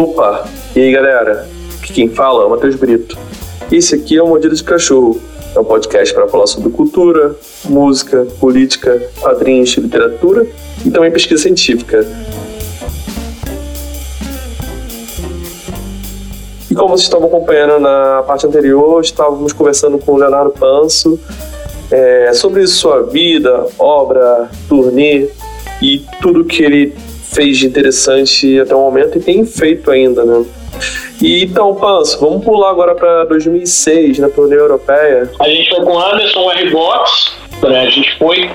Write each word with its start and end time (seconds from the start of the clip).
Opa! 0.00 0.48
E 0.74 0.80
aí 0.80 0.92
galera, 0.92 1.46
aqui 1.78 1.92
quem 1.92 2.08
fala 2.08 2.44
é 2.44 2.46
o 2.46 2.48
Matheus 2.48 2.74
Brito. 2.74 3.18
Esse 3.70 3.96
aqui 3.96 4.16
é 4.16 4.22
o 4.22 4.28
Mordida 4.28 4.54
de 4.54 4.64
Cachorro, 4.64 5.20
é 5.54 5.60
um 5.60 5.64
podcast 5.64 6.14
para 6.14 6.26
falar 6.26 6.46
sobre 6.46 6.70
cultura, 6.70 7.36
música, 7.66 8.26
política, 8.40 8.98
quadrinhos, 9.20 9.68
literatura 9.74 10.46
e 10.86 10.90
também 10.90 11.10
pesquisa 11.10 11.42
científica. 11.42 12.02
E 16.70 16.74
como 16.74 16.96
vocês 16.96 17.02
estavam 17.02 17.28
acompanhando 17.28 17.78
na 17.78 18.24
parte 18.26 18.46
anterior, 18.46 19.02
estávamos 19.02 19.52
conversando 19.52 19.98
com 19.98 20.12
o 20.12 20.16
Leonardo 20.16 20.52
Panso 20.52 21.20
é, 21.90 22.32
sobre 22.32 22.66
sua 22.66 23.02
vida, 23.02 23.66
obra, 23.78 24.48
turnê 24.66 25.28
e 25.82 26.02
tudo 26.22 26.42
que 26.42 26.62
ele 26.62 26.96
fez 27.32 27.58
de 27.58 27.66
interessante 27.66 28.58
até 28.60 28.74
o 28.74 28.80
momento 28.80 29.18
e 29.18 29.20
tem 29.20 29.44
feito 29.46 29.90
ainda, 29.90 30.24
né? 30.24 30.44
E 31.22 31.44
então, 31.44 31.74
Panso, 31.74 32.18
vamos 32.18 32.44
pular 32.44 32.70
agora 32.70 32.94
para 32.94 33.24
2006, 33.24 34.18
na 34.18 34.28
turnê 34.28 34.56
europeia. 34.56 35.30
A 35.38 35.48
gente 35.48 35.68
foi 35.68 35.84
com 35.84 35.92
o 35.92 35.98
Anderson 35.98 36.50
R. 36.52 36.70
Box, 36.70 37.32
né? 37.62 37.80
a 37.80 37.90
gente 37.90 38.16
foi 38.18 38.50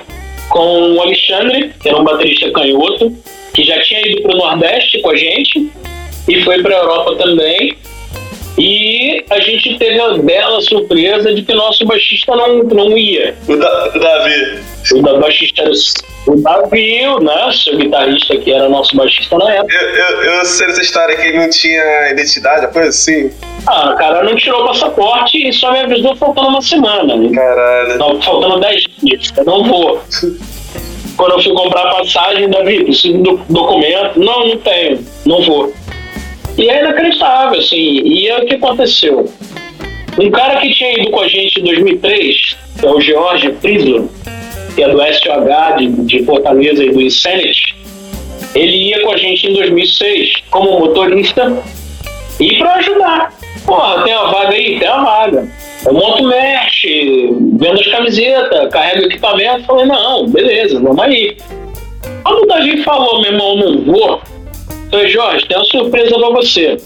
com 0.50 0.94
o 0.94 1.02
Alexandre, 1.02 1.74
que 1.80 1.90
era 1.90 1.98
um 1.98 2.04
baterista 2.04 2.52
canhoto, 2.52 3.16
que 3.54 3.64
já 3.64 3.80
tinha 3.82 4.08
ido 4.08 4.22
para 4.24 4.34
o 4.34 4.38
Nordeste 4.38 5.00
com 5.02 5.12
a 5.12 5.16
gente 5.16 5.70
e 6.28 6.44
foi 6.44 6.62
para 6.62 6.76
a 6.76 6.80
Europa 6.80 7.16
também. 7.16 7.78
E 8.58 9.24
a 9.30 9.40
gente 9.42 9.78
teve 9.78 10.00
a 10.00 10.18
bela 10.18 10.62
surpresa 10.62 11.34
de 11.34 11.42
que 11.44 11.54
nosso 11.54 11.86
baixista 11.86 12.34
não, 12.36 12.64
não 12.64 12.98
ia. 12.98 13.36
O, 13.48 13.56
da, 13.58 13.92
o 13.94 14.00
Davi. 14.00 14.60
O 14.94 15.02
da 15.02 15.14
baixista 15.20 15.70
o 16.28 16.36
Davi, 16.42 17.02
né? 17.22 17.52
Seu 17.52 17.78
guitarrista 17.78 18.38
que 18.38 18.52
era 18.52 18.68
nosso 18.68 18.96
baixista 18.96 19.38
na 19.38 19.54
época. 19.54 19.74
Eu, 19.74 19.90
eu, 19.90 20.24
eu 20.24 20.46
sei 20.46 20.68
dessa 20.68 20.82
história 20.82 21.16
que 21.16 21.28
ele 21.28 21.38
não 21.38 21.50
tinha 21.50 22.12
identidade, 22.12 22.72
coisa 22.74 22.90
assim. 22.90 23.32
Ah, 23.68 23.92
o 23.92 23.96
cara 23.96 24.24
não 24.24 24.36
tirou 24.36 24.64
o 24.64 24.68
passaporte 24.68 25.38
e 25.38 25.54
só 25.54 25.72
me 25.72 25.80
avisou 25.80 26.16
faltando 26.16 26.50
uma 26.50 26.62
semana. 26.62 27.16
Né? 27.16 27.30
Caralho. 27.34 27.98
Não, 27.98 28.22
faltando 28.22 28.60
10 28.60 28.84
dias. 29.04 29.34
Eu 29.38 29.46
não 29.46 29.64
vou. 29.64 30.02
Quando 31.18 31.32
eu 31.32 31.42
fui 31.42 31.54
comprar 31.54 31.84
a 31.84 31.96
passagem, 31.96 32.50
Davi, 32.50 32.84
preciso 32.84 33.18
do 33.20 33.38
documento. 33.50 34.20
Não, 34.20 34.48
não 34.48 34.58
tenho. 34.58 35.06
Não 35.26 35.42
vou. 35.44 35.74
E 36.58 36.70
é 36.70 36.82
inacreditável, 36.82 37.60
assim. 37.60 37.76
E 37.76 38.28
é 38.28 38.38
o 38.38 38.46
que 38.46 38.56
aconteceu. 38.56 39.30
Um 40.18 40.32
cara 40.32 40.60
que 40.60 40.70
tinha 40.72 41.00
ido 41.00 41.12
com 41.12 41.22
a 41.22 41.28
gente 41.28 41.60
em 41.60 41.64
2003, 41.64 42.58
que 42.80 42.86
é 42.86 42.90
o 42.90 43.02
George 43.02 43.50
Priso, 43.62 44.10
que 44.76 44.84
é 44.84 44.90
do 44.90 44.98
SOH 44.98 45.78
de, 45.78 45.88
de 46.04 46.24
Fortaleza 46.26 46.84
e 46.84 46.92
do 46.92 47.02
Insanity, 47.02 47.76
ele 48.54 48.90
ia 48.90 49.02
com 49.02 49.12
a 49.12 49.18
gente 49.18 49.48
em 49.48 49.54
2006 49.54 50.44
como 50.52 50.80
motorista 50.80 51.58
e 52.40 52.58
para 52.58 52.76
ajudar. 52.76 53.34
Porra, 53.66 54.04
tem 54.04 54.14
uma 54.14 54.32
vaga 54.32 54.54
aí? 54.54 54.80
Tem 54.80 54.90
uma 54.90 55.04
vaga. 55.04 55.48
Eu 55.86 55.94
monto 55.94 56.24
mesh, 56.24 56.86
vendo 57.58 57.80
as 57.80 57.88
camisetas, 57.88 58.70
carrego 58.70 59.06
equipamento. 59.06 59.66
Falei, 59.66 59.86
não, 59.86 60.28
beleza, 60.28 60.80
vamos 60.80 61.00
aí. 61.00 61.38
Quando 62.24 62.44
o 62.44 62.48
Davi 62.48 62.84
falou, 62.84 63.22
meu 63.22 63.32
irmão, 63.32 63.56
não 63.56 63.82
vou, 63.84 64.22
falei, 64.90 65.08
Jorge, 65.10 65.48
tem 65.48 65.58
uma 65.58 65.66
surpresa 65.66 66.18
para 66.18 66.30
você. 66.30 66.78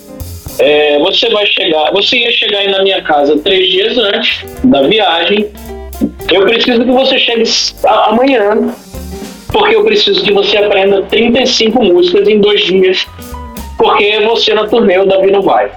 É, 0.60 1.00
você 1.00 1.30
vai 1.30 1.46
chegar, 1.46 1.92
você 1.92 2.18
ia 2.18 2.32
chegar 2.32 2.60
aí 2.60 2.68
na 2.70 2.84
minha 2.84 3.02
casa 3.02 3.38
três 3.40 3.70
dias 3.70 3.98
antes 3.98 4.46
da 4.66 4.82
viagem 4.82 5.50
eu 6.32 6.42
preciso 6.44 6.84
que 6.84 6.92
você 6.92 7.18
chegue 7.18 7.44
amanhã, 7.84 8.74
porque 9.52 9.76
eu 9.76 9.84
preciso 9.84 10.24
que 10.24 10.32
você 10.32 10.58
aprenda 10.58 11.02
35 11.04 11.84
músicas 11.84 12.28
em 12.28 12.40
dois 12.40 12.62
dias, 12.62 13.06
porque 13.78 14.20
você 14.22 14.54
na 14.54 14.68
turnê 14.68 14.98
o 15.00 15.06
Davi 15.06 15.32
não 15.32 15.42
vai. 15.42 15.72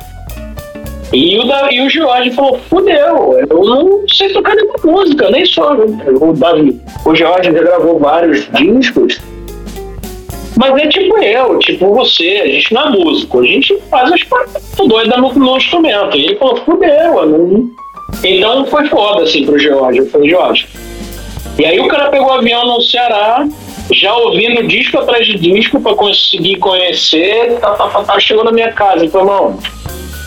E 1.13 1.39
o, 1.39 1.45
Davi, 1.45 1.77
e 1.77 1.87
o 1.87 1.91
Jorge 1.91 2.31
falou: 2.31 2.59
fudeu, 2.71 3.39
eu 3.51 3.65
não 3.65 4.05
sei 4.09 4.31
tocar 4.31 4.55
nenhuma 4.55 4.79
música, 4.85 5.31
nem 5.31 5.45
só 5.45 5.75
o 5.75 6.33
Davi. 6.33 6.81
O 7.05 7.15
Jorge 7.15 7.53
já 7.53 7.63
gravou 7.63 7.99
vários 7.99 8.49
discos, 8.53 9.21
mas 10.57 10.83
é 10.83 10.89
tipo 10.89 11.19
eu, 11.19 11.59
tipo 11.59 11.95
você, 11.95 12.41
a 12.43 12.47
gente 12.47 12.73
não 12.73 12.83
é 12.83 12.91
músico, 12.91 13.41
a 13.41 13.45
gente 13.45 13.79
faz 13.91 14.11
as 14.11 14.23
coisas 14.23 14.63
doidas 14.89 15.19
no, 15.19 15.33
no 15.35 15.57
instrumento. 15.57 16.17
E 16.17 16.25
ele 16.27 16.37
falou: 16.37 16.57
fudeu, 16.57 16.89
eu 16.89 17.27
não 17.27 17.82
então 18.25 18.67
foi 18.67 18.87
foda, 18.89 19.23
assim, 19.23 19.45
pro 19.45 19.59
George. 19.59 19.99
Eu 19.99 20.07
falei, 20.07 20.31
George. 20.31 20.69
E 21.59 21.67
aí 21.67 21.79
o 21.81 21.89
cara 21.89 22.09
pegou 22.09 22.29
o 22.29 22.33
avião 22.33 22.65
no 22.65 22.81
Ceará, 22.81 23.47
já 23.91 24.15
ouvindo 24.15 24.67
disco 24.67 24.99
atrás 24.99 25.27
de 25.27 25.39
disco 25.39 25.81
para 25.81 25.95
conseguir 25.95 26.57
conhecer, 26.57 27.59
tá, 27.61 27.73
tá, 27.73 27.89
tá, 27.89 28.03
tá, 28.05 28.21
chegou 28.21 28.45
na 28.45 28.53
minha 28.53 28.73
casa. 28.73 29.05
Então, 29.05 29.25
não, 29.25 29.59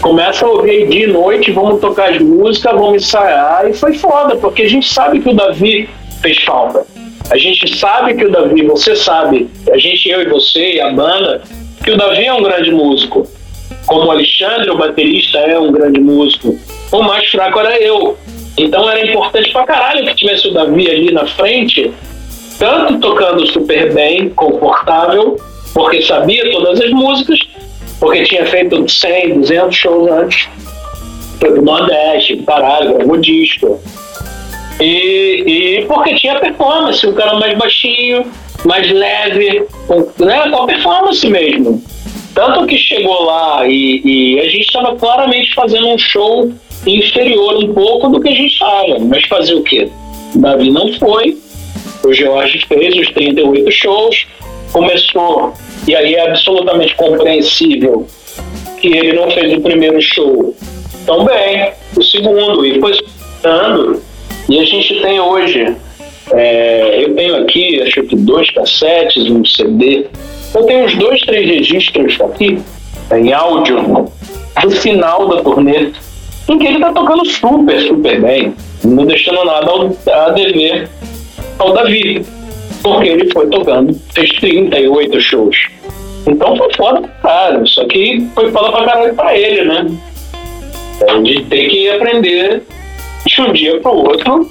começa 0.01 0.45
a 0.45 0.49
ouvir 0.49 0.87
dia 0.87 1.05
e 1.05 1.07
noite, 1.07 1.51
vamos 1.51 1.81
tocar 1.81 2.11
as 2.11 2.19
músicas, 2.19 2.73
vamos 2.73 3.03
ensaiar. 3.03 3.67
E 3.67 3.73
foi 3.73 3.93
foda, 3.93 4.35
porque 4.35 4.63
a 4.63 4.69
gente 4.69 4.87
sabe 4.87 5.19
que 5.19 5.29
o 5.29 5.33
Davi 5.33 5.89
fez 6.21 6.43
falta. 6.43 6.85
A 7.31 7.37
gente 7.37 7.75
sabe 7.75 8.13
que 8.13 8.25
o 8.25 8.31
Davi, 8.31 8.63
você 8.67 8.95
sabe, 8.95 9.49
a 9.71 9.77
gente, 9.77 10.07
eu 10.07 10.21
e 10.21 10.29
você 10.29 10.75
e 10.75 10.81
a 10.81 10.91
banda, 10.91 11.41
que 11.83 11.89
o 11.89 11.97
Davi 11.97 12.23
é 12.23 12.33
um 12.33 12.43
grande 12.43 12.71
músico. 12.71 13.27
Como 13.87 14.05
o 14.05 14.11
Alexandre, 14.11 14.69
o 14.69 14.77
baterista, 14.77 15.39
é 15.39 15.57
um 15.57 15.71
grande 15.71 15.99
músico 15.99 16.55
o 16.91 17.01
mais 17.03 17.27
fraco 17.29 17.59
era 17.59 17.79
eu. 17.81 18.17
Então 18.57 18.89
era 18.89 19.05
importante 19.05 19.51
pra 19.51 19.65
caralho 19.65 20.05
que 20.05 20.15
tivesse 20.15 20.47
o 20.47 20.53
Davi 20.53 20.89
ali 20.89 21.11
na 21.11 21.25
frente, 21.25 21.91
tanto 22.57 22.99
tocando 22.99 23.45
super 23.47 23.93
bem, 23.93 24.29
confortável, 24.29 25.37
porque 25.73 26.01
sabia 26.01 26.49
todas 26.51 26.79
as 26.79 26.89
músicas, 26.91 27.39
porque 27.99 28.23
tinha 28.23 28.45
feito 28.45 28.89
100, 28.89 29.41
200 29.41 29.75
shows 29.75 30.11
antes, 30.11 30.47
pro 31.39 31.61
Nordeste, 31.61 32.37
caralho, 32.45 32.93
gravou 32.95 33.17
disco. 33.17 33.79
E, 34.79 35.43
e 35.81 35.85
porque 35.85 36.15
tinha 36.15 36.39
performance, 36.39 37.05
um 37.05 37.13
cara 37.13 37.35
mais 37.35 37.57
baixinho, 37.57 38.25
mais 38.65 38.89
leve, 38.89 39.65
com, 39.87 40.07
né, 40.23 40.49
com 40.49 40.65
performance 40.65 41.27
mesmo. 41.27 41.83
Tanto 42.33 42.65
que 42.67 42.77
chegou 42.77 43.23
lá 43.23 43.65
e, 43.65 44.01
e 44.03 44.39
a 44.39 44.49
gente 44.49 44.65
estava 44.65 44.95
claramente 44.95 45.53
fazendo 45.53 45.87
um 45.87 45.97
show 45.97 46.51
inferior 46.85 47.55
um 47.63 47.73
pouco 47.73 48.09
do 48.09 48.19
que 48.19 48.29
a 48.29 48.33
gente 48.33 48.53
estava. 48.53 48.99
Mas 48.99 49.23
fazer 49.25 49.55
o 49.55 49.63
quê? 49.63 49.89
Davi 50.35 50.69
não 50.69 50.91
foi, 50.93 51.37
o 52.03 52.13
George 52.13 52.65
fez 52.67 52.95
os 52.95 53.09
38 53.13 53.71
shows, 53.71 54.27
começou, 54.71 55.53
e 55.87 55.95
aí 55.95 56.15
é 56.15 56.29
absolutamente 56.29 56.95
compreensível 56.95 58.05
que 58.79 58.87
ele 58.87 59.13
não 59.13 59.31
fez 59.31 59.53
o 59.57 59.61
primeiro 59.61 60.01
show 60.01 60.55
tão 61.05 61.25
bem, 61.25 61.71
o 61.95 62.03
segundo, 62.03 62.65
e 62.65 62.79
foi 62.79 62.91
dando. 63.41 64.01
E 64.49 64.59
a 64.59 64.65
gente 64.65 65.01
tem 65.01 65.19
hoje, 65.19 65.75
é, 66.31 67.03
eu 67.03 67.15
tenho 67.15 67.35
aqui, 67.37 67.81
acho 67.81 68.03
que 68.03 68.15
dois 68.15 68.49
cassetes, 68.51 69.29
um 69.29 69.45
CD, 69.45 70.05
eu 70.53 70.63
tenho 70.63 70.85
uns 70.85 70.95
dois, 70.95 71.21
três 71.21 71.47
registros 71.47 72.19
aqui, 72.21 72.59
em 73.13 73.33
áudio, 73.33 74.11
do 74.61 74.71
final 74.71 75.27
da 75.27 75.41
turnê 75.41 75.91
em 76.47 76.57
que 76.57 76.67
ele 76.67 76.79
tá 76.79 76.91
tocando 76.91 77.25
super, 77.25 77.81
super 77.81 78.21
bem, 78.21 78.55
não 78.83 79.05
deixando 79.05 79.43
nada 79.45 79.71
a 80.11 80.29
dever 80.29 80.89
ao 81.59 81.73
Davi, 81.73 82.25
porque 82.83 83.09
ele 83.09 83.31
foi 83.31 83.47
tocando, 83.47 83.99
fez 84.13 84.29
38 84.39 85.19
shows. 85.21 85.57
Então 86.27 86.55
foi 86.55 86.73
foda 86.73 87.01
pra 87.01 87.09
caralho, 87.21 87.67
só 87.67 87.85
que 87.85 88.27
foi 88.33 88.51
foda 88.51 88.71
pra 88.71 88.85
caralho 88.85 89.15
pra 89.15 89.37
ele, 89.37 89.63
né? 89.63 89.87
É, 91.01 91.21
de 91.21 91.43
ter 91.45 91.67
que 91.67 91.89
aprender 91.89 92.63
de 93.25 93.41
um 93.41 93.51
dia 93.51 93.79
pro 93.79 93.91
outro 93.91 94.49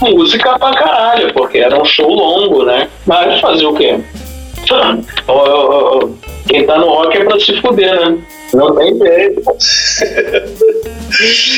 música 0.00 0.58
pra 0.58 0.72
caralho, 0.72 1.32
porque 1.32 1.58
era 1.58 1.80
um 1.80 1.84
show 1.84 2.08
longo, 2.08 2.64
né? 2.64 2.88
Mas 3.06 3.40
fazer 3.40 3.66
o 3.66 3.74
quê? 3.74 4.00
Quem 6.52 6.66
tá 6.66 6.76
no 6.76 6.86
rock 6.86 7.16
é 7.16 7.24
pra 7.24 7.40
se 7.40 7.58
fuder, 7.62 7.98
né? 7.98 8.18
Não 8.52 8.76
tem 8.76 8.94
jeito. 8.98 9.40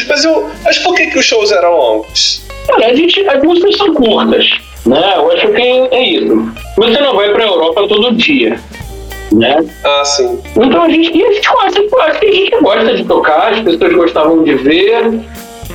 mas, 0.08 0.25
eu, 0.25 0.49
mas 0.62 0.79
por 0.79 0.94
que, 0.94 1.08
que 1.08 1.19
os 1.19 1.25
shows 1.25 1.50
eram 1.50 1.76
longos? 1.76 2.44
A 2.76 2.94
gente, 2.94 3.29
as 3.29 3.43
músicas 3.43 3.76
são 3.76 3.93
curtas, 3.93 4.49
né? 4.87 5.14
Eu 5.17 5.32
acho 5.32 5.49
que 5.49 5.62
é 5.62 6.00
isso. 6.00 6.49
Você 6.76 7.00
não 7.00 7.17
vai 7.17 7.32
pra 7.32 7.43
Europa 7.43 7.88
todo 7.88 8.14
dia. 8.14 8.56
Né? 9.32 9.67
Ah, 9.82 10.05
sim. 10.05 10.38
Então 10.55 10.85
a 10.85 10.88
gente, 10.88 11.11
a 11.11 11.32
gente 11.32 11.49
gosta, 11.49 11.81
acho 11.81 12.20
que 12.20 12.26
a 12.26 12.32
gente 12.32 12.61
gosta 12.61 12.94
de 12.94 13.05
tocar, 13.05 13.52
as 13.52 13.61
pessoas 13.62 13.94
gostavam 13.94 14.44
de 14.44 14.55
ver. 14.55 15.20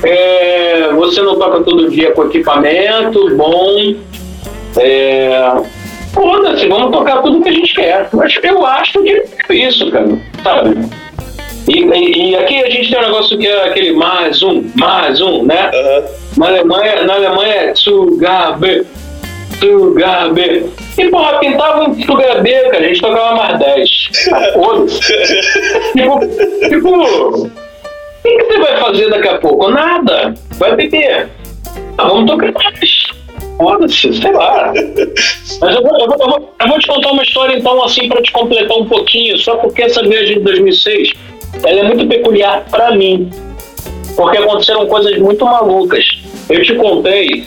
É, 0.02 0.88
você 0.94 1.20
não 1.20 1.38
toca 1.38 1.60
todo 1.60 1.90
dia 1.90 2.12
com 2.12 2.24
equipamento 2.24 3.36
bom. 3.36 3.96
É, 4.78 5.52
Foda-se, 6.12 6.66
vamos 6.66 6.90
tocar 6.90 7.22
tudo 7.22 7.42
que 7.42 7.48
a 7.48 7.52
gente 7.52 7.74
quer. 7.74 8.08
Mas 8.12 8.34
eu 8.42 8.66
acho 8.66 9.02
que 9.02 9.24
é 9.48 9.54
isso, 9.54 9.90
cara. 9.90 10.08
Sabe? 10.42 10.76
E, 11.68 12.30
e, 12.30 12.36
aqui 12.36 12.62
a 12.62 12.70
gente 12.70 12.90
tem 12.90 12.98
um 12.98 13.02
negócio 13.02 13.38
que 13.38 13.46
é 13.46 13.64
aquele 13.68 13.92
mais 13.92 14.42
um, 14.42 14.64
mais 14.76 15.20
um, 15.20 15.44
né? 15.44 15.70
Uhum. 15.72 16.04
Na 16.36 16.46
Alemanha, 16.48 17.04
na 17.04 17.14
Alemanha 17.14 17.54
é 17.54 17.74
Zugabe, 17.74 18.86
Zugabe. 19.60 20.66
E 20.98 21.08
porra, 21.08 21.38
pintava 21.38 21.88
um 21.88 21.94
Zugabe, 21.94 22.50
cara, 22.70 22.78
a 22.78 22.88
gente 22.88 23.00
tocava 23.00 23.36
mais 23.36 23.58
10. 23.58 24.10
Ah, 24.32 24.52
Foda-se. 24.54 25.00
tipo, 25.94 26.20
tipo, 26.68 26.88
o 26.88 27.50
que, 28.22 28.36
que 28.36 28.44
você 28.44 28.58
vai 28.58 28.76
fazer 28.78 29.10
daqui 29.10 29.28
a 29.28 29.38
pouco? 29.38 29.70
Nada. 29.70 30.34
Vai 30.58 30.74
beber. 30.74 31.28
Ah, 31.98 32.08
vamos 32.08 32.30
tocar 32.30 32.52
mais. 32.52 32.89
Foda-se, 33.60 34.12
sei 34.14 34.32
lá. 34.32 34.72
Mas 35.60 35.76
eu 35.76 35.82
vou, 35.82 36.00
eu, 36.00 36.06
vou, 36.08 36.50
eu, 36.58 36.68
vou, 36.68 36.78
te 36.78 36.86
contar 36.86 37.12
uma 37.12 37.22
história, 37.22 37.58
então, 37.58 37.84
assim, 37.84 38.08
para 38.08 38.22
te 38.22 38.32
completar 38.32 38.74
um 38.78 38.86
pouquinho, 38.86 39.36
só 39.36 39.56
porque 39.56 39.82
essa 39.82 40.02
viagem 40.02 40.38
de 40.38 40.44
2006 40.44 41.12
ela 41.64 41.80
é 41.80 41.82
muito 41.82 42.06
peculiar 42.06 42.64
para 42.70 42.92
mim. 42.92 43.28
Porque 44.16 44.38
aconteceram 44.38 44.86
coisas 44.86 45.18
muito 45.18 45.44
malucas. 45.44 46.04
Eu 46.48 46.62
te 46.62 46.74
contei, 46.74 47.44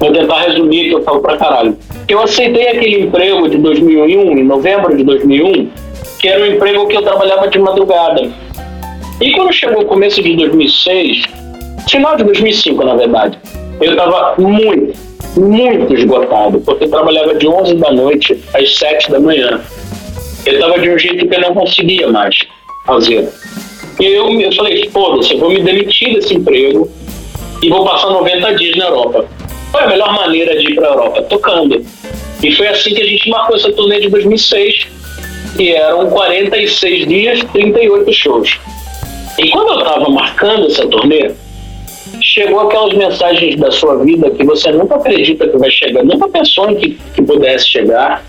vou 0.00 0.12
tentar 0.12 0.40
resumir 0.40 0.88
que 0.88 0.94
eu 0.96 1.02
falo 1.04 1.20
pra 1.20 1.36
caralho. 1.36 1.78
Eu 2.08 2.20
aceitei 2.20 2.66
aquele 2.66 3.02
emprego 3.02 3.48
de 3.48 3.58
2001, 3.58 4.38
em 4.38 4.44
novembro 4.44 4.96
de 4.96 5.04
2001, 5.04 5.70
que 6.18 6.28
era 6.28 6.42
um 6.42 6.46
emprego 6.46 6.88
que 6.88 6.96
eu 6.96 7.02
trabalhava 7.02 7.46
de 7.46 7.58
madrugada. 7.60 8.30
E 9.20 9.32
quando 9.32 9.52
chegou 9.52 9.82
o 9.82 9.86
começo 9.86 10.20
de 10.20 10.34
2006, 10.34 11.22
final 11.88 12.16
de 12.16 12.24
2005, 12.24 12.84
na 12.84 12.96
verdade, 12.96 13.38
eu 13.80 13.92
estava 13.92 14.34
muito, 14.38 14.98
muito 15.36 15.94
esgotado, 15.94 16.60
porque 16.60 16.86
trabalhava 16.86 17.34
de 17.34 17.46
11 17.46 17.74
da 17.76 17.92
noite 17.92 18.42
às 18.54 18.76
7 18.76 19.10
da 19.10 19.20
manhã. 19.20 19.60
Eu 20.44 20.54
estava 20.54 20.78
de 20.78 20.90
um 20.90 20.98
jeito 20.98 21.26
que 21.26 21.34
eu 21.34 21.40
não 21.40 21.54
conseguia 21.54 22.08
mais 22.08 22.34
fazer. 22.86 23.28
E 24.00 24.06
eu, 24.06 24.28
eu 24.40 24.52
falei, 24.52 24.88
foda-se, 24.90 25.32
eu 25.34 25.38
vou 25.38 25.50
me 25.50 25.62
demitir 25.62 26.14
desse 26.14 26.34
emprego 26.34 26.90
e 27.62 27.68
vou 27.68 27.84
passar 27.84 28.10
90 28.10 28.54
dias 28.56 28.76
na 28.76 28.86
Europa. 28.86 29.26
Qual 29.70 29.82
é 29.82 29.86
a 29.86 29.90
melhor 29.90 30.12
maneira 30.12 30.58
de 30.58 30.72
ir 30.72 30.74
para 30.74 30.88
a 30.88 30.90
Europa? 30.90 31.22
Tocando. 31.22 31.84
E 32.42 32.52
foi 32.52 32.66
assim 32.68 32.94
que 32.94 33.02
a 33.02 33.06
gente 33.06 33.30
marcou 33.30 33.56
essa 33.56 33.72
turnê 33.72 34.00
de 34.00 34.08
2006, 34.08 34.88
que 35.56 35.72
eram 35.72 36.10
46 36.10 37.06
dias, 37.06 37.44
38 37.52 38.12
shows. 38.12 38.58
E 39.38 39.48
quando 39.50 39.72
eu 39.72 39.78
estava 39.78 40.10
marcando 40.10 40.66
essa 40.66 40.86
turnê, 40.88 41.30
chegou 42.32 42.60
aquelas 42.60 42.94
mensagens 42.94 43.56
da 43.56 43.70
sua 43.70 44.02
vida 44.04 44.30
que 44.30 44.44
você 44.44 44.72
nunca 44.72 44.96
acredita 44.96 45.46
que 45.46 45.56
vai 45.58 45.70
chegar, 45.70 46.02
nunca 46.02 46.28
pensou 46.28 46.70
em 46.70 46.76
que, 46.76 46.98
que 47.14 47.22
pudesse 47.22 47.68
chegar, 47.68 48.24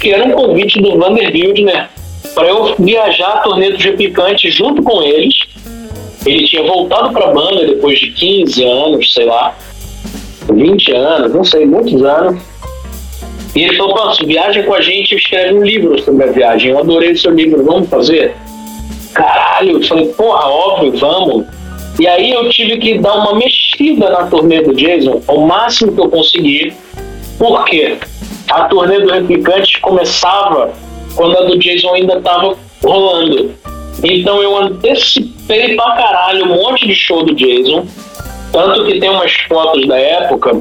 que 0.00 0.10
era 0.10 0.24
um 0.24 0.32
convite 0.32 0.80
do 0.80 0.98
Vander 0.98 1.30
Wildner 1.32 1.88
para 2.34 2.48
eu 2.48 2.74
viajar 2.78 3.28
a 3.28 3.38
turnê 3.38 3.70
dos 3.70 3.84
replicantes 3.84 4.54
junto 4.54 4.82
com 4.82 5.02
eles. 5.02 5.34
Ele 6.26 6.44
tinha 6.44 6.62
voltado 6.62 7.12
para 7.12 7.30
a 7.30 7.32
banda 7.32 7.66
depois 7.66 7.98
de 7.98 8.10
15 8.10 8.64
anos, 8.64 9.14
sei 9.14 9.24
lá, 9.24 9.56
20 10.52 10.92
anos, 10.92 11.32
não 11.32 11.44
sei, 11.44 11.64
muitos 11.64 12.02
anos. 12.02 12.42
E 13.54 13.64
ele 13.64 13.76
falou, 13.76 13.94
Panso, 13.94 14.26
viaja 14.26 14.62
com 14.62 14.74
a 14.74 14.80
gente 14.80 15.14
escreve 15.14 15.54
um 15.54 15.62
livro 15.62 15.98
sobre 16.02 16.24
a 16.24 16.32
viagem. 16.32 16.70
Eu 16.70 16.78
adorei 16.78 17.12
o 17.12 17.18
seu 17.18 17.32
livro, 17.32 17.64
vamos 17.64 17.88
fazer? 17.88 18.34
Caralho, 19.14 19.78
eu 19.78 19.82
falei, 19.82 20.06
porra, 20.08 20.46
óbvio, 20.46 20.92
vamos. 20.98 21.46
E 22.00 22.08
aí 22.08 22.30
eu 22.30 22.48
tive 22.48 22.78
que 22.78 22.98
dar 22.98 23.12
uma 23.12 23.34
mexida 23.34 24.08
na 24.08 24.24
turnê 24.24 24.62
do 24.62 24.72
Jason, 24.72 25.20
ao 25.28 25.42
máximo 25.42 25.92
que 25.92 26.00
eu 26.00 26.08
consegui. 26.08 26.72
Por 27.38 27.62
quê? 27.66 27.98
A 28.50 28.64
turnê 28.64 29.00
do 29.00 29.12
Replicantes 29.12 29.76
começava 29.80 30.72
quando 31.14 31.36
a 31.36 31.42
do 31.42 31.58
Jason 31.58 31.92
ainda 31.92 32.16
estava 32.16 32.56
rolando. 32.82 33.54
Então 34.02 34.42
eu 34.42 34.56
antecipei 34.56 35.76
pra 35.76 35.92
caralho 35.92 36.46
um 36.46 36.56
monte 36.56 36.86
de 36.86 36.94
show 36.94 37.22
do 37.22 37.34
Jason. 37.34 37.86
Tanto 38.50 38.86
que 38.86 38.98
tem 38.98 39.10
umas 39.10 39.32
fotos 39.46 39.86
da 39.86 39.98
época 39.98 40.58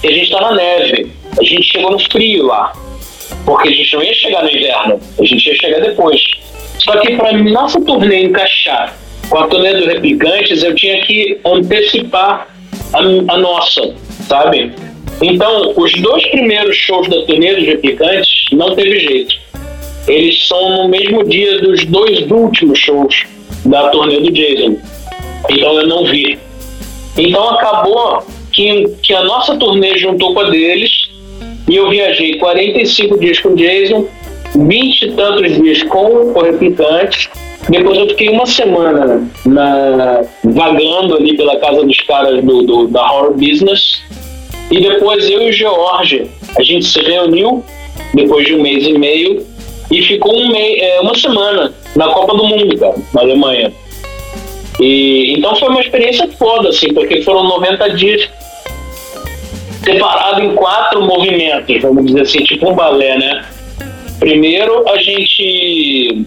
que 0.00 0.08
a 0.08 0.12
gente 0.12 0.32
tá 0.32 0.40
na 0.40 0.52
neve. 0.56 1.12
A 1.38 1.44
gente 1.44 1.62
chegou 1.62 1.92
no 1.92 1.98
frio 2.10 2.46
lá. 2.46 2.72
Porque 3.46 3.68
a 3.68 3.72
gente 3.72 3.94
não 3.94 4.02
ia 4.02 4.14
chegar 4.14 4.42
no 4.42 4.50
inverno, 4.50 5.00
a 5.16 5.24
gente 5.24 5.46
ia 5.46 5.54
chegar 5.54 5.80
depois. 5.80 6.20
Só 6.80 6.96
que 6.98 7.16
para 7.16 7.38
nossa 7.38 7.80
turnê 7.80 8.24
encaixar 8.24 9.00
com 9.32 9.38
a 9.38 9.46
turnê 9.46 9.72
dos 9.72 9.86
replicantes, 9.86 10.62
eu 10.62 10.74
tinha 10.74 11.00
que 11.06 11.40
antecipar 11.44 12.48
a, 12.92 12.98
a 12.98 13.38
nossa, 13.38 13.94
sabe? 14.28 14.72
Então, 15.22 15.72
os 15.76 15.92
dois 16.00 16.26
primeiros 16.26 16.76
shows 16.76 17.08
da 17.08 17.22
turnê 17.22 17.54
dos 17.54 17.64
replicantes 17.64 18.28
não 18.52 18.74
teve 18.74 19.00
jeito 19.00 19.42
eles 20.06 20.46
são 20.46 20.82
no 20.82 20.88
mesmo 20.88 21.24
dia 21.24 21.60
dos 21.60 21.84
dois 21.84 22.28
últimos 22.30 22.78
shows 22.78 23.24
da 23.64 23.88
turnê 23.90 24.20
do 24.20 24.32
Jason. 24.32 24.76
Então 25.48 25.80
eu 25.80 25.86
não 25.86 26.04
vi. 26.04 26.38
Então 27.16 27.50
acabou 27.50 28.24
que, 28.52 28.84
que 29.02 29.14
a 29.14 29.22
nossa 29.22 29.56
turnê 29.56 29.96
juntou 29.96 30.34
com 30.34 30.40
a 30.40 30.50
deles 30.50 30.90
e 31.68 31.76
eu 31.76 31.88
viajei 31.88 32.36
45 32.38 33.18
dias 33.18 33.38
com 33.40 33.50
o 33.50 33.56
Jason, 33.56 34.06
20 34.56 35.02
e 35.02 35.12
tantos 35.12 35.54
dias 35.54 35.82
com 35.84 36.32
o 36.34 36.42
Replicante. 36.42 37.30
Depois 37.68 37.96
eu 37.96 38.08
fiquei 38.08 38.28
uma 38.28 38.46
semana 38.46 39.28
na, 39.46 40.22
vagando 40.44 41.16
ali 41.16 41.36
pela 41.36 41.58
casa 41.58 41.84
dos 41.84 42.00
caras 42.00 42.44
do, 42.44 42.62
do, 42.62 42.88
da 42.88 43.02
Horror 43.02 43.34
Business. 43.34 44.02
E 44.70 44.80
depois 44.80 45.28
eu 45.30 45.42
e 45.42 45.50
o 45.50 45.52
George, 45.52 46.30
a 46.56 46.62
gente 46.62 46.86
se 46.86 47.00
reuniu 47.00 47.64
depois 48.14 48.46
de 48.46 48.54
um 48.54 48.62
mês 48.62 48.86
e 48.86 48.92
meio 48.92 49.46
e 49.90 50.02
ficou 50.02 50.34
um 50.34 50.48
mei, 50.48 50.80
é, 50.80 51.00
uma 51.00 51.14
semana 51.14 51.72
na 51.94 52.08
Copa 52.08 52.34
do 52.34 52.44
Mundo, 52.44 52.76
cara, 52.78 52.94
na 53.12 53.20
Alemanha. 53.20 53.72
E, 54.80 55.34
então 55.36 55.54
foi 55.56 55.68
uma 55.68 55.80
experiência 55.80 56.26
foda, 56.38 56.70
assim, 56.70 56.92
porque 56.94 57.22
foram 57.22 57.44
90 57.44 57.90
dias 57.90 58.28
separado 59.84 60.42
em 60.42 60.54
quatro 60.54 61.02
movimentos, 61.02 61.80
vamos 61.82 62.06
dizer 62.06 62.22
assim, 62.22 62.38
tipo 62.44 62.70
um 62.70 62.74
balé, 62.74 63.18
né? 63.18 63.44
Primeiro 64.18 64.88
a 64.88 64.96
gente 64.98 66.24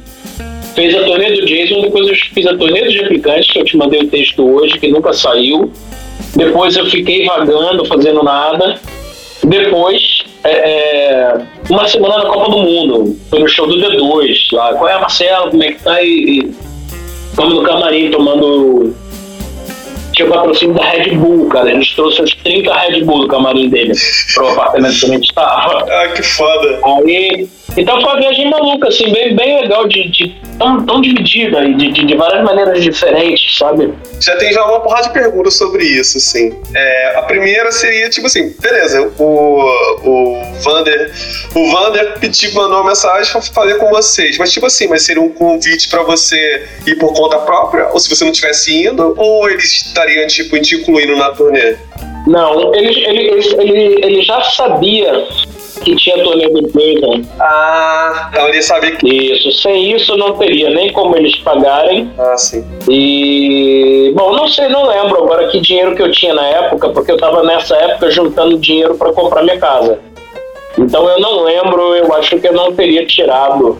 fez 0.75 0.93
a 0.93 1.03
turnê 1.03 1.31
do 1.31 1.45
Jason, 1.45 1.81
depois 1.81 2.07
eu 2.07 2.15
fiz 2.15 2.45
a 2.45 2.55
turnê 2.55 2.83
dos 2.83 2.95
replicantes, 2.95 3.51
que 3.51 3.59
eu 3.59 3.63
te 3.63 3.77
mandei 3.77 4.01
o 4.01 4.07
texto 4.07 4.45
hoje, 4.45 4.77
que 4.77 4.89
nunca 4.89 5.13
saiu. 5.13 5.71
Depois 6.35 6.75
eu 6.75 6.85
fiquei 6.87 7.25
vagando, 7.25 7.85
fazendo 7.85 8.21
nada. 8.21 8.79
Depois 9.43 10.23
é, 10.43 10.51
é, 10.51 11.41
uma 11.69 11.87
semana 11.87 12.17
na 12.17 12.25
Copa 12.25 12.51
do 12.51 12.57
Mundo. 12.57 13.17
Foi 13.29 13.39
no 13.39 13.47
show 13.47 13.65
do 13.65 13.77
D2 13.77 14.35
lá. 14.51 14.73
Qual 14.73 14.89
é, 14.89 14.99
Marcelo? 14.99 15.49
Como 15.49 15.63
é 15.63 15.71
que 15.71 15.81
tá? 15.81 16.01
E, 16.01 16.51
estamos 17.29 17.53
no 17.53 17.63
camarim 17.63 18.11
tomando. 18.11 18.93
Tinha 20.13 20.27
o 20.27 20.31
patrocínio 20.31 20.75
da 20.75 20.89
Red 20.89 21.15
Bull, 21.15 21.47
cara. 21.47 21.69
A 21.69 21.73
gente 21.73 21.95
trouxe 21.95 22.21
uns 22.21 22.33
30 22.35 22.73
Red 22.73 23.03
Bull 23.03 23.21
do 23.21 23.27
camarim 23.27 23.69
dele 23.69 23.93
pro 24.33 24.49
apartamento 24.49 24.99
que 24.99 25.05
a 25.05 25.09
gente 25.09 25.33
tava. 25.33 25.85
Ah, 25.89 26.07
que 26.09 26.21
foda. 26.21 26.79
Aí 26.83 27.47
então 27.77 27.99
foi 28.01 28.09
uma 28.09 28.19
viagem 28.19 28.49
maluca, 28.49 28.87
assim, 28.87 29.11
bem, 29.11 29.35
bem 29.35 29.61
legal, 29.61 29.87
de, 29.87 30.09
de 30.09 30.35
tão, 30.57 30.85
tão 30.85 31.01
dividida 31.01 31.63
e 31.65 31.73
de, 31.73 31.91
de, 31.91 32.05
de, 32.05 32.15
várias 32.15 32.43
maneiras 32.43 32.81
diferentes, 32.81 33.57
sabe? 33.57 33.93
Já 34.21 34.37
tem 34.37 34.53
já 34.53 34.65
uma 34.65 34.79
porrada 34.79 35.07
de 35.07 35.13
perguntas 35.13 35.55
sobre 35.55 35.83
isso, 35.83 36.17
assim. 36.17 36.53
É, 36.73 37.15
a 37.17 37.23
primeira 37.23 37.71
seria, 37.71 38.09
tipo 38.09 38.27
assim, 38.27 38.55
beleza, 38.59 39.11
o, 39.19 39.59
o 40.03 40.41
Vander, 40.61 41.11
o 41.53 41.71
Vander 41.71 42.17
pediu, 42.19 42.53
mandou 42.53 42.77
uma 42.77 42.89
mensagem 42.89 43.31
pra 43.31 43.41
fazer 43.41 43.75
com 43.75 43.89
vocês, 43.89 44.37
mas 44.37 44.51
tipo 44.51 44.65
assim, 44.65 44.87
mas 44.87 45.03
seria 45.03 45.21
um 45.21 45.29
convite 45.29 45.89
para 45.89 46.03
você 46.03 46.65
ir 46.87 46.95
por 46.95 47.13
conta 47.13 47.39
própria, 47.39 47.89
ou 47.89 47.99
se 47.99 48.09
você 48.09 48.23
não 48.23 48.31
estivesse 48.31 48.85
indo, 48.85 49.13
ou 49.17 49.49
eles 49.49 49.85
estariam, 49.85 50.25
tipo, 50.27 50.59
te 50.61 50.75
incluindo 50.75 51.15
na 51.17 51.31
turnê? 51.31 51.75
Não, 52.25 52.73
ele, 52.73 53.05
ele, 53.05 53.29
ele, 53.59 54.05
ele 54.05 54.21
já 54.23 54.41
sabia 54.43 55.27
que 55.83 55.95
tinha 55.95 56.23
turnê 56.23 56.47
do 56.49 56.67
Clayton. 56.69 57.21
Ah, 57.39 58.29
então 58.31 58.47
ele 58.49 58.61
sabia 58.61 58.95
que. 58.95 59.07
Isso, 59.07 59.51
sem 59.51 59.93
isso 59.93 60.15
não 60.17 60.33
teria 60.33 60.69
nem 60.69 60.91
como 60.91 61.15
eles 61.15 61.35
pagarem. 61.37 62.11
Ah, 62.17 62.37
sim. 62.37 62.65
E. 62.89 64.13
Bom, 64.15 64.33
não 64.33 64.47
sei, 64.47 64.67
não 64.69 64.87
lembro 64.87 65.23
agora 65.23 65.47
que 65.47 65.59
dinheiro 65.59 65.95
que 65.95 66.01
eu 66.01 66.11
tinha 66.11 66.33
na 66.33 66.45
época, 66.45 66.89
porque 66.89 67.11
eu 67.11 67.17
tava 67.17 67.43
nessa 67.43 67.75
época 67.75 68.09
juntando 68.11 68.57
dinheiro 68.57 68.95
para 68.95 69.11
comprar 69.13 69.43
minha 69.43 69.59
casa. 69.59 69.99
Então 70.77 71.07
eu 71.07 71.19
não 71.19 71.43
lembro, 71.43 71.95
eu 71.95 72.13
acho 72.15 72.37
que 72.37 72.47
eu 72.47 72.53
não 72.53 72.73
teria 72.73 73.05
tirado 73.05 73.77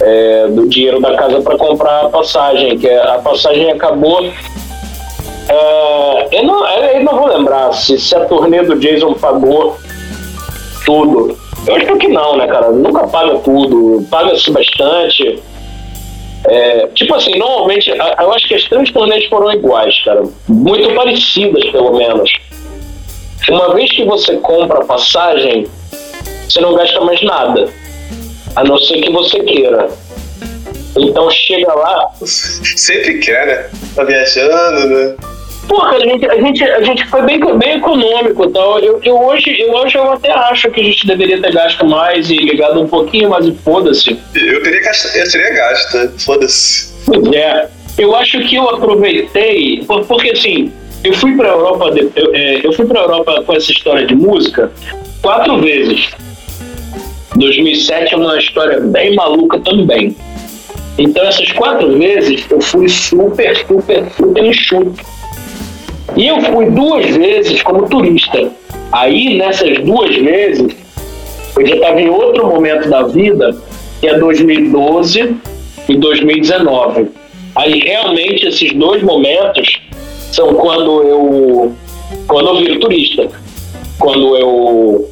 é, 0.00 0.48
do 0.48 0.66
dinheiro 0.66 1.00
da 1.00 1.14
casa 1.14 1.40
para 1.40 1.56
comprar 1.56 2.06
a 2.06 2.08
passagem, 2.08 2.78
que 2.78 2.88
a 2.88 3.18
passagem 3.18 3.70
acabou. 3.70 4.24
É, 5.48 6.28
eu, 6.32 6.44
não, 6.44 6.66
eu 6.66 7.04
não 7.04 7.16
vou 7.16 7.26
lembrar 7.28 7.72
se, 7.72 7.98
se 7.98 8.14
a 8.14 8.24
turnê 8.24 8.62
do 8.62 8.76
Jason 8.76 9.14
pagou 9.14 9.76
tudo. 10.84 11.38
Eu 11.66 11.76
acho 11.76 11.96
que 11.96 12.08
não, 12.08 12.36
né, 12.36 12.46
cara? 12.46 12.70
Nunca 12.70 13.06
paga 13.06 13.38
tudo, 13.38 14.04
paga-se 14.10 14.50
bastante. 14.50 15.42
É, 16.44 16.88
tipo 16.88 17.14
assim, 17.14 17.38
normalmente, 17.38 17.88
eu 17.90 18.32
acho 18.32 18.48
que 18.48 18.54
as 18.54 18.64
três 18.64 18.90
turnês 18.90 19.24
foram 19.26 19.52
iguais, 19.52 19.94
cara. 20.04 20.24
Muito 20.48 20.92
parecidas, 20.94 21.64
pelo 21.70 21.96
menos. 21.96 22.30
Uma 23.48 23.74
vez 23.74 23.90
que 23.92 24.04
você 24.04 24.36
compra 24.38 24.78
a 24.78 24.84
passagem, 24.84 25.66
você 26.48 26.60
não 26.60 26.74
gasta 26.74 27.00
mais 27.00 27.22
nada. 27.22 27.68
A 28.56 28.64
não 28.64 28.76
ser 28.78 29.00
que 29.00 29.10
você 29.10 29.40
queira. 29.40 29.88
Então 30.96 31.30
chega 31.30 31.72
lá. 31.72 32.10
Sempre 32.24 33.18
quer, 33.18 33.46
né? 33.46 33.70
Tá 33.94 34.04
viajando, 34.04 34.88
né? 34.88 35.16
Porra, 35.68 35.96
a 35.96 36.00
gente, 36.00 36.26
a 36.26 36.40
gente, 36.40 36.64
a 36.64 36.82
gente 36.82 37.06
foi 37.06 37.22
bem, 37.22 37.40
bem 37.58 37.76
econômico 37.76 38.48
tal. 38.50 38.80
Eu, 38.80 39.00
eu, 39.02 39.20
hoje, 39.20 39.60
eu 39.60 39.72
hoje 39.72 39.96
eu 39.96 40.12
até 40.12 40.30
acho 40.30 40.70
que 40.70 40.80
a 40.80 40.84
gente 40.84 41.06
deveria 41.06 41.40
ter 41.40 41.52
gasto 41.52 41.86
mais 41.86 42.30
e 42.30 42.36
ligado 42.36 42.80
um 42.80 42.88
pouquinho 42.88 43.30
mais 43.30 43.46
e 43.46 43.52
foda-se. 43.52 44.18
Eu 44.34 44.62
teria 44.62 44.80
gasto, 44.82 45.16
eu 45.16 45.30
teria 45.30 45.54
gasto, 45.54 46.24
foda-se. 46.24 46.92
É. 47.34 47.68
Eu 47.98 48.14
acho 48.16 48.40
que 48.40 48.56
eu 48.56 48.68
aproveitei, 48.70 49.84
porque 49.86 50.30
assim, 50.30 50.72
eu 51.04 51.12
fui 51.14 51.36
para 51.36 51.48
Europa, 51.48 51.92
eu, 52.16 52.34
é, 52.34 52.60
eu 52.64 52.72
fui 52.72 52.86
para 52.86 53.00
Europa 53.00 53.42
com 53.44 53.54
essa 53.54 53.70
história 53.70 54.06
de 54.06 54.14
música 54.14 54.70
quatro 55.20 55.60
vezes. 55.60 56.10
2007 57.36 58.14
é 58.14 58.16
uma 58.16 58.38
história 58.38 58.80
bem 58.80 59.14
maluca 59.14 59.58
também. 59.60 60.16
Então 60.98 61.24
essas 61.24 61.50
quatro 61.52 61.96
vezes 61.98 62.44
eu 62.50 62.60
fui 62.60 62.88
super, 62.88 63.56
super, 63.56 64.04
super 64.16 64.44
enxuto. 64.44 65.02
E 66.16 66.26
eu 66.26 66.40
fui 66.40 66.70
duas 66.70 67.06
vezes 67.06 67.62
como 67.62 67.88
turista. 67.88 68.50
Aí 68.90 69.36
nessas 69.36 69.78
duas 69.78 70.14
vezes 70.16 70.74
eu 71.56 71.66
já 71.66 71.74
estava 71.74 72.00
em 72.00 72.08
outro 72.08 72.46
momento 72.46 72.88
da 72.88 73.02
vida, 73.02 73.56
que 74.00 74.08
é 74.08 74.18
2012 74.18 75.36
e 75.88 75.96
2019. 75.96 77.08
Aí 77.54 77.80
realmente 77.80 78.46
esses 78.46 78.72
dois 78.72 79.02
momentos 79.02 79.80
são 80.30 80.54
quando 80.54 81.02
eu 81.02 81.72
quando 82.26 82.48
eu 82.48 82.56
viro 82.56 82.80
turista, 82.80 83.28
quando 83.98 84.36
eu 84.36 85.10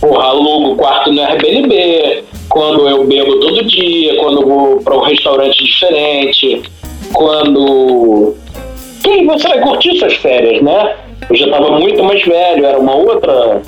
porra, 0.00 0.24
alugo 0.24 0.76
quarto 0.76 1.12
no 1.12 1.22
Airbnb, 1.22 2.24
quando 2.48 2.88
eu 2.88 3.04
bebo 3.04 3.38
todo 3.38 3.64
dia, 3.64 4.16
quando 4.16 4.46
vou 4.46 4.80
para 4.82 4.96
um 4.96 5.02
restaurante 5.02 5.62
diferente, 5.62 6.62
quando. 7.12 8.34
Quem 9.02 9.26
você 9.26 9.48
vai 9.48 9.60
curtir 9.60 9.98
suas 9.98 10.14
férias, 10.14 10.62
né? 10.62 10.96
Eu 11.28 11.36
já 11.36 11.46
estava 11.46 11.78
muito 11.78 12.02
mais 12.02 12.22
velho, 12.22 12.66
era 12.66 12.78
uma 12.78 12.94
outra. 12.94 13.62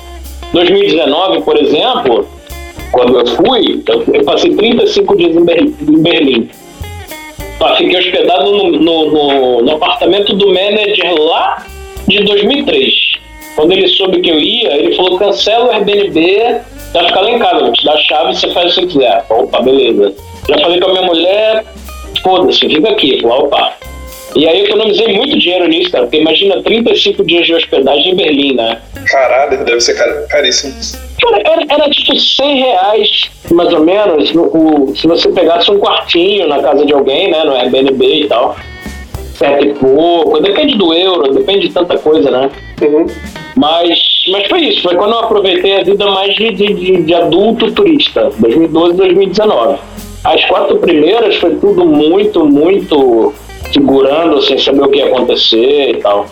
2019, 0.51 1.41
por 1.41 1.57
exemplo, 1.57 2.27
quando 2.91 3.19
eu 3.19 3.25
fui, 3.25 3.83
eu 4.13 4.23
passei 4.23 4.55
35 4.55 5.17
dias 5.17 5.35
em 5.35 6.01
Berlim. 6.01 6.49
Fiquei 7.77 7.97
hospedado 7.97 8.51
no, 8.51 8.71
no, 8.71 9.11
no, 9.11 9.61
no 9.61 9.71
apartamento 9.71 10.35
do 10.35 10.47
manager 10.47 11.15
lá 11.19 11.65
de 12.07 12.23
2003. 12.23 12.93
Quando 13.55 13.71
ele 13.71 13.87
soube 13.87 14.19
que 14.21 14.29
eu 14.29 14.39
ia, 14.39 14.75
ele 14.75 14.95
falou: 14.95 15.17
cancela 15.17 15.65
o 15.65 15.71
Airbnb, 15.71 16.61
vai 16.93 17.07
ficar 17.07 17.21
lá 17.21 17.31
em 17.31 17.39
casa, 17.39 17.59
vou 17.59 17.71
te 17.71 17.85
dar 17.85 17.93
a 17.93 17.97
chave 17.97 18.35
você 18.35 18.51
faz 18.51 18.77
o 18.77 18.81
que 18.81 18.87
quiser. 18.87 19.25
Opa, 19.29 19.61
beleza. 19.61 20.13
Já 20.49 20.57
falei 20.59 20.79
com 20.79 20.89
a 20.89 20.93
minha 20.93 21.05
mulher, 21.05 21.65
foda-se, 22.21 22.59
fica 22.59 22.89
aqui. 22.89 23.21
Falei, 23.21 23.37
opa. 23.37 23.73
E 24.35 24.47
aí 24.47 24.59
eu 24.59 24.65
economizei 24.65 25.07
muito 25.09 25.37
dinheiro 25.37 25.67
nisso, 25.67 25.91
cara, 25.91 26.05
porque 26.05 26.17
imagina 26.17 26.61
35 26.61 27.23
dias 27.23 27.45
de 27.45 27.53
hospedagem 27.53 28.11
em 28.11 28.15
Berlim, 28.15 28.55
né? 28.55 28.81
Caralho, 29.07 29.63
deve 29.63 29.79
ser 29.79 29.95
caríssimo. 30.27 30.73
Cara, 31.21 31.41
era, 31.45 31.65
era 31.69 31.89
tipo 31.89 32.19
100 32.19 32.57
reais, 32.57 33.29
mais 33.51 33.71
ou 33.73 33.81
menos, 33.81 34.33
no, 34.33 34.43
o, 34.43 34.95
se 34.95 35.07
você 35.07 35.29
pegasse 35.29 35.69
um 35.71 35.77
quartinho 35.77 36.47
na 36.47 36.61
casa 36.61 36.85
de 36.85 36.93
alguém, 36.93 37.29
né, 37.29 37.43
no 37.43 37.53
Airbnb 37.53 38.05
e 38.05 38.27
tal. 38.27 38.55
Sete 39.35 39.67
e 39.67 39.73
pouco, 39.73 40.39
depende 40.41 40.77
do 40.77 40.93
euro, 40.93 41.33
depende 41.33 41.67
de 41.67 41.73
tanta 41.73 41.97
coisa, 41.97 42.29
né? 42.29 42.49
Uhum. 42.81 43.05
Mas, 43.55 43.99
mas 44.29 44.47
foi 44.47 44.61
isso, 44.61 44.81
foi 44.81 44.95
quando 44.95 45.13
eu 45.13 45.19
aproveitei 45.19 45.77
a 45.77 45.83
vida 45.83 46.05
mais 46.05 46.35
de, 46.35 46.51
de, 46.51 47.03
de 47.03 47.13
adulto 47.13 47.71
turista, 47.71 48.29
2012 48.37 48.95
2019. 48.95 49.79
As 50.23 50.45
quatro 50.45 50.77
primeiras 50.77 51.35
foi 51.35 51.55
tudo 51.55 51.85
muito, 51.85 52.45
muito 52.45 53.33
segurando, 53.71 54.41
sem 54.41 54.57
saber 54.57 54.81
o 54.81 54.89
que 54.89 54.97
ia 54.97 55.07
acontecer 55.07 55.91
e 55.91 56.01
tal. 56.01 56.27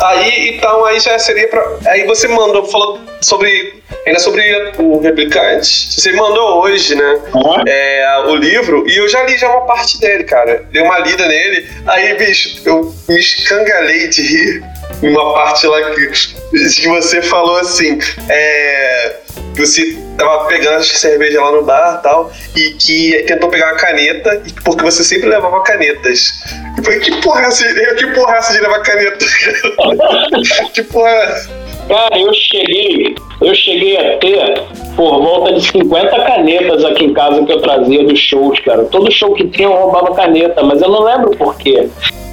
Aí, 0.00 0.56
então, 0.56 0.84
aí 0.84 0.98
já 0.98 1.18
seria 1.18 1.48
pra. 1.48 1.62
Aí 1.86 2.06
você 2.06 2.26
mandou, 2.28 2.64
falou 2.64 2.98
sobre. 3.20 3.80
Ainda 4.06 4.18
sobre 4.18 4.72
o 4.78 4.98
replicante. 4.98 5.66
Você 5.66 6.12
mandou 6.12 6.62
hoje, 6.62 6.94
né? 6.94 7.20
Uhum. 7.34 7.62
É, 7.66 8.24
o 8.28 8.34
livro, 8.34 8.88
e 8.88 8.96
eu 8.96 9.08
já 9.08 9.22
li 9.24 9.36
já 9.36 9.48
uma 9.50 9.66
parte 9.66 10.00
dele, 10.00 10.24
cara. 10.24 10.64
Dei 10.72 10.82
uma 10.82 10.98
lida 11.00 11.26
nele. 11.26 11.68
Aí, 11.86 12.14
bicho, 12.14 12.62
eu 12.64 12.94
me 13.08 13.18
escangalei 13.18 14.08
de 14.08 14.22
rir 14.22 14.64
uma 15.02 15.34
parte 15.34 15.66
lá 15.66 15.90
que, 15.90 16.06
que 16.06 16.88
você 16.88 17.20
falou 17.20 17.58
assim. 17.58 17.98
É, 18.28 19.16
você 19.54 19.98
tava 20.20 20.44
pegando 20.46 20.84
cerveja 20.84 21.40
lá 21.40 21.52
no 21.52 21.62
bar 21.64 21.98
e 21.98 22.02
tal, 22.02 22.30
e 22.54 22.70
que 22.72 23.24
tentou 23.26 23.48
pegar 23.48 23.72
uma 23.72 23.78
caneta, 23.78 24.42
porque 24.64 24.84
você 24.84 25.02
sempre 25.02 25.28
levava 25.28 25.62
canetas. 25.62 26.32
Eu 26.76 26.84
falei, 26.84 27.00
que 27.00 27.20
porra 27.22 27.42
é 27.42 27.46
essa, 27.46 27.64
que 27.94 28.06
porra 28.08 28.34
é 28.34 28.38
essa 28.38 28.52
de 28.52 28.60
levar 28.60 28.82
caneta? 28.82 29.24
que 30.74 30.82
porra 30.84 31.10
é 31.10 31.60
Cara, 31.88 32.20
eu 32.20 32.32
cheguei, 32.32 33.16
eu 33.42 33.52
cheguei 33.52 33.96
a 33.96 34.18
ter 34.18 34.62
por 34.94 35.20
volta 35.20 35.54
de 35.54 35.66
50 35.72 36.08
canetas 36.24 36.84
aqui 36.84 37.06
em 37.06 37.12
casa 37.12 37.44
que 37.44 37.50
eu 37.50 37.60
trazia 37.60 38.04
dos 38.04 38.18
shows, 38.18 38.60
cara. 38.60 38.84
Todo 38.84 39.10
show 39.10 39.34
que 39.34 39.48
tinha 39.48 39.66
eu 39.66 39.72
roubava 39.72 40.14
caneta, 40.14 40.62
mas 40.62 40.80
eu 40.80 40.88
não 40.88 41.02
lembro 41.02 41.30
por 41.32 41.56
quê 41.56 41.88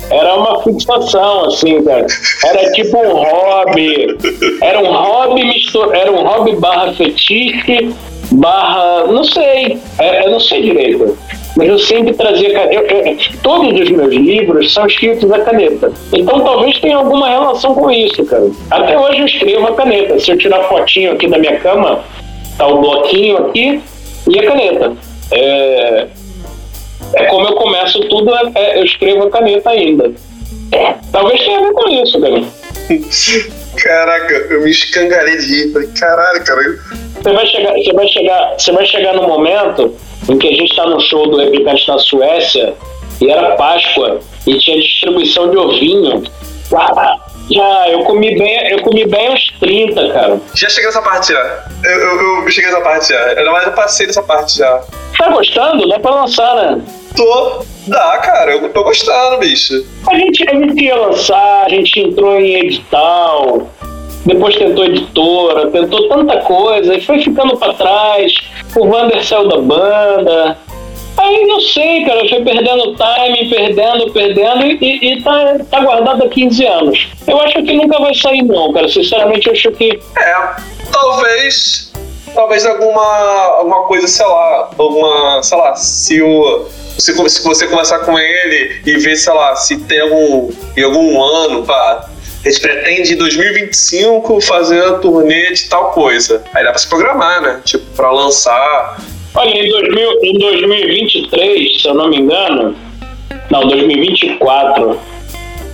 era 0.09 0.35
uma 0.35 0.61
fixação, 0.63 1.45
assim, 1.45 1.83
cara. 1.83 2.05
Era 2.45 2.71
tipo 2.71 2.97
um 2.97 3.23
hobby. 3.23 4.17
Era 4.61 4.79
um 4.79 4.91
hobby 4.91 5.45
mistur... 5.45 5.93
era 5.93 6.11
um 6.11 6.23
hobby 6.23 6.55
barra 6.55 6.93
fetiche, 6.93 7.93
barra. 8.31 9.07
não 9.07 9.23
sei. 9.23 9.77
É, 9.99 10.25
eu 10.25 10.31
não 10.31 10.39
sei 10.39 10.61
direito. 10.61 11.17
Mas 11.57 11.67
eu 11.69 11.79
sempre 11.79 12.13
trazia. 12.13 12.51
Todos 13.41 13.79
os 13.79 13.89
meus 13.89 14.13
livros 14.13 14.71
são 14.71 14.85
escritos 14.85 15.31
a 15.31 15.39
caneta. 15.39 15.91
Então 16.13 16.39
talvez 16.41 16.79
tenha 16.79 16.97
alguma 16.97 17.27
relação 17.29 17.73
com 17.73 17.89
isso, 17.91 18.23
cara. 18.25 18.49
Até 18.69 18.97
hoje 18.97 19.19
eu 19.19 19.25
escrevo 19.25 19.67
a 19.67 19.75
caneta. 19.75 20.19
Se 20.19 20.31
eu 20.31 20.37
tirar 20.37 20.63
fotinho 20.65 21.13
aqui 21.13 21.27
da 21.27 21.37
minha 21.37 21.59
cama, 21.59 22.03
tá 22.57 22.67
o 22.67 22.79
bloquinho 22.79 23.37
aqui 23.37 23.81
e 24.27 24.39
a 24.39 24.45
caneta. 24.45 24.93
É, 25.31 26.07
é 27.17 27.25
como 27.25 27.47
eu 27.47 27.53
começo 27.53 27.99
tudo, 28.07 28.33
é, 28.35 28.51
é, 28.55 28.79
eu 28.79 28.85
escrevo 28.85 29.23
a 29.23 29.29
caneta 29.29 29.69
ainda. 29.69 30.11
Talvez 31.11 31.41
tenha 31.41 31.59
a 31.59 31.61
ver 31.61 31.73
com 31.73 31.89
isso, 31.89 32.19
cara. 32.19 32.43
Caraca, 33.77 34.33
eu 34.49 34.61
me 34.61 34.71
escangarei 34.71 35.37
de 35.37 35.45
rir. 35.45 35.73
Falei, 35.73 35.87
caralho, 35.99 36.43
cara. 36.43 36.61
Você 37.21 37.33
vai 37.33 37.45
chegar, 37.45 37.73
você 37.73 37.93
vai 37.93 38.07
chegar, 38.07 38.55
você 38.57 38.71
vai 38.71 38.85
chegar 38.85 39.13
no 39.13 39.23
momento 39.23 39.95
em 40.29 40.37
que 40.37 40.47
a 40.47 40.51
gente 40.51 40.69
está 40.69 40.85
no 40.85 40.99
show 40.99 41.29
do 41.29 41.37
Replicante 41.37 41.87
na 41.87 41.97
Suécia 41.99 42.73
e 43.21 43.29
era 43.29 43.55
Páscoa 43.55 44.19
e 44.45 44.57
tinha 44.57 44.81
distribuição 44.81 45.49
de 45.49 45.57
ovinho. 45.57 46.23
Ah, 46.73 47.17
já, 47.49 47.89
eu 47.89 48.03
comi 48.03 48.37
bem, 48.37 48.71
eu 48.71 48.81
comi 48.81 49.05
bem 49.05 49.31
uns 49.31 49.53
30, 49.59 50.13
cara. 50.13 50.39
Já 50.53 50.69
cheguei 50.69 50.85
nessa 50.85 51.01
parte 51.01 51.31
já. 51.31 51.65
Eu, 51.83 51.99
eu, 51.99 52.43
eu 52.43 52.49
cheguei 52.49 52.69
nessa 52.69 52.83
parte 52.83 53.09
já. 53.09 53.25
Ainda 53.25 53.51
mais 53.51 53.65
eu 53.67 53.73
passei 53.73 54.05
dessa 54.05 54.21
parte 54.21 54.57
já. 54.57 54.81
Tá 55.17 55.29
gostando? 55.29 55.87
Dá 55.87 55.99
pra 55.99 56.11
lançar, 56.11 56.55
né? 56.55 56.81
Tô. 57.17 57.63
Dá, 57.87 58.17
cara. 58.19 58.51
Eu 58.51 58.69
tô 58.71 58.83
gostando, 58.83 59.39
bicho. 59.39 59.83
A 60.07 60.15
gente, 60.15 60.47
a 60.47 60.53
gente 60.53 60.83
ia 60.83 60.95
lançar, 60.95 61.65
a 61.65 61.69
gente 61.69 61.99
entrou 61.99 62.39
em 62.39 62.53
edital, 62.55 63.67
depois 64.25 64.55
tentou 64.55 64.85
editora, 64.85 65.71
tentou 65.71 66.07
tanta 66.07 66.37
coisa, 66.41 66.95
e 66.95 67.01
foi 67.01 67.19
ficando 67.21 67.57
pra 67.57 67.73
trás. 67.73 68.33
O 68.75 68.85
Wander 68.85 69.23
saiu 69.25 69.47
da 69.47 69.57
banda. 69.57 70.57
Aí 71.17 71.45
não 71.45 71.59
sei, 71.59 72.05
cara, 72.05 72.19
eu 72.23 72.29
fui 72.29 72.43
perdendo 72.43 72.95
time, 72.95 73.49
perdendo, 73.49 74.11
perdendo, 74.11 74.65
e, 74.65 75.13
e 75.13 75.23
tá, 75.23 75.57
tá 75.71 75.79
guardado 75.79 76.23
há 76.23 76.29
15 76.29 76.65
anos. 76.65 77.07
Eu 77.25 77.41
acho 77.41 77.63
que 77.63 77.73
nunca 77.73 77.99
vai 77.99 78.13
sair, 78.13 78.43
não, 78.43 78.71
cara. 78.71 78.87
Sinceramente, 78.87 79.47
eu 79.47 79.53
acho 79.53 79.71
que. 79.71 79.99
É, 80.19 80.35
talvez 80.91 81.91
talvez 82.35 82.63
alguma, 82.67 83.03
alguma 83.57 83.83
coisa, 83.85 84.07
sei 84.07 84.25
lá, 84.27 84.69
alguma, 84.77 85.41
sei 85.41 85.57
lá, 85.57 85.75
se 85.75 86.21
o 86.21 86.67
se, 86.97 87.29
se 87.29 87.43
você 87.43 87.67
conversar 87.67 87.99
com 87.99 88.17
ele 88.17 88.81
e 88.85 88.97
ver, 88.97 89.15
sei 89.15 89.33
lá, 89.33 89.55
se 89.55 89.77
tem 89.79 90.01
algum 90.01 90.49
em 90.75 90.83
algum 90.83 91.21
ano, 91.21 91.65
pá, 91.65 92.09
gente 92.49 92.61
pretende 92.61 93.13
em 93.13 93.17
2025 93.17 94.41
fazer 94.41 94.83
a 94.83 94.93
turnê 94.93 95.51
de 95.51 95.69
tal 95.69 95.91
coisa. 95.91 96.43
Aí 96.53 96.63
dá 96.63 96.71
pra 96.71 96.79
se 96.79 96.87
programar, 96.87 97.41
né? 97.41 97.61
Tipo, 97.63 97.85
pra 97.95 98.11
lançar. 98.11 98.97
Olha, 99.35 99.49
em, 99.49 99.69
2000, 99.69 100.11
em 100.23 100.39
2023, 100.39 101.81
se 101.81 101.87
eu 101.87 101.93
não 101.93 102.09
me 102.09 102.17
engano, 102.17 102.75
não, 103.51 103.67
2024, 103.67 104.99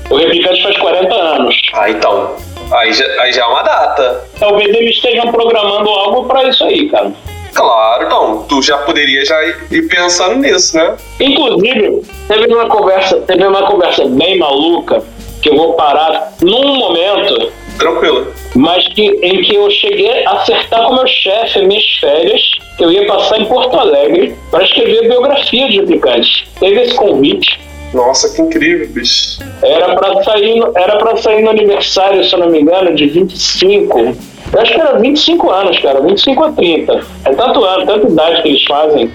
o 0.10 0.18
Replicante 0.18 0.64
faz 0.64 0.78
40 0.78 1.16
anos. 1.16 1.56
Ah, 1.74 1.90
então. 1.90 2.36
Aí 2.72 2.94
já, 2.94 3.06
aí 3.22 3.32
já 3.32 3.44
é 3.44 3.46
uma 3.46 3.62
data. 3.62 4.26
Talvez 4.40 4.76
eles 4.76 4.96
estejam 4.96 5.32
programando 5.32 5.90
algo 5.90 6.26
para 6.26 6.50
isso 6.50 6.64
aí, 6.64 6.90
cara. 6.90 7.12
Claro, 7.54 8.06
então, 8.06 8.46
tu 8.50 8.62
já 8.62 8.78
poderia 8.80 9.24
já 9.26 9.44
ir 9.72 9.88
pensando 9.88 10.38
nisso, 10.38 10.76
né? 10.76 10.96
Inclusive, 11.20 12.02
teve 12.28 12.54
uma 12.54 12.68
conversa, 12.68 13.18
teve 13.22 13.46
uma 13.46 13.64
conversa 13.64 14.06
bem 14.06 14.40
maluca 14.40 15.04
que 15.42 15.50
eu 15.50 15.58
vou 15.58 15.74
parar 15.74 16.34
num 16.42 16.76
momento. 16.78 17.52
Tranquilo. 17.78 18.34
Mas 18.56 18.88
que, 18.90 19.02
em 19.22 19.42
que 19.42 19.56
eu 19.56 19.70
cheguei 19.70 20.26
a 20.26 20.32
acertar 20.32 20.88
com 20.88 20.96
meu 20.96 21.08
chefe 21.08 21.62
minhas 21.66 21.86
férias, 22.00 22.42
que 22.78 22.84
eu 22.84 22.92
ia 22.92 23.06
passar 23.06 23.40
em 23.40 23.46
Porto 23.46 23.78
Alegre 23.78 24.36
para 24.50 24.64
escrever 24.64 25.06
a 25.06 25.10
biografia 25.10 25.68
de 25.70 25.80
Replicante. 25.80 26.48
Teve 26.60 26.82
esse 26.82 26.96
convite 26.96 27.60
Nossa, 27.94 28.34
que 28.34 28.42
incrível, 28.42 28.88
bicho. 28.90 29.40
Era 29.62 29.96
pra 29.96 30.24
sair, 30.24 30.64
era 30.76 30.98
pra 30.98 31.18
sair 31.18 31.42
no 31.42 31.50
aniversário, 31.50 32.24
se 32.24 32.34
eu 32.34 32.40
não 32.40 32.50
me 32.50 32.62
engano, 32.62 32.96
de 32.96 33.08
25. 33.08 34.33
Eu 34.54 34.62
acho 34.62 34.74
que 34.74 34.80
era 34.80 35.00
25 35.00 35.50
anos, 35.50 35.80
cara, 35.80 36.00
25 36.02 36.44
a 36.44 36.52
30. 36.52 37.06
É 37.26 37.34
tanto 37.34 37.64
ano, 37.64 37.86
tanta 37.88 38.08
idade 38.08 38.42
que 38.44 38.50
eles 38.50 38.64
fazem. 38.66 39.12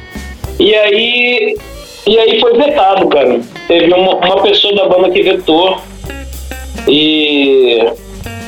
E 0.58 0.74
aí. 0.74 1.56
E 2.06 2.18
aí 2.18 2.40
foi 2.40 2.54
vetado, 2.56 3.08
cara. 3.08 3.40
Teve 3.68 3.92
uma, 3.92 4.16
uma 4.16 4.42
pessoa 4.42 4.74
da 4.74 4.88
banda 4.88 5.10
que 5.10 5.22
vetou. 5.22 5.78
E. 6.88 7.86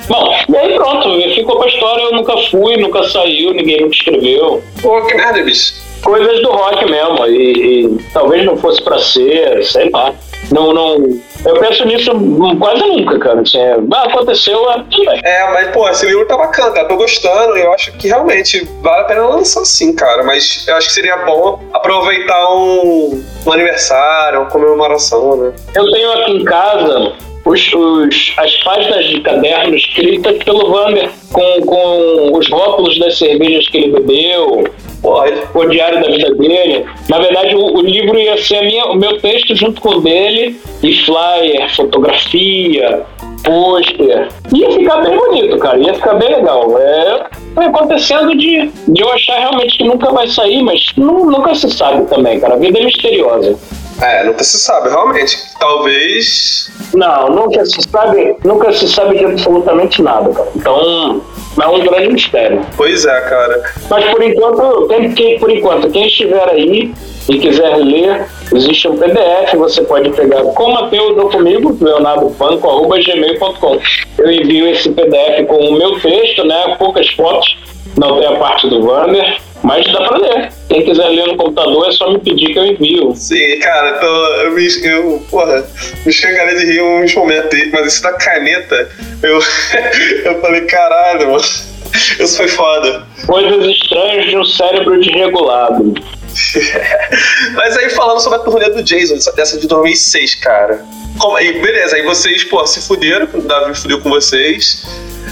Bom, 0.09 0.35
e 0.49 0.57
aí 0.57 0.75
pronto, 0.75 1.23
ficou 1.35 1.59
pra 1.59 1.69
história, 1.69 2.03
eu 2.03 2.13
nunca 2.13 2.37
fui, 2.51 2.77
nunca 2.79 3.05
saiu, 3.05 3.55
ninguém 3.55 3.83
nunca 3.83 3.95
escreveu. 3.95 4.61
Pô, 4.83 5.01
que 5.03 5.15
merda, 5.15 5.43
bicho. 5.43 5.75
Coisas 6.03 6.43
do 6.43 6.51
rock 6.51 6.91
mesmo, 6.91 7.27
e, 7.27 7.85
e 7.85 7.99
talvez 8.13 8.45
não 8.45 8.57
fosse 8.57 8.83
pra 8.83 8.99
ser, 8.99 9.63
sei 9.63 9.91
lá. 9.91 10.13
Não, 10.51 10.73
não. 10.73 11.21
Eu 11.45 11.55
penso 11.59 11.85
nisso 11.87 12.11
quase 12.59 12.81
nunca, 12.83 13.19
cara. 13.19 13.41
Assim, 13.41 13.59
é, 13.59 13.77
ah, 13.95 14.03
aconteceu, 14.05 14.71
é, 14.71 14.85
tudo 14.91 15.11
bem. 15.11 15.21
É, 15.25 15.51
mas, 15.53 15.71
pô, 15.71 15.89
esse 15.89 16.07
livro 16.07 16.27
tá 16.27 16.37
bacana, 16.37 16.73
cara. 16.73 16.89
Tô 16.89 16.97
gostando 16.97 17.57
e 17.57 17.63
eu 17.63 17.73
acho 17.73 17.93
que 17.93 18.09
realmente 18.09 18.69
vale 18.83 19.03
a 19.03 19.05
pena 19.05 19.27
lançar 19.27 19.65
sim, 19.65 19.95
cara. 19.95 20.23
Mas 20.23 20.67
eu 20.69 20.77
acho 20.77 20.89
que 20.89 20.93
seria 20.93 21.17
bom 21.19 21.61
aproveitar 21.73 22.55
um, 22.55 23.25
um 23.47 23.53
aniversário, 23.53 24.41
uma 24.41 24.51
comemoração, 24.51 25.37
né? 25.37 25.53
Eu 25.75 25.91
tenho 25.91 26.13
aqui 26.13 26.33
em 26.33 26.45
casa 26.45 27.13
os, 27.45 27.73
os, 27.73 28.35
as 28.37 28.57
páginas 28.63 29.07
de 29.07 29.21
caderno 29.21 29.75
escritas 29.75 30.43
pelo 30.45 30.71
Vander, 30.71 31.11
com, 31.33 31.63
com 31.63 32.39
os 32.39 32.49
rótulos 32.51 32.99
das 32.99 33.19
cervejas 33.19 33.67
que 33.69 33.79
ele 33.79 33.93
bebeu, 33.93 34.65
o 35.03 35.65
diário 35.67 36.03
da 36.03 36.09
vida 36.09 36.35
dele. 36.35 36.87
Na 37.09 37.19
verdade, 37.19 37.55
o, 37.55 37.79
o 37.79 37.81
livro 37.81 38.19
ia 38.19 38.37
ser 38.43 38.63
minha, 38.63 38.87
o 38.87 38.95
meu 38.95 39.19
texto 39.19 39.55
junto 39.55 39.81
com 39.81 39.91
o 39.91 40.01
dele, 40.01 40.61
e 40.83 40.95
flyer, 41.05 41.75
fotografia, 41.75 43.03
pôster. 43.43 44.29
Ia 44.53 44.71
ficar 44.71 45.03
bem 45.03 45.17
bonito, 45.17 45.59
cara, 45.59 45.79
ia 45.79 45.95
ficar 45.95 46.15
bem 46.15 46.29
legal. 46.29 46.79
É, 46.79 47.27
foi 47.55 47.65
acontecendo 47.67 48.37
de, 48.37 48.71
de 48.89 49.03
eu 49.03 49.13
achar 49.13 49.39
realmente 49.39 49.77
que 49.77 49.85
nunca 49.85 50.11
vai 50.13 50.29
sair, 50.29 50.63
mas 50.63 50.93
não, 50.97 51.27
nunca 51.27 51.55
se 51.55 51.71
sabe 51.71 52.07
também, 52.07 52.39
cara. 52.41 52.55
A 52.55 52.59
vida 52.59 52.79
é 52.79 52.85
misteriosa. 52.85 53.57
É, 54.03 54.25
nunca 54.25 54.43
se 54.43 54.59
sabe, 54.59 54.89
realmente. 54.89 55.37
Talvez. 55.59 56.71
Não, 56.95 57.29
nunca 57.29 57.65
se 57.67 57.83
sabe, 57.83 58.37
nunca 58.45 58.73
se 58.73 58.89
sabe 58.89 59.19
de 59.19 59.27
absolutamente 59.27 60.01
nada, 60.03 60.31
cara. 60.33 60.49
Então, 60.57 61.23
é 61.63 61.69
um 61.69 61.81
grande 61.81 62.13
mistério. 62.13 62.61
Pois 62.77 63.05
é, 63.05 63.21
cara. 63.23 63.63
Mas 63.89 64.05
por 64.07 64.23
enquanto, 64.23 64.89
quem, 64.89 65.13
quem, 65.13 65.39
por 65.39 65.51
enquanto, 65.51 65.91
quem 65.91 66.07
estiver 66.07 66.49
aí 66.49 66.93
e 67.29 67.39
quiser 67.39 67.77
ler, 67.77 68.27
existe 68.53 68.89
um 68.89 68.97
PDF, 68.97 69.55
você 69.57 69.83
pode 69.83 70.11
pegar 70.11 70.43
Comateudo 70.43 71.29
comigo, 71.29 71.77
leonardopanco.gmail.com. 71.81 73.79
Eu 74.19 74.31
envio 74.31 74.69
esse 74.69 74.91
PDF 74.91 75.47
com 75.47 75.57
o 75.57 75.73
meu 75.73 75.99
texto, 76.01 76.45
né? 76.45 76.77
Poucas 76.79 77.09
fotos, 77.11 77.57
não 77.97 78.19
tem 78.19 78.27
a 78.27 78.37
parte 78.37 78.69
do 78.69 78.85
Wander 78.85 79.39
mas 79.63 79.85
dá 79.93 80.07
pra 80.07 80.19
ler. 80.19 80.53
Quem 80.69 80.85
quiser 80.85 81.09
ler 81.09 81.27
no 81.27 81.37
computador 81.37 81.89
é 81.89 81.93
só 81.93 82.13
me 82.13 82.19
pedir 82.19 82.53
que 82.53 82.59
eu 82.59 82.67
envio. 82.67 83.15
Sim, 83.15 83.59
cara, 83.61 83.97
então, 83.97 84.09
eu, 84.43 84.53
me, 84.53 84.69
eu, 84.85 85.27
porra, 85.31 85.65
me 86.05 86.11
escangalhei 86.11 86.59
de 86.59 86.67
rir 86.73 86.83
uns 86.83 87.15
momentos, 87.15 87.59
mas 87.73 87.93
isso 87.93 88.03
da 88.03 88.13
caneta, 88.15 88.89
eu, 89.23 89.39
eu 90.25 90.41
falei, 90.41 90.63
caralho, 90.63 91.33
mano, 91.33 91.39
isso 91.39 92.37
foi 92.37 92.49
foda. 92.49 93.07
Coisas 93.27 93.67
estranhas 93.67 94.27
de 94.27 94.37
um 94.37 94.45
cérebro 94.45 95.01
desregulado. 95.01 95.95
mas 97.55 97.77
aí 97.77 97.91
falando 97.91 98.21
sobre 98.21 98.39
a 98.39 98.43
turnê 98.43 98.71
do 98.71 98.83
Jason, 98.83 99.17
dessa 99.35 99.59
de 99.59 99.67
2006, 99.67 100.37
cara. 100.37 100.85
Como, 101.19 101.37
aí, 101.37 101.61
beleza, 101.61 101.97
aí 101.97 102.03
vocês, 102.03 102.45
pô, 102.45 102.65
se 102.67 102.87
fuderam, 102.87 103.29
o 103.35 103.43
Davi 103.43 103.75
fudeu 103.75 104.01
com 104.01 104.09
vocês. 104.09 104.87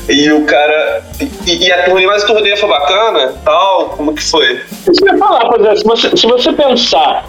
E 0.08 0.32
o 0.32 0.44
cara. 0.44 1.04
E, 1.46 1.66
e 1.66 1.72
a 1.72 1.84
turnê, 1.84 2.06
mas 2.06 2.24
a 2.24 2.26
turnê 2.26 2.56
foi 2.56 2.68
bacana 2.68 3.34
tal? 3.44 3.90
Como 3.90 4.14
que 4.14 4.22
foi? 4.22 4.60
Isso 4.90 5.02
que 5.02 5.08
eu 5.08 5.12
ia 5.12 5.18
falar, 5.18 5.46
por 5.48 5.60
exemplo, 5.60 5.78
se 5.78 5.84
você, 5.84 6.16
se 6.16 6.26
você 6.26 6.52
pensar 6.52 7.28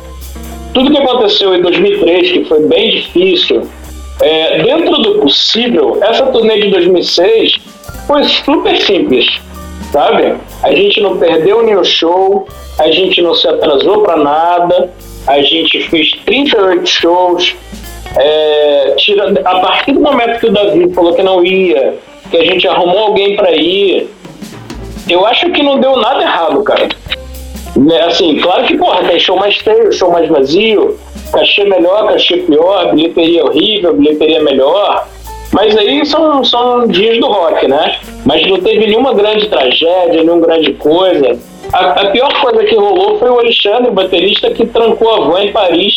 tudo 0.74 0.92
que 0.92 0.98
aconteceu 0.98 1.56
em 1.56 1.62
2003, 1.62 2.32
que 2.32 2.46
foi 2.46 2.62
bem 2.68 2.90
difícil, 2.92 3.68
é, 4.22 4.62
dentro 4.64 5.02
do 5.02 5.20
possível, 5.20 5.98
essa 6.02 6.26
turnê 6.28 6.62
de 6.62 6.70
2006 6.70 7.60
foi 8.06 8.24
super 8.24 8.78
simples, 8.78 9.26
sabe? 9.92 10.36
A 10.64 10.72
gente 10.72 11.02
não 11.02 11.18
perdeu 11.18 11.64
nenhum 11.64 11.84
show, 11.84 12.48
a 12.78 12.92
gente 12.92 13.22
não 13.22 13.34
se 13.34 13.48
atrasou 13.48 14.02
para 14.02 14.18
nada, 14.18 14.92
a 15.28 15.42
gente 15.42 15.88
fez 15.90 16.12
38 16.26 16.88
shows. 16.88 17.56
É, 18.18 18.96
tira, 18.98 19.32
a 19.46 19.60
partir 19.60 19.92
do 19.92 20.02
momento 20.02 20.40
que 20.40 20.48
o 20.48 20.52
Davi 20.52 20.92
falou 20.94 21.14
que 21.14 21.22
não 21.22 21.46
ia, 21.46 22.00
que 22.30 22.38
a 22.38 22.44
gente 22.44 22.68
arrumou 22.68 23.00
alguém 23.00 23.36
para 23.36 23.52
ir. 23.52 24.10
Eu 25.10 25.26
acho 25.26 25.52
que 25.52 25.64
não 25.64 25.80
deu 25.80 25.98
nada 25.98 26.22
errado, 26.22 26.64
cara. 26.64 26.88
Né, 27.76 28.02
assim, 28.02 28.38
claro 28.40 28.66
que, 28.66 28.78
porra, 28.78 29.04
tem 29.04 29.20
show 29.20 29.38
mais 29.38 29.56
feio, 29.58 29.92
show 29.92 30.12
mais 30.12 30.28
vazio, 30.28 31.00
cachê 31.32 31.64
melhor, 31.64 32.08
cachê 32.10 32.38
pior, 32.38 32.94
bilheteria 32.94 33.46
horrível, 33.46 33.94
bilheteria 33.94 34.42
melhor. 34.42 35.08
Mas 35.52 35.76
aí 35.78 36.06
são, 36.06 36.44
são 36.44 36.88
dias 36.88 37.20
do 37.20 37.28
rock, 37.28 37.68
né? 37.68 38.00
Mas 38.26 38.46
não 38.48 38.60
teve 38.60 38.86
nenhuma 38.86 39.14
grande 39.14 39.48
tragédia, 39.48 40.22
nenhuma 40.22 40.46
grande 40.46 40.74
coisa. 40.74 41.40
A, 41.74 42.02
a 42.02 42.12
pior 42.12 42.32
coisa 42.42 42.64
que 42.66 42.76
rolou 42.76 43.18
foi 43.18 43.30
o 43.30 43.40
Alexandre, 43.40 43.90
o 43.90 43.94
baterista, 43.94 44.52
que 44.52 44.66
trancou 44.66 45.12
a 45.12 45.20
van 45.22 45.44
em 45.44 45.52
Paris 45.52 45.94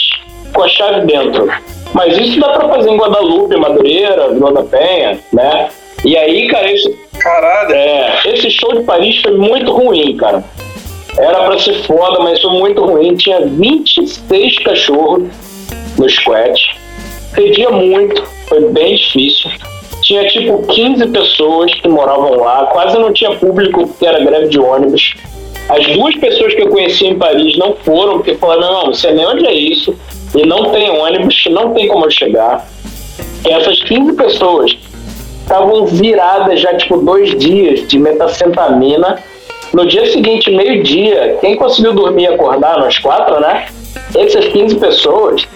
com 0.55 0.63
a 0.63 0.69
chave 0.69 1.07
dentro. 1.07 1.51
Mas 1.93 2.17
isso 2.17 2.41
dá 2.41 2.49
pra 2.51 2.69
fazer 2.69 2.91
em 2.91 2.97
Guadalupe, 2.97 3.57
Madureira, 3.57 4.31
Vila 4.31 4.53
da 4.53 4.63
Penha, 4.63 5.19
né? 5.33 5.69
E 6.05 6.17
aí, 6.17 6.49
cara, 6.49 6.73
esse, 6.73 6.91
Caralho. 7.23 7.73
É, 7.73 8.21
esse 8.27 8.51
show 8.51 8.75
de 8.75 8.83
Paris 8.83 9.21
foi 9.23 9.37
muito 9.37 9.71
ruim, 9.71 10.17
cara. 10.17 10.45
Era 11.17 11.45
pra 11.45 11.59
ser 11.59 11.75
foda, 11.85 12.21
mas 12.21 12.41
foi 12.41 12.51
muito 12.51 12.85
ruim. 12.85 13.15
Tinha 13.15 13.41
26 13.47 14.59
cachorros 14.61 15.29
no 15.99 16.09
squat. 16.09 16.77
Pedia 17.33 17.71
muito, 17.71 18.23
foi 18.49 18.69
bem 18.71 18.97
difícil. 18.97 19.51
Tinha 20.03 20.27
tipo 20.27 20.67
15 20.67 21.07
pessoas 21.09 21.73
que 21.75 21.89
moravam 21.89 22.35
lá, 22.35 22.67
quase 22.67 22.99
não 22.99 23.13
tinha 23.13 23.37
público 23.37 23.87
porque 23.87 24.05
era 24.05 24.23
greve 24.25 24.49
de 24.49 24.59
ônibus. 24.59 25.15
As 25.69 25.87
duas 25.87 26.15
pessoas 26.17 26.55
que 26.55 26.63
eu 26.63 26.69
conheci 26.69 27.07
em 27.07 27.19
Paris 27.19 27.57
não 27.57 27.77
foram, 27.77 28.15
porque 28.15 28.35
falaram: 28.35 28.61
não, 28.61 28.85
não 28.87 28.95
sei 28.95 29.13
nem 29.13 29.25
onde 29.25 29.47
é 29.47 29.55
isso, 29.55 29.97
e 30.35 30.45
não 30.45 30.71
tem 30.73 30.91
ônibus, 30.91 31.45
não 31.51 31.73
tem 31.73 31.87
como 31.87 32.07
eu 32.07 32.11
chegar. 32.11 32.67
E 33.47 33.51
essas 33.51 33.81
15 33.85 34.15
pessoas 34.15 34.77
estavam 35.43 35.87
viradas 35.87 36.61
já, 36.61 36.75
tipo, 36.77 36.99
dois 36.99 37.37
dias 37.39 37.87
de 37.87 37.99
metafentamina. 37.99 39.19
No 39.73 39.87
dia 39.87 40.07
seguinte, 40.11 40.51
meio-dia, 40.51 41.39
quem 41.41 41.57
conseguiu 41.57 41.95
dormir 41.95 42.25
e 42.25 42.27
acordar, 42.29 42.79
nós 42.79 42.99
quatro, 42.99 43.41
né? 43.41 43.67
Essas 44.15 44.47
15 44.49 44.77
pessoas 44.77 45.47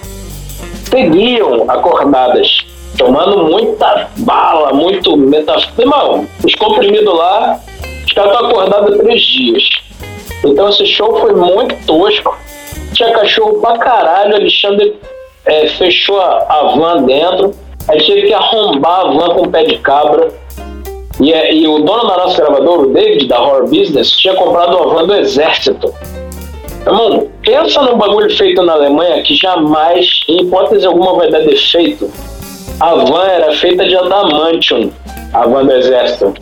seguiam 0.90 1.64
acordadas, 1.68 2.66
tomando 2.96 3.44
muita 3.44 4.08
bala, 4.18 4.72
muito 4.72 5.16
metafentamina. 5.16 6.26
Os 6.44 6.54
comprimidos 6.54 7.14
lá, 7.14 7.60
os 8.06 8.12
caras 8.12 8.32
estão 8.32 8.50
acordados 8.50 8.96
três 8.98 9.20
dias. 9.22 9.68
Então 10.44 10.68
esse 10.68 10.86
show 10.86 11.18
foi 11.20 11.34
muito 11.34 11.74
tosco. 11.86 12.36
Tinha 12.94 13.10
cachorro 13.12 13.60
pra 13.60 13.76
caralho, 13.78 14.36
Alexandre 14.36 14.94
é, 15.44 15.68
fechou 15.68 16.20
a 16.20 16.74
van 16.76 17.02
dentro 17.02 17.54
a 17.88 17.92
gente 17.92 18.06
teve 18.06 18.26
que 18.28 18.34
arrombar 18.34 19.00
a 19.00 19.10
van 19.12 19.34
com 19.34 19.50
pé 19.50 19.64
de 19.64 19.78
cabra. 19.78 20.28
E, 21.20 21.32
é, 21.32 21.54
e 21.54 21.66
o 21.66 21.78
dono 21.78 22.06
da 22.06 22.16
nossa 22.18 22.42
gravadora, 22.42 22.82
o 22.82 22.92
David, 22.92 23.26
da 23.26 23.40
Horror 23.40 23.68
Business, 23.68 24.10
tinha 24.10 24.34
comprado 24.34 24.76
uma 24.76 24.94
van 24.94 25.06
do 25.06 25.14
exército. 25.14 25.94
Irmão, 26.86 27.28
pensa 27.42 27.82
num 27.82 27.96
bagulho 27.96 28.34
feito 28.36 28.62
na 28.62 28.74
Alemanha 28.74 29.22
que 29.22 29.34
jamais, 29.34 30.20
em 30.28 30.42
hipótese 30.42 30.86
alguma, 30.86 31.14
vai 31.14 31.30
dar 31.30 31.40
defeito. 31.40 32.10
A 32.80 32.94
van 32.94 33.24
era 33.24 33.52
feita 33.52 33.84
de 33.84 33.96
adamantium, 33.96 34.90
a 35.32 35.46
van 35.46 35.64
do 35.64 35.72
exército. 35.72 36.34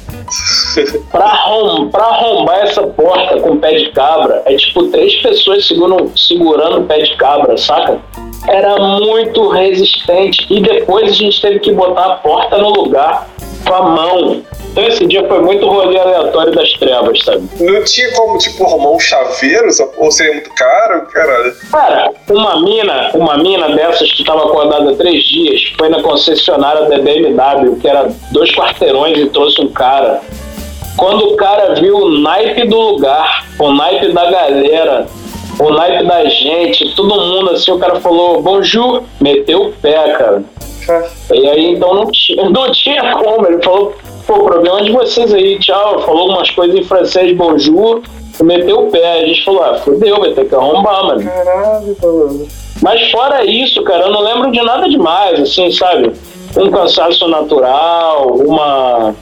Pra, 1.11 1.25
arrom 1.25 1.89
pra 1.89 2.05
arrombar 2.05 2.59
essa 2.61 2.83
porta 2.83 3.41
com 3.41 3.59
pé 3.59 3.75
de 3.75 3.91
cabra, 3.91 4.43
é 4.47 4.57
tipo 4.57 4.85
três 4.89 5.15
pessoas 5.17 5.67
segurando, 5.67 6.11
segurando 6.17 6.81
o 6.81 6.85
pé 6.85 6.99
de 6.99 7.17
cabra, 7.17 7.57
saca? 7.57 8.01
era 8.49 8.77
muito 8.77 9.49
resistente 9.49 10.47
e 10.51 10.61
depois 10.61 11.11
a 11.11 11.15
gente 11.15 11.41
teve 11.41 11.61
que 11.61 11.73
botar 11.73 12.05
a 12.05 12.17
porta 12.17 12.59
no 12.59 12.71
lugar 12.71 13.29
com 13.67 13.75
a 13.75 13.83
mão. 13.83 14.43
Então 14.71 14.85
esse 14.89 15.07
dia 15.07 15.27
foi 15.29 15.41
muito 15.41 15.67
rolê 15.67 15.99
aleatório 15.99 16.53
das 16.53 16.73
trevas, 16.75 17.23
sabe? 17.23 17.49
Não 17.61 17.85
tinha 17.85 18.13
como, 18.13 18.37
tipo, 18.39 18.65
arrumar 18.65 18.91
um 18.91 18.99
chaveiro? 18.99 19.69
Ou 19.99 20.11
seria 20.11 20.33
muito 20.33 20.51
caro? 20.55 21.07
Caralho. 21.07 21.55
Cara, 21.71 22.11
uma 22.29 22.61
mina, 22.61 23.11
uma 23.15 23.39
mina 23.39 23.71
dessas 23.71 24.13
que 24.13 24.23
estava 24.23 24.47
acordada 24.47 24.91
há 24.91 24.97
três 24.97 25.23
dias, 25.25 25.63
foi 25.79 25.89
na 25.89 26.03
concessionária 26.03 26.87
da 26.87 26.99
BMW, 26.99 27.77
que 27.81 27.89
era 27.89 28.09
dois 28.33 28.53
quarteirões, 28.55 29.17
e 29.17 29.27
trouxe 29.27 29.61
um 29.61 29.69
cara. 29.69 30.21
Quando 30.97 31.27
o 31.27 31.37
cara 31.37 31.75
viu 31.75 31.97
o 31.97 32.19
naipe 32.21 32.67
do 32.69 32.79
lugar, 32.79 33.47
o 33.59 33.73
naipe 33.73 34.13
da 34.13 34.31
galera, 34.31 35.07
o 35.59 35.71
naipe 35.71 36.05
da 36.07 36.25
gente, 36.27 36.95
todo 36.95 37.21
mundo 37.21 37.51
assim, 37.51 37.71
o 37.73 37.79
cara 37.79 37.97
falou, 38.01 38.41
bonjour, 38.41 39.03
meteu 39.21 39.67
o 39.67 39.73
pé, 39.73 40.13
cara. 40.13 40.45
E 41.33 41.49
aí 41.49 41.73
então 41.73 41.95
não 41.95 42.11
tinha, 42.11 42.45
não 42.51 42.71
tinha 42.71 43.13
como, 43.13 43.47
ele 43.47 43.63
falou, 43.63 43.95
pô, 44.27 44.35
o 44.35 44.45
problema 44.45 44.81
é 44.81 44.85
de 44.85 44.93
vocês 44.93 45.33
aí, 45.35 45.59
tchau, 45.59 46.01
falou 46.03 46.29
umas 46.29 46.51
coisas 46.51 46.77
em 46.77 46.85
francês, 46.85 47.37
bonjour, 47.37 48.03
meteu 48.43 48.87
o 48.87 48.91
pé, 48.91 49.21
a 49.21 49.27
gente 49.27 49.45
falou, 49.45 49.65
ah, 49.65 49.75
fudeu, 49.75 50.21
vai 50.21 50.33
ter 50.33 50.49
que 50.49 50.55
arrombar, 50.55 51.05
mano. 51.05 51.25
Caralho. 51.25 52.49
Mas 52.83 53.11
fora 53.11 53.45
isso, 53.45 53.83
cara, 53.83 54.05
eu 54.05 54.13
não 54.13 54.23
lembro 54.23 54.51
de 54.51 54.61
nada 54.63 54.89
demais, 54.89 55.41
assim, 55.41 55.71
sabe? 55.73 56.13
Um 56.57 56.71
cansaço 56.71 57.27
natural, 57.29 58.29
uma. 58.37 59.15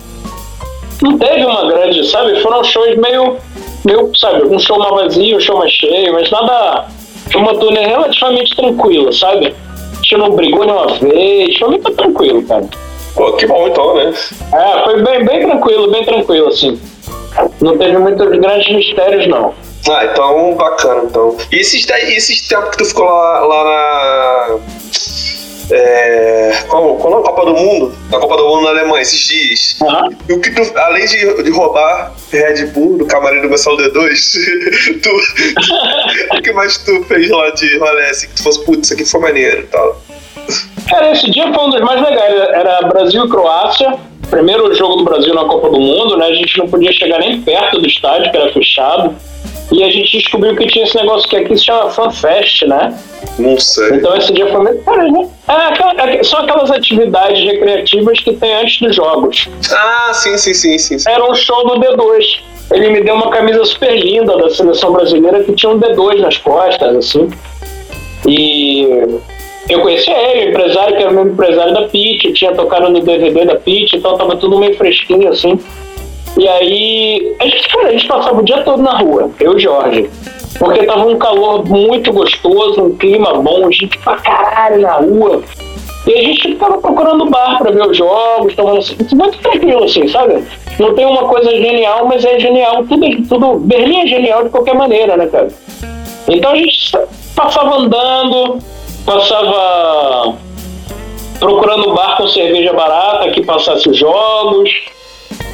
Não 1.02 1.18
teve 1.18 1.44
uma 1.44 1.66
grande, 1.66 2.08
sabe? 2.08 2.40
Foram 2.40 2.62
shows 2.62 2.96
meio, 2.96 3.36
meio, 3.84 4.10
sabe? 4.16 4.44
Um 4.44 4.58
show 4.58 4.78
mais 4.78 4.92
vazio, 4.92 5.36
um 5.36 5.40
show 5.40 5.58
mais 5.58 5.72
cheio, 5.72 6.12
mas 6.12 6.30
nada. 6.30 6.86
Foi 7.30 7.40
uma 7.40 7.54
turnê 7.56 7.86
relativamente 7.86 8.54
tranquila, 8.54 9.12
sabe? 9.12 9.48
A 9.48 9.96
gente 9.96 10.16
não 10.16 10.30
brigou 10.30 10.64
nenhuma 10.64 10.86
vez, 10.94 11.58
foi 11.58 11.68
muito 11.68 11.90
tranquilo, 11.92 12.42
cara. 12.44 12.64
Pô, 13.14 13.32
que 13.32 13.46
bom 13.46 13.68
então, 13.68 13.94
né? 13.94 14.14
É, 14.52 14.84
foi 14.84 15.02
bem, 15.02 15.24
bem 15.24 15.40
tranquilo, 15.48 15.90
bem 15.90 16.04
tranquilo, 16.04 16.48
assim. 16.48 16.80
Não 17.60 17.76
teve 17.76 17.98
muitos 17.98 18.28
grandes 18.38 18.74
mistérios, 18.74 19.26
não. 19.26 19.54
Ah, 19.90 20.04
então 20.04 20.54
bacana, 20.54 21.02
então. 21.04 21.36
E 21.50 21.56
esses, 21.56 21.88
esses 21.88 22.46
tempos 22.46 22.70
que 22.70 22.78
tu 22.78 22.84
ficou 22.84 23.04
lá, 23.04 23.40
lá 23.40 23.64
na. 23.64 24.58
É, 25.74 26.64
qual, 26.68 26.96
qual 26.96 27.14
é 27.14 27.20
a 27.20 27.22
Copa 27.22 27.46
do 27.46 27.54
Mundo? 27.54 27.94
Na 28.10 28.18
Copa 28.18 28.36
do 28.36 28.46
Mundo 28.46 28.64
na 28.64 28.70
Alemanha, 28.70 29.00
esses 29.00 29.20
dias. 29.20 29.78
E 30.28 30.32
o 30.34 30.40
que 30.40 30.50
tu, 30.50 30.78
além 30.78 31.06
de, 31.06 31.42
de 31.42 31.50
roubar 31.50 32.12
Red 32.30 32.66
Bull 32.66 32.98
do 32.98 33.06
camarim 33.06 33.40
do 33.40 33.48
Marcelo 33.48 33.78
D2, 33.78 35.00
tu, 35.02 36.36
o 36.36 36.42
que 36.42 36.52
mais 36.52 36.76
tu 36.76 37.02
fez 37.04 37.30
lá 37.30 37.50
de 37.50 37.78
rolê 37.78 38.06
assim, 38.06 38.28
que 38.28 38.34
tu 38.34 38.42
fosse, 38.42 38.62
putz, 38.66 38.84
isso 38.84 38.94
aqui 38.94 39.04
foi 39.06 39.20
maneiro 39.20 39.60
e 39.60 39.66
tal? 39.68 40.02
Cara, 40.90 41.12
esse 41.12 41.30
dia 41.30 41.50
foi 41.54 41.64
um 41.64 41.70
dos 41.70 41.80
mais 41.80 42.02
legais. 42.02 42.34
Era 42.50 42.82
Brasil 42.88 43.24
e 43.24 43.28
Croácia. 43.30 43.94
Primeiro 44.28 44.74
jogo 44.74 44.96
do 44.96 45.04
Brasil 45.04 45.34
na 45.34 45.44
Copa 45.46 45.70
do 45.70 45.80
Mundo, 45.80 46.18
né? 46.18 46.26
A 46.26 46.34
gente 46.34 46.58
não 46.58 46.68
podia 46.68 46.92
chegar 46.92 47.18
nem 47.18 47.40
perto 47.40 47.80
do 47.80 47.86
estádio, 47.86 48.30
que 48.30 48.36
era 48.36 48.52
fechado. 48.52 49.14
E 49.72 49.82
a 49.82 49.90
gente 49.90 50.18
descobriu 50.18 50.54
que 50.54 50.66
tinha 50.66 50.84
esse 50.84 50.94
negócio 50.94 51.28
que 51.28 51.36
aqui 51.36 51.56
se 51.56 51.64
chama 51.64 51.90
FanFest, 51.90 52.66
né? 52.66 52.94
Não 53.38 53.58
sei. 53.58 53.96
Então 53.96 54.14
esse 54.16 54.32
dia 54.32 54.46
foi 54.48 54.60
muito. 54.62 54.84
Cara, 54.84 55.10
né? 55.10 55.28
É, 55.48 56.18
é- 56.18 56.22
são 56.22 56.40
aquelas 56.40 56.70
atividades 56.70 57.42
recreativas 57.42 58.20
que 58.20 58.34
tem 58.34 58.54
antes 58.54 58.80
dos 58.80 58.94
jogos. 58.94 59.48
Ah, 59.70 60.10
sim, 60.12 60.36
sim, 60.36 60.52
sim, 60.52 60.78
sim. 60.78 60.98
sim. 60.98 61.10
Era 61.10 61.24
um 61.24 61.34
show 61.34 61.66
do 61.66 61.80
D2. 61.80 62.40
Ele 62.72 62.90
me 62.90 63.02
deu 63.02 63.14
uma 63.14 63.30
camisa 63.30 63.64
super 63.64 63.94
linda 63.98 64.36
da 64.36 64.50
seleção 64.50 64.92
brasileira 64.92 65.42
que 65.42 65.52
tinha 65.54 65.72
um 65.72 65.80
D2 65.80 66.20
nas 66.20 66.36
costas, 66.36 66.96
assim. 66.96 67.30
E 68.26 68.86
eu 69.68 69.80
conhecia 69.80 70.16
ele, 70.16 70.46
o 70.46 70.48
empresário, 70.50 70.96
que 70.96 71.02
era 71.02 71.10
o 71.10 71.14
mesmo 71.14 71.30
empresário 71.32 71.72
da 71.72 71.82
Pitch, 71.88 72.24
eu 72.24 72.34
tinha 72.34 72.52
tocado 72.52 72.90
no 72.90 73.00
DVD 73.00 73.44
da 73.44 73.56
Pitch, 73.56 73.94
então 73.94 74.16
tava 74.16 74.36
tudo 74.36 74.58
meio 74.58 74.76
fresquinho, 74.76 75.28
assim. 75.30 75.58
E 76.36 76.48
aí, 76.48 77.36
a 77.38 77.44
gente, 77.44 77.68
cara, 77.68 77.88
a 77.88 77.92
gente 77.92 78.06
passava 78.06 78.40
o 78.40 78.44
dia 78.44 78.62
todo 78.62 78.82
na 78.82 78.96
rua, 78.98 79.30
eu 79.38 79.56
e 79.56 79.60
Jorge. 79.60 80.10
Porque 80.58 80.84
tava 80.84 81.06
um 81.06 81.18
calor 81.18 81.64
muito 81.68 82.12
gostoso, 82.12 82.82
um 82.82 82.96
clima 82.96 83.34
bom, 83.34 83.70
gente 83.70 83.98
pra 83.98 84.16
caralho 84.16 84.80
na 84.80 84.94
rua. 84.94 85.42
E 86.06 86.14
a 86.14 86.22
gente 86.22 86.42
ficava 86.42 86.78
procurando 86.78 87.30
bar 87.30 87.58
pra 87.58 87.70
ver 87.70 87.86
os 87.86 87.96
jogos, 87.96 88.54
tomando 88.54 88.78
assim, 88.78 88.96
muito 89.12 89.38
tranquilo, 89.38 89.84
assim, 89.84 90.08
sabe? 90.08 90.44
Não 90.78 90.94
tem 90.94 91.06
uma 91.06 91.28
coisa 91.28 91.50
genial, 91.50 92.06
mas 92.06 92.24
é 92.24 92.38
genial. 92.40 92.84
Tudo, 92.86 93.06
tudo, 93.28 93.54
Berlim 93.60 94.00
é 94.00 94.06
genial 94.06 94.44
de 94.44 94.50
qualquer 94.50 94.74
maneira, 94.74 95.16
né, 95.16 95.26
cara? 95.26 95.48
Então 96.28 96.52
a 96.52 96.56
gente 96.56 96.92
passava 97.36 97.76
andando, 97.76 98.58
passava 99.04 100.34
procurando 101.38 101.94
bar 101.94 102.16
com 102.16 102.26
cerveja 102.26 102.72
barata 102.72 103.30
que 103.30 103.44
passasse 103.44 103.88
os 103.88 103.96
jogos. 103.96 104.70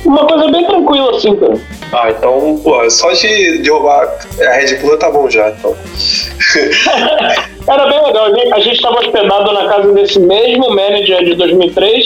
Uma 0.05 0.27
coisa 0.27 0.49
bem 0.51 0.64
tranquila, 0.67 1.17
assim, 1.17 1.37
cara. 1.37 1.55
Ah, 1.93 2.11
então, 2.11 2.61
pô, 2.62 2.88
só 2.91 3.12
de, 3.12 3.59
de 3.62 3.71
roubar 3.71 4.09
a 4.41 4.53
Red 4.53 4.77
Bull 4.77 4.97
tá 4.99 5.11
bom 5.11 5.29
já, 5.31 5.51
então. 5.51 5.75
Era 7.69 7.87
bem 7.87 8.03
legal. 8.05 8.27
A 8.55 8.61
gente- 8.61 8.77
estava 8.77 8.99
hospedado 9.01 9.53
na 9.53 9.69
casa 9.69 9.93
desse 9.93 10.19
mesmo 10.21 10.71
manager 10.71 11.25
de 11.25 11.35
2003 11.35 12.05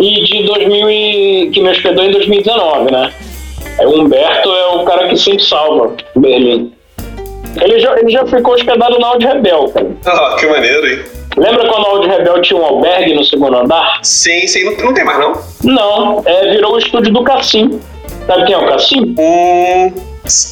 e 0.00 0.24
de 0.24 0.42
2000 0.46 0.90
e, 0.90 1.50
que 1.52 1.60
me 1.60 1.70
hospedou 1.70 2.04
em 2.04 2.10
2019, 2.12 2.90
né? 2.90 3.12
Aí 3.78 3.86
o 3.86 4.00
Humberto 4.00 4.48
é 4.50 4.66
o 4.76 4.84
cara 4.84 5.08
que 5.08 5.16
sempre 5.16 5.42
salva 5.44 5.94
Berlim. 6.16 6.72
Ele 7.60 7.80
já, 7.80 7.98
ele 7.98 8.10
já 8.10 8.24
ficou 8.26 8.54
hospedado 8.54 8.98
na 8.98 9.08
Audi 9.08 9.26
Rebel, 9.26 9.68
cara. 9.70 9.90
Ah, 10.06 10.36
que 10.38 10.46
maneiro, 10.46 10.86
hein? 10.86 11.02
Lembra 11.36 11.68
quando 11.68 11.86
a 11.86 11.90
Audi 11.90 12.08
Rebel 12.08 12.42
tinha 12.42 12.60
um 12.60 12.64
albergue 12.64 13.14
no 13.14 13.24
segundo 13.24 13.56
andar? 13.56 14.00
Sim, 14.02 14.46
sim, 14.46 14.64
não, 14.64 14.72
não 14.84 14.94
tem 14.94 15.04
mais 15.04 15.18
não? 15.18 15.32
Não, 15.64 16.22
é, 16.26 16.50
virou 16.50 16.74
o 16.74 16.78
estúdio 16.78 17.12
do 17.12 17.22
Cassim. 17.22 17.80
Sabe 18.26 18.46
quem 18.46 18.54
é 18.54 18.58
o 18.58 18.66
Cassim? 18.66 19.14
Hum. 19.18 19.92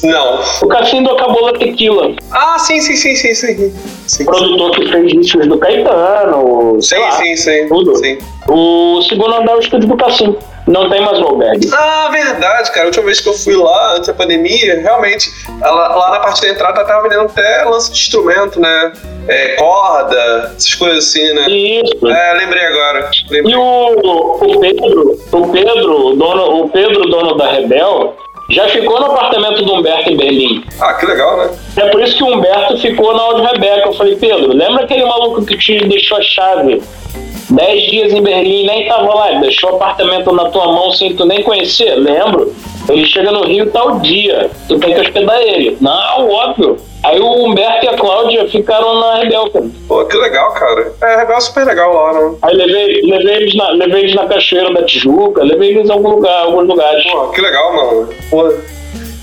Não. 0.03 0.39
O 0.61 0.67
Cassim 0.67 1.03
do 1.03 1.15
Cabola 1.15 1.53
Tequila. 1.53 2.13
Ah, 2.31 2.57
sim, 2.59 2.79
sim, 2.81 2.95
sim, 2.95 3.15
sim, 3.15 3.33
sim. 3.33 3.73
Sim, 4.07 4.25
Produtor 4.25 4.71
que 4.71 4.87
fez 4.89 5.11
discos 5.11 5.47
do 5.47 5.57
Caetano, 5.57 6.81
sei 6.81 6.97
sim, 6.97 7.03
lá. 7.03 7.11
sim, 7.11 7.35
sim. 7.35 7.67
tudo. 7.67 7.95
sim. 7.97 8.17
O 8.47 9.01
segundo 9.03 9.35
andar 9.35 9.53
é 9.53 9.55
o 9.55 9.59
estúdio 9.59 9.87
do 9.87 9.95
Cassim. 9.97 10.35
Não 10.69 10.87
tem 10.89 11.01
mais 11.01 11.19
albergue. 11.19 11.67
Ah, 11.73 12.09
verdade, 12.11 12.69
cara. 12.71 12.83
A 12.83 12.85
última 12.87 13.05
vez 13.05 13.19
que 13.19 13.27
eu 13.27 13.33
fui 13.33 13.55
lá, 13.55 13.93
antes 13.95 14.07
da 14.07 14.13
pandemia, 14.13 14.79
realmente, 14.81 15.31
ela- 15.63 15.95
lá 15.95 16.11
na 16.11 16.19
parte 16.19 16.41
da 16.41 16.49
entrada 16.49 16.85
tava 16.85 17.01
vendendo 17.03 17.23
até 17.25 17.63
lance 17.65 17.91
de 17.91 17.97
instrumento, 17.99 18.59
né? 18.61 18.93
É, 19.27 19.55
corda, 19.55 20.53
essas 20.55 20.75
coisas 20.75 21.05
assim, 21.07 21.33
né? 21.33 21.49
Isso. 21.49 22.07
É, 22.07 22.33
lembrei 22.33 22.63
agora. 22.65 23.09
E 23.29 23.33
Lembrei. 23.33 23.55
o, 23.55 23.93
o 24.41 24.59
Pedro, 24.59 25.19
o 25.31 25.47
Pedro, 25.51 26.07
o 26.09 26.15
dono, 26.15 26.61
o 26.65 26.69
Pedro, 26.69 27.01
dono 27.09 27.35
da 27.35 27.51
Rebel, 27.51 28.15
já 28.51 28.67
ficou 28.69 28.99
no 28.99 29.07
apartamento 29.07 29.63
do 29.63 29.73
Humberto 29.73 30.09
em 30.11 30.17
Berlim. 30.17 30.63
Ah, 30.79 30.93
que 30.93 31.05
legal, 31.07 31.37
né? 31.37 31.49
É 31.77 31.89
por 31.89 32.01
isso 32.01 32.15
que 32.15 32.23
o 32.23 32.27
Humberto 32.33 32.77
ficou 32.77 33.13
na 33.15 33.21
Audi 33.23 33.41
Rebeca. 33.41 33.87
Eu 33.87 33.93
falei, 33.93 34.15
Pedro, 34.15 34.53
lembra 34.53 34.83
aquele 34.83 35.05
maluco 35.05 35.43
que 35.45 35.57
te 35.57 35.83
deixou 35.87 36.17
a 36.17 36.21
chave? 36.21 36.81
Dez 37.49 37.83
dias 37.89 38.13
em 38.13 38.21
Berlim, 38.21 38.65
nem 38.67 38.87
tava 38.87 39.13
lá, 39.13 39.31
ele 39.31 39.41
deixou 39.41 39.71
o 39.71 39.75
apartamento 39.75 40.31
na 40.31 40.49
tua 40.49 40.67
mão 40.67 40.91
sem 40.91 41.15
tu 41.15 41.25
nem 41.25 41.41
conhecer? 41.41 41.95
Lembro. 41.95 42.53
Ele 42.87 43.05
chega 43.05 43.31
no 43.31 43.43
Rio 43.43 43.69
tal 43.71 43.99
dia, 43.99 44.49
tu 44.67 44.79
tem 44.79 44.93
que 44.93 45.01
hospedar 45.01 45.39
ele. 45.41 45.77
Não, 45.79 46.29
óbvio. 46.29 46.77
Aí 47.03 47.19
o 47.19 47.45
Humberto 47.45 47.85
e 47.85 47.89
a 47.89 47.93
Cláudia 47.93 48.47
ficaram 48.49 48.99
na 48.99 49.15
Rebel, 49.15 49.49
cara. 49.51 49.65
Pô, 49.87 50.05
que 50.05 50.17
legal, 50.17 50.51
cara. 50.53 50.91
É, 51.01 51.05
a 51.05 51.19
Rebel 51.21 51.37
é 51.37 51.39
super 51.39 51.65
legal 51.65 51.93
lá, 51.93 52.13
né? 52.13 52.35
Aí 52.41 52.55
levei, 52.55 53.01
levei, 53.03 53.35
eles 53.35 53.55
na, 53.55 53.69
levei 53.69 54.01
eles 54.01 54.15
na 54.15 54.25
Cachoeira 54.25 54.73
da 54.73 54.83
Tijuca, 54.83 55.43
levei 55.43 55.69
eles 55.69 55.87
em 55.87 55.91
algum 55.93 56.09
lugar, 56.09 56.43
alguns 56.43 56.67
lugares. 56.67 57.03
Pô, 57.11 57.27
que 57.29 57.41
legal, 57.41 57.75
mano. 57.75 58.09
Pô, 58.29 58.53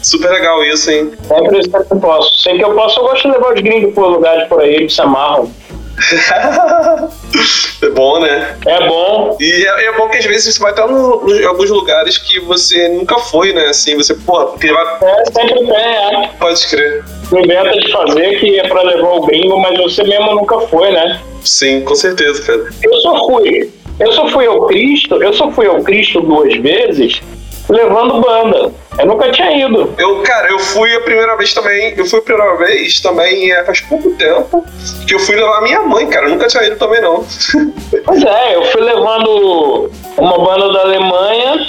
super 0.03 0.31
legal 0.31 0.65
isso, 0.65 0.91
hein? 0.91 1.11
Sempre, 1.23 1.63
sempre 1.65 1.85
que 1.85 1.93
eu 1.93 2.01
posso. 2.01 2.39
Sempre 2.39 2.59
que 2.61 2.65
eu 2.65 2.75
posso, 2.75 3.01
eu 3.01 3.05
gosto 3.05 3.23
de 3.23 3.35
levar 3.35 3.55
os 3.55 3.61
gringos 3.61 3.95
por 3.95 4.07
lugares 4.07 4.49
por 4.49 4.61
aí, 4.61 4.75
eles 4.75 4.95
se 4.95 5.01
amarram. 5.03 5.51
é 7.83 7.89
bom, 7.91 8.21
né? 8.21 8.57
É 8.67 8.87
bom, 8.89 9.37
E 9.41 9.67
é, 9.67 9.87
é 9.87 9.93
bom 9.93 10.09
que 10.09 10.19
às 10.19 10.25
vezes 10.25 10.55
você 10.55 10.61
vai 10.63 10.71
estar 10.73 10.87
no- 10.87 11.23
em 11.35 11.45
alguns 11.45 11.71
lugares 11.71 12.19
que 12.19 12.39
você 12.41 12.89
nunca 12.89 13.19
foi, 13.19 13.53
né? 13.53 13.67
Assim, 13.67 13.97
você, 13.97 14.15
pô, 14.15 14.47
que 14.59 14.73
vai- 14.73 14.99
é, 15.03 15.25
sempre 15.33 15.67
tem, 15.67 15.71
é. 15.75 16.29
pode 16.39 16.67
crer. 16.69 17.05
inventa 17.33 17.73
de 17.73 17.93
fazer 17.93 18.39
que 18.41 18.59
é 18.61 18.69
pra 18.69 18.83
levar 18.83 19.09
o 19.15 19.27
gringo, 19.27 19.59
mas 19.61 19.77
você 19.79 20.03
mesmo 20.05 20.35
nunca 20.35 20.61
foi, 20.61 20.91
né? 20.93 21.21
Sim, 21.43 21.81
com 21.83 21.95
certeza, 21.95 22.43
cara. 22.43 22.69
Eu 22.83 22.95
só 23.01 23.27
fui, 23.27 23.73
eu 24.01 24.13
só 24.13 24.29
fui 24.29 24.47
ao 24.47 24.67
Cristo, 24.67 25.23
eu 25.23 25.33
só 25.33 25.51
fui 25.51 25.67
ao 25.67 25.83
Cristo 25.83 26.21
duas 26.21 26.55
vezes 26.59 27.21
levando 27.69 28.21
banda. 28.21 28.73
Eu 28.99 29.07
nunca 29.07 29.31
tinha 29.31 29.67
ido. 29.67 29.95
Eu, 29.99 30.23
cara, 30.23 30.51
eu 30.51 30.59
fui 30.59 30.95
a 30.95 31.01
primeira 31.01 31.37
vez 31.37 31.53
também. 31.53 31.95
Eu 31.97 32.07
fui 32.07 32.19
a 32.19 32.23
primeira 32.23 32.57
vez 32.57 33.01
também 33.01 33.53
é, 33.53 33.65
faz 33.65 33.81
pouco 33.83 34.11
tempo. 34.17 34.65
Que 35.07 35.15
eu 35.15 35.19
fui 35.19 35.37
levar 35.37 35.61
minha 35.63 35.83
mãe, 35.83 36.07
cara. 36.09 36.27
Eu 36.27 36.31
nunca 36.31 36.47
tinha 36.47 36.65
ido 36.65 36.77
também, 36.77 37.01
não. 37.01 37.25
Pois 38.05 38.23
é, 38.23 38.57
eu 38.57 38.65
fui 38.67 38.81
levando 38.81 39.91
uma 40.17 40.39
banda 40.39 40.73
da 40.73 40.81
Alemanha, 40.81 41.67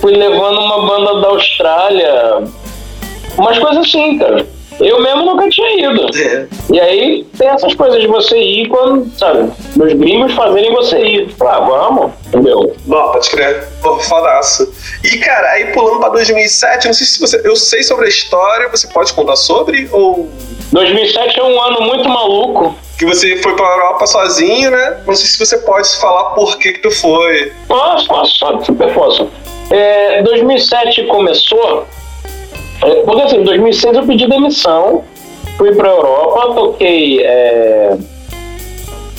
fui 0.00 0.12
levando 0.16 0.60
uma 0.60 0.86
banda 0.86 1.20
da 1.20 1.28
Austrália, 1.28 2.44
umas 3.36 3.58
coisas 3.58 3.86
assim, 3.86 4.18
cara. 4.18 4.46
Eu 4.80 5.00
mesmo 5.02 5.24
nunca 5.24 5.48
tinha 5.48 5.90
ido. 5.90 6.06
É. 6.18 6.46
E 6.72 6.80
aí 6.80 7.26
tem 7.36 7.48
essas 7.48 7.74
coisas 7.74 8.00
de 8.00 8.06
você 8.06 8.38
ir 8.38 8.68
quando, 8.68 9.10
sabe, 9.18 9.50
meus 9.76 9.92
gringos 9.92 10.32
fazerem 10.32 10.72
você 10.72 10.98
ir. 10.98 11.34
Ah, 11.40 11.60
vamos, 11.60 12.12
entendeu? 12.28 12.74
Não, 12.86 13.12
pode 13.12 13.28
crer. 13.30 13.68
Pô, 13.82 13.98
fodaço. 13.98 14.72
E, 15.04 15.18
cara, 15.18 15.50
aí 15.50 15.66
pulando 15.72 16.00
pra 16.00 16.08
2007, 16.10 16.86
não 16.86 16.94
sei 16.94 17.06
se 17.06 17.20
você. 17.20 17.40
Eu 17.44 17.56
sei 17.56 17.82
sobre 17.82 18.06
a 18.06 18.08
história, 18.08 18.68
você 18.68 18.86
pode 18.88 19.12
contar 19.12 19.36
sobre? 19.36 19.88
Ou 19.92 20.28
2007 20.72 21.38
é 21.38 21.42
um 21.42 21.60
ano 21.60 21.80
muito 21.82 22.08
maluco. 22.08 22.74
que 22.98 23.04
você 23.04 23.36
foi 23.38 23.54
pra 23.56 23.66
Europa 23.66 24.06
sozinho, 24.06 24.70
né? 24.70 25.02
Não 25.06 25.14
sei 25.14 25.26
se 25.26 25.38
você 25.38 25.58
pode 25.58 25.88
falar 25.98 26.30
por 26.30 26.58
que 26.58 26.72
que 26.72 26.78
tu 26.80 26.90
foi. 26.90 27.52
Posso, 27.66 28.06
posso, 28.06 28.64
super 28.64 28.92
posso. 28.94 29.28
É, 29.70 30.22
2007 30.22 31.04
começou, 31.04 31.86
é, 32.82 32.94
porque 33.02 33.22
assim, 33.22 33.36
em 33.38 33.44
2006 33.44 33.96
eu 33.96 34.06
pedi 34.06 34.28
demissão 34.28 35.04
fui 35.60 35.74
pra 35.74 35.90
Europa, 35.90 36.54
toquei. 36.54 37.20
É, 37.22 37.94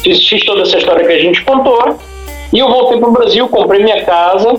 fiz, 0.02 0.28
fiz 0.28 0.44
toda 0.44 0.64
essa 0.64 0.76
história 0.76 1.06
que 1.06 1.14
a 1.14 1.20
gente 1.20 1.46
contou. 1.46 1.96
E 2.52 2.58
eu 2.58 2.68
voltei 2.68 3.00
pro 3.00 3.12
Brasil, 3.12 3.48
comprei 3.48 3.84
minha 3.84 4.04
casa, 4.04 4.56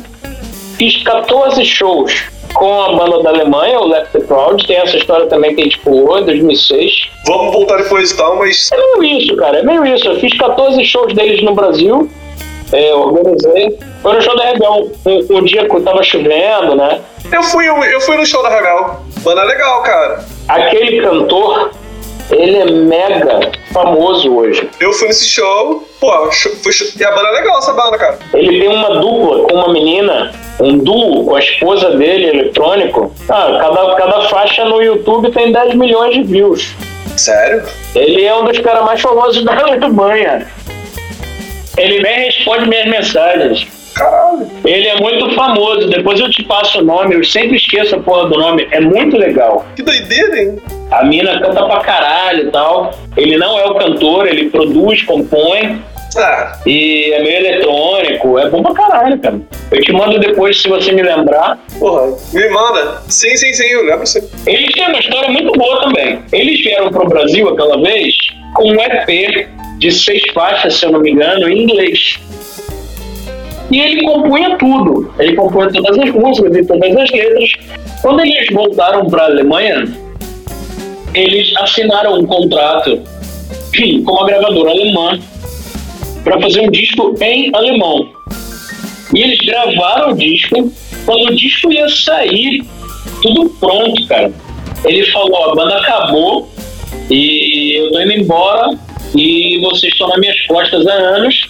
fiz 0.79 1.03
14 1.03 1.65
shows 1.65 2.25
com 2.55 2.83
a 2.83 2.93
banda 2.93 3.23
da 3.23 3.31
Alemanha, 3.31 3.81
o 3.81 3.89
Left 3.89 4.13
the 4.13 4.21
Crowd. 4.21 4.65
Tem 4.65 4.77
essa 4.77 4.97
história 4.97 5.27
também 5.27 5.55
que 5.57 5.61
a 5.61 5.65
gente 5.65 5.79
pulou, 5.81 6.21
em 6.21 6.25
2006. 6.25 7.11
Vamos 7.27 7.53
voltar 7.53 7.79
depois 7.79 8.13
e 8.13 8.17
tal, 8.17 8.37
mas. 8.37 8.71
É 8.73 8.77
meio 8.77 9.19
isso, 9.19 9.37
cara, 9.37 9.59
é 9.59 9.63
meio 9.65 9.85
isso. 9.85 10.07
Eu 10.07 10.21
fiz 10.21 10.33
14 10.39 10.85
shows 10.85 11.13
deles 11.15 11.43
no 11.43 11.55
Brasil, 11.55 12.09
é, 12.73 12.95
organizei. 12.95 13.79
Foi 14.03 14.15
no 14.15 14.23
show 14.23 14.37
da 14.37 14.45
Rebel, 14.45 14.91
um, 15.07 15.37
um 15.39 15.45
dia 15.45 15.69
que 15.69 15.81
tava 15.81 16.03
chovendo, 16.03 16.75
né? 16.75 17.01
Eu 17.33 17.43
fui, 17.43 17.67
eu 17.69 18.01
fui 18.01 18.17
no 18.17 18.27
show 18.27 18.43
da 18.43 18.49
Rebel. 18.49 18.97
Banda 19.21 19.43
legal, 19.45 19.83
cara. 19.83 20.25
Aquele 20.49 21.01
cantor, 21.01 21.71
ele 22.31 22.57
é 22.57 22.65
mega 22.65 23.53
famoso 23.73 24.35
hoje. 24.35 24.69
Eu 24.81 24.93
fui 24.93 25.09
nesse 25.09 25.27
show, 25.29 25.87
pô, 26.01 26.31
show- 26.33 26.53
e 26.99 27.05
a 27.05 27.11
banda 27.13 27.29
é 27.29 27.33
legal, 27.33 27.59
essa 27.59 27.73
banda, 27.73 27.97
cara. 27.99 28.19
Ele 28.35 28.61
tem 28.61 28.69
uma 28.69 28.99
dupla 29.01 29.47
com 29.49 29.55
uma 29.55 29.73
menina, 29.73 30.33
um 30.61 30.77
duo 30.79 31.27
com 31.27 31.37
a 31.37 31.39
esposa 31.39 31.91
dele, 31.97 32.29
eletrônico. 32.29 33.13
Ah, 33.29 33.59
cada, 33.61 33.95
cada 33.97 34.21
faixa 34.29 34.65
no 34.65 34.83
YouTube 34.83 35.31
tem 35.31 35.53
10 35.53 35.75
milhões 35.75 36.15
de 36.15 36.23
views. 36.25 36.75
Sério? 37.17 37.63
Ele 37.95 38.25
é 38.25 38.35
um 38.35 38.45
dos 38.45 38.59
caras 38.59 38.85
mais 38.85 39.01
famosos 39.01 39.45
da 39.45 39.53
Alemanha. 39.59 40.49
Ele 41.77 42.01
nem 42.03 42.25
responde 42.27 42.69
minhas 42.69 42.87
mensagens. 42.87 43.67
Caralho. 43.95 44.51
Ele 44.65 44.89
é 44.89 45.01
muito 45.01 45.31
famoso. 45.35 45.89
Depois 45.89 46.19
eu 46.19 46.31
te 46.31 46.43
passo 46.45 46.81
o 46.81 46.85
nome, 46.85 47.15
eu 47.15 47.23
sempre 47.25 47.57
esqueço 47.57 47.95
a 47.97 47.99
porra 48.01 48.29
do 48.29 48.39
nome. 48.39 48.67
É 48.71 48.81
muito 48.81 49.17
legal. 49.19 49.67
Que 49.77 49.83
doideira, 49.83 50.41
hein? 50.43 50.59
A 50.91 51.05
mina 51.05 51.39
canta 51.41 51.65
pra 51.65 51.81
caralho 51.81 52.49
e 52.49 52.51
tal. 52.51 52.93
Ele 53.17 53.37
não 53.37 53.59
é 53.59 53.65
o 53.67 53.75
cantor, 53.75 54.27
ele 54.27 54.49
produz, 54.51 55.03
compõe. 55.03 55.83
Ah, 56.17 56.59
E 56.67 57.11
é 57.13 57.23
meio 57.23 57.37
eletrônico. 57.39 58.39
É 58.39 58.49
bom 58.51 58.63
pra 58.63 58.75
caralho, 58.75 59.19
cara. 59.19 59.41
Eu 59.71 59.81
te 59.81 59.93
mando 59.93 60.19
depois, 60.19 60.61
se 60.61 60.69
você 60.69 60.93
me 60.93 61.03
lembrar. 61.03 61.59
porra. 61.79 62.15
Me 62.35 62.49
manda. 62.51 63.03
Sim, 63.09 63.35
sim, 63.37 63.53
sim, 63.55 63.65
eu 63.67 63.85
lembro 63.87 64.07
sim. 64.07 64.21
Eles 64.47 64.75
têm 64.75 64.89
uma 64.89 64.99
história 64.99 65.31
muito 65.31 65.53
boa 65.53 65.81
também. 65.83 66.23
Eles 66.33 66.61
vieram 66.63 66.91
pro 66.91 67.09
Brasil 67.09 67.49
aquela 67.49 67.81
vez 67.83 68.15
com 68.55 68.69
um 68.71 68.75
EP 68.81 69.49
de 69.83 69.91
seis 69.91 70.23
faixas, 70.33 70.75
se 70.75 70.87
eu 70.87 70.93
não 70.93 71.01
me 71.01 71.11
engano, 71.11 71.49
em 71.49 71.65
inglês. 71.65 72.21
E 73.69 73.81
ele 73.81 74.03
compunha 74.05 74.57
tudo. 74.57 75.13
Ele 75.19 75.35
compunha 75.35 75.69
todas 75.73 75.99
as 75.99 76.15
músicas 76.15 76.57
e 76.57 76.65
todas 76.65 76.97
as 76.97 77.11
letras. 77.11 77.53
Quando 78.01 78.21
eles 78.21 78.47
voltaram 78.53 79.07
para 79.07 79.23
a 79.23 79.27
Alemanha, 79.27 79.85
eles 81.15 81.53
assinaram 81.57 82.21
um 82.21 82.27
contrato 82.27 83.03
com 84.05 84.13
uma 84.13 84.27
gravadora 84.27 84.71
alemã 84.71 85.19
para 86.23 86.41
fazer 86.41 86.61
um 86.61 86.71
disco 86.71 87.15
em 87.21 87.51
alemão. 87.53 88.09
E 89.13 89.21
eles 89.21 89.41
gravaram 89.41 90.13
o 90.13 90.17
disco. 90.17 90.73
Quando 91.05 91.31
o 91.31 91.35
disco 91.35 91.73
ia 91.73 91.89
sair, 91.89 92.65
tudo 93.21 93.51
pronto, 93.59 94.07
cara. 94.07 94.33
Ele 94.85 95.05
falou: 95.11 95.51
a 95.51 95.55
banda 95.57 95.77
acabou 95.79 96.49
e 97.11 97.75
eu 97.79 97.91
tô 97.91 98.01
indo 98.01 98.13
embora 98.13 98.79
e 99.15 99.59
vocês 99.61 99.93
estão 99.93 100.09
nas 100.09 100.19
minhas 100.19 100.41
costas 100.47 100.87
há 100.87 100.93
anos. 100.93 101.49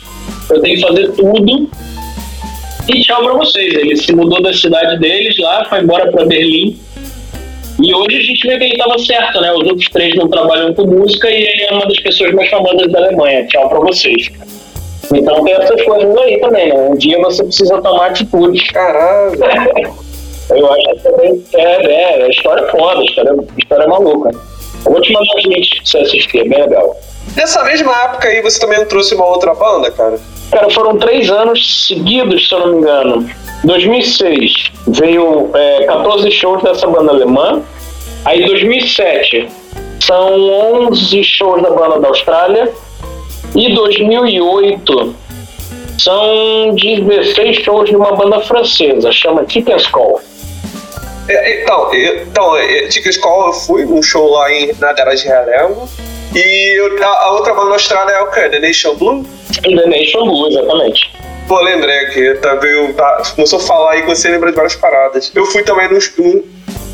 Eu 0.51 0.61
tenho 0.61 0.77
que 0.77 0.83
fazer 0.83 1.13
tudo. 1.13 1.71
E 2.89 3.01
tchau 3.01 3.23
pra 3.23 3.35
vocês. 3.35 3.75
Ele 3.75 3.97
se 3.97 4.13
mudou 4.13 4.43
da 4.43 4.53
cidade 4.53 4.99
deles 4.99 5.39
lá, 5.39 5.65
foi 5.67 5.81
embora 5.81 6.11
pra 6.11 6.25
Berlim. 6.25 6.79
E 7.83 7.95
hoje 7.95 8.17
a 8.17 8.21
gente 8.21 8.47
vê 8.47 8.59
que 8.59 8.65
ele 8.65 8.77
tava 8.77 8.99
certo, 8.99 9.41
né? 9.41 9.53
Os 9.53 9.67
outros 9.67 9.89
três 9.91 10.15
não 10.15 10.29
trabalham 10.29 10.75
com 10.75 10.87
música 10.87 11.31
e 11.31 11.43
ele 11.43 11.63
é 11.63 11.73
uma 11.73 11.87
das 11.87 11.99
pessoas 12.01 12.33
mais 12.33 12.49
famosas 12.51 12.91
da 12.91 12.99
Alemanha. 12.99 13.47
Tchau 13.47 13.69
pra 13.69 13.81
vocês. 13.81 14.29
Então 15.15 15.45
tem 15.45 15.55
essas 15.55 15.83
coisas 15.83 16.17
aí 16.19 16.39
também, 16.41 16.69
né? 16.69 16.89
Um 16.91 16.97
dia 16.97 17.19
você 17.19 17.45
precisa 17.45 17.81
tomar 17.81 18.07
atitude. 18.07 18.65
Caralho. 18.69 19.39
Eu 20.51 20.71
acho 20.71 20.95
que 20.95 21.03
também 21.03 21.45
é, 21.55 21.93
é, 21.93 22.25
a 22.25 22.29
história 22.29 22.63
é 22.63 22.71
foda, 22.71 23.01
a 23.01 23.05
história, 23.05 23.33
a 23.33 23.59
história 23.59 23.85
é 23.85 23.87
maluca. 23.87 24.31
Eu 24.85 24.93
vou 24.93 25.01
te 25.01 25.13
mandar 25.13 25.35
os 25.37 25.45
links 25.45 25.69
pra 25.69 25.87
você 25.87 25.99
assistir, 25.99 26.39
é 26.41 26.49
bem 26.49 26.61
legal. 26.61 26.97
Nessa 27.37 27.65
mesma 27.65 27.93
época 28.05 28.29
aí, 28.29 28.43
você 28.43 28.59
também 28.59 28.85
trouxe 28.87 29.15
uma 29.15 29.27
outra 29.27 29.55
banda, 29.55 29.91
cara? 29.91 30.19
Cara, 30.51 30.71
foram 30.71 30.99
três 30.99 31.31
anos 31.31 31.87
seguidos, 31.87 32.47
se 32.47 32.55
eu 32.55 32.61
não 32.61 32.67
me 32.69 32.79
engano. 32.79 33.31
2006 33.65 34.73
veio 34.89 35.51
é, 35.55 35.85
14 35.87 36.31
shows 36.31 36.63
dessa 36.63 36.87
banda 36.87 37.13
alemã. 37.13 37.63
Aí 38.25 38.45
2007 38.45 39.49
são 40.01 40.89
11 40.89 41.25
shows 41.25 41.63
da 41.63 41.71
banda 41.71 42.01
da 42.01 42.09
Austrália. 42.09 42.73
E 43.55 43.75
2008 43.75 45.15
são 45.99 46.75
16 46.75 47.57
shows 47.59 47.89
de 47.89 47.97
uma 47.97 48.13
banda 48.13 48.41
francesa, 48.41 49.11
chama 49.13 49.45
Kick 49.45 49.71
Skull. 49.77 50.21
É, 51.29 51.63
Então, 51.63 51.93
eu- 51.95 52.23
então 52.23 52.57
é, 52.57 52.87
Tica 52.89 53.09
Escola, 53.09 53.49
eu 53.49 53.53
fui 53.53 53.85
num 53.85 54.03
show 54.03 54.31
lá 54.31 54.53
em, 54.53 54.73
na 54.79 54.93
de 54.93 55.27
Realengo. 55.27 55.89
E 56.35 56.79
eu- 56.81 57.03
a, 57.05 57.25
a 57.25 57.33
outra 57.33 57.53
banda 57.55 57.67
na 57.69 57.75
Austrália 57.75 58.13
é 58.13 58.21
o 58.23 58.31
quê? 58.31 58.49
The 58.49 58.59
Nation 58.59 58.95
Blue? 58.97 59.25
The 59.63 59.87
Nation 59.87 60.25
Blue, 60.25 60.49
exatamente. 60.49 61.13
Pô, 61.49 61.61
lembrei 61.61 61.99
aqui, 62.07 62.35
tá, 62.41 62.55
veio, 62.55 62.95
tá, 62.95 63.23
começou 63.35 63.59
a 63.59 63.63
falar 63.63 63.93
aí 63.93 64.03
que 64.03 64.09
você 64.09 64.29
lembra 64.29 64.51
de 64.51 64.57
várias 64.57 64.75
paradas. 64.77 65.31
Eu 65.35 65.45
fui 65.47 65.63
também 65.63 65.89
num, 65.89 65.99
num, 66.19 66.43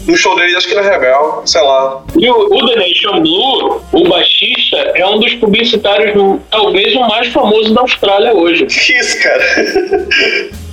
num 0.09 0.17
show 0.17 0.35
deles, 0.37 0.57
acho 0.57 0.67
que 0.69 0.75
na 0.75 0.83
Rebel, 0.83 1.43
sei 1.45 1.61
lá. 1.61 2.03
E 2.19 2.29
o, 2.31 2.35
o 2.35 2.67
The 2.67 2.77
Nation 2.77 3.21
Blue, 3.21 3.81
o 3.93 4.09
baixista, 4.09 4.77
é 4.95 5.07
um 5.07 5.19
dos 5.21 5.35
publicitários, 5.35 6.15
do- 6.15 6.41
talvez 6.51 6.95
o 6.97 7.01
mais 7.01 7.29
famoso 7.29 7.73
da 7.75 7.83
Austrália 7.83 8.35
hoje. 8.35 8.67
Que 8.89 8.93
isso, 8.99 9.23
cara? 9.23 9.45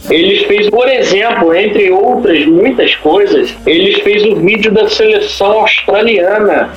Ele 0.09 0.45
fez, 0.45 0.69
por 0.69 0.87
exemplo, 0.87 1.53
entre 1.55 1.89
outras 1.91 2.45
muitas 2.45 2.95
coisas, 2.95 3.53
ele 3.65 4.01
fez 4.01 4.23
o 4.23 4.35
vídeo 4.35 4.71
da 4.71 4.87
seleção 4.87 5.51
australiana 5.61 6.71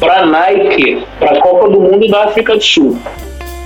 para 0.00 0.24
Nike, 0.26 1.02
para 1.18 1.38
a 1.38 1.40
Copa 1.42 1.68
do 1.68 1.80
Mundo 1.80 2.08
da 2.08 2.24
África 2.24 2.56
do 2.56 2.64
Sul. 2.64 2.98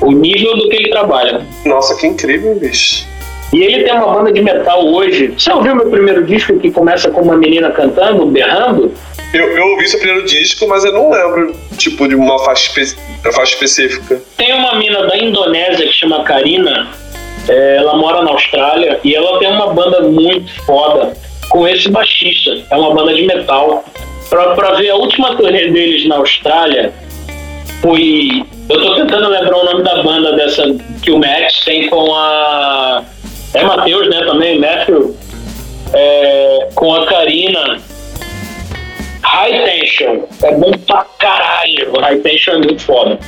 O 0.02 0.10
nível 0.12 0.54
do 0.56 0.68
que 0.68 0.76
ele 0.76 0.90
trabalha. 0.90 1.40
Nossa, 1.64 1.96
que 1.96 2.06
incrível, 2.06 2.54
bicho. 2.56 3.06
E 3.52 3.62
ele 3.62 3.84
tem 3.84 3.94
uma 3.94 4.12
banda 4.12 4.32
de 4.32 4.42
metal 4.42 4.84
hoje. 4.86 5.28
Você 5.38 5.52
ouviu 5.52 5.74
meu 5.76 5.88
primeiro 5.90 6.24
disco 6.24 6.58
que 6.58 6.70
começa 6.70 7.10
com 7.10 7.20
uma 7.22 7.36
menina 7.36 7.70
cantando, 7.70 8.26
berrando? 8.26 8.92
Eu, 9.32 9.48
eu 9.56 9.66
ouvi 9.68 9.88
seu 9.88 9.98
primeiro 10.00 10.26
disco, 10.26 10.66
mas 10.68 10.84
eu 10.84 10.92
não 10.92 11.10
lembro, 11.10 11.54
tipo, 11.76 12.08
de 12.08 12.14
uma 12.14 12.38
faixa, 12.44 12.68
espe- 12.78 12.96
uma 13.24 13.32
faixa 13.32 13.52
específica. 13.54 14.20
Tem 14.36 14.52
uma 14.52 14.74
mina 14.74 15.06
da 15.06 15.16
Indonésia 15.16 15.86
que 15.86 15.92
chama 15.92 16.22
Karina. 16.24 16.88
é, 17.48 17.76
ela 17.76 17.96
mora 17.96 18.22
na 18.22 18.30
Austrália 18.32 18.98
e 19.04 19.14
ela 19.14 19.38
tem 19.38 19.48
uma 19.52 19.72
banda 19.72 20.00
muito 20.02 20.50
foda 20.64 21.16
com 21.48 21.66
esse 21.68 21.88
baixista. 21.88 22.58
É 22.70 22.76
uma 22.76 22.92
banda 22.94 23.14
de 23.14 23.22
metal. 23.26 23.84
Pra, 24.28 24.54
pra 24.56 24.72
ver 24.74 24.90
a 24.90 24.96
última 24.96 25.36
turnê 25.36 25.68
deles 25.70 26.06
na 26.08 26.16
Austrália, 26.16 26.92
foi. 27.80 28.42
Eu 28.68 28.82
tô 28.82 28.96
tentando 28.96 29.28
lembrar 29.28 29.56
o 29.58 29.64
nome 29.64 29.82
da 29.84 30.02
banda 30.02 30.32
dessa 30.32 30.64
que 31.02 31.10
o 31.12 31.18
Max 31.18 31.64
tem 31.64 31.88
com 31.88 32.12
a. 32.12 33.04
É 33.56 33.64
Matheus, 33.64 34.08
né? 34.08 34.24
Também, 34.24 34.58
Matthew. 34.58 35.16
É, 35.92 36.68
com 36.74 36.94
a 36.94 37.06
Karina. 37.06 37.78
High 39.22 39.64
Tension. 39.64 40.24
É 40.42 40.52
bom 40.52 40.72
pra 40.86 41.06
caralho. 41.18 41.98
High 42.00 42.18
Tension 42.18 42.54
é 42.54 42.58
muito 42.58 42.82
foda. 42.82 43.18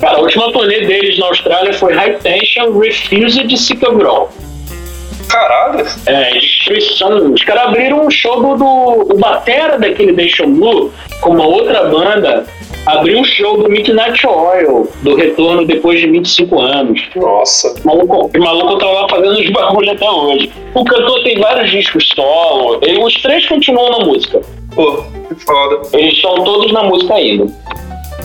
Cara, 0.00 0.18
a 0.18 0.20
última 0.20 0.52
turnê 0.52 0.80
deles 0.86 1.18
na 1.18 1.26
Austrália 1.26 1.72
foi 1.72 1.94
High 1.94 2.18
Tension 2.18 2.78
Refused 2.78 3.56
Sicker 3.56 3.92
Growl. 3.92 4.30
Caralho. 5.28 5.86
É, 6.06 6.30
destruição. 6.32 7.32
Os 7.32 7.44
caras 7.44 7.64
abriram 7.64 8.06
um 8.06 8.10
show 8.10 8.40
do, 8.40 8.56
do 8.56 9.14
o 9.14 9.18
Batera 9.18 9.78
daquele 9.78 10.12
Nation 10.12 10.54
Blue 10.54 10.92
com 11.20 11.30
uma 11.30 11.46
outra 11.46 11.84
banda. 11.84 12.46
Abriu 12.88 13.18
um 13.18 13.24
show 13.24 13.62
do 13.62 13.68
Midnight 13.68 14.26
Oil, 14.26 14.88
do 15.02 15.14
retorno 15.14 15.66
depois 15.66 16.00
de 16.00 16.08
25 16.08 16.58
anos. 16.60 17.02
Nossa. 17.16 17.74
O 17.84 17.86
maluco, 17.86 18.30
o 18.34 18.40
maluco 18.40 18.78
tá 18.78 18.86
lá 18.86 19.06
fazendo 19.10 19.38
os 19.38 19.50
bagulho 19.50 19.92
até 19.92 20.08
hoje. 20.10 20.50
O 20.74 20.84
cantor 20.84 21.22
tem 21.22 21.38
vários 21.38 21.70
discos 21.70 22.08
solo. 22.14 22.78
Ele, 22.82 22.98
os 23.04 23.12
três 23.20 23.46
continuam 23.46 23.90
na 23.90 24.06
música. 24.06 24.40
Pô, 24.74 25.02
que 25.28 25.34
foda. 25.44 25.82
Eles 25.92 26.14
estão 26.14 26.42
todos 26.42 26.72
na 26.72 26.82
música 26.84 27.14
ainda. 27.14 27.46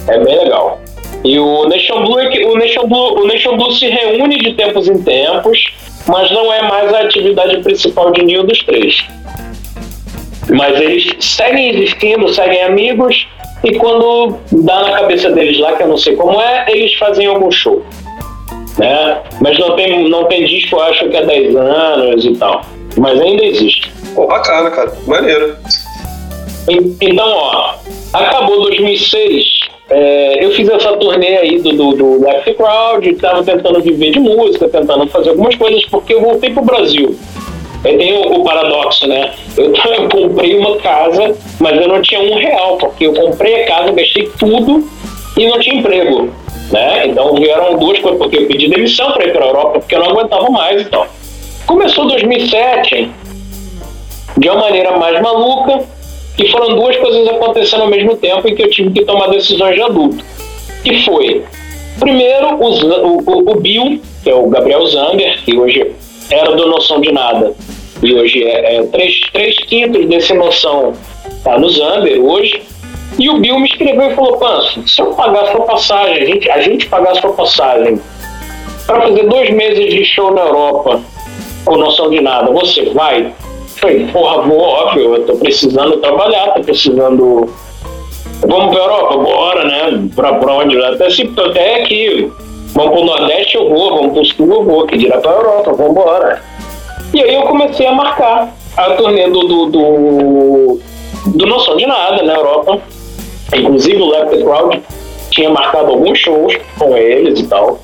É 0.08 0.18
bem 0.20 0.38
legal. 0.38 0.80
E 1.26 1.38
o 1.38 1.68
Nation 1.68 2.04
Blue, 2.06 2.20
é 2.20 2.30
que- 2.30 2.46
o 2.46 2.56
Nation 2.56 2.88
Blue, 2.88 3.22
o 3.22 3.28
Nation 3.28 3.58
Blue 3.58 3.72
se 3.74 3.88
reúne 3.88 4.38
de 4.38 4.54
tempos 4.54 4.88
em 4.88 5.02
tempos, 5.04 5.74
mas 6.08 6.32
não 6.32 6.54
é 6.54 6.62
mais 6.62 6.94
a 6.94 7.00
atividade 7.02 7.58
principal 7.64 8.12
de 8.12 8.24
nenhum 8.24 8.46
dos 8.46 8.64
três. 8.64 9.06
Mas 10.50 10.80
eles 10.80 11.10
seguem 11.20 11.70
existindo, 11.70 12.28
seguem 12.34 12.64
amigos, 12.64 13.28
e 13.64 13.76
quando 13.76 14.38
dá 14.52 14.82
na 14.84 14.92
cabeça 15.00 15.30
deles 15.32 15.60
lá, 15.60 15.74
que 15.74 15.84
eu 15.84 15.88
não 15.88 15.98
sei 15.98 16.16
como 16.16 16.40
é, 16.42 16.66
eles 16.70 16.94
fazem 16.96 17.26
algum 17.28 17.52
show. 17.52 17.82
Né? 18.78 19.22
Mas 19.42 19.58
não 19.60 19.76
tem, 19.76 20.10
não 20.10 20.26
tem 20.26 20.46
disco, 20.46 20.80
acho 20.80 21.08
que 21.10 21.16
há 21.18 21.22
10 21.22 21.56
anos 21.56 22.26
e 22.26 22.36
tal. 22.36 22.62
Mas 22.98 23.20
ainda 23.22 23.44
existe. 23.46 23.92
Pô, 24.16 24.28
bacana, 24.28 24.70
cara. 24.72 24.92
Maneiro. 25.08 25.56
En- 26.70 26.96
Então, 27.02 27.28
ó, 27.28 27.74
Acabou 28.14 28.62
2006, 28.62 29.44
é, 29.90 30.46
eu 30.46 30.52
fiz 30.52 30.70
essa 30.70 30.96
turnê 30.98 31.36
aí 31.38 31.60
do, 31.60 31.72
do, 31.74 31.94
do 31.96 32.22
Left 32.24 32.54
Crowd, 32.54 33.10
estava 33.10 33.44
tentando 33.44 33.82
viver 33.82 34.12
de 34.12 34.20
música, 34.20 34.70
tentando 34.70 35.08
fazer 35.08 35.32
algumas 35.32 35.56
coisas, 35.56 35.84
porque 35.86 36.14
eu 36.14 36.22
voltei 36.22 36.52
pro 36.52 36.64
Brasil. 36.64 37.16
Aí 37.84 37.98
tem 37.98 38.18
o, 38.18 38.44
paradoxo, 38.44 39.08
né? 39.08 39.34
Eu, 39.58 39.74
eu, 39.76 40.10
comprei 40.10 40.58
uma 40.58 40.78
casa, 40.78 41.36
mas 41.60 41.80
eu 41.80 41.88
não 41.88 42.02
tinha 42.02 42.22
um 42.22 42.36
real, 42.36 42.78
porque 42.78 43.08
eu 43.08 43.14
comprei 43.14 43.64
a 43.64 43.68
casa, 43.68 43.92
gastei 43.92 44.30
tudo 44.40 44.88
e 45.38 45.48
não 45.48 45.60
tinha 45.60 45.76
emprego. 45.76 46.30
Né? 46.72 47.08
Então 47.08 47.36
vieram 47.36 47.78
duas 47.78 48.00
coisas, 48.00 48.20
porque 48.20 48.38
eu 48.38 48.48
pedi 48.48 48.70
demissão 48.70 49.12
para 49.12 49.26
ir 49.26 49.34
para 49.34 49.44
a 49.44 49.48
Europa, 49.48 49.80
porque 49.80 49.96
eu 49.96 50.00
não 50.00 50.12
aguentava 50.12 50.50
mais 50.50 50.82
então. 50.82 51.06
Começou 51.68 52.08
2007 52.08 53.12
de 54.38 54.50
uma 54.50 54.62
maneira 54.62 54.98
mais 54.98 55.22
maluca, 55.22 55.86
e 56.38 56.48
foram 56.50 56.76
duas 56.76 56.96
coisas 56.98 57.28
acontecendo 57.28 57.82
ao 57.82 57.90
mesmo 57.90 58.16
tempo 58.18 58.48
em 58.48 58.56
que 58.56 58.64
eu 58.64 58.70
tive 58.70 58.92
que 58.92 59.06
tomar 59.06 59.28
decisões 59.28 59.76
de 59.76 59.82
adulto. 59.82 60.24
Que 60.84 61.04
foi, 61.04 61.44
primeiro, 62.00 62.56
o, 62.56 63.22
o, 63.30 63.52
o 63.52 63.56
Bill, 63.56 64.02
que 64.24 64.30
é 64.30 64.36
o 64.36 64.50
Gabriel 64.50 64.86
Zander, 64.88 65.40
que 65.44 65.56
hoje 65.56 65.92
era 66.34 66.56
do 66.56 66.68
Noção 66.68 67.00
de 67.00 67.12
Nada, 67.12 67.54
e 68.02 68.14
hoje 68.14 68.44
é, 68.44 68.78
é 68.78 68.84
três, 68.88 69.22
três 69.32 69.58
quintos 69.66 70.06
desse 70.08 70.34
Noção 70.34 70.94
tá 71.44 71.58
no 71.58 71.70
Zander 71.70 72.20
hoje. 72.22 72.62
E 73.20 73.30
o 73.30 73.40
Bill 73.40 73.60
me 73.60 73.68
escreveu 73.68 74.12
e 74.12 74.16
falou: 74.16 74.38
Panso, 74.38 74.88
se 74.88 75.02
eu 75.02 75.14
pagar 75.14 75.52
sua 75.52 75.62
passagem, 75.62 76.24
a 76.24 76.26
gente, 76.26 76.50
a 76.50 76.62
gente 76.62 76.88
pagar 76.88 77.16
sua 77.16 77.34
passagem 77.34 78.02
para 78.86 79.02
fazer 79.02 79.24
dois 79.28 79.50
meses 79.52 79.94
de 79.94 80.04
show 80.04 80.34
na 80.34 80.42
Europa 80.42 81.02
com 81.64 81.78
noção 81.78 82.10
de 82.10 82.20
nada, 82.20 82.52
você 82.52 82.90
vai? 82.90 83.34
Falei, 83.78 84.08
porra, 84.08 84.42
vou, 84.44 84.60
óbvio, 84.60 85.16
eu 85.16 85.26
tô 85.26 85.36
precisando 85.36 85.98
trabalhar, 85.98 86.52
tô 86.54 86.62
precisando. 86.62 87.50
Vamos 88.46 88.74
pra 88.74 88.84
Europa? 88.84 89.18
Bora, 89.18 89.66
né? 89.66 90.10
Pra 90.16 90.54
onde? 90.56 90.78
Até, 90.84 91.10
se, 91.10 91.32
até 91.38 91.82
aqui. 91.82 92.32
Vamos 92.74 92.92
pro 92.92 93.06
Nordeste, 93.06 93.56
eu 93.56 93.70
vou, 93.70 93.96
vamos 93.96 94.14
pro 94.14 94.26
Sul, 94.26 94.54
eu 94.54 94.64
vou, 94.64 94.88
que 94.88 94.98
dirá 94.98 95.20
pra 95.20 95.32
Europa, 95.32 95.74
vamos 95.74 95.92
embora. 95.92 96.42
E 97.14 97.22
aí 97.22 97.36
eu 97.36 97.44
comecei 97.44 97.86
a 97.86 97.92
marcar 97.92 98.52
a 98.76 98.90
turnê 98.92 99.30
do, 99.30 99.42
do, 99.42 99.66
do, 99.68 100.80
do 101.28 101.46
Noção 101.46 101.78
de 101.78 101.86
Nada 101.86 102.24
na 102.24 102.34
Europa. 102.34 102.82
Inclusive 103.56 104.02
o 104.02 104.10
Left 104.10 104.44
Crowd 104.44 104.82
tinha 105.30 105.52
marcado 105.52 105.92
alguns 105.92 106.18
shows 106.18 106.58
com 106.80 106.98
eles 106.98 107.40
e 107.40 107.48
tal. 107.48 107.80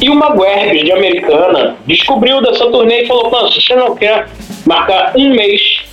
E 0.00 0.10
uma 0.10 0.30
Maguerbes, 0.30 0.82
de 0.82 0.92
Americana, 0.92 1.76
descobriu 1.86 2.42
dessa 2.42 2.66
turnê 2.66 3.02
e 3.02 3.06
falou: 3.06 3.30
Panso, 3.30 3.60
você 3.60 3.76
não 3.76 3.94
quer 3.94 4.28
marcar 4.66 5.12
um 5.16 5.30
mês 5.30 5.84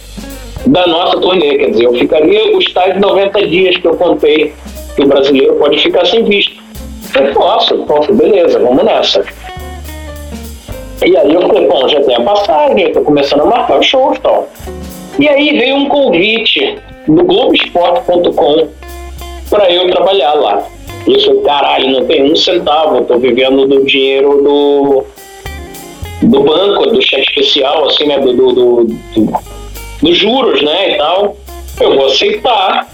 da 0.65 0.87
nossa 0.87 1.19
turnê? 1.19 1.57
Quer 1.57 1.69
dizer, 1.69 1.85
eu 1.85 1.93
ficaria 1.93 2.57
os 2.57 2.73
tais 2.73 2.99
90 2.99 3.47
dias 3.47 3.77
que 3.77 3.87
eu 3.87 3.95
contei 3.95 4.53
que 4.95 5.03
o 5.03 5.07
brasileiro 5.07 5.55
pode 5.55 5.77
ficar 5.77 6.05
sem 6.05 6.23
visto. 6.23 6.62
Eu 7.15 7.33
posso, 7.33 7.77
posso, 7.85 8.13
beleza, 8.13 8.59
vamos 8.59 8.83
nessa. 8.83 9.23
E 11.05 11.17
aí 11.17 11.33
eu 11.33 11.41
falei, 11.41 11.67
bom, 11.67 11.87
já 11.87 12.01
tem 12.01 12.15
a 12.15 12.21
passagem, 12.21 12.87
estou 12.87 13.03
começando 13.03 13.41
a 13.41 13.45
marcar 13.45 13.79
os 13.79 13.85
shows 13.85 14.17
e 14.17 14.21
tal. 14.21 14.47
E 15.19 15.27
aí 15.27 15.57
veio 15.57 15.75
um 15.75 15.89
convite 15.89 16.77
do 17.07 17.23
Globoesporte.com 17.23 18.67
para 19.49 19.71
eu 19.71 19.89
trabalhar 19.91 20.33
lá. 20.33 20.65
E 21.05 21.13
eu 21.13 21.19
falei, 21.19 21.41
caralho, 21.41 21.91
não 21.91 22.05
tem 22.05 22.31
um 22.31 22.35
centavo, 22.35 23.01
estou 23.01 23.19
vivendo 23.19 23.67
do 23.67 23.85
dinheiro 23.85 24.41
do, 24.41 25.03
do 26.23 26.39
banco, 26.41 26.89
do 26.89 27.01
cheque 27.01 27.29
especial, 27.29 27.85
assim, 27.85 28.05
né, 28.05 28.19
do, 28.19 28.33
do, 28.33 28.53
do, 28.53 28.83
do 28.85 29.53
dos 30.03 30.17
juros, 30.17 30.61
né, 30.61 30.91
e 30.91 30.97
tal. 30.97 31.35
Eu 31.79 31.95
vou 31.95 32.07
aceitar. 32.07 32.87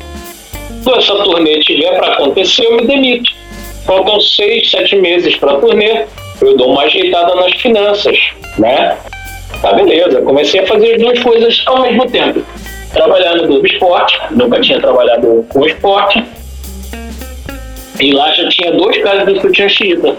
Se 0.84 0.92
essa 0.92 1.16
turnê 1.24 1.60
tiver 1.60 1.98
para 1.98 2.14
acontecer, 2.14 2.66
eu 2.66 2.78
me 2.78 2.86
demito. 2.86 3.39
Faltam 3.86 4.20
seis, 4.20 4.70
sete 4.70 4.96
meses 4.98 5.36
para 5.38 5.54
a 5.54 5.60
turnê, 5.60 6.06
eu 6.42 6.56
dou 6.56 6.72
uma 6.72 6.84
ajeitada 6.84 7.36
nas 7.36 7.54
finanças, 7.54 8.18
né? 8.58 8.98
Tá, 9.62 9.74
beleza. 9.74 10.22
Comecei 10.22 10.62
a 10.62 10.68
fazer 10.68 10.96
as 10.96 11.02
duas 11.02 11.20
coisas 11.20 11.64
ao 11.66 11.82
mesmo 11.82 12.10
tempo. 12.10 12.42
Trabalhar 12.94 13.36
no 13.36 13.48
Clube 13.48 13.70
Esporte, 13.70 14.20
nunca 14.32 14.62
tinha 14.62 14.80
trabalhado 14.80 15.46
com 15.50 15.66
esporte. 15.66 16.24
E 18.00 18.14
lá 18.14 18.32
já 18.32 18.48
tinha 18.50 18.72
dois 18.72 18.98
caras 19.04 19.26
do 19.26 19.42
Sutiã 19.42 19.68
Chita. 19.68 20.16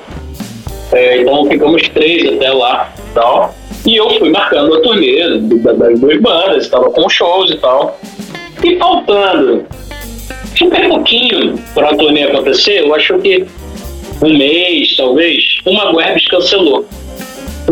É, 0.92 1.18
então 1.18 1.46
ficamos 1.46 1.88
três 1.88 2.26
até 2.34 2.50
lá 2.50 2.92
tal. 3.14 3.54
E 3.86 3.96
eu 3.96 4.10
fui 4.18 4.28
marcando 4.28 4.74
a 4.74 4.80
turnê 4.82 5.38
das 5.38 5.98
duas 5.98 6.20
bandas, 6.20 6.64
estava 6.64 6.90
com 6.90 7.08
shows 7.08 7.50
e 7.50 7.56
tal. 7.56 7.98
E 8.62 8.76
faltando 8.76 9.64
super 10.60 10.88
pouquinho 10.88 11.58
para 11.74 11.88
a 11.90 11.96
turnê 11.96 12.24
acontecer, 12.24 12.80
eu 12.80 12.94
acho 12.94 13.18
que 13.18 13.46
um 14.22 14.36
mês, 14.36 14.94
talvez, 14.96 15.42
uma 15.64 15.92
Guerbes 15.92 16.28
cancelou. 16.28 16.84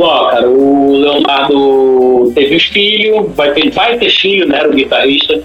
Ó, 0.01 0.31
cara, 0.31 0.49
o 0.49 0.97
Leonardo 0.97 2.33
teve 2.35 2.57
os 2.57 2.63
filhos, 2.65 3.27
vai 3.35 3.53
ter, 3.53 3.71
vai 3.71 3.99
ter 3.99 4.09
filho, 4.11 4.49
né? 4.49 4.59
Era 4.59 4.71
o 4.71 4.73
guitarrista. 4.73 5.43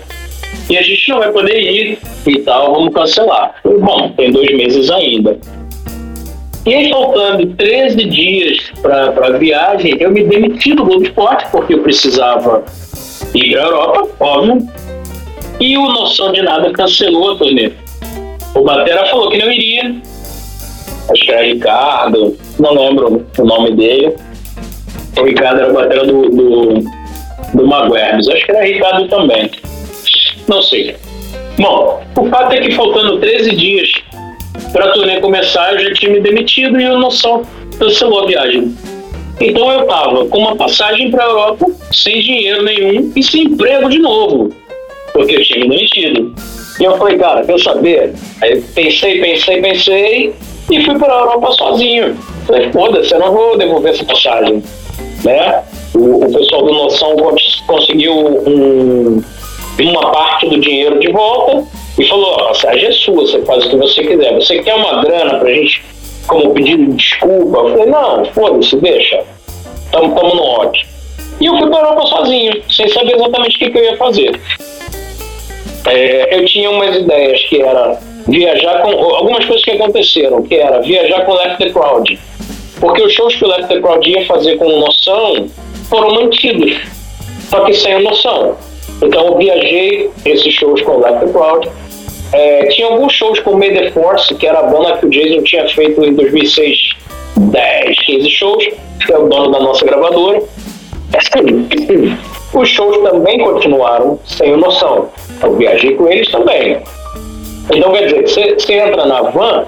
E 0.69 0.77
a 0.77 0.81
gente 0.81 1.09
não 1.09 1.19
vai 1.19 1.31
poder 1.31 1.59
ir 1.59 1.97
e 2.25 2.39
tal, 2.39 2.73
vamos 2.73 2.93
cancelar. 2.93 3.55
Bom, 3.63 4.13
tem 4.15 4.31
dois 4.31 4.55
meses 4.55 4.89
ainda. 4.89 5.37
E 6.65 6.73
aí, 6.73 6.89
faltando 6.91 7.47
13 7.55 8.05
dias 8.05 8.71
para 8.81 9.27
a 9.27 9.31
viagem, 9.31 9.97
eu 9.99 10.11
me 10.11 10.23
demiti 10.23 10.73
do 10.73 10.85
Globo 10.85 11.03
Esporte, 11.03 11.45
porque 11.51 11.73
eu 11.73 11.79
precisava 11.79 12.63
ir 13.35 13.51
para 13.51 13.61
a 13.61 13.65
Europa, 13.65 14.09
óbvio. 14.21 14.67
E 15.63 15.77
o 15.77 15.87
Noção 15.87 16.33
de 16.33 16.41
Nada 16.41 16.69
cancelou 16.73 17.31
a 17.31 17.35
turnê. 17.37 17.71
O 18.53 18.63
Batera 18.63 19.05
falou 19.05 19.29
que 19.29 19.37
não 19.37 19.49
iria. 19.49 19.95
Acho 21.09 21.23
que 21.23 21.31
era 21.31 21.45
Ricardo, 21.45 22.37
não 22.59 22.73
lembro 22.73 23.25
o 23.37 23.45
nome 23.45 23.71
dele. 23.71 24.13
O 25.17 25.23
Ricardo 25.23 25.61
era 25.61 25.71
o 25.71 25.73
batera 25.73 26.05
do, 26.05 26.29
do, 26.29 26.83
do 27.53 27.65
Maguerbes. 27.65 28.27
Acho 28.27 28.45
que 28.45 28.51
era 28.51 28.65
Ricardo 28.65 29.07
também. 29.07 29.49
Não 30.49 30.61
sei. 30.61 30.97
Bom, 31.57 32.03
o 32.17 32.25
fato 32.25 32.51
é 32.55 32.59
que 32.59 32.75
faltando 32.75 33.19
13 33.19 33.55
dias 33.55 33.89
para 34.73 34.87
a 34.87 34.91
turnê 34.91 35.21
começar, 35.21 35.71
eu 35.75 35.79
já 35.79 35.93
tinha 35.93 36.11
me 36.11 36.19
demitido 36.19 36.77
e 36.77 36.85
o 36.89 36.99
Noção 36.99 37.43
cancelou 37.79 38.23
a 38.23 38.27
viagem. 38.27 38.75
Então 39.39 39.71
eu 39.71 39.87
tava 39.87 40.25
com 40.25 40.39
uma 40.39 40.57
passagem 40.57 41.09
para 41.09 41.23
a 41.23 41.27
Europa, 41.27 41.67
sem 41.93 42.19
dinheiro 42.19 42.63
nenhum 42.63 43.13
e 43.15 43.23
sem 43.23 43.43
emprego 43.43 43.89
de 43.89 43.99
novo, 43.99 44.53
porque 45.13 45.35
eu 45.35 45.43
tinha 45.43 45.59
me 45.59 45.69
demitido. 45.69 46.33
E 46.79 46.83
eu 46.83 46.97
falei, 46.97 47.17
cara, 47.17 47.45
quer 47.45 47.59
saber? 47.59 48.13
Aí 48.41 48.59
pensei, 48.73 49.21
pensei, 49.21 49.61
pensei 49.61 50.33
e 50.71 50.83
fui 50.83 50.97
para 50.97 51.13
a 51.13 51.19
Europa 51.19 51.51
sozinho. 51.53 52.15
Falei, 52.47 52.71
foda-se, 52.71 53.13
eu 53.13 53.19
não 53.19 53.31
vou 53.31 53.57
devolver 53.57 53.93
essa 53.93 54.03
passagem. 54.03 54.63
Né? 55.23 55.63
O, 55.93 56.25
o 56.25 56.33
pessoal 56.33 56.65
do 56.65 56.73
Noção 56.73 57.15
conseguiu 57.67 58.13
um, 58.13 59.23
uma 59.79 60.11
parte 60.11 60.49
do 60.49 60.59
dinheiro 60.59 60.99
de 60.99 61.11
volta 61.11 61.63
e 61.97 62.07
falou: 62.07 62.35
a 62.35 62.47
passagem 62.47 62.85
é 62.85 62.91
sua, 62.91 63.15
você 63.15 63.41
faz 63.43 63.65
o 63.65 63.69
que 63.69 63.75
você 63.77 64.03
quiser. 64.03 64.33
Você 64.33 64.59
quer 64.59 64.75
uma 64.75 65.03
grana 65.03 65.39
pra 65.39 65.53
gente, 65.53 65.83
como 66.27 66.53
pedido 66.53 66.85
de 66.85 66.97
desculpa? 66.97 67.57
Eu 67.57 67.69
falei: 67.69 67.85
não, 67.85 68.25
foda-se, 68.25 68.75
deixa. 68.77 69.23
Tamo, 69.91 70.15
tamo 70.15 70.35
no 70.35 70.43
ódio. 70.43 70.85
E 71.39 71.45
eu 71.45 71.57
fui 71.57 71.69
para 71.69 71.79
a 71.79 71.89
Europa 71.89 72.07
sozinho, 72.07 72.63
sem 72.69 72.87
saber 72.89 73.15
exatamente 73.15 73.55
o 73.55 73.59
que, 73.59 73.69
que 73.69 73.77
eu 73.77 73.83
ia 73.83 73.97
fazer. 73.97 74.39
É, 75.85 76.37
eu 76.37 76.45
tinha 76.45 76.69
umas 76.69 76.95
ideias 76.95 77.41
que 77.43 77.61
era 77.61 77.99
viajar 78.27 78.81
com. 78.81 78.89
Algumas 78.89 79.45
coisas 79.45 79.63
que 79.63 79.71
aconteceram, 79.71 80.41
que 80.43 80.55
era 80.55 80.81
viajar 80.81 81.25
com 81.25 81.33
Left 81.33 81.57
the 81.57 81.69
Crowd. 81.69 82.19
Porque 82.79 83.01
os 83.01 83.13
shows 83.13 83.35
que 83.35 83.45
o 83.45 83.47
Left 83.47 83.67
the 83.67 83.79
Crowd 83.79 84.09
ia 84.09 84.25
fazer 84.25 84.57
com 84.57 84.67
noção 84.79 85.47
foram 85.89 86.13
mantidos, 86.15 86.77
só 87.49 87.61
que 87.61 87.73
sem 87.73 88.01
noção. 88.01 88.57
Então 89.01 89.27
eu 89.27 89.37
viajei 89.37 90.09
esses 90.25 90.53
shows 90.53 90.81
com 90.81 90.93
o 90.93 91.01
Left 91.01 91.25
the 91.25 91.31
Crowd. 91.31 91.69
É, 92.31 92.65
tinha 92.67 92.87
alguns 92.87 93.13
shows 93.13 93.39
com 93.41 93.57
May 93.57 93.73
the 93.73 93.91
Force, 93.91 94.33
que 94.33 94.47
era 94.47 94.59
a 94.59 94.63
banda 94.63 94.97
que 94.97 95.05
o 95.05 95.09
Jason 95.09 95.43
tinha 95.43 95.67
feito 95.69 96.03
em 96.03 96.15
2006, 96.15 96.77
10, 97.37 97.99
15 98.05 98.29
shows, 98.31 98.67
que 99.05 99.13
é 99.13 99.17
o 99.17 99.27
dono 99.27 99.51
da 99.51 99.59
nossa 99.59 99.85
gravadora. 99.85 100.41
Os 102.53 102.69
shows 102.69 102.97
também 103.09 103.39
continuaram 103.39 104.19
sem 104.25 104.57
noção. 104.57 105.09
Eu 105.43 105.55
viajei 105.55 105.95
com 105.95 106.07
eles 106.07 106.29
também. 106.31 106.79
Então 107.73 107.91
quer 107.91 108.05
dizer, 108.07 108.27
você, 108.27 108.53
você 108.53 108.73
entra 108.73 109.05
na 109.05 109.21
van, 109.21 109.65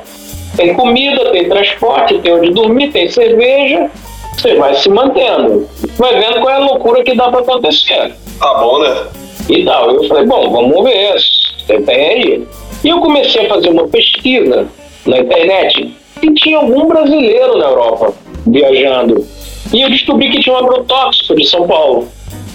tem 0.55 0.73
comida, 0.73 1.31
tem 1.31 1.49
transporte, 1.49 2.19
tem 2.19 2.33
onde 2.33 2.51
dormir, 2.51 2.91
tem 2.91 3.09
cerveja, 3.09 3.89
você 4.37 4.55
vai 4.55 4.73
se 4.75 4.89
mantendo. 4.89 5.67
Vai 5.97 6.19
vendo 6.19 6.41
qual 6.41 6.49
é 6.49 6.55
a 6.55 6.59
loucura 6.59 7.03
que 7.03 7.15
dá 7.15 7.29
para 7.29 7.39
acontecer. 7.39 8.13
Tá 8.39 8.53
bom, 8.55 8.79
né? 8.79 9.07
E 9.49 9.63
tal. 9.63 9.91
Eu 9.91 10.07
falei, 10.07 10.25
bom, 10.25 10.49
vamos 10.49 10.83
ver, 10.83 11.13
você 11.13 11.81
tem 11.81 11.95
aí. 11.95 12.47
E 12.83 12.89
eu 12.89 12.99
comecei 12.99 13.45
a 13.45 13.49
fazer 13.49 13.69
uma 13.69 13.87
pesquisa 13.87 14.67
na 15.05 15.19
internet 15.19 15.93
e 16.21 16.33
tinha 16.33 16.57
algum 16.57 16.87
brasileiro 16.87 17.57
na 17.57 17.65
Europa 17.65 18.13
viajando. 18.47 19.25
E 19.73 19.81
eu 19.81 19.89
descobri 19.89 20.29
que 20.29 20.39
tinha 20.39 20.55
um 20.55 20.59
agrotóxico 20.59 21.35
de 21.35 21.47
São 21.47 21.67
Paulo. 21.67 22.07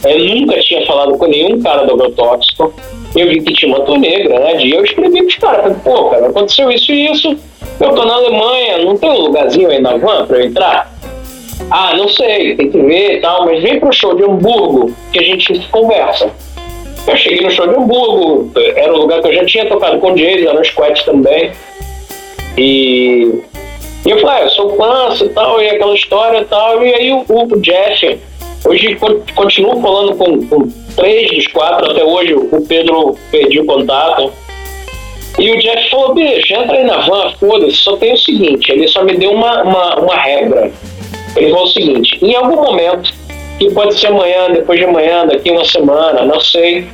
Eu 0.04 0.18
nunca 0.24 0.58
tinha 0.60 0.86
falado 0.86 1.16
com 1.18 1.26
nenhum 1.26 1.60
cara 1.60 1.84
do 1.84 1.94
agrotóxico. 1.94 2.72
Eu 3.16 3.28
vi 3.28 3.40
que 3.42 3.52
tinha 3.52 3.74
uma 3.74 3.84
turnê 3.84 4.22
grande, 4.22 4.66
e 4.66 4.72
eu 4.72 4.84
escrevi 4.84 5.22
pros 5.22 5.36
caras, 5.36 5.76
pô, 5.82 6.10
cara, 6.10 6.28
aconteceu 6.28 6.70
isso 6.70 6.92
e 6.92 7.10
isso, 7.10 7.36
eu 7.80 7.94
tô 7.94 8.04
na 8.04 8.14
Alemanha, 8.14 8.78
não 8.78 8.96
tem 8.96 9.10
um 9.10 9.20
lugarzinho 9.20 9.70
aí 9.70 9.80
na 9.80 9.96
van 9.96 10.26
pra 10.26 10.38
eu 10.38 10.46
entrar? 10.46 10.92
Ah, 11.70 11.94
não 11.96 12.08
sei, 12.08 12.56
tem 12.56 12.70
que 12.70 12.78
ver 12.78 13.18
e 13.18 13.20
tal, 13.20 13.44
mas 13.44 13.62
vem 13.62 13.78
pro 13.78 13.92
show 13.92 14.14
de 14.14 14.24
Hamburgo 14.24 14.94
que 15.12 15.18
a 15.18 15.22
gente 15.22 15.58
conversa. 15.68 16.30
Eu 17.06 17.16
cheguei 17.16 17.40
no 17.40 17.50
show 17.50 17.66
de 17.66 17.74
Hamburgo, 17.74 18.50
era 18.76 18.92
um 18.92 18.98
lugar 18.98 19.20
que 19.20 19.28
eu 19.28 19.34
já 19.34 19.44
tinha 19.44 19.66
tocado 19.66 19.98
com 19.98 20.12
o 20.12 20.14
Jason, 20.14 20.48
era 20.48 20.58
no 20.58 20.64
Squat 20.64 21.04
também. 21.04 21.52
E, 22.58 23.40
e 24.04 24.10
eu 24.10 24.18
falei, 24.18 24.42
ah, 24.42 24.44
eu 24.44 24.50
sou 24.50 24.76
fã 24.76 25.24
e 25.24 25.28
tal, 25.30 25.62
e 25.62 25.70
aquela 25.70 25.94
história 25.94 26.40
e 26.40 26.44
tal. 26.44 26.84
E 26.84 26.94
aí 26.94 27.12
o, 27.12 27.24
o 27.28 27.60
Jeff, 27.60 28.18
hoje 28.70 28.96
continuo 29.34 29.82
falando 29.82 30.16
com, 30.16 30.46
com 30.46 30.68
três 30.94 31.30
dos 31.30 31.46
quatro 31.48 31.90
até 31.90 32.04
hoje, 32.04 32.34
o 32.34 32.64
Pedro 32.68 33.18
perdeu 33.30 33.64
contato. 33.66 34.32
E 35.38 35.50
o 35.50 35.58
Jeff 35.58 35.90
falou, 35.90 36.14
bicho, 36.14 36.52
entra 36.54 36.76
aí 36.76 36.84
na 36.84 36.98
van, 36.98 37.32
foda-se, 37.38 37.76
só 37.76 37.96
tem 37.96 38.12
o 38.12 38.16
seguinte, 38.16 38.70
ele 38.70 38.86
só 38.86 39.02
me 39.04 39.14
deu 39.14 39.32
uma, 39.32 39.62
uma, 39.62 39.94
uma 39.96 40.16
regra. 40.16 40.70
Ele 41.36 41.50
falou 41.50 41.64
o 41.64 41.68
seguinte, 41.68 42.18
em 42.22 42.34
algum 42.34 42.56
momento, 42.56 43.12
que 43.58 43.70
pode 43.70 43.98
ser 43.98 44.08
amanhã, 44.08 44.50
depois 44.52 44.78
de 44.78 44.84
amanhã, 44.84 45.26
daqui 45.26 45.50
uma 45.50 45.64
semana, 45.64 46.24
não 46.24 46.40
sei, 46.40 46.86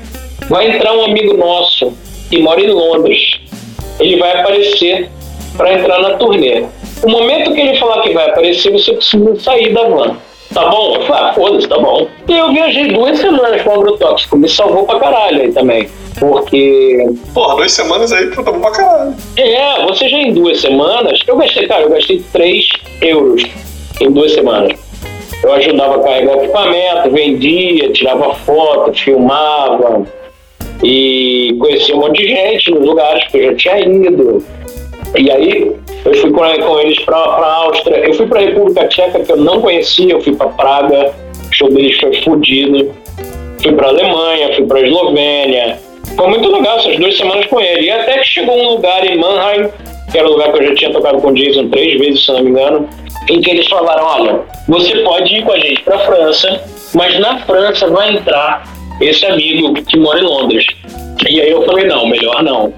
vai 0.48 0.70
entrar 0.70 0.92
um 0.94 1.04
amigo 1.04 1.36
nosso 1.36 1.92
que 2.30 2.38
mora 2.38 2.60
em 2.60 2.68
Londres. 2.68 3.38
Ele 3.98 4.16
vai 4.16 4.40
aparecer 4.40 5.10
para 5.56 5.72
entrar 5.72 6.00
na 6.00 6.10
turnê. 6.14 6.64
O 7.02 7.10
momento 7.10 7.52
que 7.52 7.60
ele 7.60 7.78
falar 7.78 8.02
que 8.02 8.12
vai 8.12 8.28
aparecer, 8.30 8.70
você 8.70 8.92
precisa 8.92 9.36
sair 9.40 9.72
da 9.72 9.88
van. 9.88 10.16
Tá 10.56 10.70
bom? 10.70 10.94
Eu 10.94 11.02
falei, 11.02 11.22
ah, 11.22 11.34
foda-se, 11.34 11.68
tá 11.68 11.78
bom. 11.78 12.08
E 12.26 12.32
eu 12.32 12.50
viajei 12.50 12.88
duas 12.88 13.18
semanas 13.18 13.60
com 13.60 13.68
o 13.68 13.72
agrotóxico, 13.74 14.38
me 14.38 14.48
salvou 14.48 14.86
pra 14.86 14.98
caralho 14.98 15.42
aí 15.42 15.52
também. 15.52 15.86
Porque. 16.18 16.96
Porra, 17.34 17.56
duas 17.56 17.72
semanas 17.72 18.10
aí 18.10 18.30
tá 18.30 18.40
bom 18.40 18.58
pra 18.58 18.70
caralho. 18.70 19.14
É, 19.36 19.84
você 19.84 20.08
já 20.08 20.16
em 20.16 20.32
duas 20.32 20.58
semanas. 20.58 21.22
Eu 21.26 21.36
gastei, 21.36 21.68
cara, 21.68 21.82
eu 21.82 21.90
gastei 21.90 22.24
3 22.32 22.68
euros 23.02 23.42
em 24.00 24.10
duas 24.10 24.32
semanas. 24.32 24.72
Eu 25.44 25.52
ajudava 25.52 25.96
a 25.96 26.02
carregar 26.02 26.38
equipamento, 26.38 27.10
vendia, 27.10 27.92
tirava 27.92 28.34
foto, 28.36 28.98
filmava 28.98 30.06
e 30.82 31.54
conhecia 31.60 31.94
um 31.94 32.00
monte 32.00 32.22
de 32.22 32.28
gente 32.28 32.70
nos 32.70 32.86
lugares 32.86 33.28
que 33.28 33.36
eu 33.36 33.50
já 33.50 33.56
tinha 33.56 33.80
ido. 33.80 34.42
E 35.18 35.30
aí 35.30 35.76
eu 36.06 36.14
fui 36.14 36.30
com, 36.30 36.40
com 36.40 36.80
eles 36.80 36.98
para 37.00 37.16
a 37.16 37.54
Áustria, 37.54 37.96
eu 37.96 38.14
fui 38.14 38.26
para 38.26 38.38
a 38.38 38.42
República 38.42 38.86
Tcheca 38.86 39.20
que 39.20 39.32
eu 39.32 39.36
não 39.36 39.60
conhecia, 39.60 40.12
eu 40.12 40.20
fui 40.20 40.34
para 40.36 40.48
Praga, 40.50 41.12
o 41.50 41.54
show 41.54 41.68
deles 41.68 41.98
foi 41.98 42.22
fodido. 42.22 42.94
Fui 43.60 43.72
para 43.72 43.88
Alemanha, 43.88 44.54
fui 44.54 44.66
para 44.66 44.82
Eslovênia. 44.82 45.78
Foi 46.16 46.28
muito 46.28 46.52
legal 46.52 46.78
essas 46.78 46.96
duas 46.96 47.16
semanas 47.16 47.46
com 47.46 47.60
ele. 47.60 47.86
E 47.86 47.90
até 47.90 48.18
que 48.18 48.28
chegou 48.28 48.56
um 48.56 48.70
lugar 48.74 49.04
em 49.04 49.18
Mannheim, 49.18 49.68
que 50.12 50.18
era 50.18 50.28
um 50.28 50.32
lugar 50.32 50.52
que 50.52 50.62
eu 50.62 50.68
já 50.68 50.74
tinha 50.74 50.92
tocado 50.92 51.18
com 51.18 51.28
o 51.28 51.34
Jason 51.34 51.68
três 51.68 51.98
vezes, 51.98 52.24
se 52.24 52.32
não 52.32 52.42
me 52.42 52.50
engano, 52.50 52.88
em 53.28 53.40
que 53.40 53.50
eles 53.50 53.66
falaram: 53.66 54.04
olha, 54.04 54.40
você 54.68 54.98
pode 54.98 55.34
ir 55.34 55.44
com 55.44 55.52
a 55.52 55.58
gente 55.58 55.82
para 55.82 55.96
a 55.96 56.00
França, 56.00 56.62
mas 56.94 57.18
na 57.18 57.40
França 57.40 57.88
vai 57.88 58.14
entrar 58.14 58.62
esse 59.00 59.26
amigo 59.26 59.74
que 59.74 59.98
mora 59.98 60.20
em 60.20 60.24
Londres. 60.24 60.64
E 61.28 61.40
aí 61.40 61.50
eu 61.50 61.62
falei: 61.62 61.86
não, 61.86 62.06
melhor 62.06 62.42
não, 62.44 62.72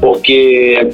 porque 0.00 0.90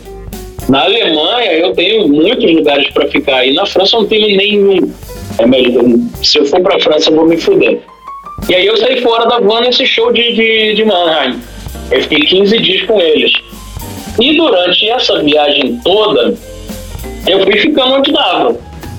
na 0.73 0.85
Alemanha 0.85 1.53
eu 1.53 1.75
tenho 1.75 2.09
muitos 2.09 2.51
lugares 2.51 2.89
para 2.95 3.07
ficar 3.09 3.45
e 3.45 3.53
na 3.53 3.67
França 3.67 3.95
eu 3.95 4.01
não 4.01 4.09
tenho 4.09 4.35
nenhum. 4.35 4.91
É 5.39 5.47
melhor, 5.47 5.85
se 6.23 6.39
eu 6.39 6.47
for 6.47 6.63
para 6.63 6.77
a 6.77 6.81
França 6.81 7.11
eu 7.11 7.17
vou 7.17 7.27
me 7.27 7.37
fuder. 7.37 7.79
E 8.49 8.55
aí 8.55 8.65
eu 8.65 8.75
saí 8.79 9.03
fora 9.03 9.27
da 9.27 9.39
van 9.39 9.61
nesse 9.61 9.85
show 9.85 10.11
de, 10.11 10.33
de, 10.33 10.75
de 10.75 10.85
Mannheim. 10.87 11.39
Eu 11.91 12.01
fiquei 12.01 12.21
15 12.21 12.59
dias 12.59 12.87
com 12.87 12.99
eles. 12.99 13.31
E 14.19 14.35
durante 14.35 14.89
essa 14.89 15.23
viagem 15.23 15.79
toda, 15.85 16.35
eu 17.27 17.41
fui 17.45 17.59
ficando 17.59 17.97
onde 17.97 18.11
dava. 18.11 18.57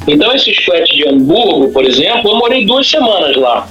Então, 0.07 0.31
esse 0.35 0.53
flat 0.63 0.85
de 0.95 1.07
Hamburgo, 1.07 1.71
por 1.71 1.83
exemplo, 1.83 2.29
eu 2.29 2.35
morei 2.35 2.65
duas 2.67 2.87
semanas 2.87 3.35
lá. 3.35 3.67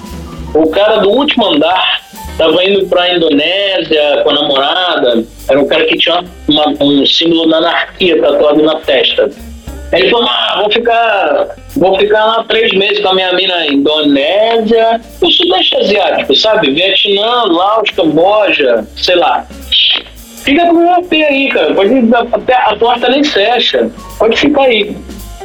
O 0.52 0.66
cara 0.70 0.96
do 0.96 1.08
último 1.08 1.46
andar 1.46 2.02
estava 2.32 2.64
indo 2.64 2.86
para 2.86 3.02
a 3.02 3.14
Indonésia 3.16 4.20
com 4.22 4.30
a 4.30 4.34
namorada. 4.34 5.24
Era 5.48 5.60
um 5.60 5.66
cara 5.66 5.84
que 5.84 5.96
tinha 5.96 6.24
uma, 6.48 6.68
um 6.80 7.06
símbolo 7.06 7.48
da 7.48 7.58
anarquia 7.58 8.20
tatuado 8.20 8.62
na 8.62 8.76
testa. 8.76 9.30
Ele 9.92 10.10
falou: 10.10 10.26
ah, 10.26 10.58
vou 10.62 10.72
ficar, 10.72 11.56
vou 11.76 11.98
ficar 11.98 12.24
lá 12.24 12.44
três 12.44 12.72
meses 12.72 13.00
com 13.00 13.08
a 13.08 13.14
minha 13.14 13.32
mina 13.34 13.66
Indonésia, 13.66 15.00
o 15.20 15.30
Sudeste 15.30 15.76
Asiático, 15.76 16.34
sabe? 16.34 16.70
Vietnã, 16.70 17.44
Laos, 17.44 17.90
Camboja, 17.90 18.86
sei 18.96 19.16
lá. 19.16 19.46
Fica 20.44 20.66
com 20.66 20.84
o 20.84 20.90
AP 20.94 21.12
aí, 21.12 21.48
cara. 21.50 21.72
Pode, 21.74 21.92
a, 21.92 22.70
a 22.70 22.76
porta 22.76 23.08
nem 23.08 23.22
fecha. 23.22 23.90
Pode 24.18 24.36
ficar 24.36 24.62
aí. 24.62 24.96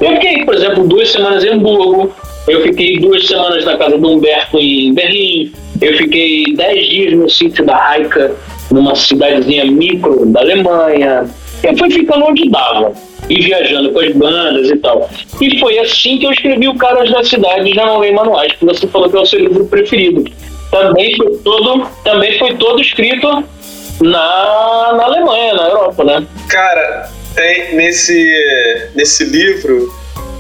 Eu 0.02 0.14
fiquei, 0.14 0.46
por 0.46 0.56
exemplo, 0.56 0.88
duas 0.88 1.12
semanas 1.12 1.44
em 1.44 1.50
Hamburgo, 1.50 2.14
eu 2.48 2.62
fiquei 2.62 3.00
duas 3.00 3.28
semanas 3.28 3.66
na 3.66 3.78
casa 3.78 3.98
do 3.98 4.10
Humberto 4.10 4.58
em 4.58 4.94
Berlim, 4.94 5.52
eu 5.82 5.98
fiquei 5.98 6.54
dez 6.56 6.88
dias 6.88 7.14
no 7.14 7.30
sítio 7.30 7.66
da 7.66 7.76
Raika, 7.76 8.36
numa 8.72 8.96
cidadezinha 8.96 9.66
micro 9.66 10.26
da 10.26 10.42
Alemanha. 10.42 11.26
Eu 11.64 11.78
fui 11.78 11.90
ficando 11.90 12.26
onde 12.26 12.50
dava 12.50 12.94
e 13.30 13.42
viajando 13.42 13.92
com 13.92 14.00
as 14.00 14.12
bandas 14.14 14.70
e 14.70 14.76
tal. 14.78 15.10
E 15.42 15.60
foi 15.60 15.80
assim 15.80 16.18
que 16.18 16.26
eu 16.26 16.32
escrevi 16.32 16.68
o 16.68 16.76
Caras 16.76 17.12
da 17.12 17.24
Cidade 17.24 17.74
Já 17.74 17.86
Não 17.86 18.00
Leio 18.00 18.16
Manuais, 18.16 18.54
que 18.54 18.66
você 18.66 18.88
falou 18.88 19.10
que 19.10 19.18
é 19.18 19.20
o 19.20 19.26
seu 19.26 19.40
livro 19.40 19.66
preferido. 19.66 20.24
Também 20.72 21.16
foi 21.16 21.38
todo, 21.38 21.88
também 22.04 22.38
foi 22.38 22.56
todo 22.56 22.82
escrito 22.82 23.28
na, 24.02 24.94
na 24.98 25.04
Alemanha, 25.04 25.54
na 25.54 25.68
Europa, 25.70 26.04
né? 26.04 26.28
Cara, 26.50 27.10
tem 27.36 27.76
nesse, 27.76 28.92
nesse 28.96 29.24
livro 29.26 29.92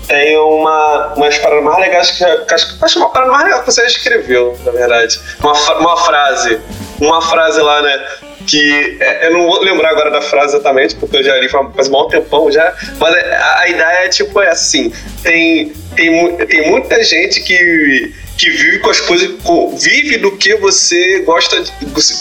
tem 0.08 0.38
uma, 0.38 1.14
umas 1.16 1.38
paradas 1.38 1.64
mais 1.64 1.80
legais 1.80 2.12
que, 2.12 2.26
que 2.45 2.53
acho, 2.53 2.78
acho 2.82 2.99
uma 2.99 3.10
parada 3.10 3.32
mais 3.32 3.43
legal 3.43 3.60
que 3.60 3.66
você 3.72 3.86
escreveu, 3.86 4.58
na 4.64 4.72
verdade. 4.72 5.20
Uma, 5.39 5.53
uma 5.80 5.97
frase. 5.97 6.60
Uma 6.99 7.22
frase 7.22 7.62
lá, 7.62 7.82
né? 7.82 8.08
Que 8.47 8.97
é, 9.01 9.28
eu 9.28 9.34
não 9.34 9.47
vou 9.47 9.62
lembrar 9.62 9.89
agora 9.89 10.10
da 10.10 10.22
frase 10.22 10.55
exatamente, 10.55 10.95
porque 10.95 11.18
eu 11.18 11.24
já 11.24 11.36
li 11.38 11.49
faz 11.49 11.89
um 11.89 12.08
tempão 12.08 12.49
já, 12.49 12.74
mas 12.97 13.14
a, 13.14 13.60
a 13.60 13.70
ideia 13.70 14.05
é 14.05 14.08
tipo 14.08 14.41
é 14.41 14.49
assim: 14.49 14.93
tem, 15.22 15.74
tem, 15.95 16.38
tem 16.38 16.70
muita 16.70 17.03
gente 17.03 17.41
que 17.41 18.16
que 18.38 18.51
vive 18.51 18.80
com 18.80 18.91
as 18.91 19.01
coisas, 19.01 19.32
vive 19.80 20.18
do 20.18 20.38
que 20.38 20.55
você 20.58 21.22
gosta, 21.22 21.60
de, 21.60 21.74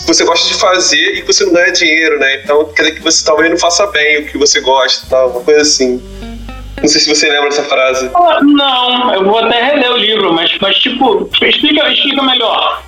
você 0.06 0.24
gosta 0.24 0.48
de 0.48 0.54
fazer 0.54 1.14
e 1.14 1.20
que 1.20 1.26
você 1.26 1.44
não 1.44 1.52
ganha 1.52 1.70
dinheiro, 1.70 2.18
né? 2.18 2.40
Então 2.42 2.64
quer 2.72 2.84
dizer 2.84 2.94
que 2.96 3.02
você 3.02 3.22
talvez 3.22 3.50
não 3.50 3.58
faça 3.58 3.86
bem 3.88 4.20
o 4.20 4.26
que 4.26 4.38
você 4.38 4.60
gosta, 4.60 5.06
tal, 5.10 5.28
uma 5.30 5.42
coisa 5.42 5.60
assim. 5.60 6.02
Não 6.80 6.88
sei 6.88 7.00
se 7.00 7.08
você 7.08 7.28
lembra 7.28 7.48
dessa 7.48 7.64
frase. 7.64 8.10
Ah, 8.14 8.40
não, 8.42 9.14
eu 9.14 9.24
vou 9.24 9.38
até 9.38 9.62
reler 9.62 9.92
o 9.92 9.96
livro, 9.96 10.32
mas, 10.32 10.56
mas 10.60 10.76
tipo, 10.76 11.28
explica, 11.42 11.90
explica 11.90 12.22
melhor. 12.22 12.82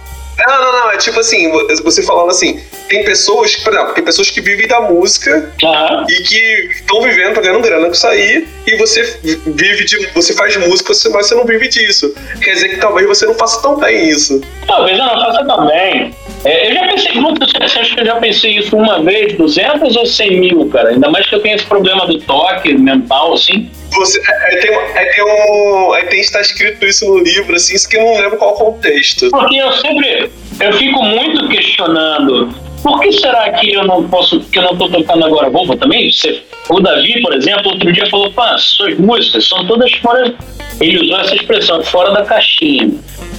Não, 0.47 0.61
não, 0.61 0.73
não. 0.73 0.91
É 0.93 0.97
tipo 0.97 1.19
assim, 1.19 1.51
você 1.83 2.03
falando 2.03 2.31
assim, 2.31 2.61
tem 2.89 3.05
pessoas, 3.05 3.57
por 3.57 3.73
exemplo, 3.73 3.95
tem 3.95 4.05
pessoas 4.05 4.31
que 4.31 4.41
vivem 4.41 4.69
da 4.69 4.81
música 4.81 5.53
uhum. 5.63 6.05
e 6.09 6.23
que 6.23 6.71
estão 6.73 7.03
vivendo, 7.03 7.29
estão 7.29 7.43
ganhando 7.43 7.63
grana 7.63 7.87
com 7.87 7.93
isso 7.93 8.07
aí, 8.07 8.47
e 8.67 8.77
você 8.77 9.03
vive 9.47 9.85
de. 9.85 10.07
Você 10.15 10.35
faz 10.35 10.57
música, 10.57 10.93
mas 11.13 11.27
você 11.27 11.35
não 11.35 11.45
vive 11.45 11.69
disso. 11.69 12.15
Quer 12.41 12.53
dizer 12.53 12.69
que 12.69 12.77
talvez 12.77 13.07
você 13.07 13.27
não 13.27 13.35
faça 13.35 13.61
tão 13.61 13.77
bem 13.77 14.09
isso. 14.09 14.41
Talvez 14.67 14.97
eu 14.97 15.05
não 15.05 15.21
faça 15.21 15.45
tão 15.45 15.67
bem. 15.67 16.15
É, 16.45 16.71
eu 16.71 16.75
já 16.75 16.87
pensei, 16.87 17.13
você 17.21 17.81
acha 17.81 17.95
que 17.95 18.01
eu 18.01 18.07
já 18.07 18.15
pensei 18.17 18.59
isso 18.59 18.77
uma 18.77 19.03
vez, 19.03 19.37
200 19.37 19.97
ou 19.97 20.07
100 20.07 20.41
mil, 20.41 20.69
cara? 20.69 20.91
Ainda 20.91 21.11
mais 21.11 21.27
que 21.29 21.35
eu 21.35 21.43
tenho 21.43 21.57
esse 21.57 21.67
problema 21.67 22.07
do 22.07 22.19
toque 22.21 22.75
mental, 22.75 23.35
assim. 23.35 23.69
Você, 23.93 24.21
é, 24.21 24.55
é 24.55 24.61
tem, 24.61 24.71
é, 24.71 25.05
tem 25.13 25.25
um, 25.25 25.95
é, 25.95 26.03
tem 26.05 26.21
está 26.21 26.41
escrito 26.41 26.85
isso 26.85 27.07
no 27.07 27.19
livro, 27.19 27.55
assim, 27.55 27.75
isso 27.75 27.89
que 27.89 27.97
eu 27.97 28.03
não 28.03 28.21
lembro 28.21 28.39
qual 28.39 28.55
contexto. 28.55 29.31
Porque 29.31 29.57
eu 29.57 29.73
sempre, 29.73 30.31
eu 30.61 30.73
fico 30.75 31.03
muito 31.03 31.49
questionando 31.49 32.55
por 32.83 33.01
que 33.01 33.13
será 33.13 33.51
que 33.53 33.73
eu 33.73 33.85
não 33.85 34.09
posso, 34.09 34.41
que 34.41 34.59
eu 34.59 34.63
não 34.63 34.73
estou 34.73 34.91
tocando 34.91 35.25
agora 35.25 35.51
bomba 35.51 35.77
também? 35.77 36.11
Você, 36.11 36.43
o 36.69 36.81
Davi, 36.81 37.21
por 37.23 37.35
exemplo, 37.35 37.73
outro 37.73 37.93
dia 37.93 38.07
falou, 38.07 38.33
pá, 38.33 38.57
suas 38.59 38.97
músicas 38.99 39.49
são 39.49 39.67
todas 39.67 39.93
fora, 39.95 40.35
ele 40.81 41.05
usou 41.05 41.19
essa 41.19 41.35
expressão, 41.35 41.83
fora 41.83 42.13
da 42.13 42.25
caixinha. 42.25 42.91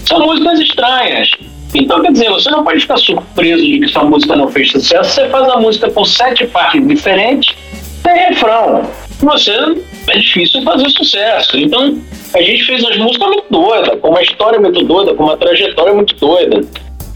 São 0.08 0.20
músicas 0.20 0.60
estranhas. 0.60 1.30
Então, 1.74 2.02
quer 2.02 2.12
dizer, 2.12 2.30
você 2.30 2.50
não 2.50 2.64
pode 2.64 2.82
ficar 2.82 2.98
surpreso 2.98 3.64
de 3.64 3.80
que 3.80 3.88
sua 3.88 4.04
música 4.04 4.36
não 4.36 4.50
fez 4.50 4.72
sucesso. 4.72 5.12
Você 5.12 5.30
faz 5.30 5.48
a 5.50 5.58
música 5.58 5.90
com 5.90 6.04
sete 6.04 6.46
partes 6.48 6.86
diferentes, 6.88 7.56
tem 8.04 8.16
refrão. 8.30 8.90
Você 9.22 9.76
é 10.10 10.18
difícil 10.18 10.62
fazer 10.64 10.90
sucesso. 10.90 11.58
Então, 11.58 11.98
a 12.34 12.42
gente 12.42 12.64
fez 12.64 12.84
as 12.84 12.98
músicas 12.98 13.28
muito 13.28 13.46
doidas, 13.50 14.00
com 14.00 14.10
uma 14.10 14.22
história 14.22 14.60
muito 14.60 14.84
doida, 14.84 15.14
com 15.14 15.24
uma 15.24 15.38
trajetória 15.38 15.94
muito 15.94 16.16
doida. 16.16 16.62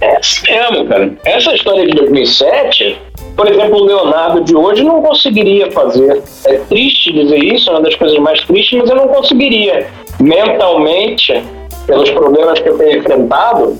É 0.01 0.17
assim 0.17 0.51
mesmo, 0.51 0.85
cara. 0.87 1.13
Essa 1.25 1.53
história 1.53 1.85
de 1.85 1.93
2007, 1.93 2.97
por 3.35 3.47
exemplo, 3.49 3.77
o 3.77 3.85
Leonardo 3.85 4.41
de 4.41 4.55
hoje 4.55 4.83
não 4.83 5.01
conseguiria 5.01 5.71
fazer. 5.71 6.21
É 6.45 6.57
triste 6.69 7.13
dizer 7.13 7.43
isso, 7.43 7.69
é 7.69 7.73
uma 7.73 7.81
das 7.81 7.95
coisas 7.95 8.17
mais 8.19 8.41
tristes, 8.43 8.79
mas 8.79 8.89
eu 8.89 8.95
não 8.95 9.07
conseguiria. 9.07 9.87
Mentalmente, 10.19 11.41
pelos 11.87 12.09
problemas 12.11 12.59
que 12.59 12.69
eu 12.69 12.77
tenho 12.77 12.97
enfrentado, 12.97 13.79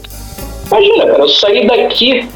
imagina, 0.68 1.06
cara, 1.08 1.24
eu 1.24 1.30
saí 1.30 1.68
daqui 1.68 2.28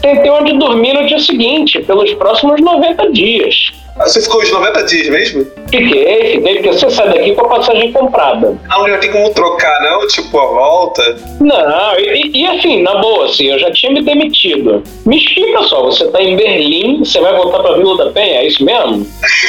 tem, 0.00 0.22
tem 0.22 0.30
onde 0.30 0.56
dormir 0.58 0.94
no 0.94 1.06
dia 1.06 1.18
seguinte, 1.18 1.80
pelos 1.82 2.12
próximos 2.14 2.60
90 2.60 3.12
dias. 3.12 3.72
Ah, 3.98 4.04
você 4.08 4.20
ficou 4.22 4.40
os 4.40 4.50
90 4.50 4.82
dias 4.84 5.08
mesmo? 5.08 5.46
Fiquei, 5.70 6.32
fiquei, 6.32 6.54
porque 6.54 6.72
você 6.72 6.90
sai 6.90 7.08
daqui 7.08 7.34
com 7.34 7.46
a 7.46 7.48
passagem 7.48 7.92
comprada. 7.92 8.56
Ah, 8.68 8.86
não 8.86 8.98
tem 8.98 9.10
como 9.10 9.30
trocar, 9.30 9.80
não? 9.82 10.06
Tipo, 10.08 10.38
a 10.38 10.46
volta? 10.46 11.16
Não, 11.40 11.98
e, 11.98 12.30
e, 12.34 12.46
assim, 12.46 12.82
na 12.82 12.96
boa, 12.96 13.26
assim, 13.26 13.48
eu 13.48 13.58
já 13.58 13.70
tinha 13.72 13.92
me 13.92 14.02
demitido. 14.02 14.82
Me 15.06 15.16
explica 15.16 15.62
só, 15.64 15.82
você 15.82 16.06
tá 16.08 16.20
em 16.22 16.36
Berlim, 16.36 16.98
você 17.04 17.20
vai 17.20 17.34
voltar 17.36 17.60
pra 17.60 17.74
Vila 17.74 17.96
da 17.96 18.10
Penha, 18.10 18.40
é 18.40 18.46
isso 18.46 18.64
mesmo? 18.64 19.06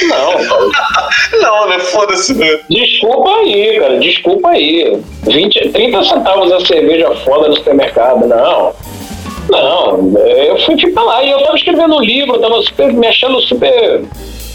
Não, 0.07 0.33
não, 1.41 1.69
né? 1.69 1.79
Foda-se, 1.79 2.33
né? 2.35 2.59
Desculpa 2.69 3.29
aí, 3.37 3.79
cara, 3.79 3.99
desculpa 3.99 4.49
aí. 4.49 5.01
20, 5.23 5.69
30 5.69 6.03
centavos 6.03 6.51
a 6.51 6.59
cerveja 6.65 7.11
foda 7.23 7.47
no 7.47 7.55
supermercado, 7.55 8.27
não. 8.27 8.73
Não, 9.51 10.17
eu 10.17 10.57
fui 10.65 10.79
ficar 10.79 11.03
lá 11.03 11.23
e 11.23 11.29
eu 11.29 11.43
tava 11.43 11.55
escrevendo 11.55 11.95
um 11.95 12.01
livro, 12.01 12.35
eu 12.35 12.41
tava 12.41 12.61
super, 12.61 12.93
me 12.93 13.07
achando 13.07 13.39
super 13.41 14.01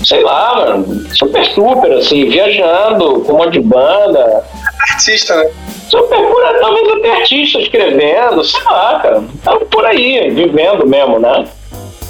sei 0.05 0.23
lá, 0.23 0.55
mano, 0.57 1.07
super, 1.15 1.45
super, 1.47 1.93
assim, 1.93 2.29
viajando 2.29 3.21
com 3.21 3.33
um 3.33 3.39
monte 3.39 3.55
de 3.55 3.61
banda. 3.61 4.45
Artista, 4.91 5.37
né? 5.37 5.51
Super 5.89 6.19
por 6.19 6.61
talvez 6.61 6.89
até 6.89 7.11
artista 7.11 7.59
escrevendo, 7.61 8.45
sei 8.45 8.63
lá, 8.65 9.01
cara. 9.01 9.25
Tava 9.43 9.65
por 9.67 9.85
aí, 9.85 10.31
vivendo 10.31 10.87
mesmo, 10.87 11.19
né? 11.19 11.47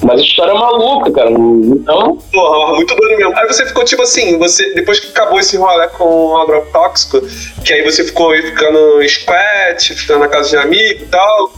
Mas 0.03 0.21
história 0.21 0.55
maluca, 0.55 1.11
cara. 1.11 1.31
Então. 1.31 2.19
Porra, 2.33 2.75
muito 2.75 2.95
doido 2.95 3.17
mesmo. 3.17 3.39
Aí 3.39 3.47
você 3.47 3.67
ficou 3.67 3.85
tipo 3.85 4.03
assim, 4.03 4.39
você, 4.39 4.75
depois 4.75 5.01
que 5.01 5.09
acabou 5.09 5.41
esse 5.41 5.57
rolê 5.57 5.89
com 5.89 6.05
o 6.05 6.37
agrotóxico, 6.37 7.21
que 7.65 7.73
aí 7.73 7.83
você 7.83 8.05
ficou 8.05 8.31
ficando 8.37 9.03
squat, 9.09 9.95
ficando 9.95 10.21
na 10.21 10.29
casa 10.29 10.51
de 10.51 10.57
amigo 10.57 11.03
e 11.03 11.07
tal. 11.07 11.53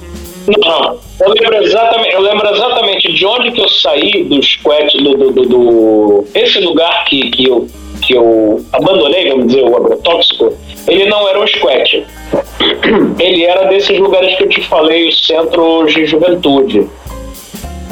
Não, 0.56 0.98
eu 1.20 1.32
lembro 1.32 1.62
exatamente, 1.62 2.14
eu 2.14 2.20
lembro 2.20 2.48
exatamente 2.48 3.12
de 3.12 3.26
onde 3.26 3.50
que 3.52 3.60
eu 3.60 3.68
saí 3.68 4.24
do 4.24 4.42
squat, 4.42 4.96
do, 4.96 5.16
do, 5.16 5.30
do, 5.30 5.46
do, 5.46 6.24
esse 6.34 6.58
lugar 6.60 7.04
que, 7.04 7.30
que, 7.30 7.46
eu, 7.46 7.66
que 8.00 8.14
eu 8.14 8.64
abandonei, 8.72 9.28
vamos 9.28 9.48
dizer, 9.48 9.62
o 9.64 9.76
agrotóxico, 9.76 10.54
ele 10.86 11.04
não 11.06 11.28
era 11.28 11.40
um 11.40 11.46
squat. 11.46 12.06
Ele 13.18 13.44
era 13.44 13.64
desses 13.64 13.98
lugares 13.98 14.36
que 14.36 14.44
eu 14.44 14.48
te 14.48 14.60
falei, 14.62 15.08
os 15.08 15.26
centros 15.26 15.92
de 15.92 16.06
juventude, 16.06 16.88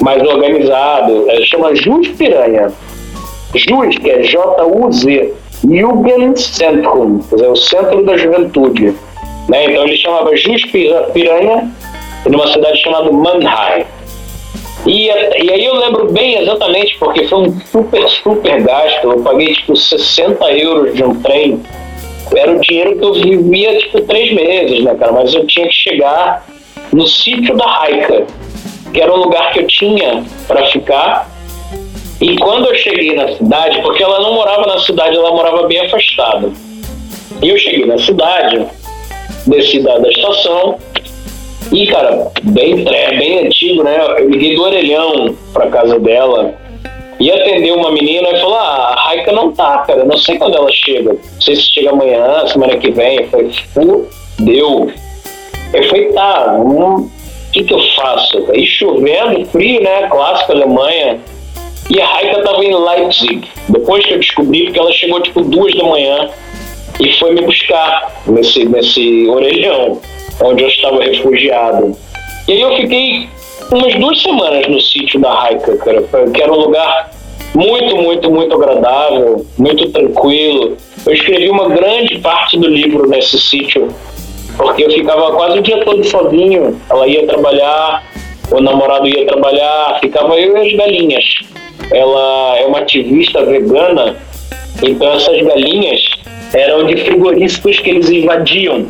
mais 0.00 0.22
organizado, 0.22 1.30
é, 1.30 1.42
chama 1.42 1.74
Jus 1.74 2.08
Piranha. 2.08 2.72
Jus, 3.54 3.98
que 3.98 4.10
é 4.10 4.22
J-U-Z, 4.22 5.34
Jugendzentrum, 5.62 7.18
dizer, 7.18 7.48
o 7.48 7.56
centro 7.56 8.02
da 8.04 8.16
juventude. 8.16 8.94
Né? 9.48 9.70
Então 9.70 9.84
ele 9.84 9.96
chamava 9.96 10.36
Jus 10.36 10.62
Piranha 11.12 11.70
numa 12.28 12.46
cidade 12.52 12.80
chamada 12.80 13.10
Mannheim. 13.10 13.84
E, 14.86 15.06
e 15.08 15.50
aí 15.50 15.64
eu 15.64 15.74
lembro 15.74 16.12
bem 16.12 16.38
exatamente, 16.38 16.96
porque 16.98 17.26
foi 17.26 17.48
um 17.48 17.60
super, 17.60 18.08
super 18.08 18.62
gasto. 18.62 19.10
Eu 19.10 19.22
paguei 19.22 19.52
tipo 19.52 19.74
60 19.74 20.44
euros 20.52 20.94
de 20.94 21.02
um 21.02 21.20
trem. 21.22 21.60
Era 22.34 22.52
o 22.52 22.60
dinheiro 22.60 22.96
que 22.96 23.04
eu 23.04 23.14
vivia 23.14 23.78
tipo 23.78 24.00
três 24.02 24.32
meses, 24.32 24.84
né, 24.84 24.94
cara? 24.94 25.12
Mas 25.12 25.34
eu 25.34 25.46
tinha 25.46 25.66
que 25.66 25.74
chegar 25.74 26.46
no 26.92 27.06
sítio 27.06 27.56
da 27.56 27.64
Raika, 27.64 28.26
que 28.92 29.00
era 29.00 29.12
um 29.12 29.16
lugar 29.16 29.52
que 29.52 29.60
eu 29.60 29.66
tinha 29.66 30.24
para 30.46 30.64
ficar. 30.66 31.30
E 32.20 32.36
quando 32.38 32.66
eu 32.66 32.74
cheguei 32.74 33.14
na 33.14 33.28
cidade, 33.34 33.82
porque 33.82 34.02
ela 34.02 34.20
não 34.20 34.34
morava 34.34 34.66
na 34.66 34.78
cidade, 34.78 35.16
ela 35.16 35.30
morava 35.32 35.66
bem 35.66 35.80
afastada. 35.80 36.50
E 37.42 37.48
eu 37.48 37.58
cheguei 37.58 37.84
na 37.84 37.98
cidade, 37.98 38.66
desci 39.46 39.80
da, 39.80 39.98
da 39.98 40.08
estação, 40.08 40.78
e, 41.72 41.86
cara, 41.88 42.30
bem, 42.42 42.84
bem 42.84 43.46
antigo, 43.46 43.82
né? 43.82 43.98
Eu 44.18 44.30
liguei 44.30 44.54
do 44.54 44.62
orelhão 44.62 45.34
pra 45.52 45.68
casa 45.68 45.98
dela 45.98 46.54
e 47.18 47.30
atendeu 47.30 47.74
uma 47.76 47.90
menina 47.90 48.28
e 48.28 48.40
falou: 48.40 48.56
Ah, 48.56 48.94
a 48.94 49.00
Raika 49.00 49.32
não 49.32 49.52
tá, 49.52 49.78
cara. 49.78 50.04
Não 50.04 50.16
sei 50.16 50.38
quando 50.38 50.56
ela 50.56 50.70
chega. 50.70 51.12
Não 51.12 51.40
sei 51.40 51.56
se 51.56 51.72
chega 51.72 51.90
amanhã, 51.90 52.46
semana 52.46 52.76
que 52.76 52.90
vem. 52.90 53.18
Eu 53.18 53.28
falei: 53.28 53.50
Fudeu. 53.74 54.92
Eu 55.72 55.84
falei: 55.88 56.12
Tá, 56.12 56.56
o 56.58 57.10
que, 57.52 57.64
que 57.64 57.74
eu 57.74 57.80
faço? 57.96 58.46
Aí 58.52 58.64
chovendo, 58.64 59.44
frio, 59.46 59.82
né? 59.82 60.08
Clássico 60.08 60.52
Alemanha. 60.52 61.18
E 61.90 62.00
a 62.00 62.06
Raika 62.06 62.42
tava 62.42 62.64
em 62.64 62.74
Leipzig. 62.74 63.48
Depois 63.68 64.04
que 64.04 64.14
eu 64.14 64.18
descobri, 64.18 64.64
porque 64.64 64.78
ela 64.78 64.92
chegou 64.92 65.20
tipo 65.20 65.40
duas 65.42 65.74
da 65.74 65.84
manhã 65.84 66.30
e 67.00 67.12
foi 67.14 67.34
me 67.34 67.42
buscar 67.42 68.22
nesse, 68.26 68.64
nesse 68.64 69.26
orelhão 69.28 70.00
onde 70.40 70.62
eu 70.62 70.68
estava 70.68 71.02
refugiado. 71.02 71.96
E 72.48 72.52
aí 72.52 72.60
eu 72.60 72.76
fiquei 72.76 73.28
umas 73.70 73.94
duas 73.94 74.22
semanas 74.22 74.66
no 74.68 74.80
sítio 74.80 75.20
da 75.20 75.32
Raika, 75.32 75.76
cara, 75.78 76.02
que 76.32 76.42
era 76.42 76.52
um 76.52 76.60
lugar 76.60 77.10
muito, 77.54 77.96
muito, 77.96 78.30
muito 78.30 78.54
agradável, 78.54 79.46
muito 79.58 79.90
tranquilo. 79.90 80.76
Eu 81.04 81.12
escrevi 81.12 81.48
uma 81.48 81.68
grande 81.68 82.18
parte 82.18 82.58
do 82.58 82.68
livro 82.68 83.08
nesse 83.08 83.38
sítio, 83.38 83.88
porque 84.56 84.84
eu 84.84 84.90
ficava 84.90 85.32
quase 85.32 85.58
o 85.58 85.62
dia 85.62 85.84
todo 85.84 86.04
sozinho. 86.04 86.80
Ela 86.88 87.06
ia 87.06 87.26
trabalhar, 87.26 88.04
o 88.50 88.60
namorado 88.60 89.08
ia 89.08 89.26
trabalhar, 89.26 89.98
ficava 90.00 90.38
eu 90.38 90.56
e 90.56 90.68
as 90.68 90.76
galinhas. 90.76 91.24
Ela 91.90 92.58
é 92.58 92.66
uma 92.66 92.78
ativista 92.78 93.44
vegana, 93.44 94.16
então 94.82 95.12
essas 95.12 95.40
galinhas 95.42 96.00
eram 96.52 96.84
de 96.86 96.96
frigoríficos 96.96 97.78
que 97.78 97.90
eles 97.90 98.10
invadiam 98.10 98.86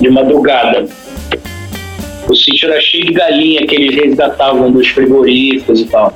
de 0.00 0.10
madrugada. 0.10 0.86
O 2.28 2.34
sítio 2.34 2.70
era 2.70 2.80
cheio 2.80 3.06
de 3.06 3.12
galinha 3.12 3.66
que 3.66 3.74
eles 3.74 3.94
resgatavam 3.94 4.70
dos 4.70 4.88
frigoríficos 4.88 5.80
e 5.80 5.86
tal. 5.86 6.14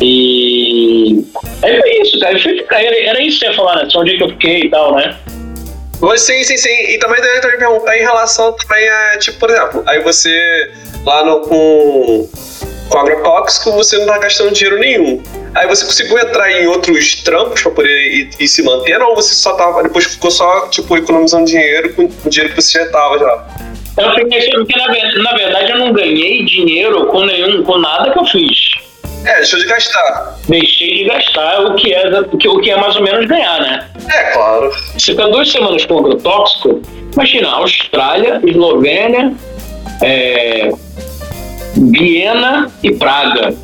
E 0.00 1.24
aí 1.62 2.02
isso, 2.02 2.18
cara. 2.20 2.38
Fui 2.38 2.64
era, 2.70 3.08
era 3.08 3.20
isso 3.20 3.40
que 3.40 3.46
você 3.46 3.50
ia 3.50 3.56
falar, 3.56 3.76
né? 3.76 3.90
Só 3.90 4.00
onde 4.00 4.14
é 4.14 4.16
que 4.16 4.22
eu 4.22 4.28
fiquei 4.30 4.60
e 4.62 4.70
tal, 4.70 4.94
né? 4.94 5.16
Sim, 6.16 6.44
sim, 6.44 6.56
sim. 6.56 6.68
E 6.68 6.98
também 6.98 7.18
eu 7.18 7.50
me 7.50 7.58
perguntar 7.58 7.98
em 7.98 8.02
relação 8.02 8.52
também 8.52 8.88
a, 8.88 9.18
tipo, 9.18 9.38
por 9.40 9.50
exemplo, 9.50 9.82
aí 9.86 10.00
você 10.00 10.70
lá 11.04 11.24
no, 11.24 11.40
com, 11.40 12.28
com 12.88 12.98
agrotóxico, 12.98 13.72
você 13.72 13.98
não 13.98 14.06
tá 14.06 14.18
gastando 14.18 14.52
dinheiro 14.52 14.78
nenhum. 14.78 15.22
Aí 15.54 15.66
você 15.66 15.84
conseguiu 15.84 16.18
entrar 16.18 16.50
em 16.50 16.66
outros 16.66 17.16
trampos 17.22 17.62
para 17.62 17.72
poder 17.72 18.12
ir, 18.12 18.30
ir, 18.38 18.48
se 18.48 18.62
manter, 18.62 19.00
ou 19.02 19.14
você 19.14 19.34
só 19.34 19.54
tava, 19.54 19.82
depois 19.82 20.04
ficou 20.06 20.30
só, 20.30 20.68
tipo, 20.68 20.96
economizando 20.96 21.46
dinheiro 21.46 21.92
com 21.94 22.04
o 22.04 22.30
dinheiro 22.30 22.54
que 22.54 22.60
você 22.62 22.78
já 22.78 22.90
tava 22.90 23.18
já? 23.18 23.46
Eu 23.98 24.14
fiquei 24.14 24.50
porque 24.50 24.78
na, 24.78 25.22
na 25.22 25.36
verdade 25.36 25.72
eu 25.72 25.78
não 25.78 25.92
ganhei 25.92 26.44
dinheiro 26.44 27.06
com 27.06 27.24
nenhum, 27.24 27.64
com 27.64 27.78
nada 27.78 28.12
que 28.12 28.18
eu 28.18 28.24
fiz. 28.24 28.78
É, 29.24 29.36
deixou 29.38 29.58
de 29.58 29.66
gastar. 29.66 30.38
Deixei 30.48 30.98
de 30.98 31.04
gastar 31.04 31.60
o 31.66 31.74
que 31.74 31.92
é, 31.92 32.20
o 32.20 32.38
que, 32.38 32.48
o 32.48 32.60
que 32.60 32.70
é 32.70 32.76
mais 32.76 32.94
ou 32.94 33.02
menos 33.02 33.26
ganhar, 33.26 33.60
né? 33.60 33.88
É, 34.08 34.22
claro. 34.32 34.70
Você 34.96 35.12
fica 35.12 35.28
duas 35.28 35.50
semanas 35.50 35.84
com 35.84 35.98
agrotóxico, 35.98 36.80
imagina, 37.12 37.48
Austrália, 37.50 38.40
Eslovênia, 38.44 39.34
é, 40.02 40.70
Viena 41.78 42.70
e 42.82 42.92
Praga 42.92 43.54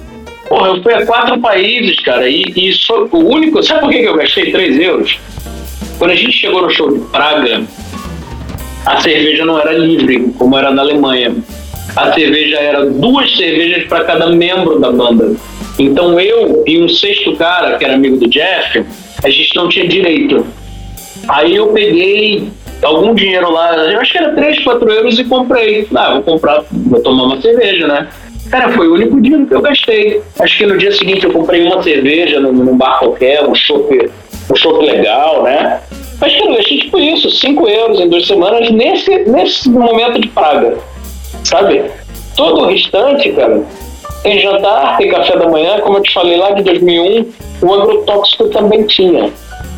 Porra, 0.48 0.68
eu 0.68 0.82
fui 0.82 0.92
a 0.92 1.06
quatro 1.06 1.40
países, 1.40 1.98
cara, 2.00 2.28
e, 2.28 2.44
e 2.54 2.72
só, 2.72 3.06
o 3.10 3.18
único. 3.18 3.62
Sabe 3.62 3.80
por 3.80 3.90
que 3.90 3.98
eu 3.98 4.16
gastei 4.16 4.52
3 4.52 4.78
euros? 4.78 5.18
Quando 5.98 6.10
a 6.10 6.14
gente 6.14 6.32
chegou 6.32 6.62
no 6.62 6.70
show 6.70 6.92
de 6.92 7.00
Praga, 7.06 7.62
a 8.84 9.00
cerveja 9.00 9.44
não 9.44 9.58
era 9.58 9.72
livre, 9.72 10.32
como 10.38 10.56
era 10.56 10.70
na 10.70 10.82
Alemanha. 10.82 11.34
A 11.96 12.12
cerveja 12.12 12.56
era 12.56 12.86
duas 12.86 13.34
cervejas 13.36 13.84
para 13.88 14.04
cada 14.04 14.28
membro 14.28 14.78
da 14.78 14.90
banda. 14.90 15.34
Então 15.78 16.20
eu 16.20 16.62
e 16.66 16.80
um 16.82 16.88
sexto 16.88 17.34
cara, 17.36 17.78
que 17.78 17.84
era 17.84 17.94
amigo 17.94 18.16
do 18.16 18.28
Jeff, 18.28 18.84
a 19.22 19.30
gente 19.30 19.56
não 19.56 19.68
tinha 19.68 19.88
direito. 19.88 20.44
Aí 21.26 21.56
eu 21.56 21.68
peguei 21.68 22.48
algum 22.84 23.14
dinheiro 23.14 23.50
lá, 23.50 23.74
eu 23.76 24.00
acho 24.00 24.12
que 24.12 24.18
era 24.18 24.34
3, 24.34 24.62
4 24.62 24.90
euros 24.90 25.18
e 25.18 25.24
comprei. 25.24 25.88
Ah, 25.94 26.14
vou 26.14 26.22
comprar, 26.22 26.64
vou 26.70 27.00
tomar 27.00 27.24
uma 27.24 27.40
cerveja, 27.40 27.86
né? 27.86 28.08
Cara, 28.50 28.70
foi 28.70 28.86
o 28.88 28.94
único 28.94 29.20
dia 29.20 29.44
que 29.44 29.54
eu 29.54 29.62
gastei. 29.62 30.22
Acho 30.38 30.58
que 30.58 30.66
no 30.66 30.78
dia 30.78 30.92
seguinte 30.92 31.24
eu 31.24 31.32
comprei 31.32 31.66
uma 31.66 31.82
cerveja 31.82 32.40
num, 32.40 32.52
num 32.52 32.76
bar 32.76 32.98
qualquer, 32.98 33.42
um 33.44 33.54
chopp 33.54 34.10
um 34.50 34.80
legal, 34.82 35.42
né? 35.42 35.80
Mas, 36.20 36.36
cara, 36.36 36.50
eu 36.50 36.56
gastei 36.56 36.78
tipo 36.78 36.98
isso, 36.98 37.30
5 37.30 37.68
euros 37.68 38.00
em 38.00 38.08
duas 38.08 38.26
semanas 38.26 38.70
nesse, 38.70 39.10
nesse 39.24 39.68
momento 39.68 40.20
de 40.20 40.28
praga, 40.28 40.76
sabe? 41.42 41.84
Todo 42.36 42.62
o 42.62 42.66
restante, 42.66 43.32
cara, 43.32 43.62
tem 44.22 44.38
jantar, 44.38 44.96
tem 44.98 45.10
café 45.10 45.36
da 45.36 45.48
manhã, 45.48 45.80
como 45.80 45.98
eu 45.98 46.02
te 46.02 46.12
falei 46.12 46.36
lá 46.36 46.50
de 46.52 46.62
2001, 46.62 47.26
o 47.62 47.74
agrotóxico 47.74 48.48
também 48.48 48.84
tinha. 48.84 49.30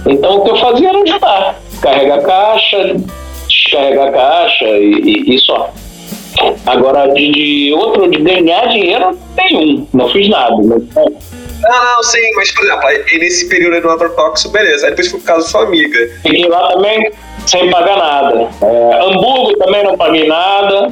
Então 0.07 0.39
o 0.39 0.45
que 0.45 0.51
eu 0.51 0.57
fazia 0.57 0.89
era 0.89 1.07
jantar, 1.07 1.57
carregar 1.81 2.22
caixa, 2.22 2.97
descarregar 3.49 4.12
caixa 4.12 4.64
e, 4.64 4.93
e, 5.05 5.35
e 5.35 5.39
só. 5.39 5.72
Agora, 6.66 7.09
de, 7.14 7.33
de, 7.33 7.72
outro, 7.72 8.11
de 8.11 8.18
ganhar 8.18 8.66
dinheiro, 8.68 9.18
nenhum. 9.37 9.87
Não 9.93 10.09
fiz 10.11 10.29
nada. 10.29 10.57
Né? 10.57 10.77
Não, 10.95 11.85
não, 11.85 12.03
sim, 12.03 12.31
mas 12.37 12.53
por 12.53 12.64
exemplo, 12.64 12.87
aí, 12.87 13.03
nesse 13.18 13.49
período 13.49 13.74
aí 13.74 13.81
do 13.81 13.91
agrotóxico, 13.91 14.53
beleza. 14.53 14.87
Aí 14.87 14.91
depois 14.91 15.09
foi 15.09 15.20
por 15.20 15.27
causa 15.27 15.45
da 15.45 15.51
sua 15.51 15.62
amiga. 15.62 15.99
Fiquei 16.22 16.47
lá 16.47 16.72
também 16.72 17.11
sem 17.47 17.70
pagar 17.70 17.97
nada. 17.97 18.49
É, 18.62 19.05
Hamburgo 19.05 19.57
também 19.59 19.85
não 19.85 19.97
paguei 19.97 20.27
nada. 20.27 20.91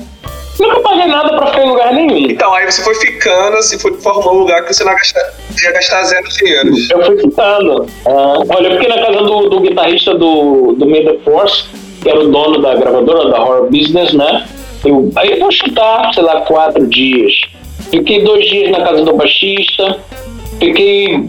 Nunca 0.59 0.81
paguei 0.81 1.07
nada 1.07 1.37
pra 1.37 1.47
ficar 1.49 1.65
em 1.65 1.69
lugar 1.69 1.93
nenhum. 1.93 2.17
Então, 2.31 2.53
aí 2.55 2.71
você 2.71 2.83
foi 2.83 2.95
ficando, 2.95 3.57
assim, 3.57 3.79
foi 3.79 3.93
formando 3.95 4.31
um 4.31 4.39
lugar 4.41 4.65
que 4.65 4.73
você 4.73 4.85
não 4.85 4.93
ia 4.93 4.99
gastar, 4.99 5.35
ia 5.63 5.73
gastar 5.73 6.03
zero 6.05 6.29
dinheiro. 6.29 6.71
Eu 6.91 7.05
fui 7.05 7.19
ficando. 7.19 7.87
Ah, 8.07 8.35
olha, 8.49 8.69
eu 8.69 8.73
fiquei 8.75 8.89
na 8.89 9.03
casa 9.05 9.19
do, 9.19 9.49
do 9.49 9.61
guitarrista 9.61 10.15
do, 10.15 10.73
do 10.73 10.87
Made 10.87 11.19
Force, 11.25 11.65
que 12.03 12.09
era 12.09 12.21
o 12.21 12.31
dono 12.31 12.61
da 12.61 12.75
gravadora, 12.77 13.31
da 13.31 13.41
Horror 13.41 13.71
Business, 13.71 14.13
né? 14.13 14.47
Eu, 14.85 15.11
aí 15.17 15.33
eu 15.33 15.39
vou 15.41 15.51
chutar, 15.51 16.13
sei 16.15 16.23
lá, 16.23 16.43
quatro 16.43 16.87
dias. 16.87 17.33
Fiquei 17.91 18.23
dois 18.23 18.45
dias 18.47 18.71
na 18.71 18.85
casa 18.85 19.03
do 19.03 19.13
baixista, 19.15 19.99
fiquei 20.61 21.29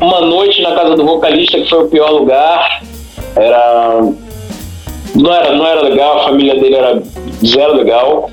uma 0.00 0.20
noite 0.20 0.60
na 0.62 0.74
casa 0.74 0.96
do 0.96 1.04
vocalista, 1.04 1.58
que 1.58 1.68
foi 1.68 1.84
o 1.84 1.88
pior 1.88 2.10
lugar. 2.10 2.82
Era. 3.36 4.00
Não 5.14 5.32
era, 5.32 5.54
não 5.54 5.66
era 5.66 5.80
legal, 5.82 6.18
a 6.18 6.24
família 6.24 6.60
dele 6.60 6.74
era 6.74 7.02
zero 7.44 7.76
legal. 7.76 8.30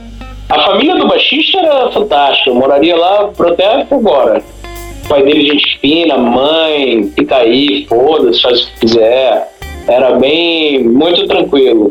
A 0.53 0.61
família 0.65 0.95
do 0.97 1.07
baixista 1.07 1.57
era 1.57 1.89
fantástica, 1.89 2.51
eu 2.51 2.53
moraria 2.53 2.95
lá 2.95 3.31
até 3.39 3.87
agora. 3.89 4.39
O 5.03 5.07
pai 5.07 5.23
dele, 5.23 5.47
gente 5.47 5.79
fina, 5.79 6.15
mãe, 6.15 7.11
fica 7.15 7.37
aí, 7.37 7.87
foda-se, 7.89 8.39
faz 8.39 8.61
o 8.61 8.65
que 8.67 8.79
quiser. 8.81 9.51
Era 9.87 10.11
bem, 10.11 10.83
muito 10.83 11.27
tranquilo. 11.27 11.89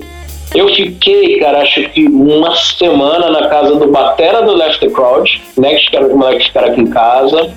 Eu 0.54 0.68
fiquei, 0.76 1.40
cara, 1.40 1.62
acho 1.62 1.88
que 1.88 2.06
uma 2.06 2.54
semana 2.54 3.30
na 3.30 3.48
casa 3.48 3.74
do 3.74 3.88
Batera 3.88 4.42
do 4.42 4.54
Left 4.54 4.78
the 4.78 4.94
Crowd, 4.94 5.42
né? 5.58 5.74
Que 5.74 5.96
era 5.96 6.06
os 6.06 6.14
moleques 6.14 6.48
que 6.48 6.56
aqui 6.56 6.82
em 6.82 6.86
casa. 6.86 7.52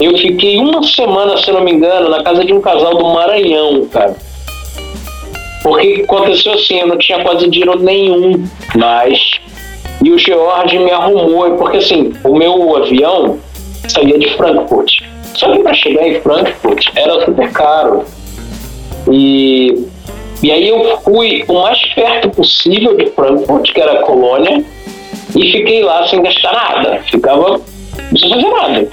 Eu 0.00 0.18
fiquei 0.18 0.56
uma 0.56 0.82
semana, 0.82 1.38
se 1.38 1.52
não 1.52 1.60
me 1.60 1.70
engano, 1.70 2.08
na 2.08 2.24
casa 2.24 2.44
de 2.44 2.52
um 2.52 2.60
casal 2.60 2.96
do 2.96 3.04
Maranhão, 3.04 3.86
cara. 3.86 4.16
Porque 5.62 6.02
aconteceu 6.02 6.54
assim, 6.54 6.80
eu 6.80 6.88
não 6.88 6.98
tinha 6.98 7.22
quase 7.22 7.48
dinheiro 7.48 7.78
nenhum 7.78 8.44
mais. 8.74 9.44
E 10.02 10.10
o 10.10 10.18
George 10.18 10.78
me 10.78 10.90
arrumou, 10.90 11.56
porque 11.56 11.78
assim, 11.78 12.12
o 12.24 12.36
meu 12.36 12.76
avião 12.76 13.38
saía 13.88 14.18
de 14.18 14.36
Frankfurt. 14.36 15.02
Só 15.34 15.50
que 15.50 15.62
para 15.62 15.74
chegar 15.74 16.06
em 16.06 16.20
Frankfurt 16.20 16.86
era 16.94 17.24
super 17.24 17.50
caro. 17.52 18.04
E, 19.10 19.86
e 20.42 20.50
aí 20.50 20.68
eu 20.68 20.98
fui 21.02 21.44
o 21.48 21.54
mais 21.54 21.84
perto 21.94 22.30
possível 22.30 22.96
de 22.96 23.06
Frankfurt, 23.10 23.72
que 23.72 23.80
era 23.80 24.00
a 24.00 24.02
Colônia, 24.02 24.64
e 25.34 25.52
fiquei 25.52 25.82
lá 25.82 26.06
sem 26.06 26.22
gastar 26.22 26.52
nada. 26.52 27.00
Ficava 27.10 27.60
sem 28.16 28.30
fazer 28.30 28.48
nada. 28.48 28.88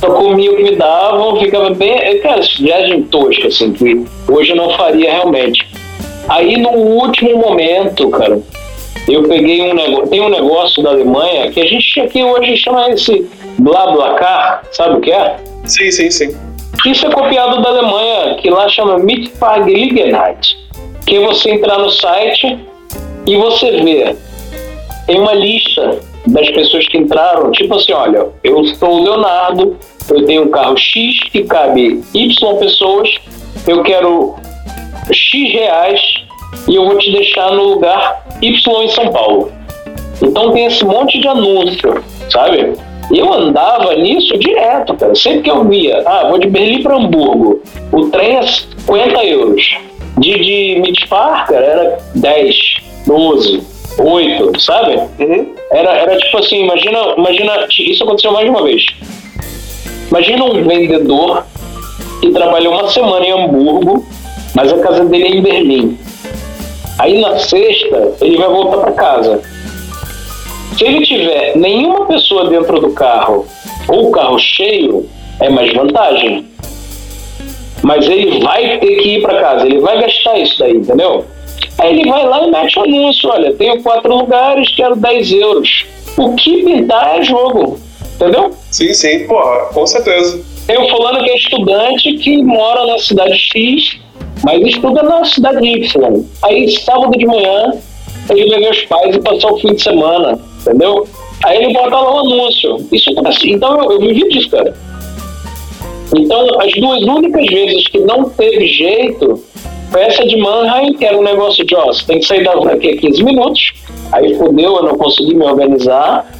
Só 0.00 0.10
comia 0.10 0.52
o 0.52 0.56
que 0.56 0.62
me 0.64 0.76
davam, 0.76 1.38
ficava 1.38 1.70
bem. 1.70 2.18
Cara, 2.20 2.40
viagem 2.58 3.02
tosca, 3.04 3.48
assim, 3.48 3.72
que 3.72 4.04
hoje 4.28 4.50
eu 4.50 4.56
não 4.56 4.70
faria 4.76 5.12
realmente. 5.12 5.66
Aí 6.28 6.56
no 6.56 6.70
último 6.70 7.36
momento, 7.36 8.08
cara, 8.10 8.40
eu 9.08 9.22
peguei 9.24 9.62
um 9.70 9.74
negócio. 9.74 10.08
Tem 10.08 10.20
um 10.20 10.28
negócio 10.28 10.82
da 10.82 10.90
Alemanha 10.90 11.50
que 11.50 11.60
a 11.60 11.66
gente 11.66 12.00
aqui 12.00 12.22
hoje 12.22 12.56
chama 12.56 12.90
esse 12.90 13.28
BlaBlaCar, 13.58 14.62
sabe 14.72 14.96
o 14.96 15.00
que 15.00 15.12
é? 15.12 15.36
Sim, 15.64 15.90
sim, 15.90 16.10
sim. 16.10 16.36
Isso 16.86 17.06
é 17.06 17.10
copiado 17.10 17.62
da 17.62 17.68
Alemanha, 17.68 18.34
que 18.34 18.50
lá 18.50 18.68
chama 18.68 18.98
Mitfahrgelegenheit, 18.98 20.56
que 21.06 21.16
é 21.16 21.20
você 21.20 21.52
entrar 21.52 21.78
no 21.78 21.90
site 21.90 22.58
e 23.26 23.36
você 23.36 23.70
vê 23.80 24.16
tem 25.06 25.20
uma 25.20 25.34
lista 25.34 25.98
das 26.26 26.50
pessoas 26.50 26.86
que 26.88 26.96
entraram, 26.96 27.50
tipo 27.52 27.74
assim, 27.74 27.92
olha, 27.92 28.28
eu 28.42 28.64
sou 28.64 29.00
o 29.00 29.04
Leonardo, 29.04 29.76
eu 30.08 30.24
tenho 30.24 30.44
um 30.44 30.50
carro 30.50 30.76
X 30.76 31.20
que 31.30 31.44
cabe 31.44 32.02
Y 32.14 32.56
pessoas, 32.56 33.08
eu 33.66 33.82
quero 33.82 34.34
X 35.12 35.52
reais 35.52 36.00
e 36.66 36.74
eu 36.74 36.86
vou 36.86 36.96
te 36.96 37.12
deixar 37.12 37.52
no 37.52 37.64
lugar 37.64 38.23
Y 38.42 38.82
em 38.82 38.88
São 38.88 39.08
Paulo. 39.12 39.52
Então 40.22 40.52
tem 40.52 40.66
esse 40.66 40.84
monte 40.84 41.20
de 41.20 41.28
anúncio, 41.28 42.02
sabe? 42.30 42.72
Eu 43.12 43.32
andava 43.32 43.94
nisso 43.96 44.38
direto, 44.38 44.94
cara. 44.94 45.14
Sempre 45.14 45.42
que 45.42 45.50
eu 45.50 45.64
via, 45.64 46.02
ah, 46.06 46.28
vou 46.28 46.38
de 46.38 46.48
Berlim 46.48 46.82
para 46.82 46.96
Hamburgo, 46.96 47.60
o 47.92 48.06
trem 48.08 48.36
é 48.36 48.42
50 48.42 49.24
euros. 49.24 49.76
De, 50.18 50.32
de 50.38 50.80
Midspar, 50.80 51.46
cara, 51.48 51.64
era 51.64 51.98
10, 52.14 52.56
12, 53.06 53.62
8, 53.98 54.60
sabe? 54.60 54.96
Uhum. 55.18 55.54
Era, 55.72 55.90
era 55.90 56.16
tipo 56.18 56.38
assim, 56.38 56.62
imagina, 56.62 56.98
imagina, 57.16 57.66
isso 57.80 58.04
aconteceu 58.04 58.32
mais 58.32 58.44
de 58.44 58.50
uma 58.50 58.62
vez. 58.62 58.86
Imagina 60.08 60.44
um 60.44 60.62
vendedor 60.62 61.44
que 62.20 62.30
trabalhou 62.30 62.74
uma 62.74 62.88
semana 62.88 63.26
em 63.26 63.32
Hamburgo, 63.32 64.06
mas 64.54 64.72
a 64.72 64.78
casa 64.78 65.04
dele 65.04 65.24
é 65.24 65.28
em 65.30 65.42
Berlim. 65.42 65.98
Aí 66.98 67.20
na 67.20 67.38
sexta 67.38 68.12
ele 68.20 68.36
vai 68.36 68.48
voltar 68.48 68.78
para 68.78 68.92
casa. 68.92 69.42
Se 70.76 70.84
ele 70.84 71.04
tiver 71.04 71.56
nenhuma 71.56 72.06
pessoa 72.06 72.48
dentro 72.48 72.80
do 72.80 72.90
carro 72.92 73.46
ou 73.88 74.08
o 74.08 74.10
carro 74.10 74.38
cheio, 74.38 75.08
é 75.40 75.48
mais 75.48 75.72
vantagem. 75.72 76.46
Mas 77.82 78.06
ele 78.08 78.40
vai 78.40 78.78
ter 78.78 78.96
que 78.96 79.08
ir 79.16 79.22
para 79.22 79.40
casa, 79.40 79.66
ele 79.66 79.78
vai 79.80 80.00
gastar 80.00 80.38
isso 80.38 80.58
daí, 80.58 80.76
entendeu? 80.76 81.24
Aí 81.78 81.98
ele 81.98 82.08
vai 82.08 82.24
lá 82.26 82.46
e 82.46 82.50
mete 82.50 82.78
o 82.78 82.82
anúncio: 82.82 83.30
olha, 83.30 83.52
tenho 83.54 83.82
quatro 83.82 84.16
lugares, 84.16 84.74
quero 84.74 84.96
10 84.96 85.32
euros. 85.32 85.86
O 86.16 86.34
que 86.34 86.62
pintar 86.64 87.18
é 87.18 87.22
jogo, 87.22 87.78
entendeu? 88.14 88.52
Sim, 88.70 88.94
sim, 88.94 89.26
porra, 89.26 89.66
com 89.72 89.86
certeza. 89.86 90.42
Tem 90.66 90.78
o 90.78 90.88
fulano 90.88 91.22
que 91.22 91.30
é 91.30 91.36
estudante 91.36 92.12
que 92.14 92.42
mora 92.42 92.86
na 92.86 92.98
cidade 92.98 93.36
X 93.36 94.00
mas 94.44 94.60
estuda 94.62 95.02
na 95.02 95.24
cidade 95.24 95.66
Y. 95.66 96.24
Aí, 96.42 96.70
sábado 96.70 97.16
de 97.16 97.26
manhã, 97.26 97.72
ele 98.30 98.58
ver 98.58 98.70
os 98.70 98.82
pais 98.82 99.16
e 99.16 99.20
passar 99.20 99.50
o 99.50 99.58
fim 99.58 99.74
de 99.74 99.82
semana, 99.82 100.38
entendeu? 100.60 101.08
Aí 101.44 101.62
ele 101.62 101.72
bota 101.72 101.96
lá 101.96 102.14
um 102.14 102.18
anúncio. 102.18 102.76
Isso 102.92 103.10
acontece. 103.10 103.50
Então, 103.50 103.82
eu, 103.82 103.92
eu 103.92 104.00
vivi 104.00 104.28
disso, 104.28 104.50
cara. 104.50 104.74
Então, 106.14 106.60
as 106.60 106.72
duas 106.74 107.02
únicas 107.02 107.46
vezes 107.46 107.88
que 107.88 107.98
não 108.00 108.28
teve 108.30 108.66
jeito 108.66 109.42
foi 109.90 110.02
essa 110.02 110.26
de 110.26 110.36
Mannheim, 110.36 110.92
que 110.94 111.04
era 111.04 111.16
um 111.16 111.22
negócio 111.22 111.64
de, 111.64 111.74
ó, 111.74 111.86
você 111.86 112.04
tem 112.06 112.18
que 112.18 112.26
sair 112.26 112.44
da 112.44 112.54
daqui 112.54 112.90
a 112.90 112.96
15 112.98 113.24
minutos. 113.24 113.72
Aí 114.12 114.34
fodeu, 114.34 114.76
eu 114.76 114.82
não 114.82 114.98
consegui 114.98 115.34
me 115.34 115.44
organizar. 115.44 116.30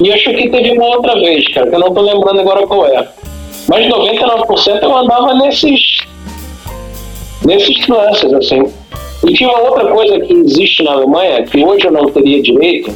E 0.00 0.12
acho 0.12 0.30
que 0.30 0.48
teve 0.48 0.72
uma 0.72 0.96
outra 0.96 1.14
vez, 1.14 1.46
cara, 1.52 1.68
que 1.68 1.74
eu 1.74 1.80
não 1.80 1.92
tô 1.92 2.00
lembrando 2.00 2.40
agora 2.40 2.66
qual 2.66 2.86
é. 2.86 3.08
Mas 3.68 3.86
99% 3.86 4.82
eu 4.82 4.96
andava 4.96 5.34
nesses 5.34 6.06
nesses 7.46 7.86
lances, 7.86 8.32
assim. 8.34 8.64
E 9.26 9.32
tinha 9.32 9.48
uma 9.48 9.70
outra 9.70 9.86
coisa 9.86 10.20
que 10.20 10.32
existe 10.32 10.82
na 10.82 10.92
Alemanha, 10.92 11.44
que 11.44 11.64
hoje 11.64 11.86
eu 11.86 11.92
não 11.92 12.06
teria 12.10 12.42
direito, 12.42 12.92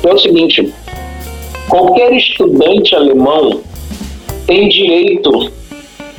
que 0.00 0.08
é 0.08 0.14
o 0.14 0.18
seguinte: 0.18 0.72
qualquer 1.68 2.12
estudante 2.14 2.94
alemão 2.94 3.60
tem 4.46 4.68
direito 4.68 5.52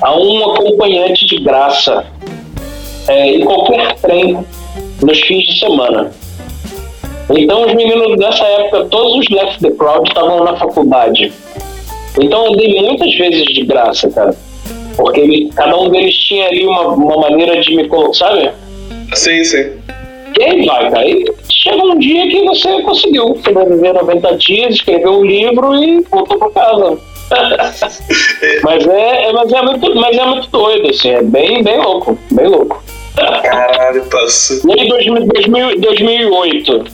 a 0.01 0.15
um 0.15 0.51
acompanhante 0.51 1.25
de 1.25 1.39
graça 1.39 2.05
é, 3.07 3.35
em 3.35 3.45
qualquer 3.45 3.95
trem 3.95 4.37
nos 5.01 5.19
fins 5.21 5.43
de 5.43 5.59
semana. 5.59 6.11
Então, 7.29 7.65
os 7.65 7.73
meninos 7.73 8.17
dessa 8.17 8.43
época, 8.43 8.85
todos 8.85 9.17
os 9.17 9.29
Left 9.29 9.59
the 9.59 9.71
Crowd 9.71 10.07
estavam 10.07 10.43
na 10.43 10.57
faculdade. 10.57 11.31
Então, 12.19 12.45
eu 12.47 12.57
dei 12.57 12.81
muitas 12.81 13.13
vezes 13.15 13.45
de 13.45 13.63
graça, 13.63 14.09
cara. 14.09 14.35
Porque 14.95 15.21
ele, 15.21 15.49
cada 15.55 15.77
um 15.77 15.89
deles 15.89 16.15
tinha 16.15 16.47
ali 16.47 16.65
uma, 16.65 16.87
uma 16.89 17.17
maneira 17.17 17.59
de 17.59 17.75
me 17.75 17.87
colocar, 17.87 18.13
sabe? 18.13 18.51
Sim, 19.13 19.43
sim. 19.43 19.71
E 20.39 20.43
aí 20.43 20.65
vai, 20.65 20.91
cara. 20.91 21.07
E 21.07 21.25
chega 21.51 21.83
um 21.83 21.97
dia 21.97 22.27
que 22.27 22.43
você 22.45 22.81
conseguiu 22.81 23.37
sobreviver 23.43 23.93
90 23.93 24.37
dias, 24.37 24.75
escreveu 24.75 25.19
um 25.19 25.25
livro 25.25 25.75
e 25.75 26.01
voltou 26.01 26.37
pra 26.37 26.49
casa. 26.49 26.97
mas, 28.63 28.87
é, 28.87 29.25
é, 29.25 29.33
mas, 29.33 29.51
é 29.51 29.61
muito, 29.61 29.95
mas 29.95 30.17
é 30.17 30.25
muito 30.25 30.49
doido, 30.49 30.89
assim, 30.89 31.09
é 31.09 31.21
bem, 31.21 31.63
bem 31.63 31.79
louco, 31.79 32.17
bem 32.31 32.47
louco. 32.47 32.83
Caralho, 33.15 34.03
passou. 34.05 34.57
E 34.69 34.79
aí, 34.79 34.87
2000, 34.87 35.79
2008, 35.79 36.85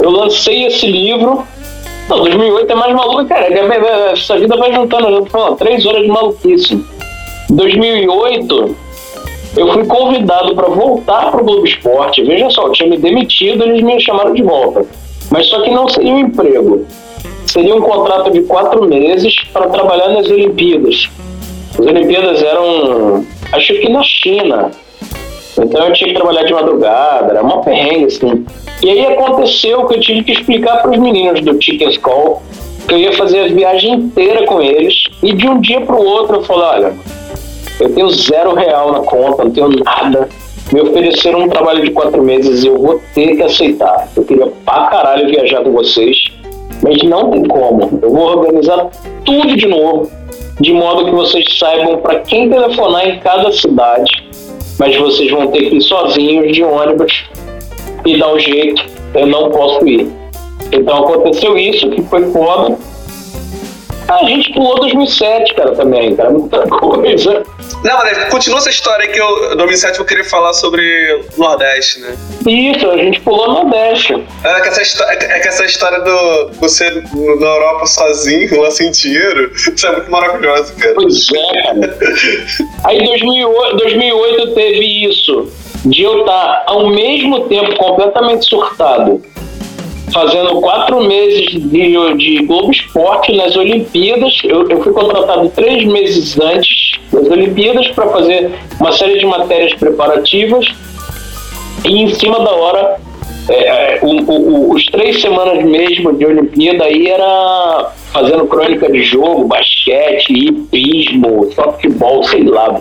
eu 0.00 0.10
lancei 0.10 0.66
esse 0.66 0.86
livro. 0.86 1.46
Não, 2.08 2.18
2008 2.18 2.70
é 2.70 2.74
mais 2.74 2.94
maluco, 2.94 3.26
cara. 3.26 3.46
Essa 4.12 4.38
vida 4.38 4.56
vai 4.56 4.72
juntando, 4.72 5.26
falando, 5.26 5.56
três 5.56 5.86
horas 5.86 6.02
de 6.02 6.08
maluquice. 6.08 6.84
2008, 7.50 8.76
eu 9.56 9.72
fui 9.72 9.84
convidado 9.86 10.54
para 10.54 10.68
voltar 10.68 11.30
para 11.30 11.40
o 11.40 11.44
Globo 11.44 11.64
Esporte. 11.64 12.24
Veja 12.24 12.50
só, 12.50 12.66
eu 12.66 12.72
tinha 12.72 12.88
me 12.88 12.98
demitido, 12.98 13.62
eles 13.64 13.82
me 13.82 14.00
chamaram 14.00 14.32
de 14.32 14.42
volta. 14.42 14.84
Mas 15.30 15.46
só 15.46 15.60
que 15.62 15.70
não 15.70 15.88
seria 15.88 16.12
um 16.12 16.18
emprego. 16.20 16.86
Seria 17.46 17.74
um 17.74 17.80
contrato 17.80 18.30
de 18.32 18.42
quatro 18.42 18.84
meses 18.84 19.34
para 19.52 19.68
trabalhar 19.68 20.08
nas 20.08 20.28
Olimpíadas. 20.28 21.08
As 21.72 21.86
Olimpíadas 21.86 22.42
eram, 22.42 23.24
acho 23.52 23.74
que 23.74 23.88
na 23.88 24.02
China. 24.02 24.70
Então 25.56 25.86
eu 25.86 25.92
tinha 25.92 26.08
que 26.08 26.16
trabalhar 26.16 26.42
de 26.42 26.52
madrugada, 26.52 27.30
era 27.30 27.42
uma 27.42 27.62
perrengue 27.62 28.06
assim. 28.06 28.44
E 28.82 28.90
aí 28.90 29.06
aconteceu 29.06 29.86
que 29.86 29.94
eu 29.94 30.00
tive 30.00 30.24
que 30.24 30.32
explicar 30.32 30.82
para 30.82 30.90
os 30.90 30.98
meninos 30.98 31.40
do 31.42 31.60
Chicken 31.62 31.96
Call 32.00 32.42
que 32.86 32.94
eu 32.94 32.98
ia 32.98 33.12
fazer 33.12 33.40
a 33.40 33.48
viagem 33.48 33.94
inteira 33.94 34.44
com 34.46 34.60
eles. 34.60 34.94
E 35.22 35.32
de 35.32 35.48
um 35.48 35.60
dia 35.60 35.80
para 35.80 35.96
o 35.96 36.04
outro 36.04 36.36
eu 36.36 36.42
falei: 36.42 36.64
olha, 36.64 36.94
eu 37.80 37.92
tenho 37.92 38.10
zero 38.10 38.54
real 38.54 38.92
na 38.92 39.00
conta, 39.00 39.44
não 39.44 39.50
tenho 39.50 39.68
nada. 39.84 40.28
Me 40.72 40.80
ofereceram 40.80 41.40
um 41.40 41.48
trabalho 41.48 41.84
de 41.84 41.90
quatro 41.90 42.22
meses 42.22 42.64
e 42.64 42.68
eu 42.68 42.78
vou 42.78 43.00
ter 43.14 43.36
que 43.36 43.42
aceitar. 43.42 44.08
Eu 44.16 44.24
queria 44.24 44.46
pra 44.64 44.86
caralho 44.86 45.28
viajar 45.28 45.62
com 45.62 45.72
vocês. 45.72 46.16
Mas 46.82 47.02
não 47.02 47.30
tem 47.30 47.44
como. 47.44 47.98
Eu 48.02 48.10
vou 48.10 48.38
organizar 48.38 48.88
tudo 49.24 49.56
de 49.56 49.66
novo, 49.66 50.10
de 50.60 50.72
modo 50.72 51.04
que 51.06 51.10
vocês 51.10 51.44
saibam 51.58 51.98
para 51.98 52.20
quem 52.20 52.48
telefonar 52.48 53.08
em 53.08 53.18
cada 53.20 53.52
cidade. 53.52 54.10
Mas 54.78 54.96
vocês 54.96 55.30
vão 55.30 55.48
ter 55.48 55.68
que 55.68 55.76
ir 55.76 55.82
sozinhos 55.82 56.52
de 56.52 56.62
ônibus 56.62 57.24
e 58.04 58.18
dar 58.18 58.32
um 58.32 58.38
jeito. 58.38 58.82
Eu 59.14 59.26
não 59.26 59.50
posso 59.50 59.86
ir. 59.86 60.10
Então 60.72 61.04
aconteceu 61.04 61.56
isso, 61.56 61.88
que 61.90 62.02
foi 62.02 62.24
foda. 62.32 62.76
A 64.08 64.24
gente 64.24 64.52
pulou 64.52 64.78
2007, 64.80 65.54
cara, 65.54 65.74
também, 65.74 66.14
cara. 66.14 66.30
Muita 66.30 66.66
coisa. 66.68 67.42
Não, 67.82 67.96
mas 67.98 68.24
continua 68.28 68.58
essa 68.58 68.70
história 68.70 69.08
que 69.08 69.18
eu, 69.18 69.52
em 69.52 69.56
2007 69.56 69.98
eu 69.98 70.04
queria 70.04 70.24
falar 70.24 70.52
sobre 70.52 71.24
Nordeste, 71.36 72.00
né? 72.00 72.14
Isso, 72.46 72.88
a 72.88 72.96
gente 72.96 73.20
pulou 73.20 73.48
Nordeste. 73.48 74.12
É 74.44 74.60
que 74.60 74.68
essa, 74.68 75.04
é 75.04 75.40
que 75.40 75.48
essa 75.48 75.64
história 75.64 76.00
do 76.00 76.50
você 76.60 76.90
na 76.90 77.46
Europa 77.46 77.86
sozinho, 77.86 78.60
lá 78.60 78.70
sem 78.70 78.90
dinheiro, 78.90 79.50
isso 79.54 79.86
é 79.86 79.92
muito 79.92 80.10
maravilhoso, 80.10 80.74
cara. 80.76 80.94
Pois 80.94 81.26
é, 81.32 81.62
cara. 81.62 81.98
Aí 82.84 82.98
em 82.98 83.06
2008, 83.06 83.76
2008 83.76 84.54
teve 84.54 85.08
isso, 85.08 85.48
de 85.86 86.02
eu 86.02 86.20
estar 86.20 86.64
ao 86.66 86.88
mesmo 86.90 87.48
tempo 87.48 87.74
completamente 87.76 88.46
surtado 88.46 89.22
fazendo 90.14 90.60
quatro 90.60 91.02
meses 91.02 91.46
de, 91.50 92.14
de 92.16 92.46
Globo 92.46 92.70
Esporte 92.70 93.36
nas 93.36 93.56
Olimpíadas. 93.56 94.32
Eu, 94.44 94.66
eu 94.70 94.80
fui 94.80 94.92
contratado 94.92 95.48
três 95.50 95.84
meses 95.84 96.38
antes 96.38 97.00
das 97.12 97.26
Olimpíadas 97.26 97.88
para 97.88 98.06
fazer 98.06 98.52
uma 98.78 98.92
série 98.92 99.18
de 99.18 99.26
matérias 99.26 99.74
preparativas 99.74 100.66
e 101.84 102.00
em 102.00 102.08
cima 102.14 102.38
da 102.38 102.52
hora 102.52 102.96
é, 103.48 103.98
o, 104.02 104.22
o, 104.30 104.72
os 104.72 104.86
três 104.86 105.20
semanas 105.20 105.62
mesmo 105.64 106.16
de 106.16 106.24
Olimpíada 106.24 106.84
aí 106.84 107.08
era 107.08 107.92
fazendo 108.12 108.46
crônica 108.46 108.90
de 108.90 109.02
jogo, 109.02 109.48
basquete, 109.48 110.30
hipismo, 110.30 111.50
softball, 111.52 112.22
sei 112.22 112.44
lá. 112.44 112.80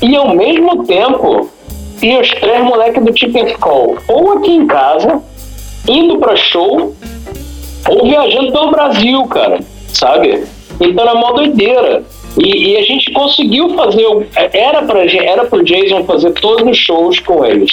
E 0.00 0.14
ao 0.14 0.34
mesmo 0.34 0.84
tempo 0.84 1.50
tinha 1.98 2.20
os 2.20 2.30
três 2.30 2.62
moleques 2.62 3.04
do 3.04 3.18
Chicken 3.18 3.46
Skull, 3.46 3.98
ou 4.08 4.32
aqui 4.32 4.52
em 4.52 4.66
casa 4.66 5.20
indo 5.88 6.18
para 6.18 6.36
show 6.36 6.94
ou 7.88 8.04
viajando 8.04 8.52
pelo 8.52 8.70
Brasil, 8.70 9.22
cara, 9.26 9.60
sabe? 9.88 10.44
Então 10.80 11.04
era 11.04 11.14
mó 11.14 11.32
doideira. 11.32 12.02
E, 12.38 12.72
e, 12.72 12.76
a 12.76 12.82
gente 12.82 13.12
conseguiu 13.12 13.70
fazer, 13.76 14.04
era 14.52 14.82
para 14.82 15.04
era 15.04 15.44
pro 15.44 15.62
Jason 15.62 16.02
fazer 16.04 16.32
todos 16.32 16.68
os 16.68 16.76
shows 16.76 17.20
com 17.20 17.44
eles. 17.44 17.70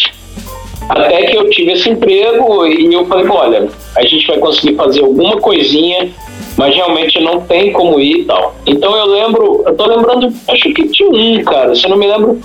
Até 0.87 1.25
que 1.25 1.37
eu 1.37 1.49
tive 1.49 1.71
esse 1.71 1.89
emprego 1.89 2.67
e 2.67 2.93
eu 2.93 3.05
falei, 3.05 3.27
olha, 3.27 3.69
a 3.95 4.05
gente 4.05 4.27
vai 4.27 4.37
conseguir 4.37 4.75
fazer 4.75 5.01
alguma 5.01 5.37
coisinha, 5.37 6.09
mas 6.57 6.75
realmente 6.75 7.19
não 7.21 7.41
tem 7.41 7.71
como 7.71 7.99
ir 7.99 8.19
e 8.19 8.25
tal. 8.25 8.53
Então 8.67 8.95
eu 8.95 9.05
lembro, 9.05 9.63
eu 9.65 9.75
tô 9.75 9.85
lembrando, 9.85 10.31
acho 10.49 10.73
que 10.73 10.87
tinha 10.89 11.09
um, 11.09 11.43
cara, 11.43 11.73
se 11.73 11.85
eu 11.85 11.89
não 11.89 11.97
me 11.97 12.07
lembro, 12.07 12.39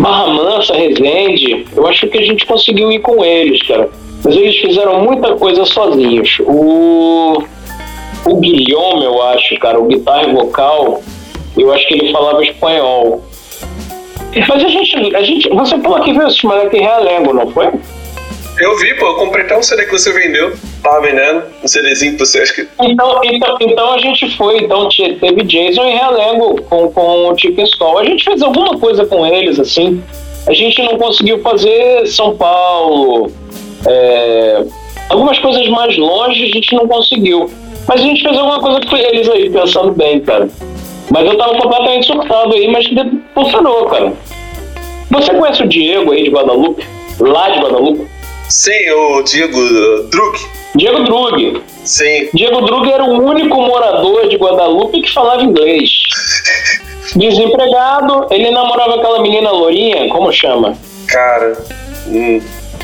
Barra 0.00 0.28
Mansa, 0.28 0.74
Resende, 0.74 1.66
eu 1.76 1.86
acho 1.86 2.06
que 2.08 2.18
a 2.18 2.22
gente 2.22 2.46
conseguiu 2.46 2.90
ir 2.90 3.00
com 3.00 3.22
eles, 3.24 3.62
cara. 3.64 3.90
Mas 4.24 4.36
eles 4.36 4.56
fizeram 4.56 5.00
muita 5.00 5.34
coisa 5.36 5.64
sozinhos. 5.64 6.38
O, 6.40 7.42
o 8.26 8.36
Guilherme, 8.36 9.04
eu 9.04 9.22
acho, 9.22 9.58
cara, 9.58 9.80
o 9.80 9.86
guitarra 9.86 10.28
e 10.28 10.32
vocal, 10.32 11.02
eu 11.56 11.72
acho 11.72 11.86
que 11.88 11.94
ele 11.94 12.12
falava 12.12 12.42
espanhol. 12.42 13.24
Mas 14.48 14.64
a 14.64 14.68
gente, 14.68 15.16
a 15.16 15.22
gente 15.22 15.48
você 15.48 15.78
falou 15.78 16.00
que 16.02 16.12
viu 16.12 16.26
esse 16.26 16.44
moleque 16.46 16.76
em 16.76 16.82
Realengo, 16.82 17.32
não 17.32 17.50
foi? 17.50 17.68
Eu 18.60 18.76
vi, 18.76 18.94
pô, 18.94 19.06
eu 19.06 19.14
comprei 19.14 19.44
até 19.44 19.56
um 19.56 19.62
CD 19.62 19.86
que 19.86 19.92
você 19.92 20.12
vendeu. 20.12 20.52
Tava 20.82 21.00
vendendo, 21.00 21.44
um 21.62 21.68
CDzinho 21.68 22.16
pra 22.16 22.26
você, 22.26 22.40
acho 22.40 22.54
que. 22.54 22.68
Então, 22.82 23.20
então, 23.24 23.56
então 23.60 23.94
a 23.94 23.98
gente 23.98 24.36
foi, 24.36 24.58
então 24.58 24.88
teve 24.88 25.44
Jason 25.44 25.84
em 25.84 25.96
Realengo 25.96 26.60
com, 26.62 26.90
com 26.90 27.28
o 27.28 27.38
Chicken 27.38 27.64
Skull. 27.64 27.98
A 27.98 28.04
gente 28.04 28.24
fez 28.24 28.42
alguma 28.42 28.78
coisa 28.78 29.06
com 29.06 29.26
eles, 29.26 29.58
assim. 29.58 30.02
A 30.46 30.52
gente 30.52 30.82
não 30.82 30.98
conseguiu 30.98 31.40
fazer 31.40 32.06
São 32.06 32.36
Paulo, 32.36 33.32
é, 33.86 34.64
algumas 35.08 35.38
coisas 35.38 35.66
mais 35.68 35.96
longe 35.96 36.44
a 36.44 36.54
gente 36.54 36.74
não 36.74 36.86
conseguiu. 36.86 37.50
Mas 37.86 38.00
a 38.00 38.04
gente 38.04 38.22
fez 38.22 38.36
alguma 38.36 38.60
coisa 38.60 38.80
com 38.80 38.96
eles 38.96 39.28
aí, 39.28 39.50
pensando 39.50 39.92
bem, 39.92 40.20
cara. 40.20 40.48
Mas 41.10 41.26
eu 41.26 41.36
tava 41.36 41.56
completamente 41.56 42.06
surtado 42.06 42.54
aí, 42.54 42.68
mas 42.68 42.86
funcionou, 43.34 43.86
cara. 43.86 44.12
Você 45.10 45.34
conhece 45.34 45.62
o 45.62 45.68
Diego 45.68 46.12
aí 46.12 46.24
de 46.24 46.30
Guadalupe? 46.30 46.86
Lá 47.18 47.48
de 47.50 47.58
Guadalupe? 47.58 48.06
Sim, 48.48 48.90
o 48.90 49.22
Diego 49.22 49.58
uh, 49.58 50.04
Drug. 50.04 50.38
Diego 50.76 51.02
Drug. 51.02 51.62
Sim. 51.84 52.28
Diego 52.32 52.60
Drug 52.60 52.92
era 52.92 53.04
o 53.04 53.24
único 53.24 53.60
morador 53.60 54.28
de 54.28 54.36
Guadalupe 54.36 55.02
que 55.02 55.12
falava 55.12 55.42
inglês. 55.42 55.90
Desempregado, 57.16 58.26
ele 58.30 58.52
namorava 58.52 58.96
aquela 58.96 59.20
menina 59.20 59.50
lourinha, 59.50 60.08
como 60.10 60.32
chama? 60.32 60.78
Cara. 61.08 61.58
Hum 62.06 62.40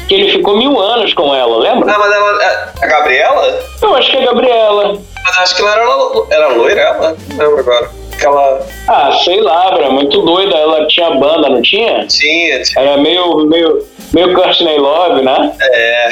que 0.06 0.14
ele 0.14 0.32
ficou 0.32 0.56
mil 0.56 0.80
anos 0.80 1.12
com 1.14 1.34
ela, 1.34 1.58
lembra? 1.58 1.92
Ah, 1.92 1.98
mas 1.98 2.12
ela. 2.12 2.42
É, 2.44 2.68
a 2.82 2.86
Gabriela? 2.86 3.60
Eu 3.82 3.94
acho 3.94 4.10
que 4.10 4.16
é 4.16 4.22
a 4.22 4.26
Gabriela. 4.26 4.98
Mas 5.24 5.38
acho 5.38 5.56
que 5.56 5.62
ela 5.62 5.72
era, 5.72 6.34
era 6.34 6.48
loira, 6.48 6.80
ela? 6.80 7.16
Não 7.28 7.36
lembro 7.38 7.60
agora. 7.60 7.90
Aquela. 8.12 8.66
Ah, 8.88 9.12
sei 9.24 9.40
lá, 9.40 9.74
era 9.74 9.90
muito 9.90 10.22
doida. 10.22 10.56
Ela 10.56 10.86
tinha 10.86 11.10
banda, 11.10 11.48
não 11.48 11.60
tinha? 11.60 12.06
Tinha, 12.06 12.62
tinha. 12.62 12.82
Era 12.82 12.96
meio. 12.96 13.46
meio 13.46 13.96
meio 14.12 14.34
Courtney 14.34 14.78
Love, 14.78 15.22
né? 15.22 15.52
É. 15.60 16.08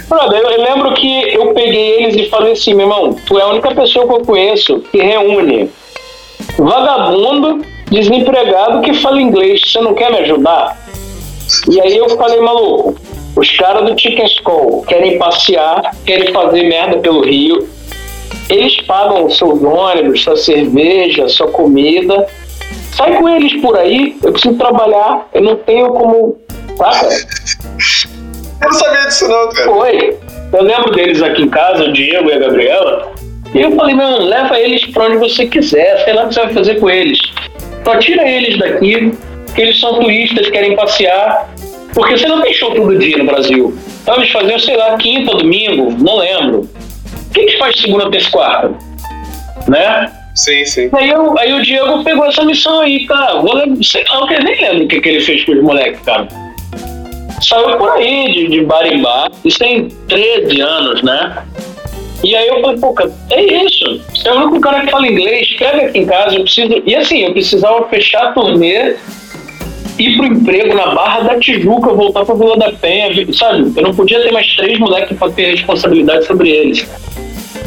Brother, 0.06 0.38
eu 0.38 0.62
lembro 0.62 0.92
que 0.94 1.34
eu 1.34 1.52
peguei 1.54 2.04
eles 2.04 2.14
e 2.16 2.28
falei 2.28 2.52
assim, 2.52 2.74
meu 2.74 2.86
irmão, 2.86 3.16
tu 3.26 3.38
é 3.38 3.42
a 3.42 3.48
única 3.48 3.74
pessoa 3.74 4.06
que 4.06 4.12
eu 4.12 4.20
conheço 4.20 4.80
que 4.92 4.98
reúne 4.98 5.70
vagabundo, 6.58 7.64
desempregado 7.90 8.82
que 8.82 8.94
fala 8.94 9.20
inglês. 9.20 9.60
Você 9.64 9.80
não 9.80 9.94
quer 9.94 10.10
me 10.10 10.18
ajudar? 10.18 10.83
E 11.70 11.80
aí 11.80 11.96
eu 11.96 12.08
falei, 12.10 12.40
maluco, 12.40 12.96
os 13.36 13.50
caras 13.56 13.90
do 13.90 14.00
Chicken 14.00 14.26
Skull 14.26 14.84
querem 14.86 15.18
passear, 15.18 15.94
querem 16.04 16.32
fazer 16.32 16.62
merda 16.64 16.98
pelo 16.98 17.24
Rio. 17.24 17.68
Eles 18.48 18.80
pagam 18.82 19.28
seus 19.30 19.62
ônibus, 19.62 20.22
sua 20.22 20.36
cerveja, 20.36 21.28
sua 21.28 21.48
comida. 21.48 22.26
Sai 22.92 23.16
com 23.16 23.28
eles 23.28 23.60
por 23.60 23.76
aí, 23.76 24.16
eu 24.22 24.32
preciso 24.32 24.56
trabalhar, 24.56 25.28
eu 25.34 25.42
não 25.42 25.56
tenho 25.56 25.88
como. 25.88 26.38
Saca? 26.76 27.08
Eu 28.62 28.70
não 28.70 28.78
sabia 28.78 29.06
disso 29.06 29.28
não, 29.28 29.48
cara. 29.50 29.72
Foi. 29.72 30.16
Eu 30.52 30.62
lembro 30.62 30.92
deles 30.92 31.20
aqui 31.20 31.42
em 31.42 31.48
casa, 31.48 31.84
o 31.84 31.92
Diego 31.92 32.30
e 32.30 32.32
a 32.32 32.38
Gabriela. 32.38 33.12
E 33.54 33.60
eu 33.60 33.72
falei, 33.76 33.94
não, 33.94 34.22
leva 34.22 34.58
eles 34.58 34.86
pra 34.86 35.04
onde 35.04 35.18
você 35.18 35.46
quiser, 35.46 36.02
sei 36.04 36.12
lá 36.12 36.24
o 36.24 36.28
que 36.28 36.34
você 36.34 36.40
vai 36.40 36.54
fazer 36.54 36.80
com 36.80 36.90
eles. 36.90 37.18
Só 37.84 37.96
tira 37.98 38.28
eles 38.28 38.58
daqui, 38.58 39.12
que 39.54 39.62
eles 39.62 39.78
são 39.78 40.00
turistas, 40.00 40.50
querem 40.50 40.74
passear. 40.76 41.48
Porque 41.94 42.18
você 42.18 42.26
não 42.26 42.42
tem 42.42 42.52
show 42.52 42.74
todo 42.74 42.98
dia 42.98 43.16
no 43.18 43.24
Brasil. 43.24 43.76
Então 44.02 44.16
eles 44.16 44.30
faziam, 44.30 44.58
sei 44.58 44.76
lá, 44.76 44.96
quinta, 44.96 45.36
domingo, 45.36 45.94
não 45.98 46.16
lembro. 46.18 46.68
O 47.28 47.32
que, 47.32 47.44
que 47.44 47.58
faz 47.58 47.78
segunda, 47.80 48.10
terça 48.10 48.30
quarta? 48.30 48.72
Né? 49.68 50.12
Sim, 50.34 50.64
sim. 50.64 50.90
Aí, 50.92 51.08
eu, 51.08 51.38
aí 51.38 51.52
o 51.52 51.62
Diego 51.62 52.02
pegou 52.02 52.26
essa 52.26 52.44
missão 52.44 52.80
aí, 52.80 53.06
cara. 53.06 53.40
Vou 53.40 53.54
lembrar, 53.54 53.78
eu 54.30 54.44
nem 54.44 54.60
lembro 54.60 54.84
o 54.84 54.88
que, 54.88 55.00
que 55.00 55.08
ele 55.08 55.20
fez 55.20 55.44
com 55.44 55.52
os 55.52 55.62
moleques, 55.62 56.00
cara. 56.00 56.26
Saiu 57.40 57.76
por 57.76 57.92
aí, 57.92 58.32
de, 58.32 58.48
de 58.48 58.60
bar 58.62 58.86
em 58.86 59.00
bar. 59.00 59.30
Isso 59.44 59.58
tem 59.58 59.88
13 60.08 60.60
anos, 60.60 61.02
né? 61.02 61.44
E 62.24 62.34
aí 62.34 62.48
eu 62.48 62.60
falei, 62.60 62.78
pô, 62.78 62.92
cara, 62.92 63.12
é 63.30 63.64
isso. 63.64 64.00
Você 64.14 64.28
é 64.28 64.32
o 64.32 64.36
único 64.36 64.60
cara 64.60 64.80
que 64.80 64.90
fala 64.90 65.06
inglês, 65.06 65.46
escreve 65.46 65.82
aqui 65.82 65.98
em 65.98 66.06
casa, 66.06 66.34
eu 66.34 66.42
preciso. 66.42 66.82
E 66.84 66.96
assim, 66.96 67.24
eu 67.24 67.32
precisava 67.32 67.86
fechar 67.88 68.28
a 68.28 68.32
turnê 68.32 68.96
ir 69.98 70.16
pro 70.16 70.26
emprego 70.26 70.74
na 70.74 70.94
Barra 70.94 71.20
da 71.20 71.38
Tijuca, 71.38 71.92
voltar 71.92 72.24
pra 72.24 72.34
Vila 72.34 72.56
da 72.56 72.72
Penha, 72.72 73.10
sabe? 73.32 73.72
Eu 73.76 73.82
não 73.82 73.94
podia 73.94 74.20
ter 74.22 74.32
mais 74.32 74.54
três 74.56 74.78
moleques 74.78 75.16
pra 75.16 75.30
ter 75.30 75.52
responsabilidade 75.52 76.26
sobre 76.26 76.50
eles. 76.50 76.86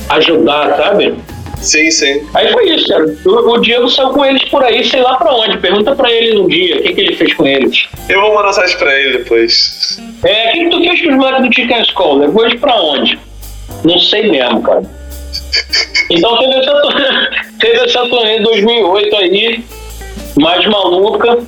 Ajudar, 0.10 0.76
sabe? 0.78 1.16
Sim, 1.62 1.90
sim. 1.90 2.22
Aí 2.34 2.52
foi 2.52 2.70
isso, 2.70 2.88
cara. 2.88 3.06
O, 3.26 3.58
Diego 3.58 3.90
saiu 3.90 4.10
com 4.10 4.24
eles 4.24 4.44
por 4.46 4.64
aí, 4.64 4.84
sei 4.84 5.02
lá 5.02 5.16
pra 5.16 5.34
onde. 5.34 5.58
Pergunta 5.58 5.96
pra 5.96 6.12
ele 6.12 6.38
um 6.38 6.48
dia 6.48 6.78
o 6.78 6.84
que, 6.84 6.94
que 6.94 7.02
ele 7.02 7.16
fez 7.16 7.34
com 7.34 7.48
eles. 7.48 7.88
Eu 8.08 8.22
vou 8.22 8.36
mandar 8.36 8.48
mensagem 8.48 8.78
pra 8.78 9.00
ele 9.00 9.18
depois. 9.18 10.00
É, 10.24 10.50
o 10.50 10.52
que, 10.52 10.64
que 10.64 10.70
tu 10.70 10.84
fez 10.84 11.02
com 11.02 11.10
os 11.10 11.16
moleques 11.16 11.48
do 11.48 11.56
Chicken 11.56 11.82
Skull? 11.82 12.18
Levou 12.20 12.46
eles 12.46 12.60
pra 12.60 12.76
onde? 12.76 13.20
Não 13.84 14.00
sei 14.00 14.30
mesmo, 14.30 14.62
cara. 14.62 14.84
Então 16.10 16.38
teve 16.38 16.54
essa, 16.54 17.30
teve 17.60 17.78
essa 17.80 18.08
turnê 18.08 18.40
2008 18.40 19.16
aí, 19.16 19.64
mais 20.38 20.66
maluca 20.68 21.40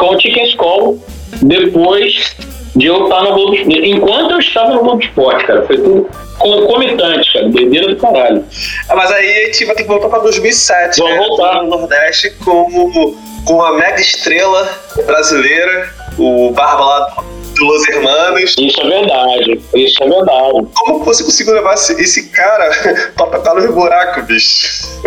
com 0.00 0.14
o 0.14 0.20
Chicken 0.20 0.46
Skull 0.48 1.04
depois 1.42 2.34
de 2.74 2.86
eu 2.86 3.04
estar 3.04 3.22
no 3.22 3.34
Globo 3.34 3.54
Esporte. 3.54 3.90
Enquanto 3.90 4.30
eu 4.32 4.38
estava 4.38 4.74
no 4.74 4.80
Globo 4.80 5.02
Esporte, 5.02 5.44
cara, 5.44 5.66
foi 5.66 5.76
tudo 5.76 6.08
concomitante, 6.38 7.32
cara, 7.32 7.48
bebeira 7.48 7.88
do 7.88 7.96
caralho. 7.96 8.44
Ah, 8.88 8.96
mas 8.96 9.10
aí 9.12 9.44
a 9.44 9.46
gente 9.46 9.64
vai 9.66 9.76
ter 9.76 9.82
que 9.82 9.88
voltar 9.88 10.08
para 10.08 10.20
2007, 10.20 10.98
Vamos 10.98 11.12
né? 11.12 11.18
voltar. 11.18 11.62
No 11.62 11.68
Nordeste 11.68 12.30
como 12.44 13.14
com 13.44 13.62
a 13.62 13.72
mega 13.74 14.00
estrela 14.00 14.68
brasileira, 15.06 15.90
o 16.18 16.50
Barba 16.52 16.84
lá 16.84 17.16
do 17.56 17.64
Los 17.64 17.88
Hermanos. 17.88 18.54
Isso 18.58 18.80
é 18.80 18.88
verdade, 18.88 19.60
isso 19.74 20.02
é 20.02 20.08
verdade. 20.08 20.66
Como 20.74 21.04
você 21.04 21.24
conseguiu 21.24 21.54
levar 21.54 21.74
esse, 21.74 22.00
esse 22.00 22.30
cara 22.30 22.70
pra 23.16 23.26
tocar 23.26 23.54
no 23.54 23.72
buraco, 23.72 24.22
bicho? 24.22 25.00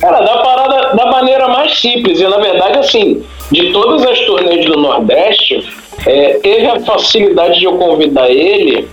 Cara, 0.00 0.20
da 0.20 0.38
parada 0.38 0.94
da 0.94 1.06
maneira 1.06 1.48
mais 1.48 1.78
simples, 1.78 2.20
e 2.20 2.26
na 2.26 2.38
verdade, 2.38 2.78
assim, 2.78 3.24
de 3.50 3.72
todas 3.72 4.04
as 4.06 4.20
turnês 4.20 4.64
do 4.64 4.76
Nordeste, 4.78 5.66
é, 6.06 6.34
teve 6.38 6.66
a 6.66 6.80
facilidade 6.80 7.58
de 7.58 7.64
eu 7.64 7.76
convidar 7.76 8.30
ele. 8.30 8.88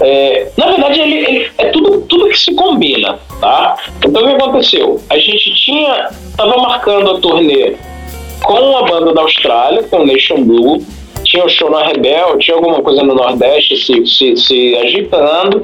É, 0.00 0.48
na 0.56 0.68
verdade, 0.68 1.00
ele, 1.00 1.16
ele, 1.16 1.50
é 1.58 1.66
tudo, 1.66 2.00
tudo 2.08 2.28
que 2.28 2.38
se 2.38 2.54
combina, 2.54 3.18
tá? 3.40 3.76
Então, 3.98 4.22
o 4.22 4.26
que 4.26 4.42
aconteceu? 4.42 5.00
A 5.10 5.18
gente 5.18 5.54
tinha, 5.56 6.10
tava 6.36 6.56
marcando 6.56 7.10
a 7.10 7.20
turnê 7.20 7.74
com 8.42 8.76
a 8.78 8.82
banda 8.84 9.12
da 9.12 9.20
Austrália, 9.20 9.82
com 9.84 9.98
o 9.98 10.06
Nation 10.06 10.42
Blue, 10.42 10.82
tinha 11.24 11.42
o 11.42 11.46
um 11.46 11.48
show 11.48 11.70
na 11.70 11.84
Rebel, 11.84 12.38
tinha 12.38 12.56
alguma 12.56 12.80
coisa 12.80 13.02
no 13.02 13.14
Nordeste 13.14 13.76
se, 13.76 14.06
se, 14.06 14.36
se 14.36 14.76
agitando, 14.76 15.62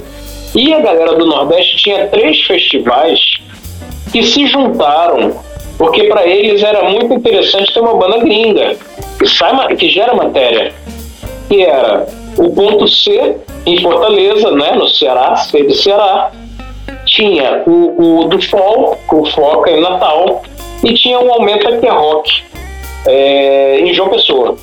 e 0.55 0.73
a 0.73 0.81
galera 0.81 1.15
do 1.15 1.27
Nordeste 1.27 1.77
tinha 1.77 2.07
três 2.07 2.41
festivais 2.43 3.19
que 4.13 4.23
se 4.23 4.47
juntaram, 4.47 5.41
porque 5.79 6.05
para 6.05 6.27
eles 6.27 6.63
era 6.63 6.89
muito 6.89 7.13
interessante 7.15 7.73
ter 7.73 7.81
uma 7.81 7.95
banda 7.95 8.19
gringa, 8.19 8.77
que, 9.19 9.27
sai, 9.27 9.77
que 9.77 9.89
gera 9.89 10.15
matéria, 10.15 10.73
que 11.49 11.63
era 11.63 12.07
o 12.39 12.51
ponto 12.51 12.89
C 12.89 13.37
em 13.65 13.81
Fortaleza, 13.81 14.51
né, 14.53 14.73
no 14.73 14.89
Ceará, 14.89 15.37
C 15.37 15.63
do 15.65 15.75
Ceará, 15.75 16.31
tinha 17.07 17.63
o, 17.67 18.21
o 18.21 18.25
do 18.25 18.41
Fol, 18.43 18.99
o 19.13 19.25
Foca 19.27 19.71
em 19.71 19.81
Natal, 19.81 20.43
e 20.85 20.95
tinha 20.95 21.19
o 21.19 21.33
Aumenta 21.33 21.77
que 21.79 21.87
é 21.87 21.91
Rock 21.91 22.45
é, 23.07 23.81
em 23.81 23.93
João 23.95 24.11
Pessoa. 24.11 24.57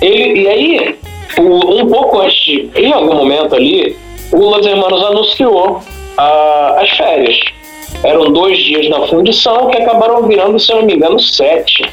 Ele, 0.00 0.40
e 0.40 0.48
aí, 0.48 0.98
um 1.38 1.86
pouco 1.86 2.20
antes, 2.20 2.44
de, 2.44 2.70
em 2.74 2.92
algum 2.92 3.14
momento 3.14 3.54
ali, 3.54 3.96
o 4.32 4.38
Los 4.38 4.66
Hermanos 4.66 5.04
anunciou 5.04 5.80
a, 6.16 6.78
as 6.80 6.90
férias. 6.90 7.38
Eram 8.02 8.32
dois 8.32 8.58
dias 8.58 8.88
na 8.88 9.06
fundição 9.06 9.68
que 9.68 9.80
acabaram 9.80 10.26
virando, 10.26 10.58
se 10.58 10.72
eu 10.72 10.76
não 10.76 10.86
me 10.86 10.94
engano, 10.94 11.18
sete. 11.20 11.88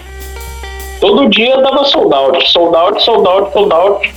Todo 0.99 1.29
dia 1.29 1.57
dava 1.57 1.85
sold 1.85 2.13
out, 2.13 2.51
sold 2.51 2.75
out, 2.75 3.03
sold 3.03 3.27
out, 3.27 3.53
sold 3.53 3.73
out. 3.73 4.13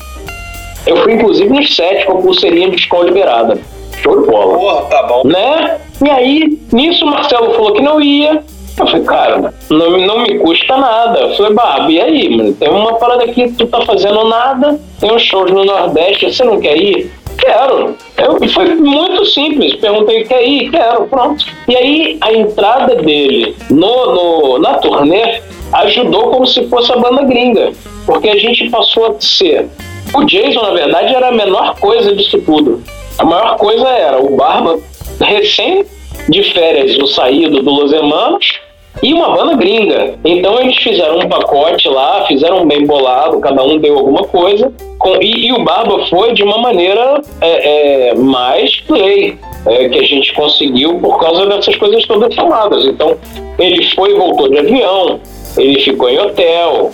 Eu 0.86 0.96
fui 0.96 1.14
inclusive 1.14 1.48
nos 1.48 1.76
sete 1.76 2.06
com 2.06 2.18
a 2.18 2.22
pulseirinha 2.22 2.70
de 2.70 2.76
escola 2.76 3.04
liberada. 3.04 3.58
Show 4.02 4.20
de 4.20 4.26
bola. 4.28 4.58
Porra, 4.58 4.82
tá 4.82 5.02
bom. 5.04 5.22
Né? 5.24 5.80
E 6.04 6.10
aí, 6.10 6.58
nisso 6.72 7.04
o 7.04 7.08
Marcelo 7.08 7.54
falou 7.54 7.72
que 7.72 7.82
não 7.82 8.00
ia. 8.00 8.42
Eu 8.78 8.86
falei, 8.86 9.04
cara, 9.04 9.54
não, 9.70 9.98
não 9.98 10.18
me 10.22 10.38
custa 10.38 10.76
nada. 10.76 11.20
Eu 11.20 11.36
falei, 11.36 11.52
Barbie, 11.52 11.94
e 11.94 12.00
aí, 12.00 12.36
mano? 12.36 12.54
Tem 12.54 12.68
uma 12.68 12.94
parada 12.94 13.24
aqui 13.24 13.44
que 13.48 13.52
tu 13.52 13.66
tá 13.66 13.82
fazendo 13.82 14.24
nada, 14.24 14.80
tem 14.98 15.12
uns 15.12 15.22
shows 15.22 15.50
no 15.52 15.64
Nordeste, 15.64 16.32
você 16.32 16.42
não 16.42 16.58
quer 16.58 16.76
ir? 16.76 17.12
Quero. 17.38 17.96
Eu, 18.16 18.48
foi 18.48 18.74
muito 18.74 19.24
simples. 19.26 19.74
Perguntei, 19.76 20.24
quer 20.24 20.46
ir? 20.46 20.70
Quero, 20.70 21.06
pronto. 21.06 21.44
E 21.68 21.76
aí, 21.76 22.18
a 22.20 22.32
entrada 22.32 22.96
dele 22.96 23.56
no, 23.70 24.14
no, 24.14 24.58
na 24.58 24.74
turnê 24.74 25.40
ajudou 25.72 26.30
como 26.30 26.46
se 26.46 26.66
fosse 26.68 26.92
a 26.92 26.96
banda 26.96 27.24
gringa. 27.24 27.72
Porque 28.06 28.28
a 28.28 28.36
gente 28.36 28.68
passou 28.70 29.06
a 29.06 29.20
ser. 29.20 29.68
O 30.14 30.24
Jason, 30.24 30.62
na 30.62 30.70
verdade, 30.70 31.14
era 31.14 31.28
a 31.28 31.32
menor 31.32 31.78
coisa 31.78 32.14
disso 32.14 32.38
tudo. 32.42 32.82
A 33.18 33.24
maior 33.24 33.56
coisa 33.56 33.88
era 33.88 34.20
o 34.20 34.36
Barba 34.36 34.78
recém 35.20 35.84
de 36.28 36.42
férias 36.52 36.96
no 36.98 37.06
saído 37.06 37.62
do 37.62 37.70
Los 37.70 37.92
Hermanos 37.92 38.60
e 39.00 39.12
uma 39.14 39.30
banda 39.30 39.56
gringa. 39.56 40.14
Então 40.24 40.60
eles 40.60 40.76
fizeram 40.76 41.18
um 41.18 41.28
pacote 41.28 41.88
lá, 41.88 42.24
fizeram 42.26 42.66
bem 42.66 42.86
bolado, 42.86 43.40
cada 43.40 43.62
um 43.62 43.78
deu 43.78 43.98
alguma 43.98 44.24
coisa. 44.24 44.72
Com, 44.98 45.16
e, 45.20 45.48
e, 45.48 45.52
o 45.52 45.64
Barba 45.64 46.06
foi 46.06 46.32
de 46.32 46.42
uma 46.42 46.58
maneira 46.58 47.20
é, 47.40 48.10
é, 48.10 48.14
mais 48.14 48.76
play, 48.80 49.38
é, 49.66 49.88
que 49.88 49.98
a 49.98 50.04
gente 50.04 50.32
conseguiu 50.34 50.98
por 50.98 51.18
causa 51.18 51.46
dessas 51.46 51.76
coisas 51.76 52.04
todas 52.06 52.34
faladas. 52.34 52.84
Então 52.84 53.16
ele 53.58 53.82
foi 53.94 54.12
e 54.12 54.18
voltou 54.18 54.48
de 54.48 54.58
avião, 54.58 55.20
ele 55.56 55.80
ficou 55.80 56.08
em 56.08 56.18
hotel, 56.18 56.90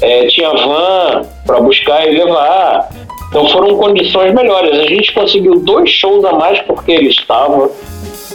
é, 0.00 0.26
tinha 0.26 0.50
van 0.50 1.22
para 1.46 1.60
buscar 1.60 2.06
e 2.06 2.18
levar. 2.18 2.88
Então 3.28 3.46
foram 3.48 3.76
condições 3.76 4.34
melhores. 4.34 4.78
A 4.78 4.86
gente 4.86 5.12
conseguiu 5.12 5.60
dois 5.60 5.90
shows 5.90 6.24
a 6.24 6.32
mais 6.32 6.60
porque 6.60 6.92
ele 6.92 7.08
estava 7.08 7.70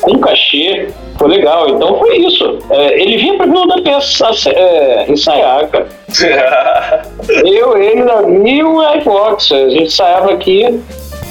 com 0.02 0.20
cachê, 0.20 0.90
foi 1.18 1.28
legal. 1.28 1.70
Então 1.70 2.00
foi 2.00 2.18
isso. 2.18 2.60
É, 2.70 3.02
ele 3.02 3.18
vinha 3.18 3.36
pra 3.36 3.46
Vila 3.46 3.68
da 3.68 3.82
Pensa 3.82 4.32
é, 4.50 5.12
ensaiar, 5.12 5.68
cara. 5.70 5.88
Eu, 7.46 7.78
ele, 7.78 8.04
Davi 8.04 8.50
e 8.50 8.64
o 8.64 8.96
iFox. 8.98 9.52
A 9.52 9.70
gente 9.70 9.84
ensaiava 9.84 10.32
aqui 10.34 10.80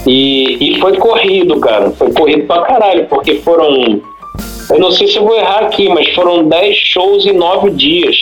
e, 0.05 0.75
e 0.75 0.79
foi 0.79 0.97
corrido, 0.97 1.59
cara. 1.59 1.91
Foi 1.91 2.11
corrido 2.13 2.45
pra 2.45 2.61
caralho, 2.61 3.05
porque 3.07 3.35
foram. 3.35 4.01
Eu 4.69 4.79
não 4.79 4.91
sei 4.91 5.07
se 5.07 5.17
eu 5.17 5.25
vou 5.25 5.37
errar 5.37 5.65
aqui, 5.65 5.89
mas 5.89 6.09
foram 6.13 6.47
10 6.47 6.75
shows 6.75 7.25
em 7.25 7.33
9 7.33 7.71
dias. 7.71 8.15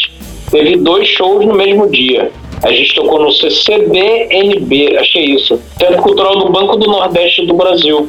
Teve 0.49 0.76
dois 0.78 1.07
shows 1.07 1.45
no 1.45 1.53
mesmo 1.53 1.88
dia. 1.89 2.32
A 2.64 2.72
gente 2.72 2.93
tocou 2.93 3.20
no 3.20 3.32
CCBNB, 3.32 4.97
achei 4.97 5.26
isso. 5.26 5.59
Centro 5.80 6.01
Cultural 6.01 6.38
do 6.38 6.49
Banco 6.49 6.76
do 6.76 6.88
Nordeste 6.88 7.45
do 7.45 7.53
Brasil 7.53 8.07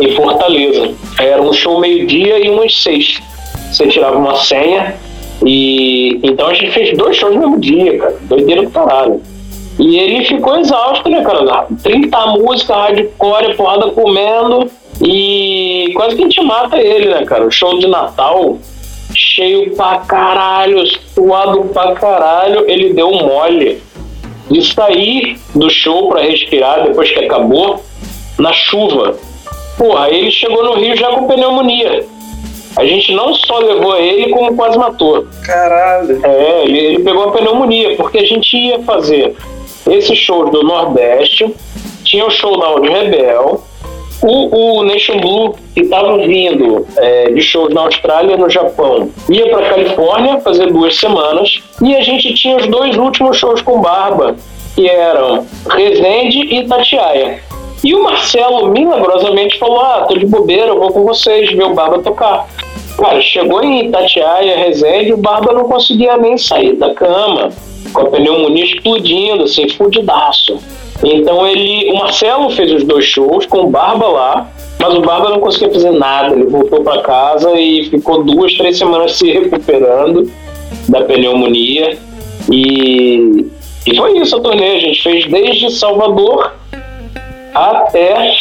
em 0.00 0.14
Fortaleza. 0.14 0.94
Era 1.18 1.42
um 1.42 1.52
show 1.52 1.80
meio-dia 1.80 2.44
e 2.44 2.48
umas 2.48 2.76
seis. 2.82 3.20
Você 3.70 3.86
tirava 3.86 4.16
uma 4.16 4.36
senha 4.36 4.96
e 5.44 6.18
então 6.22 6.48
a 6.48 6.54
gente 6.54 6.70
fez 6.72 6.96
dois 6.96 7.16
shows 7.16 7.34
no 7.34 7.40
mesmo 7.40 7.58
dia, 7.58 7.98
cara. 7.98 8.16
Doideira 8.22 8.62
do 8.62 8.70
caralho. 8.70 9.20
E 9.78 9.98
ele 9.98 10.24
ficou 10.24 10.58
exausto, 10.58 11.08
né, 11.08 11.22
cara? 11.22 11.66
30 11.82 12.26
músicas, 12.26 12.76
hardcore, 12.76 13.54
porrada 13.56 13.90
comendo. 13.90 14.70
E 15.02 15.90
quase 15.94 16.16
que 16.16 16.22
a 16.22 16.24
gente 16.24 16.42
mata 16.42 16.76
ele, 16.76 17.08
né, 17.08 17.24
cara? 17.24 17.46
O 17.46 17.50
show 17.50 17.78
de 17.78 17.86
Natal, 17.86 18.58
cheio 19.14 19.74
pra 19.74 19.98
caralho, 19.98 20.84
suado 21.14 21.64
pra 21.72 21.94
caralho. 21.94 22.68
Ele 22.68 22.92
deu 22.92 23.10
mole 23.10 23.82
de 24.50 24.62
sair 24.62 25.38
do 25.54 25.70
show 25.70 26.08
para 26.08 26.22
respirar 26.22 26.82
depois 26.82 27.10
que 27.10 27.24
acabou 27.24 27.82
na 28.38 28.52
chuva. 28.52 29.16
Porra, 29.80 30.10
ele 30.10 30.30
chegou 30.30 30.62
no 30.62 30.74
Rio 30.74 30.94
já 30.94 31.08
com 31.08 31.26
pneumonia. 31.26 32.04
A 32.76 32.84
gente 32.84 33.14
não 33.14 33.34
só 33.34 33.60
levou 33.60 33.96
ele, 33.96 34.30
como 34.30 34.54
quase 34.54 34.76
matou. 34.76 35.26
Caralho. 35.42 36.20
É, 36.22 36.64
ele, 36.64 36.78
ele 36.78 36.98
pegou 37.02 37.30
a 37.30 37.32
pneumonia, 37.32 37.96
porque 37.96 38.18
a 38.18 38.26
gente 38.26 38.54
ia 38.54 38.78
fazer 38.80 39.34
esse 39.88 40.14
show 40.14 40.50
do 40.50 40.62
Nordeste, 40.62 41.50
tinha 42.04 42.26
o 42.26 42.30
show 42.30 42.60
da 42.60 42.66
Audio 42.66 42.92
Rebel, 42.92 43.64
o, 44.22 44.80
o 44.80 44.82
Nation 44.82 45.18
Blue, 45.18 45.54
que 45.72 45.80
estava 45.80 46.18
vindo 46.18 46.86
é, 46.98 47.30
de 47.30 47.40
shows 47.40 47.72
na 47.72 47.80
Austrália 47.80 48.36
no 48.36 48.50
Japão, 48.50 49.08
ia 49.30 49.48
para 49.48 49.70
Califórnia 49.70 50.40
fazer 50.40 50.66
duas 50.66 50.94
semanas, 50.94 51.62
e 51.80 51.96
a 51.96 52.02
gente 52.02 52.34
tinha 52.34 52.54
os 52.58 52.66
dois 52.66 52.98
últimos 52.98 53.38
shows 53.38 53.62
com 53.62 53.80
Barba, 53.80 54.36
que 54.74 54.86
eram 54.86 55.46
Resende 55.70 56.54
e 56.54 56.68
Tatiaia. 56.68 57.49
E 57.82 57.94
o 57.94 58.02
Marcelo 58.02 58.68
milagrosamente 58.68 59.58
falou: 59.58 59.80
Ah, 59.80 60.06
tô 60.08 60.16
de 60.16 60.26
bobeira, 60.26 60.68
eu 60.68 60.78
vou 60.78 60.92
com 60.92 61.04
vocês 61.04 61.50
ver 61.50 61.64
o 61.64 61.74
Barba 61.74 61.98
tocar. 62.00 62.46
Cara, 62.98 63.20
chegou 63.20 63.62
em 63.62 63.86
Itatiaia, 63.86 64.58
Resende, 64.58 65.14
o 65.14 65.16
Barba 65.16 65.52
não 65.52 65.64
conseguia 65.64 66.16
nem 66.18 66.36
sair 66.36 66.74
da 66.74 66.92
cama, 66.92 67.48
com 67.92 68.02
a 68.02 68.10
pneumonia 68.10 68.64
explodindo, 68.64 69.44
assim, 69.44 69.68
fudidaço. 69.70 70.58
Então 71.02 71.46
ele, 71.46 71.90
o 71.90 71.96
Marcelo 71.96 72.50
fez 72.50 72.70
os 72.72 72.84
dois 72.84 73.06
shows 73.06 73.46
com 73.46 73.60
o 73.60 73.70
Barba 73.70 74.06
lá, 74.06 74.52
mas 74.78 74.94
o 74.94 75.00
Barba 75.00 75.30
não 75.30 75.40
conseguia 75.40 75.72
fazer 75.72 75.92
nada. 75.92 76.34
Ele 76.34 76.44
voltou 76.44 76.82
para 76.82 77.00
casa 77.00 77.58
e 77.58 77.84
ficou 77.84 78.22
duas, 78.22 78.52
três 78.54 78.76
semanas 78.76 79.12
se 79.16 79.30
recuperando 79.30 80.30
da 80.88 81.02
pneumonia. 81.02 81.98
E, 82.50 83.46
e 83.86 83.96
foi 83.96 84.18
isso 84.18 84.36
a 84.36 84.40
turnê. 84.40 84.72
A 84.72 84.80
gente 84.80 85.02
fez 85.02 85.26
desde 85.26 85.70
Salvador 85.70 86.52
até, 87.54 88.32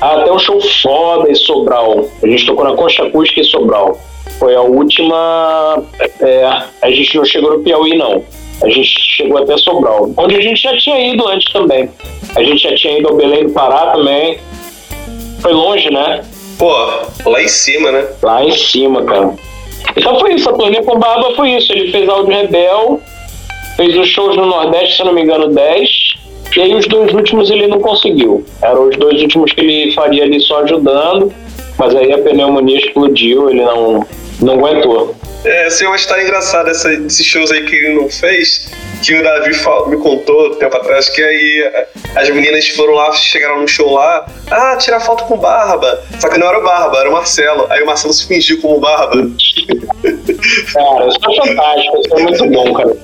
até 0.00 0.32
o 0.32 0.38
show 0.38 0.60
foda 0.82 1.30
em 1.30 1.34
Sobral. 1.34 2.08
A 2.22 2.26
gente 2.26 2.46
tocou 2.46 2.64
na 2.64 2.74
Concha 2.74 3.04
Acústica 3.04 3.40
em 3.40 3.44
Sobral. 3.44 3.98
Foi 4.38 4.54
a 4.54 4.60
última. 4.60 5.82
É, 6.20 6.62
a 6.82 6.90
gente 6.90 7.16
não 7.16 7.24
chegou 7.24 7.56
no 7.56 7.62
Piauí, 7.62 7.96
não. 7.96 8.24
A 8.62 8.68
gente 8.68 8.88
chegou 9.16 9.38
até 9.38 9.56
Sobral, 9.58 10.10
onde 10.16 10.36
a 10.36 10.40
gente 10.40 10.60
já 10.62 10.76
tinha 10.76 11.12
ido 11.12 11.26
antes 11.28 11.52
também. 11.52 11.90
A 12.36 12.42
gente 12.42 12.62
já 12.62 12.74
tinha 12.74 12.98
ido 12.98 13.08
ao 13.08 13.16
Belém 13.16 13.46
do 13.46 13.52
Pará 13.52 13.92
também. 13.92 14.38
Foi 15.40 15.52
longe, 15.52 15.90
né? 15.90 16.24
Pô, 16.58 16.72
lá 17.26 17.42
em 17.42 17.48
cima, 17.48 17.90
né? 17.90 18.08
Lá 18.22 18.44
em 18.44 18.52
cima, 18.52 19.02
cara. 19.02 19.34
Então 19.96 20.18
foi 20.18 20.34
isso, 20.34 20.48
a 20.48 20.52
turnê 20.52 20.82
com 20.82 20.98
Barba 20.98 21.34
foi 21.34 21.52
isso. 21.52 21.72
Ele 21.72 21.90
fez 21.90 22.08
Áudio 22.08 22.34
Rebel, 22.34 23.00
fez 23.76 23.96
os 23.96 24.08
shows 24.08 24.36
no 24.36 24.46
Nordeste, 24.46 24.96
se 24.96 25.04
não 25.04 25.12
me 25.12 25.22
engano, 25.22 25.48
10. 25.48 25.88
E 26.56 26.60
aí 26.60 26.74
os 26.74 26.86
dois 26.86 27.12
últimos 27.12 27.50
ele 27.50 27.66
não 27.66 27.80
conseguiu. 27.80 28.44
Eram 28.62 28.88
os 28.88 28.96
dois 28.96 29.20
últimos 29.22 29.52
que 29.52 29.60
ele 29.60 29.94
faria 29.94 30.24
ali 30.24 30.40
só 30.40 30.62
ajudando, 30.62 31.32
mas 31.78 31.94
aí 31.94 32.12
a 32.12 32.18
pneumonia 32.18 32.78
explodiu, 32.78 33.50
ele 33.50 33.62
não, 33.62 34.06
não 34.40 34.54
aguentou. 34.54 35.14
É, 35.44 35.66
assim, 35.66 35.84
uma 35.84 35.96
história 35.96 36.22
engraçada 36.22 36.70
essa, 36.70 36.88
desses 36.96 37.26
shows 37.26 37.50
aí 37.50 37.66
que 37.66 37.74
ele 37.74 37.94
não 37.94 38.08
fez, 38.08 38.70
que 39.02 39.14
o 39.14 39.22
Davi 39.22 39.50
me 39.88 39.96
contou 39.98 40.54
tempo 40.54 40.74
atrás, 40.74 41.10
que 41.10 41.22
aí 41.22 41.72
as 42.16 42.30
meninas 42.30 42.66
foram 42.68 42.94
lá, 42.94 43.12
chegaram 43.12 43.60
no 43.60 43.68
show 43.68 43.92
lá, 43.92 44.26
ah, 44.50 44.76
tirar 44.76 45.00
foto 45.00 45.24
com 45.24 45.36
Barba. 45.36 46.02
Só 46.18 46.30
que 46.30 46.38
não 46.38 46.48
era 46.48 46.58
o 46.58 46.62
Barba, 46.62 46.98
era 46.98 47.10
o 47.10 47.12
Marcelo. 47.12 47.66
Aí 47.68 47.82
o 47.82 47.86
Marcelo 47.86 48.14
se 48.14 48.26
fingiu 48.26 48.60
como 48.62 48.80
Barba. 48.80 49.16
Cara, 50.72 51.08
isso 51.08 51.18
é 51.18 51.46
fantástico, 51.46 52.00
isso 52.00 52.14
é 52.14 52.22
muito 52.22 52.50
bom, 52.50 52.72
cara. 52.72 52.96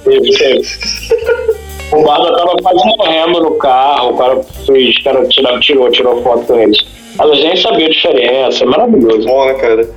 O 1.92 2.02
Barba 2.04 2.36
tava 2.36 2.56
quase 2.62 2.96
morrendo 2.96 3.40
no 3.40 3.54
carro, 3.56 4.10
o 4.10 4.16
cara 4.16 4.40
fez, 4.66 4.96
o 4.96 5.04
cara 5.04 5.26
tirou, 5.26 5.60
tirou, 5.60 5.90
tirou 5.90 6.22
foto 6.22 6.46
com 6.46 6.58
eles. 6.58 6.78
Ela 7.18 7.34
nem 7.34 7.56
sabia 7.56 7.86
a 7.86 7.90
diferença, 7.90 8.64
é 8.64 8.66
maravilhoso. 8.66 9.26
Bom, 9.26 9.46
né, 9.46 9.54
cara? 9.54 9.88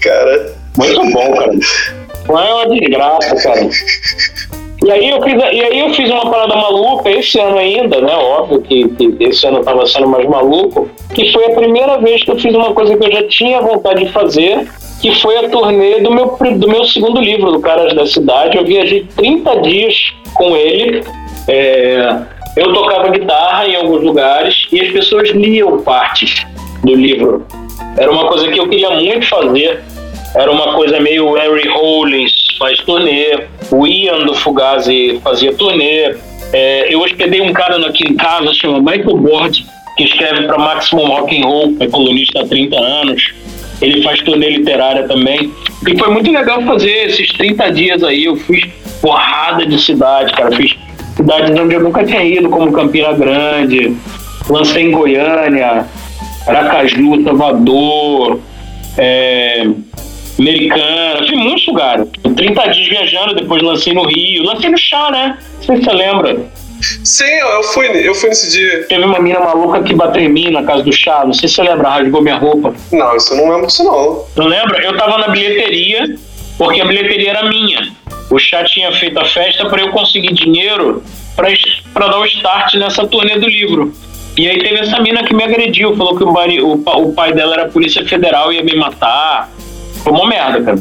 Cara. 0.00 0.54
Muito 0.78 1.12
bom, 1.12 1.32
cara. 1.32 1.52
Não 2.28 2.38
é 2.38 2.54
uma 2.54 2.68
desgraça, 2.68 3.36
cara. 3.36 3.68
E 4.84 4.90
aí, 4.90 5.10
eu 5.10 5.22
fiz, 5.22 5.34
e 5.34 5.60
aí 5.60 5.78
eu 5.78 5.94
fiz 5.94 6.10
uma 6.10 6.28
parada 6.28 6.56
maluca 6.56 7.10
esse 7.10 7.38
ano 7.38 7.58
ainda, 7.58 8.00
né? 8.00 8.16
Óbvio 8.16 8.62
que, 8.62 8.88
que 8.88 9.16
esse 9.20 9.46
ano 9.46 9.60
estava 9.60 9.86
sendo 9.86 10.08
mais 10.08 10.28
maluco, 10.28 10.88
que 11.14 11.32
foi 11.32 11.46
a 11.46 11.54
primeira 11.54 11.98
vez 11.98 12.24
que 12.24 12.30
eu 12.30 12.38
fiz 12.38 12.54
uma 12.54 12.72
coisa 12.72 12.96
que 12.96 13.04
eu 13.04 13.12
já 13.12 13.28
tinha 13.28 13.60
vontade 13.60 14.04
de 14.04 14.12
fazer, 14.12 14.66
que 15.00 15.14
foi 15.20 15.36
a 15.36 15.48
turnê 15.48 16.00
do 16.00 16.10
meu, 16.12 16.36
do 16.56 16.68
meu 16.68 16.84
segundo 16.84 17.20
livro, 17.20 17.52
do 17.52 17.60
Caras 17.60 17.94
da 17.94 18.06
Cidade. 18.06 18.56
Eu 18.56 18.64
viajei 18.64 19.06
30 19.16 19.60
dias 19.60 20.12
com 20.34 20.56
ele. 20.56 21.04
É, 21.48 22.16
eu 22.56 22.72
tocava 22.72 23.08
guitarra 23.08 23.66
em 23.66 23.76
alguns 23.76 24.02
lugares 24.02 24.66
e 24.70 24.80
as 24.80 24.92
pessoas 24.92 25.30
liam 25.30 25.82
partes 25.82 26.46
do 26.84 26.94
livro. 26.94 27.46
Era 27.96 28.10
uma 28.10 28.26
coisa 28.26 28.48
que 28.48 28.58
eu 28.58 28.68
queria 28.68 28.90
muito 28.90 29.26
fazer. 29.28 29.82
Era 30.34 30.50
uma 30.50 30.74
coisa 30.74 30.98
meio 30.98 31.34
Harry 31.34 31.68
Hollins 31.68 32.32
faz 32.58 32.78
turnê, 32.78 33.46
o 33.70 33.86
Ian 33.86 34.24
do 34.24 34.34
Fugazi 34.34 35.20
fazia 35.22 35.52
turnê. 35.52 36.14
É, 36.52 36.94
eu 36.94 37.00
hospedei 37.00 37.40
um 37.40 37.52
cara 37.52 37.76
aqui 37.86 38.04
em 38.08 38.14
casa, 38.14 38.52
chama 38.54 38.78
Michael 38.78 39.16
Bord, 39.16 39.66
que 39.96 40.04
escreve 40.04 40.46
para 40.46 40.58
Maximum 40.58 41.06
Rock 41.06 41.42
and 41.42 41.44
Roll, 41.44 41.76
é 41.80 41.86
colunista 41.88 42.40
há 42.40 42.46
30 42.46 42.78
anos. 42.78 43.34
Ele 43.80 44.00
faz 44.02 44.20
turnê 44.20 44.50
literária 44.50 45.08
também. 45.08 45.52
E 45.86 45.98
foi 45.98 46.08
muito 46.08 46.30
legal 46.30 46.62
fazer 46.62 47.08
esses 47.08 47.32
30 47.32 47.72
dias 47.72 48.04
aí. 48.04 48.26
Eu 48.26 48.36
fiz 48.36 48.64
porrada 49.00 49.66
de 49.66 49.76
cidade, 49.80 50.32
cara. 50.32 50.54
Fiz 50.54 50.76
cidades 51.22 51.58
onde 51.58 51.74
eu 51.74 51.80
nunca 51.80 52.04
tinha 52.04 52.22
ido, 52.24 52.48
como 52.48 52.72
Campina 52.72 53.12
Grande, 53.12 53.96
lancei 54.48 54.84
em 54.84 54.90
Goiânia, 54.90 55.86
Aracaju, 56.46 57.22
Salvador, 57.22 58.40
é, 58.98 59.66
Americana, 60.38 61.26
fui 61.26 61.36
muitos 61.36 61.66
lugares. 61.66 62.08
30 62.36 62.68
dias 62.68 62.88
viajando, 62.88 63.34
depois 63.34 63.62
lancei 63.62 63.94
no 63.94 64.04
Rio, 64.04 64.44
lancei 64.44 64.70
no 64.70 64.78
chá, 64.78 65.10
né? 65.10 65.38
Não 65.56 65.62
sei 65.62 65.76
se 65.76 65.84
você 65.84 65.92
lembra. 65.92 66.46
Sim, 67.04 67.24
eu 67.24 67.62
fui, 67.62 67.86
eu 68.08 68.14
fui 68.14 68.28
nesse 68.28 68.50
dia. 68.50 68.84
Teve 68.88 69.04
uma 69.04 69.20
mina 69.20 69.38
maluca 69.38 69.82
que 69.82 69.94
bateu 69.94 70.20
em 70.20 70.28
mim 70.28 70.50
na 70.50 70.64
casa 70.64 70.82
do 70.82 70.92
chá, 70.92 71.22
não 71.24 71.32
sei 71.32 71.48
se 71.48 71.54
você 71.54 71.62
lembra, 71.62 71.88
rasgou 71.88 72.20
minha 72.20 72.36
roupa. 72.36 72.74
Não, 72.90 73.16
isso 73.16 73.34
eu 73.34 73.36
não 73.36 73.52
lembro 73.52 73.68
disso 73.68 73.84
não. 73.84 74.24
Não 74.36 74.46
lembra? 74.46 74.82
Eu 74.82 74.96
tava 74.96 75.18
na 75.18 75.28
bilheteria, 75.28 76.16
porque 76.58 76.80
a 76.80 76.84
bilheteria 76.84 77.30
era 77.30 77.48
minha. 77.48 77.92
O 78.32 78.38
chá 78.38 78.64
tinha 78.64 78.90
feito 78.92 79.20
a 79.20 79.26
festa 79.26 79.68
para 79.68 79.82
eu 79.82 79.90
conseguir 79.90 80.32
dinheiro 80.32 81.02
para 81.36 82.06
dar 82.08 82.18
o 82.18 82.24
start 82.24 82.74
nessa 82.76 83.06
turnê 83.06 83.38
do 83.38 83.46
livro. 83.46 83.92
E 84.38 84.48
aí 84.48 84.58
teve 84.58 84.78
essa 84.78 84.98
mina 85.00 85.22
que 85.22 85.34
me 85.34 85.44
agrediu, 85.44 85.94
falou 85.94 86.16
que 86.16 86.24
o, 86.24 86.66
o, 86.66 87.08
o 87.08 87.12
pai 87.12 87.34
dela 87.34 87.52
era 87.52 87.68
polícia 87.68 88.02
federal 88.06 88.50
e 88.50 88.56
ia 88.56 88.64
me 88.64 88.74
matar. 88.74 89.50
Foi 90.02 90.14
uma 90.14 90.26
merda, 90.26 90.62
cara. 90.62 90.78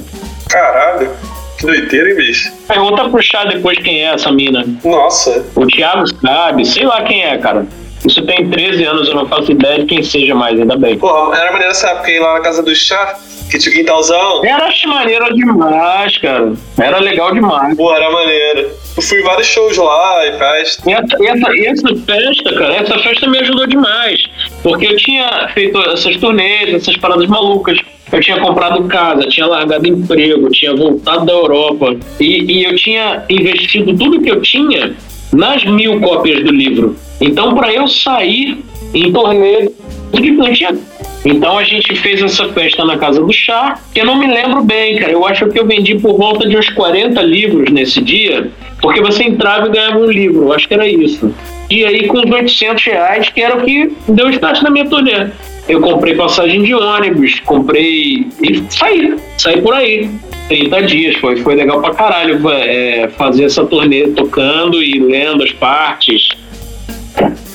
Caralho. 0.49 1.11
Que 1.59 1.65
doideira, 1.65 2.11
hein, 2.11 2.15
bicho? 2.15 2.53
Pergunta 2.65 3.09
pro 3.09 3.21
chá 3.21 3.43
depois 3.43 3.77
quem 3.79 4.01
é 4.01 4.13
essa 4.13 4.31
mina. 4.31 4.65
Nossa. 4.85 5.45
O 5.53 5.67
Thiago 5.67 6.05
sabe, 6.21 6.63
sei 6.63 6.85
lá 6.85 7.01
quem 7.03 7.21
é, 7.21 7.37
cara. 7.37 7.67
Isso 8.07 8.25
tem 8.25 8.49
13 8.49 8.83
anos, 8.85 9.09
eu 9.09 9.15
não 9.15 9.27
faço 9.27 9.51
ideia 9.51 9.79
de 9.79 9.87
quem 9.87 10.01
seja 10.01 10.33
mais, 10.33 10.57
ainda 10.57 10.77
bem. 10.77 10.97
Pô, 10.97 11.33
era 11.33 11.51
maneiro 11.51 11.71
essa 11.71 11.89
época 11.89 12.09
ir 12.09 12.19
lá 12.19 12.35
na 12.35 12.39
casa 12.39 12.63
do 12.63 12.73
chá, 12.73 13.19
o 13.57 13.71
quintalzão. 13.71 14.43
Era 14.43 14.69
maneiro 14.87 15.33
demais, 15.35 16.17
cara. 16.17 16.53
Era 16.79 16.99
legal 16.99 17.33
demais. 17.33 17.75
Pô, 17.75 17.93
era 17.93 18.09
maneiro. 18.09 18.69
Eu 18.95 19.03
fui 19.03 19.19
em 19.19 19.23
vários 19.23 19.47
shows 19.47 19.77
lá 19.77 20.27
e 20.27 20.37
festa. 20.37 20.89
E 20.89 20.93
essa, 20.93 21.15
essa, 21.23 21.59
essa 21.59 21.95
festa, 22.05 22.53
cara, 22.53 22.75
essa 22.75 22.99
festa 22.99 23.27
me 23.27 23.39
ajudou 23.39 23.67
demais. 23.67 24.21
Porque 24.63 24.87
eu 24.87 24.95
tinha 24.97 25.49
feito 25.53 25.77
essas 25.91 26.17
turnês, 26.17 26.73
essas 26.73 26.97
paradas 26.97 27.27
malucas. 27.27 27.77
Eu 28.11 28.19
tinha 28.19 28.39
comprado 28.41 28.83
casa, 28.89 29.21
tinha 29.29 29.45
largado 29.45 29.87
emprego, 29.87 30.49
tinha 30.49 30.75
voltado 30.75 31.25
da 31.25 31.31
Europa. 31.31 31.95
E, 32.19 32.43
e 32.43 32.63
eu 32.65 32.75
tinha 32.75 33.23
investido 33.29 33.97
tudo 33.97 34.21
que 34.21 34.29
eu 34.29 34.41
tinha 34.41 34.93
nas 35.31 35.63
mil 35.63 35.99
cópias 36.01 36.43
do 36.43 36.51
livro. 36.51 36.95
Então, 37.21 37.55
para 37.55 37.73
eu 37.73 37.87
sair 37.87 38.63
em 38.93 39.11
torneio, 39.11 39.73
não 40.11 40.53
tinha. 40.53 40.77
Então 41.23 41.57
a 41.57 41.63
gente 41.63 41.95
fez 41.95 42.21
essa 42.21 42.49
festa 42.49 42.83
na 42.83 42.97
casa 42.97 43.21
do 43.21 43.31
chá, 43.31 43.79
que 43.93 44.01
eu 44.01 44.05
não 44.05 44.17
me 44.17 44.27
lembro 44.27 44.63
bem, 44.63 44.97
cara. 44.97 45.11
Eu 45.11 45.25
acho 45.25 45.47
que 45.47 45.59
eu 45.59 45.65
vendi 45.65 45.95
por 45.95 46.17
volta 46.17 46.47
de 46.47 46.57
uns 46.57 46.69
40 46.69 47.21
livros 47.21 47.71
nesse 47.71 48.01
dia, 48.01 48.49
porque 48.81 49.01
você 49.01 49.23
entrava 49.23 49.67
e 49.67 49.71
ganhava 49.71 49.99
um 49.99 50.09
livro, 50.09 50.43
eu 50.43 50.53
acho 50.53 50.67
que 50.67 50.73
era 50.73 50.87
isso. 50.87 51.33
E 51.69 51.85
aí 51.85 52.07
com 52.07 52.17
os 52.17 52.29
800 52.29 52.83
reais, 52.83 53.29
que 53.29 53.41
era 53.41 53.55
o 53.55 53.63
que 53.63 53.93
deu 54.07 54.29
start 54.31 54.61
na 54.61 54.69
minha 54.69 54.89
turnê. 54.89 55.27
Eu 55.69 55.79
comprei 55.79 56.15
passagem 56.15 56.63
de 56.63 56.73
ônibus, 56.73 57.39
comprei 57.41 58.27
e 58.41 58.63
saí, 58.69 59.15
saí 59.37 59.61
por 59.61 59.73
aí. 59.73 60.09
30 60.49 60.81
dias, 60.81 61.15
foi, 61.17 61.37
foi 61.37 61.55
legal 61.55 61.79
pra 61.79 61.93
caralho 61.93 62.41
é, 62.49 63.07
fazer 63.15 63.45
essa 63.45 63.63
turnê 63.65 64.07
tocando 64.09 64.83
e 64.83 64.99
lendo 64.99 65.43
as 65.43 65.51
partes 65.53 66.29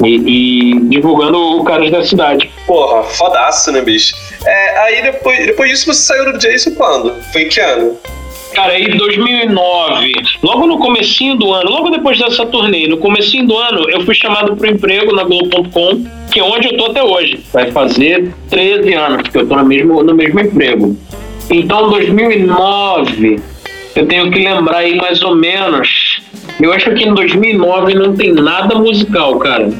e, 0.04 0.74
e 0.74 0.80
divulgando 0.88 1.38
o 1.38 1.64
Caras 1.64 1.90
da 1.90 2.04
Cidade. 2.04 2.50
Porra, 2.66 3.02
fodaço, 3.02 3.72
né, 3.72 3.80
bicho? 3.80 4.14
É, 4.44 4.78
aí 4.78 5.02
depois, 5.02 5.46
depois 5.46 5.70
disso 5.70 5.86
você 5.86 6.02
saiu 6.02 6.32
do 6.32 6.38
Jason 6.38 6.72
quando? 6.74 7.14
Foi 7.32 7.42
em 7.42 7.48
que 7.48 7.60
ano? 7.60 7.96
Cara, 8.56 8.72
aí 8.72 8.86
2009, 8.88 10.12
logo 10.42 10.66
no 10.66 10.78
comecinho 10.78 11.36
do 11.36 11.52
ano, 11.52 11.70
logo 11.70 11.90
depois 11.90 12.18
dessa 12.18 12.46
turnê, 12.46 12.86
no 12.86 12.96
comecinho 12.96 13.46
do 13.46 13.54
ano, 13.54 13.90
eu 13.90 14.00
fui 14.00 14.14
chamado 14.14 14.56
para 14.56 14.70
emprego 14.70 15.14
na 15.14 15.24
Globo.com, 15.24 16.06
que 16.30 16.40
é 16.40 16.42
onde 16.42 16.68
eu 16.68 16.76
tô 16.78 16.86
até 16.86 17.02
hoje. 17.02 17.40
Vai 17.52 17.70
fazer 17.70 18.32
13 18.48 18.94
anos 18.94 19.28
que 19.28 19.36
eu 19.36 19.46
tô 19.46 19.56
no 19.56 19.64
mesmo, 19.64 20.02
no 20.02 20.14
mesmo 20.14 20.40
emprego. 20.40 20.96
Então, 21.50 21.90
2009, 21.90 23.40
eu 23.94 24.06
tenho 24.06 24.30
que 24.30 24.38
lembrar 24.38 24.78
aí 24.78 24.96
mais 24.96 25.20
ou 25.22 25.34
menos. 25.34 26.05
Eu 26.60 26.72
acho 26.72 26.90
que 26.94 27.04
em 27.04 27.12
2009 27.12 27.94
não 27.94 28.14
tem 28.14 28.32
nada 28.32 28.74
musical, 28.76 29.38
cara. 29.38 29.70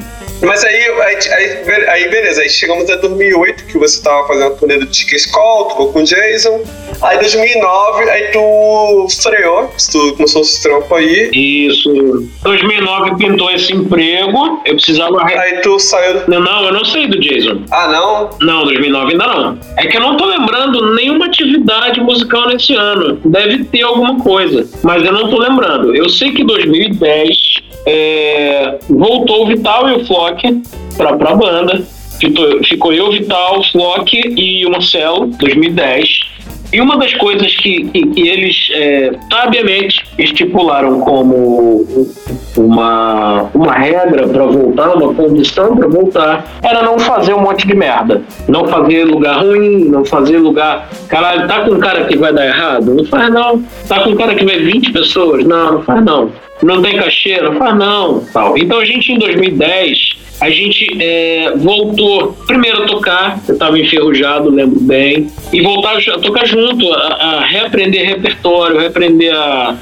Mas 0.42 0.64
aí, 0.64 0.76
aí, 0.76 1.88
aí, 1.88 2.08
beleza, 2.08 2.42
aí 2.42 2.48
chegamos 2.48 2.88
a 2.90 2.96
2008, 2.96 3.66
que 3.66 3.78
você 3.78 4.02
tava 4.02 4.26
fazendo 4.26 4.46
a 4.46 4.50
turnê 4.50 4.78
do 4.78 4.86
Tica 4.86 5.16
Skull, 5.16 5.64
tocou 5.68 5.92
com 5.92 6.00
o 6.00 6.04
Jason. 6.04 6.62
Aí 7.02 7.18
2009, 7.18 8.10
aí 8.10 8.30
tu 8.32 9.06
freou, 9.22 9.70
tu 9.90 10.14
começou 10.14 10.42
esse 10.42 10.62
trampo 10.62 10.94
aí. 10.94 11.30
Isso. 11.32 12.28
2009 12.42 13.16
pintou 13.16 13.50
esse 13.50 13.72
emprego, 13.72 14.60
eu 14.64 14.74
precisava... 14.74 15.22
Aí 15.24 15.60
tu 15.60 15.78
saiu... 15.78 16.22
Não, 16.28 16.40
não, 16.40 16.64
eu 16.64 16.72
não 16.72 16.84
saí 16.84 17.06
do 17.06 17.18
Jason. 17.20 17.62
Ah, 17.70 17.88
não? 17.88 18.30
Não, 18.40 18.64
2009 18.64 19.12
ainda 19.12 19.26
não. 19.26 19.58
É 19.78 19.86
que 19.86 19.96
eu 19.96 20.00
não 20.00 20.16
tô 20.16 20.26
lembrando 20.26 20.94
nenhuma 20.94 21.26
atividade 21.26 22.00
musical 22.00 22.48
nesse 22.48 22.74
ano. 22.74 23.20
Deve 23.24 23.64
ter 23.64 23.82
alguma 23.82 24.18
coisa, 24.20 24.68
mas 24.82 25.04
eu 25.04 25.12
não 25.12 25.30
tô 25.30 25.38
lembrando. 25.38 25.94
Eu 25.94 26.08
sei 26.08 26.32
que 26.32 26.44
2010 26.44 27.65
é, 27.86 28.78
voltou 28.88 29.44
o 29.44 29.46
Vital 29.46 29.88
e 29.88 29.92
o 29.94 30.04
Flock 30.04 30.62
pra, 30.96 31.16
pra 31.16 31.34
banda. 31.34 31.82
Ficou, 32.18 32.64
ficou 32.64 32.92
eu, 32.92 33.12
Vital, 33.12 33.62
Flock 33.70 34.16
e 34.36 34.66
o 34.66 34.70
Marcelo, 34.70 35.26
2010. 35.26 36.36
E 36.72 36.80
uma 36.80 36.98
das 36.98 37.14
coisas 37.14 37.54
que, 37.54 37.84
que, 37.84 38.06
que 38.06 38.28
eles 38.28 38.68
é, 38.72 39.12
sabiamente 39.30 40.04
estipularam 40.18 41.00
como 41.00 42.08
uma, 42.56 43.48
uma 43.54 43.72
regra 43.72 44.26
para 44.26 44.44
voltar, 44.46 44.96
uma 44.96 45.14
condição 45.14 45.76
para 45.76 45.86
voltar, 45.86 46.44
era 46.62 46.82
não 46.82 46.98
fazer 46.98 47.34
um 47.34 47.42
monte 47.42 47.66
de 47.66 47.74
merda. 47.74 48.22
Não 48.48 48.66
fazer 48.66 49.04
lugar 49.04 49.44
ruim, 49.44 49.84
não 49.84 50.04
fazer 50.04 50.38
lugar. 50.38 50.88
Caralho, 51.08 51.46
tá 51.46 51.60
com 51.60 51.72
um 51.72 51.78
cara 51.78 52.04
que 52.04 52.16
vai 52.16 52.32
dar 52.32 52.46
errado? 52.46 52.94
Não 52.94 53.04
faz 53.04 53.32
não. 53.32 53.62
Tá 53.86 54.00
com 54.00 54.10
um 54.10 54.16
cara 54.16 54.34
que 54.34 54.44
vai 54.44 54.58
20 54.58 54.92
pessoas? 54.92 55.44
Não, 55.44 55.74
não 55.74 55.82
faz 55.82 56.04
não. 56.04 56.32
Não 56.62 56.82
tem 56.82 56.96
cachê? 56.96 57.40
Não 57.40 57.56
faz 57.56 57.76
não. 57.76 58.24
Tal. 58.32 58.56
Então 58.56 58.78
a 58.78 58.84
gente 58.84 59.12
em 59.12 59.18
2010 59.18 60.16
a 60.40 60.50
gente 60.50 61.02
é, 61.02 61.52
voltou 61.56 62.34
primeiro 62.46 62.82
a 62.82 62.86
tocar, 62.86 63.40
eu 63.48 63.54
estava 63.54 63.78
enferrujado, 63.78 64.50
lembro 64.50 64.80
bem, 64.80 65.30
e 65.52 65.62
voltar 65.62 65.96
a 65.96 66.18
tocar 66.18 66.46
junto, 66.46 66.92
a, 66.92 66.98
a 66.98 67.46
reaprender 67.46 68.06
repertório, 68.06 68.78
reaprender 68.78 69.34
a, 69.34 69.76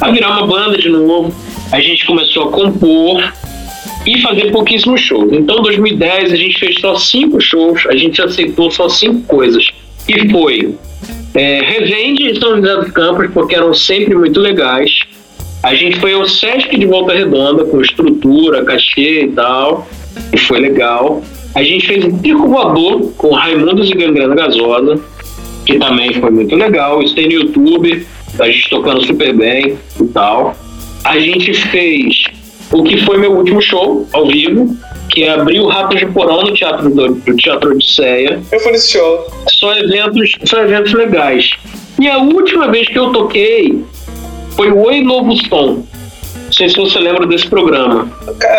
a 0.00 0.10
virar 0.10 0.30
uma 0.30 0.46
banda 0.46 0.78
de 0.78 0.88
novo. 0.88 1.34
A 1.70 1.80
gente 1.80 2.06
começou 2.06 2.48
a 2.48 2.52
compor 2.52 3.32
e 4.06 4.20
fazer 4.20 4.50
pouquíssimos 4.50 5.00
shows. 5.00 5.32
Então, 5.32 5.58
em 5.58 5.62
2010, 5.62 6.32
a 6.32 6.36
gente 6.36 6.58
fez 6.58 6.80
só 6.80 6.96
cinco 6.96 7.40
shows, 7.40 7.86
a 7.86 7.96
gente 7.96 8.20
aceitou 8.20 8.70
só 8.70 8.88
cinco 8.88 9.20
coisas. 9.26 9.70
E 10.08 10.28
foi 10.30 10.74
é, 11.34 11.60
Revende 11.60 12.30
e 12.30 12.38
São 12.38 12.56
José 12.56 12.76
dos 12.76 12.90
Campos, 12.92 13.30
porque 13.32 13.54
eram 13.54 13.72
sempre 13.72 14.14
muito 14.14 14.40
legais. 14.40 14.90
A 15.62 15.74
gente 15.74 16.00
foi 16.00 16.12
ao 16.12 16.28
Sesc 16.28 16.76
de 16.76 16.86
Volta 16.86 17.12
Redonda, 17.12 17.64
com 17.64 17.80
estrutura, 17.80 18.64
cachê 18.64 19.24
e 19.24 19.28
tal, 19.28 19.86
e 20.32 20.36
foi 20.36 20.58
legal. 20.58 21.22
A 21.54 21.62
gente 21.62 21.86
fez 21.86 22.04
um 22.04 22.18
Pico 22.18 22.48
Voador 22.48 23.12
com 23.16 23.32
Raimundos 23.32 23.88
e 23.88 23.94
Gangrena 23.94 24.34
Gasosa, 24.34 25.00
que 25.64 25.78
também 25.78 26.12
foi 26.14 26.30
muito 26.30 26.56
legal. 26.56 27.00
Isso 27.02 27.14
tem 27.14 27.26
no 27.26 27.32
YouTube, 27.32 28.04
a 28.40 28.50
gente 28.50 28.70
tocando 28.70 29.06
super 29.06 29.32
bem 29.34 29.78
e 30.00 30.04
tal. 30.08 30.56
A 31.04 31.18
gente 31.18 31.54
fez 31.54 32.24
o 32.72 32.82
que 32.82 32.96
foi 33.04 33.18
meu 33.18 33.32
último 33.32 33.62
show 33.62 34.06
ao 34.12 34.26
vivo, 34.26 34.76
que 35.10 35.28
abriu 35.28 35.66
Ratos 35.66 36.00
de 36.00 36.06
Porão 36.06 36.42
no 36.42 36.54
Teatro 36.54 36.90
do, 36.90 37.14
do 37.14 37.36
Teatro 37.36 37.70
Odisseia. 37.70 38.40
Eu 38.50 38.60
fui 38.60 38.72
nesse 38.72 38.92
show. 38.92 39.26
São 39.60 39.76
eventos, 39.76 40.32
são 40.44 40.60
eventos 40.60 40.92
legais. 40.92 41.50
E 42.00 42.08
a 42.08 42.18
última 42.18 42.68
vez 42.68 42.88
que 42.88 42.98
eu 42.98 43.12
toquei 43.12 43.84
foi 44.54 44.70
o 44.70 44.78
Oi 44.86 45.02
Novo 45.02 45.34
Som. 45.48 45.84
Não 46.52 46.52
sei 46.52 46.68
se 46.68 46.76
você 46.76 46.98
lembra 46.98 47.26
desse 47.26 47.46
programa. 47.46 48.10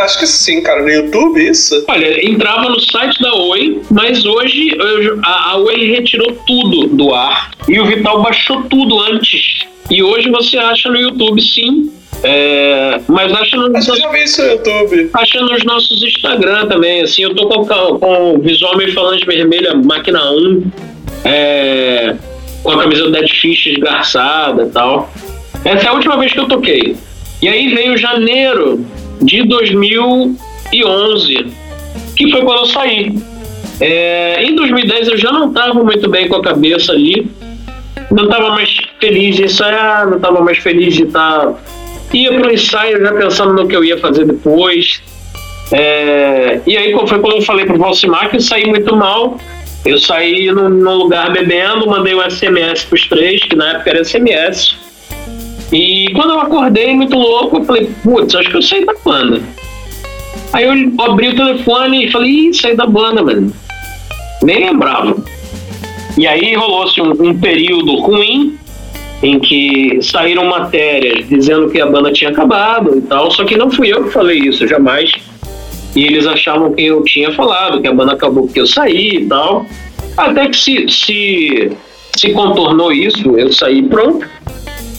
Acho 0.04 0.20
que 0.20 0.26
sim, 0.26 0.64
cara. 0.64 0.82
No 0.82 0.89
YouTube, 0.89 1.39
isso? 1.39 1.86
Olha, 1.88 2.28
entrava 2.28 2.70
no 2.70 2.80
site 2.80 3.22
da 3.22 3.36
Oi, 3.36 3.82
mas 3.91 4.26
hoje 4.26 4.76
a, 5.24 5.52
a 5.52 5.58
Oi 5.58 5.91
retirou 5.91 6.36
tudo 6.48 6.88
do 6.88 7.14
ar 7.14 7.52
e 7.68 7.80
o 7.80 7.86
Vital 7.86 8.22
baixou 8.24 8.64
tudo 8.64 9.00
antes. 9.00 9.66
E 9.91 10.02
hoje 10.02 10.30
você 10.32 10.58
acha 10.58 10.89
no 10.89 11.00
YouTube, 11.00 11.39
sim. 11.41 11.91
É, 12.24 13.00
mas 13.08 13.32
acha 13.34 13.58
no, 13.58 13.72
Mas 13.72 13.88
eu 13.88 13.98
já 13.98 14.10
vi 14.10 14.24
isso 14.24 14.41
no 14.41 14.48
YouTube. 14.48 15.10
acha 15.14 15.41
nos 15.41 15.64
nossos 15.64 16.02
Instagram 16.02 16.68
também. 16.68 17.02
Assim, 17.02 17.24
eu 17.24 17.36
tô 17.36 17.48
com, 17.48 17.66
com 18.00 18.36
o 18.36 18.39
visual 18.39 18.76
meio 18.78 18.94
falante 18.94 19.26
vermelha, 19.26 19.76
máquina 19.76 20.32
1, 20.32 20.64
é, 21.26 22.16
com 22.64 22.72
a 22.72 22.82
camisa 22.82 23.10
Dead 23.12 23.30
Fish 23.30 23.68
esgarçada 23.68 24.64
e 24.64 24.70
tal. 24.70 25.12
Essa 25.66 25.86
é 25.86 25.89
a 25.89 25.93
última 25.93 26.18
vez 26.18 26.34
que 26.34 26.39
eu 26.39 26.47
toquei. 26.47 26.95
E 27.41 27.47
aí 27.47 27.74
veio 27.74 27.97
janeiro 27.97 28.86
de 29.22 29.43
2011, 29.43 31.47
que 32.16 32.32
foi 32.32 32.41
quando 32.41 32.59
eu 32.59 32.66
saí. 32.66 33.16
É, 33.80 34.43
em 34.43 34.55
2010 34.55 35.09
eu 35.09 35.18
já 35.18 35.32
não 35.32 35.49
estava 35.49 35.84
muito 35.84 36.09
bem 36.09 36.28
com 36.28 36.36
a 36.36 36.41
cabeça 36.41 36.91
ali, 36.91 37.30
não 38.11 38.26
estava 38.26 38.51
mais 38.51 38.78
feliz 38.99 39.36
de 39.36 39.45
ensaiar, 39.45 40.07
não 40.07 40.18
estava 40.18 40.41
mais 40.41 40.57
feliz 40.59 40.95
de 40.95 41.03
estar. 41.03 41.53
Ia 42.14 42.34
para 42.34 42.47
o 42.47 42.53
ensaio 42.53 43.01
já 43.01 43.11
pensando 43.11 43.53
no 43.53 43.68
que 43.68 43.76
eu 43.76 43.84
ia 43.84 43.97
fazer 43.97 44.26
depois. 44.26 45.01
É, 45.72 46.59
e 46.68 46.78
aí 46.78 46.91
foi 46.91 47.20
quando 47.20 47.38
eu 47.38 47.41
falei 47.41 47.66
pro 47.66 47.78
Valcimar 47.78 48.30
que 48.30 48.36
eu 48.36 48.41
saí 48.41 48.68
muito 48.68 48.95
mal. 48.95 49.38
Eu 49.86 49.97
saí 49.97 50.49
num, 50.51 50.95
lugar 50.95 51.34
bebendo, 51.34 51.88
mandei 51.88 52.16
um 52.16 52.22
SMS 52.22 52.86
pros 52.86 53.05
três, 53.07 53.43
que 53.43 53.55
na 53.55 53.72
época 53.72 53.89
era 53.89 54.03
SMS. 54.03 54.78
E 55.72 56.11
quando 56.14 56.32
eu 56.32 56.39
acordei 56.39 56.93
muito 56.93 57.16
louco, 57.16 57.57
eu 57.57 57.66
falei, 57.66 57.89
putz, 58.03 58.36
acho 58.36 58.49
que 58.49 58.57
eu 58.57 58.61
saí 58.61 58.86
da 58.86 58.93
banda. 59.03 59.41
Aí 60.51 60.66
eu 60.66 61.03
abri 61.03 61.30
o 61.30 61.36
telefone 61.36 62.05
e 62.05 62.11
falei, 62.11 62.30
ih, 62.30 62.53
saí 62.53 62.76
da 62.76 62.86
banda, 62.86 63.24
mano. 63.24 63.51
Nem 64.43 64.66
lembrava. 64.66 65.16
E 66.18 66.28
aí 66.28 66.53
rolou-se 66.53 67.01
um, 67.01 67.11
um 67.11 67.39
período 67.39 67.95
ruim 67.95 68.57
em 69.24 69.39
que 69.39 69.99
saíram 70.01 70.45
matérias 70.45 71.28
dizendo 71.28 71.70
que 71.70 71.80
a 71.80 71.86
banda 71.86 72.11
tinha 72.11 72.30
acabado 72.30 72.97
e 72.97 73.01
tal, 73.01 73.32
só 73.32 73.45
que 73.45 73.55
não 73.55 73.72
fui 73.72 73.91
eu 73.91 74.03
que 74.03 74.11
falei 74.11 74.38
isso, 74.39 74.68
jamais. 74.68 75.11
E 75.95 76.05
eles 76.05 76.28
achavam 76.28 76.74
que 76.74 76.84
eu 76.84 77.03
tinha 77.03 77.32
falado, 77.32 77.82
que 77.82 77.88
a 77.88 77.93
banda 77.93 78.14
acabou 78.14 78.45
porque 78.45 78.59
eu 78.59 78.68
saí 78.68 79.18
e 79.18 79.26
tal. 79.26 79.66
Até 80.18 80.47
que 80.49 80.57
se, 80.57 80.89
se, 80.89 81.72
se 82.18 82.34
contornou 82.34 82.91
isso, 82.91 83.38
eu 83.38 83.51
saí 83.53 83.82
pronto. 83.84 84.28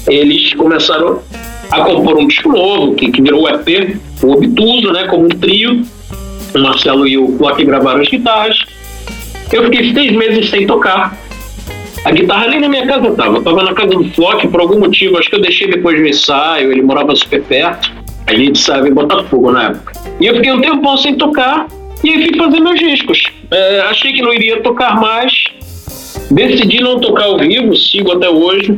Eles 0.07 0.55
começaram 0.55 1.23
a 1.71 1.81
compor 1.81 2.19
um 2.19 2.27
disco 2.27 2.51
novo, 2.51 2.95
que, 2.95 3.11
que 3.11 3.23
virou 3.23 3.43
o 3.43 3.49
EP, 3.49 3.97
o 4.23 4.33
Obtuso, 4.33 4.93
né, 4.93 5.07
como 5.09 5.25
um 5.25 5.29
trio. 5.29 5.83
O 6.55 6.59
Marcelo 6.59 7.07
e 7.07 7.19
o 7.19 7.37
Flock 7.37 7.65
gravaram 7.65 8.01
as 8.01 8.09
guitarras. 8.09 8.57
Eu 9.53 9.65
fiquei 9.65 9.93
seis 9.93 10.13
meses 10.13 10.51
sem 10.51 10.67
tocar. 10.67 11.17
A 12.05 12.11
guitarra 12.11 12.49
nem 12.49 12.61
na 12.61 12.69
minha 12.69 12.87
casa 12.87 13.11
tava. 13.13 13.39
Eu 13.39 13.43
tava 13.43 13.63
na 13.63 13.73
casa 13.73 13.91
do 13.91 14.05
Flock 14.11 14.47
por 14.49 14.61
algum 14.61 14.79
motivo. 14.79 15.19
Acho 15.19 15.31
que 15.31 15.37
eu 15.37 15.41
deixei 15.41 15.69
depois 15.69 15.99
do 15.99 16.07
ensaio. 16.07 16.71
Ele 16.71 16.83
morava 16.83 17.17
super 17.17 17.43
perto. 17.43 17.91
A 18.27 18.35
gente 18.35 18.59
sabe 18.59 18.91
em 18.91 18.95
Botafogo 18.95 19.51
na 19.51 19.71
época. 19.71 19.93
E 20.21 20.27
eu 20.27 20.37
fiquei 20.37 20.53
um 20.53 20.61
tempão 20.61 20.97
sem 20.97 21.17
tocar. 21.17 21.67
E 22.03 22.11
aí 22.11 22.25
fui 22.25 22.37
fazer 22.37 22.61
meus 22.61 22.79
discos. 22.79 23.23
É, 23.51 23.81
achei 23.81 24.13
que 24.13 24.23
não 24.23 24.33
iria 24.33 24.61
tocar 24.61 25.01
mais. 25.01 25.33
Decidi 26.31 26.81
não 26.81 27.01
tocar 27.01 27.25
ao 27.25 27.39
vivo. 27.39 27.75
Sigo 27.75 28.13
até 28.13 28.29
hoje. 28.29 28.77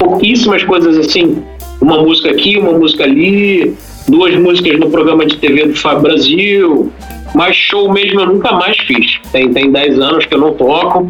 Pouquíssimas 0.00 0.64
coisas 0.64 0.96
assim. 0.96 1.44
Uma 1.80 2.02
música 2.02 2.30
aqui, 2.30 2.56
uma 2.56 2.72
música 2.72 3.04
ali. 3.04 3.76
Duas 4.08 4.34
músicas 4.34 4.80
no 4.80 4.90
programa 4.90 5.24
de 5.26 5.36
TV 5.36 5.66
do 5.66 5.76
Fábio 5.76 6.02
Brasil. 6.02 6.92
Mas 7.34 7.54
show 7.54 7.92
mesmo 7.92 8.20
eu 8.20 8.26
nunca 8.26 8.50
mais 8.52 8.76
fiz. 8.78 9.20
Tem, 9.30 9.52
tem 9.52 9.70
10 9.70 10.00
anos 10.00 10.24
que 10.24 10.34
eu 10.34 10.38
não 10.38 10.54
toco. 10.54 11.06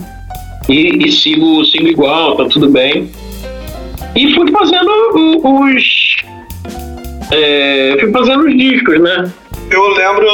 E, 0.68 1.06
e 1.06 1.12
sigo, 1.12 1.64
sigo 1.64 1.88
igual, 1.88 2.36
tá 2.36 2.44
tudo 2.44 2.68
bem. 2.68 3.10
E 4.14 4.34
fui 4.34 4.50
fazendo 4.50 4.90
os. 5.42 6.16
é, 7.32 7.96
fui 8.00 8.10
fazendo 8.10 8.44
os 8.44 8.56
discos, 8.56 9.00
né? 9.00 9.32
Eu 9.70 9.88
lembro 9.88 10.26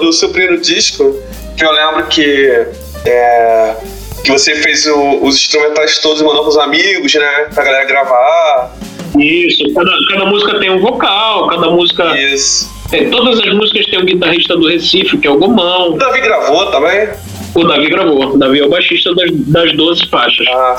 do 0.00 0.12
seu 0.12 0.28
primeiro 0.30 0.60
disco, 0.60 1.14
que 1.56 1.64
eu 1.64 1.72
lembro 1.72 2.06
que. 2.08 2.66
é, 3.06 3.76
que 4.24 4.32
você 4.32 4.54
fez 4.56 4.86
o- 4.86 5.22
os 5.24 5.36
instrumentais 5.36 5.98
todos 5.98 6.20
e 6.20 6.24
mandou 6.24 6.42
pros 6.42 6.56
amigos, 6.58 7.14
né? 7.14 7.46
Pra 7.54 7.62
galera 7.64 7.84
gravar. 7.84 8.74
Isso, 9.18 9.72
cada, 9.74 9.90
cada 10.10 10.24
música 10.26 10.58
tem 10.58 10.70
um 10.70 10.80
vocal, 10.80 11.48
cada 11.48 11.70
música. 11.70 12.18
Isso. 12.20 12.68
é, 12.92 13.04
todas 13.04 13.38
as 13.40 13.54
músicas 13.54 13.86
tem 13.86 14.00
o 14.00 14.04
guitarrista 14.04 14.56
do 14.56 14.68
Recife, 14.68 15.18
que 15.18 15.26
é 15.26 15.30
o 15.30 15.38
Gomão. 15.38 15.92
O 15.94 15.98
Davi 15.98 16.20
gravou 16.20 16.66
também? 16.70 17.08
O 17.54 17.64
Davi 17.64 17.88
gravou. 17.88 18.34
O 18.34 18.38
Davi 18.38 18.58
é 18.60 18.64
o 18.64 18.68
baixista 18.68 19.14
das, 19.14 19.30
das 19.32 19.72
12 19.76 20.06
faixas. 20.08 20.46
Ah, 20.48 20.76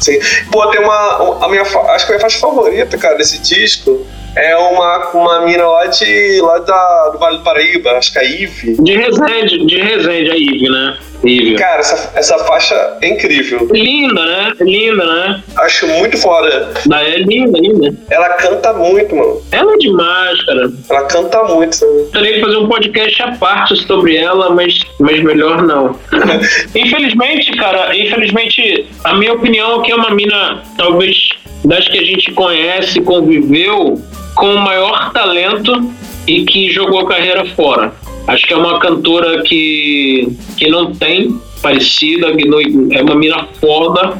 sim. 0.00 0.18
Pô, 0.52 0.64
tem 0.68 0.80
uma. 0.80 1.44
A 1.44 1.48
minha, 1.48 1.62
acho 1.62 2.06
que 2.06 2.12
a 2.12 2.16
minha 2.16 2.20
faixa 2.20 2.38
favorita, 2.38 2.96
cara, 2.96 3.16
desse 3.16 3.38
disco 3.42 4.06
é 4.36 4.56
uma, 4.56 5.10
uma 5.12 5.40
mina 5.44 5.66
lá, 5.66 5.86
de, 5.86 6.40
lá 6.40 6.58
da, 6.60 7.08
do 7.12 7.18
Vale 7.18 7.38
do 7.38 7.42
Paraíba, 7.44 7.90
acho 7.92 8.12
que 8.12 8.18
é 8.18 8.22
a 8.22 8.24
Ive. 8.24 8.76
De 8.80 8.96
Resende, 8.96 9.66
de 9.66 9.76
Resende, 9.80 10.30
a 10.30 10.36
Ive, 10.36 10.68
né? 10.70 10.98
Ive. 11.24 11.54
Cara, 11.56 11.80
essa, 11.80 12.12
essa 12.18 12.38
faixa 12.44 12.74
é 13.00 13.08
incrível. 13.08 13.68
Linda, 13.72 14.24
né? 14.24 14.52
Linda, 14.60 15.04
né? 15.04 15.42
Acho 15.56 15.86
muito 15.86 16.16
foda. 16.18 16.72
Da- 16.86 17.02
É 17.02 17.18
linda, 17.18 17.58
linda. 17.58 17.94
Ela 18.10 18.28
canta 18.30 18.72
muito, 18.72 19.14
mano. 19.14 19.40
Ela 19.52 19.74
é 19.74 19.76
demais, 19.78 20.44
cara. 20.44 20.70
Ela 20.90 21.02
canta 21.04 21.42
muito 21.44 21.78
também. 21.78 21.98
Gostaria 22.02 22.32
de 22.34 22.40
fazer 22.40 22.56
um 22.56 22.68
podcast 22.68 23.22
à 23.22 23.32
parte 23.36 23.76
sobre 23.86 24.16
ela, 24.16 24.50
mas, 24.50 24.80
mas 24.98 25.22
melhor 25.22 25.62
não. 25.62 25.96
infelizmente, 26.74 27.52
cara, 27.56 27.96
infelizmente, 27.96 28.86
a 29.04 29.14
minha 29.14 29.32
opinião 29.32 29.80
é 29.80 29.84
que 29.84 29.92
é 29.92 29.94
uma 29.94 30.10
mina, 30.10 30.62
talvez, 30.76 31.16
das 31.64 31.86
que 31.88 31.98
a 31.98 32.04
gente 32.04 32.32
conhece, 32.32 33.00
conviveu, 33.00 34.00
com 34.34 34.54
o 34.54 34.58
maior 34.58 35.12
talento 35.12 35.92
e 36.26 36.44
que 36.44 36.70
jogou 36.70 37.00
a 37.00 37.08
carreira 37.08 37.44
fora. 37.54 37.92
Acho 38.26 38.46
que 38.46 38.54
é 38.54 38.56
uma 38.56 38.78
cantora 38.78 39.42
que, 39.42 40.28
que 40.56 40.68
não 40.68 40.94
tem 40.94 41.38
parecida, 41.60 42.34
que 42.36 42.46
não, 42.46 42.60
é 42.60 43.02
uma 43.02 43.14
mina 43.14 43.46
foda 43.60 44.18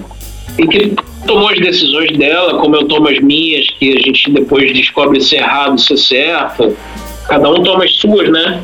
e 0.59 0.67
que 0.67 0.95
tomou 1.27 1.49
as 1.49 1.59
decisões 1.59 2.17
dela, 2.17 2.59
como 2.59 2.77
eu 2.77 2.87
tomo 2.87 3.09
as 3.09 3.19
minhas, 3.21 3.69
que 3.79 3.97
a 3.97 4.01
gente 4.01 4.31
depois 4.33 4.73
descobre 4.73 5.21
se 5.21 5.37
é 5.37 5.41
errado, 5.41 5.79
se 5.79 5.95
é 5.95 5.97
certo. 5.97 6.77
Cada 7.29 7.49
um 7.51 7.63
toma 7.63 7.85
as 7.85 7.93
suas, 7.97 8.29
né? 8.31 8.63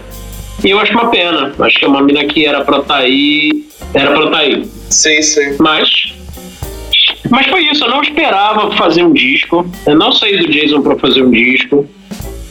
E 0.65 0.71
eu 0.71 0.81
acho 0.81 0.93
uma 0.93 1.11
pena. 1.11 1.55
Acho 1.59 1.79
que 1.79 1.85
é 1.85 1.89
uma 1.89 2.03
mina 2.03 2.25
que 2.25 2.45
era 2.45 2.65
pra 2.65 2.79
estar 2.79 2.97
aí. 2.97 3.65
Era 3.95 4.13
pra 4.13 4.25
estar 4.25 4.39
aí. 4.39 4.65
Sim, 4.91 5.23
sim. 5.23 5.57
Mas. 5.61 5.89
Mas 7.31 7.47
foi 7.47 7.63
isso, 7.65 7.85
eu 7.85 7.91
não 7.91 8.03
esperava 8.03 8.71
fazer 8.73 9.05
um 9.05 9.13
disco. 9.13 9.71
Eu 9.87 9.97
não 9.97 10.13
saí 10.13 10.39
do 10.39 10.51
Jason 10.51 10.83
pra 10.83 10.97
fazer 10.97 11.23
um 11.23 11.31
disco. 11.31 11.89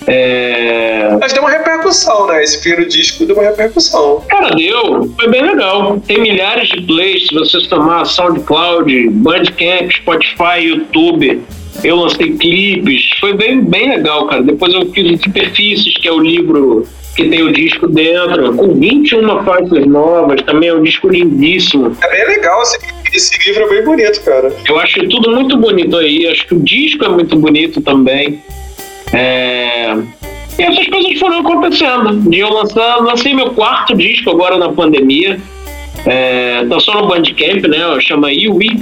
É... 0.07 1.17
Mas 1.19 1.33
deu 1.33 1.43
uma 1.43 1.51
repercussão, 1.51 2.27
né? 2.27 2.41
Esse 2.43 2.61
primeiro 2.61 2.87
disco 2.89 3.25
deu 3.25 3.35
uma 3.35 3.43
repercussão. 3.43 4.23
Cara, 4.29 4.55
deu. 4.55 5.13
Foi 5.19 5.29
bem 5.29 5.41
legal. 5.41 5.99
Tem 5.99 6.21
milhares 6.21 6.69
de 6.69 6.81
plays, 6.81 7.27
se 7.27 7.35
você 7.35 7.59
somar 7.59 8.05
SoundCloud, 8.05 9.09
Bandcamp, 9.09 9.91
Spotify, 9.91 10.61
YouTube. 10.61 11.41
Eu 11.83 11.97
lancei 11.97 12.31
clipes. 12.33 13.01
Foi 13.19 13.33
bem, 13.33 13.61
bem 13.61 13.89
legal, 13.89 14.27
cara. 14.27 14.41
Depois 14.41 14.73
eu 14.73 14.89
fiz 14.91 15.19
o 15.19 15.23
Superfícies, 15.23 15.93
que 15.95 16.07
é 16.07 16.11
o 16.11 16.19
livro 16.19 16.87
que 17.15 17.27
tem 17.29 17.41
o 17.41 17.51
disco 17.51 17.87
dentro, 17.87 18.53
com 18.55 18.75
21 18.75 19.43
faixas 19.43 19.85
novas. 19.87 20.41
Também 20.43 20.69
é 20.69 20.73
um 20.73 20.83
disco 20.83 21.09
lindíssimo. 21.09 21.97
É 22.01 22.11
bem 22.11 22.27
legal, 22.27 22.61
esse, 22.61 22.77
esse 23.13 23.47
livro 23.47 23.63
é 23.63 23.69
bem 23.69 23.83
bonito, 23.83 24.23
cara. 24.23 24.53
Eu 24.67 24.79
acho 24.79 24.99
tudo 25.09 25.31
muito 25.31 25.57
bonito 25.57 25.97
aí. 25.97 26.27
Acho 26.27 26.47
que 26.47 26.53
o 26.53 26.59
disco 26.59 27.03
é 27.03 27.09
muito 27.09 27.35
bonito 27.37 27.81
também. 27.81 28.39
É... 29.13 29.93
E 30.57 30.63
essas 30.63 30.87
coisas 30.87 31.19
foram 31.19 31.39
acontecendo. 31.39 32.29
De 32.29 32.39
eu 32.39 32.49
lançar, 32.49 32.97
lancei 32.97 33.33
meu 33.33 33.51
quarto 33.51 33.95
disco 33.95 34.31
agora 34.31 34.57
na 34.57 34.69
pandemia. 34.69 35.39
É... 36.05 36.65
Tá 36.65 36.79
só 36.79 37.01
no 37.01 37.07
Bandcamp, 37.07 37.65
né? 37.67 37.99
Chama 38.01 38.31
Iwi. 38.31 38.81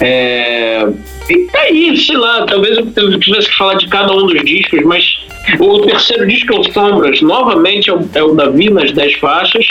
É... 0.00 0.88
E 1.28 1.38
tá 1.52 1.60
aí, 1.60 1.96
sei 1.96 2.16
lá, 2.16 2.46
talvez 2.46 2.78
eu 2.78 3.20
tivesse 3.20 3.50
que 3.50 3.56
falar 3.56 3.74
de 3.74 3.86
cada 3.88 4.12
um 4.14 4.26
dos 4.26 4.42
discos, 4.44 4.82
mas 4.84 5.18
o 5.60 5.80
terceiro 5.80 6.26
disco 6.26 6.54
é 6.54 6.58
o 6.58 6.72
Sombras, 6.72 7.20
novamente 7.20 7.90
é 7.90 7.94
o, 7.94 8.08
é 8.14 8.22
o 8.22 8.34
Davi 8.34 8.70
nas 8.70 8.92
10 8.92 9.14
faixas, 9.14 9.66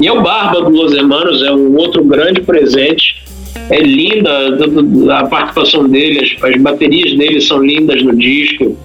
e 0.00 0.06
é 0.06 0.12
o 0.12 0.22
Barba 0.22 0.62
do 0.62 0.70
Los 0.70 0.94
Hermanos, 0.94 1.42
é 1.42 1.52
um 1.52 1.76
outro 1.76 2.02
grande 2.04 2.40
presente. 2.40 3.22
É 3.70 3.80
linda 3.80 4.30
a 5.18 5.26
participação 5.26 5.88
dele, 5.88 6.20
as, 6.20 6.44
as 6.44 6.60
baterias 6.60 7.16
dele 7.16 7.40
são 7.40 7.62
lindas 7.62 8.02
no 8.02 8.14
disco. 8.16 8.76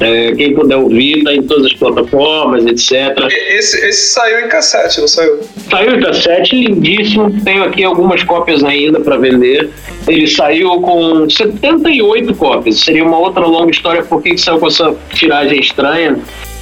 É, 0.00 0.32
quem 0.32 0.54
puder 0.54 0.76
ouvir, 0.76 1.22
tá 1.22 1.34
em 1.34 1.42
todas 1.42 1.66
as 1.66 1.72
plataformas, 1.74 2.64
etc. 2.64 3.18
Esse, 3.28 3.86
esse 3.86 4.14
saiu 4.14 4.46
em 4.46 4.48
cassete, 4.48 4.98
não 4.98 5.06
saiu? 5.06 5.40
Saiu 5.70 5.96
em 5.96 6.00
cassete, 6.00 6.56
lindíssimo. 6.56 7.30
Tenho 7.44 7.64
aqui 7.64 7.84
algumas 7.84 8.24
cópias 8.24 8.64
ainda 8.64 8.98
para 9.00 9.18
vender. 9.18 9.68
Ele 10.08 10.26
saiu 10.26 10.80
com 10.80 11.28
78 11.28 12.34
cópias. 12.34 12.80
Seria 12.80 13.04
uma 13.04 13.18
outra 13.18 13.44
longa 13.44 13.70
história 13.70 14.02
por 14.02 14.22
que 14.22 14.38
saiu 14.38 14.58
com 14.58 14.68
essa 14.68 14.96
tiragem 15.12 15.60
estranha. 15.60 16.18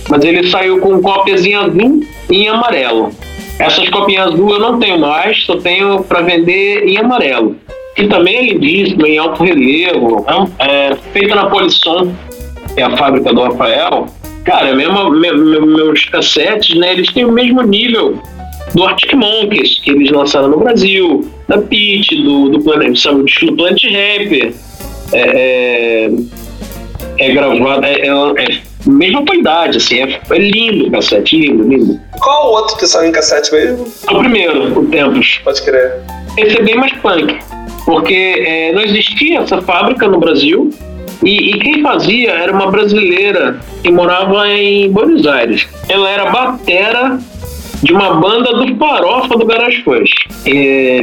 Mas 0.09 0.25
ele 0.25 0.49
saiu 0.51 0.81
com 0.81 1.01
cópias 1.01 1.47
em 1.47 1.55
azul 1.55 2.03
e 2.29 2.37
em 2.43 2.49
amarelo. 2.49 3.13
Essas 3.59 3.89
copinhas 3.89 4.33
azul 4.33 4.51
eu 4.53 4.61
não 4.61 4.79
tenho 4.79 4.99
mais, 4.99 5.45
só 5.45 5.57
tenho 5.57 6.03
para 6.03 6.23
vender 6.23 6.89
em 6.89 6.97
amarelo. 6.97 7.57
Que 7.95 8.07
também 8.07 8.37
é 8.37 8.43
lindíssimo, 8.53 9.05
em 9.05 9.19
alto 9.19 9.43
relevo, 9.43 10.25
é, 10.59 10.91
é 10.91 10.97
feita 11.13 11.35
na 11.35 11.47
Polisson, 11.47 12.15
é 12.79 12.83
a 12.83 12.97
fábrica 12.97 13.33
do 13.33 13.43
Rafael. 13.43 14.07
Cara, 14.45 14.75
mesmo, 14.75 15.11
meu, 15.11 15.67
meus 15.67 16.05
cassetes, 16.07 16.77
né, 16.77 16.93
eles 16.93 17.13
têm 17.13 17.25
o 17.25 17.33
mesmo 17.33 17.63
nível 17.63 18.21
do 18.75 18.85
Arctic 18.85 19.13
Monkeys, 19.15 19.79
que 19.81 19.91
eles 19.91 20.11
lançaram 20.11 20.49
no 20.49 20.59
Brasil, 20.59 21.29
da 21.49 21.59
Pit, 21.59 22.15
do, 22.23 22.49
do 22.51 22.97
sabe, 22.97 23.25
do 23.47 23.57
Planet 23.57 23.83
Rap. 23.85 24.55
É, 25.13 25.21
é, 25.21 26.11
é 27.19 27.33
gravado, 27.33 27.85
é, 27.85 28.01
é, 28.01 28.09
é 28.09 28.59
mesma 28.87 29.25
qualidade, 29.25 29.79
assim, 29.79 30.01
é, 30.01 30.21
é 30.31 30.39
lindo 30.39 30.87
o 30.87 30.91
cassete, 30.91 31.37
lindo, 31.37 31.63
lindo. 31.63 32.01
Qual 32.21 32.49
o 32.49 32.53
outro 32.53 32.77
que 32.77 32.87
saiu 32.87 33.09
em 33.09 33.13
cassete 33.13 33.53
mesmo? 33.53 33.87
O 34.11 34.19
primeiro, 34.19 34.79
o 34.79 34.87
Tempos. 34.87 35.41
Pode 35.45 35.63
crer. 35.63 35.95
Esse 36.37 36.59
é 36.59 36.63
bem 36.63 36.77
mais 36.77 36.93
punk, 36.99 37.39
porque 37.85 38.15
é, 38.15 38.73
não 38.73 38.83
existia 38.83 39.41
essa 39.41 39.61
fábrica 39.63 40.07
no 40.07 40.21
Brasil, 40.21 40.71
e, 41.23 41.51
e, 41.51 41.59
quem 41.59 41.83
fazia 41.83 42.31
era 42.31 42.53
uma 42.53 42.71
brasileira 42.71 43.59
que 43.83 43.91
morava 43.91 44.49
em 44.49 44.91
Buenos 44.91 45.27
Aires. 45.27 45.67
Ela 45.89 46.09
era 46.11 46.31
batera 46.31 47.19
de 47.83 47.93
uma 47.93 48.15
banda 48.15 48.53
do 48.55 48.77
Farofa 48.77 49.37
do 49.37 49.47
Garage 49.47 49.83
Fãs. 49.83 50.11
É, 50.47 51.01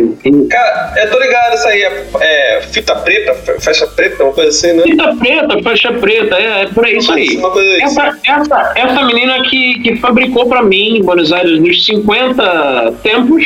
Cara, 0.49 0.93
eu 0.97 1.11
tô 1.11 1.19
ligado, 1.19 1.55
isso 1.55 1.67
aí 1.67 1.81
é, 1.81 2.05
é, 2.19 2.61
fita 2.61 2.95
preta, 2.95 3.61
faixa 3.61 3.87
preta, 3.87 4.23
uma 4.23 4.33
coisa 4.33 4.49
assim, 4.49 4.73
né? 4.73 4.83
Fita 4.83 5.15
preta, 5.15 5.63
faixa 5.63 5.93
preta, 5.93 6.35
é, 6.35 6.63
é 6.63 6.67
por 6.67 6.87
isso 6.87 7.11
aí. 7.13 7.39
Essa, 7.81 8.17
essa, 8.25 8.73
essa 8.75 9.03
menina 9.03 9.41
que, 9.43 9.79
que 9.79 9.95
fabricou 9.97 10.47
pra 10.47 10.63
mim 10.63 10.97
em 10.97 11.03
Buenos 11.03 11.31
Aires 11.31 11.59
nos 11.59 11.85
50 11.85 12.93
tempos 13.03 13.45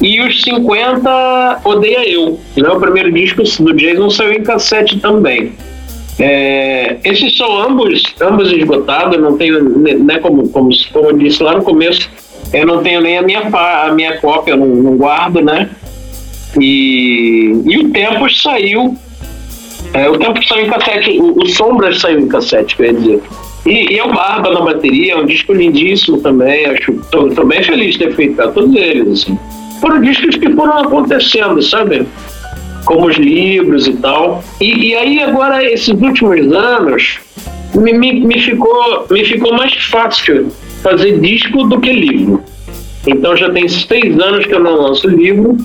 e 0.00 0.20
os 0.20 0.42
50 0.42 1.60
Odeia 1.64 2.08
Eu. 2.08 2.38
Né? 2.56 2.68
O 2.68 2.80
primeiro 2.80 3.12
disco 3.12 3.42
do 3.42 3.74
Jason 3.74 4.10
saiu 4.10 4.32
em 4.32 4.42
cassete 4.42 5.00
também. 5.00 5.52
É, 6.18 6.96
esses 7.04 7.36
são 7.36 7.60
ambos, 7.60 8.02
ambos 8.20 8.52
esgotados, 8.52 9.20
não 9.20 9.36
tenho, 9.36 9.60
né, 9.78 10.18
como, 10.18 10.48
como, 10.48 10.70
como 10.92 11.06
eu 11.06 11.18
disse 11.18 11.42
lá 11.42 11.56
no 11.56 11.64
começo, 11.64 12.08
eu 12.52 12.66
não 12.66 12.82
tenho 12.82 13.00
nem 13.00 13.18
a 13.18 13.22
minha, 13.22 13.40
a 13.40 13.92
minha 13.92 14.16
cópia, 14.18 14.56
não, 14.56 14.66
não 14.66 14.96
guardo, 14.96 15.40
né? 15.40 15.70
E, 16.60 17.62
e 17.64 17.78
o 17.78 17.90
Tempos 17.90 18.40
saiu. 18.42 18.96
É, 19.92 20.08
o 20.08 20.18
Tempos 20.18 20.46
saiu 20.46 20.66
em 20.66 20.70
cassete, 20.70 21.18
o, 21.18 21.42
o 21.42 21.48
Sombras 21.48 22.00
saiu 22.00 22.20
em 22.20 22.28
cassete, 22.28 22.76
quer 22.76 22.94
dizer. 22.94 23.20
E, 23.66 23.94
e 23.94 23.98
é 23.98 24.04
o 24.04 24.12
Barba 24.12 24.50
na 24.50 24.60
bateria, 24.60 25.14
é 25.14 25.16
um 25.16 25.26
disco 25.26 25.52
lindíssimo 25.52 26.18
também. 26.18 26.66
Acho, 26.66 26.92
tô, 27.10 27.28
tô 27.30 27.44
bem 27.44 27.62
feliz 27.62 27.94
de 27.94 28.00
ter 28.00 28.14
feito 28.14 28.36
para 28.36 28.48
todos 28.48 28.74
eles. 28.74 29.22
Assim. 29.22 29.38
Foram 29.80 30.00
discos 30.00 30.36
que 30.36 30.50
foram 30.52 30.78
acontecendo, 30.78 31.60
sabe? 31.62 32.06
Como 32.84 33.06
os 33.06 33.16
livros 33.16 33.86
e 33.86 33.94
tal. 33.94 34.42
E, 34.60 34.90
e 34.90 34.94
aí, 34.94 35.20
agora, 35.20 35.64
esses 35.64 35.88
últimos 35.88 36.52
anos, 36.52 37.18
me, 37.74 37.92
me, 37.92 38.20
me, 38.20 38.38
ficou, 38.40 39.06
me 39.10 39.24
ficou 39.24 39.52
mais 39.54 39.74
fácil 39.84 40.52
fazer 40.82 41.18
disco 41.20 41.64
do 41.64 41.80
que 41.80 41.92
livro. 41.92 42.42
Então 43.06 43.36
já 43.36 43.50
tem 43.50 43.68
seis 43.68 44.18
anos 44.18 44.46
que 44.46 44.54
eu 44.54 44.60
não 44.60 44.80
lanço 44.80 45.08
livro. 45.08 45.56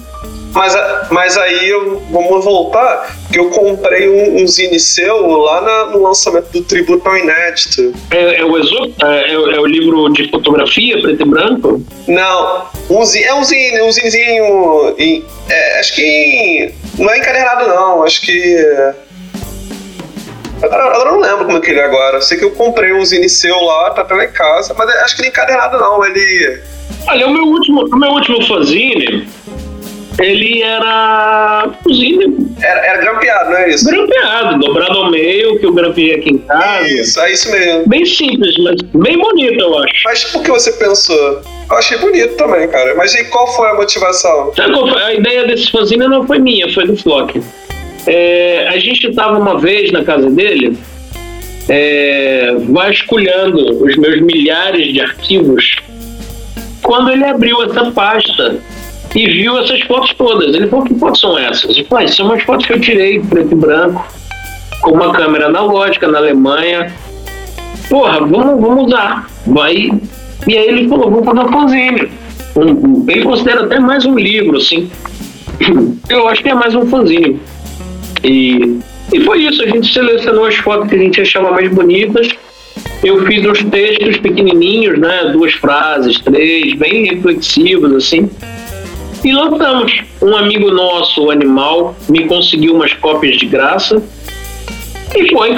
Mas, 0.53 0.76
mas 1.11 1.38
aí 1.38 1.69
eu, 1.69 2.01
vamos 2.09 2.43
voltar, 2.43 3.15
que 3.31 3.39
eu 3.39 3.49
comprei 3.51 4.09
um, 4.09 4.41
um 4.41 4.47
zine 4.47 4.80
seu 4.80 5.27
lá 5.27 5.61
na, 5.61 5.85
no 5.88 6.03
lançamento 6.03 6.51
do 6.51 6.63
Tributo 6.63 7.07
ao 7.07 7.17
Inédito. 7.17 7.93
É, 8.09 8.39
é 8.39 8.45
o 8.45 8.57
Exo, 8.57 8.93
é, 9.03 9.31
é, 9.31 9.34
é, 9.34 9.59
o 9.59 9.65
livro 9.65 10.09
de 10.09 10.30
fotografia, 10.30 10.99
preto 11.01 11.21
e 11.21 11.26
branco? 11.26 11.84
Não, 12.07 12.65
um 12.89 13.05
zine, 13.05 13.26
é 13.26 13.35
um 13.35 13.43
zine, 13.43 13.81
um 13.81 13.91
zinezinho. 13.91 14.95
Em, 14.97 15.23
é, 15.49 15.80
acho 15.80 15.93
que 15.93 16.73
não 16.97 17.09
é 17.11 17.19
encadernado, 17.19 17.67
não. 17.67 18.03
Acho 18.03 18.21
que. 18.21 18.57
Agora, 20.61 20.97
eu 20.97 21.05
não 21.05 21.19
lembro 21.19 21.45
como 21.45 21.57
é 21.57 21.61
que 21.61 21.69
ele 21.69 21.80
é 21.80 21.85
agora. 21.85 22.21
Sei 22.21 22.38
que 22.38 22.43
eu 22.43 22.51
comprei 22.51 22.91
um 22.91 23.05
zine 23.05 23.30
seu 23.30 23.57
lá, 23.61 23.91
tá 23.91 24.01
até 24.01 24.15
lá 24.15 24.26
em 24.26 24.31
casa, 24.31 24.73
mas 24.77 24.89
acho 24.89 25.15
que 25.15 25.21
ele 25.21 25.27
é 25.27 25.31
encadernado 25.31 25.77
não, 25.77 26.03
ele. 26.03 26.59
Olha, 27.07 27.27
o 27.27 27.31
meu 27.31 27.43
último, 27.43 27.85
o 27.85 27.97
meu 27.97 28.09
último 28.11 28.45
fanzine, 28.45 29.27
ele 30.20 30.62
era 30.62 31.70
cozinho. 31.84 32.54
Era, 32.62 32.86
era 32.86 33.02
grampeado, 33.02 33.50
não 33.52 33.58
é 33.58 33.70
isso? 33.70 33.86
Grampeado, 33.86 34.60
dobrado 34.60 34.98
ao 34.98 35.12
meio, 35.12 35.58
que 35.60 35.66
eu 35.66 35.74
grampeei 35.74 36.16
aqui 36.16 36.30
em 36.32 36.38
casa. 36.40 36.88
Isso, 36.88 37.20
é 37.22 37.32
isso 37.32 37.52
mesmo. 37.52 37.88
Bem 37.88 38.06
simples, 38.06 38.54
mas 38.58 38.82
bem 38.82 39.18
bonito, 39.18 39.60
eu 39.60 39.78
acho. 39.80 40.02
Mas 40.04 40.26
por 40.26 40.44
que 40.44 40.52
você 40.52 40.74
pensou? 40.74 41.41
Eu 41.70 41.78
achei 41.78 41.98
bonito 41.98 42.36
também, 42.36 42.68
cara. 42.68 42.96
Mas 42.96 43.16
e 43.16 43.24
qual 43.26 43.48
foi 43.56 43.70
a 43.70 43.76
motivação? 43.76 44.52
A 45.06 45.14
ideia 45.14 45.48
desse 45.48 45.72
fanzine 45.72 46.08
não 46.08 46.28
foi 46.28 46.40
minha, 46.40 46.72
foi 46.74 46.86
do 46.86 46.98
Flock. 46.98 47.41
É, 48.06 48.68
a 48.68 48.78
gente 48.78 49.08
estava 49.08 49.38
uma 49.38 49.58
vez 49.58 49.91
na 49.91 50.04
casa 50.04 50.30
dele, 50.30 50.78
é, 51.70 52.56
vasculhando 52.70 53.84
os 53.84 53.96
meus 53.98 54.22
milhares 54.22 54.91
de 54.91 55.00
arquivos, 55.00 55.76
quando 56.82 57.12
ele 57.12 57.24
abriu 57.24 57.62
essa 57.64 57.91
pasta 57.91 58.60
e 59.15 59.27
viu 59.27 59.57
essas 59.57 59.81
fotos 59.81 60.14
todas. 60.14 60.53
Ele 60.56 60.68
falou: 60.68 60.86
Que 60.86 60.95
fotos 60.95 61.19
são 61.19 61.38
essas? 61.38 61.77
Eu 61.77 61.86
falei: 61.86 62.06
ah, 62.06 62.07
São 62.10 62.26
umas 62.27 62.44
fotos 62.44 62.65
que 62.65 62.73
eu 62.73 62.80
tirei 62.80 63.19
preto 63.19 63.52
e 63.52 63.56
branco, 63.56 64.06
com 64.81 64.91
uma 64.91 65.11
câmera 65.11 65.48
analógica 65.48 66.07
na 66.07 66.19
Alemanha. 66.19 66.94
Porra, 67.90 68.19
vamos, 68.19 68.61
vamos 68.61 68.86
usar. 68.86 69.27
Vai. 69.48 69.90
E 70.48 70.57
aí 70.57 70.68
ele 70.68 70.88
falou: 70.88 71.10
Vamos 71.10 71.26
fazer 71.26 71.40
um 71.40 71.52
fanzine. 71.52 72.11
Um, 72.56 73.06
ele 73.10 73.23
considera 73.23 73.65
até 73.65 73.80
mais 73.80 74.06
um 74.06 74.18
livro, 74.18 74.57
assim. 74.57 74.90
Eu 76.10 76.27
acho 76.27 76.41
que 76.41 76.49
é 76.49 76.53
mais 76.53 76.76
um 76.76 76.86
fanzine. 76.88 77.40
E, 78.23 78.80
e 79.14 79.22
foi 79.22 79.44
isso, 79.44 79.64
a 79.64 79.68
gente 79.68 79.91
selecionou 79.91 80.45
as 80.45 80.56
fotos 80.56 80.90
que 80.90 80.95
a 80.95 80.98
gente 80.98 81.22
achava 81.22 81.52
mais 81.52 81.72
bonitas. 81.73 82.27
Eu 83.03 83.26
fiz 83.26 83.45
uns 83.45 83.64
textos 83.64 84.18
pequenininhos, 84.18 84.99
né? 84.99 85.30
Duas 85.31 85.53
frases, 85.53 86.19
três, 86.19 86.73
bem 86.73 87.06
reflexivos, 87.06 87.94
assim. 87.94 88.30
E 89.24 89.32
lançamos. 89.32 90.02
Um 90.22 90.36
amigo 90.36 90.72
nosso, 90.72 91.26
o 91.26 91.32
Animal, 91.32 91.96
me 92.08 92.26
conseguiu 92.26 92.76
umas 92.76 92.94
cópias 92.94 93.38
de 93.38 93.46
graça. 93.46 94.02
E 95.16 95.30
foi. 95.30 95.58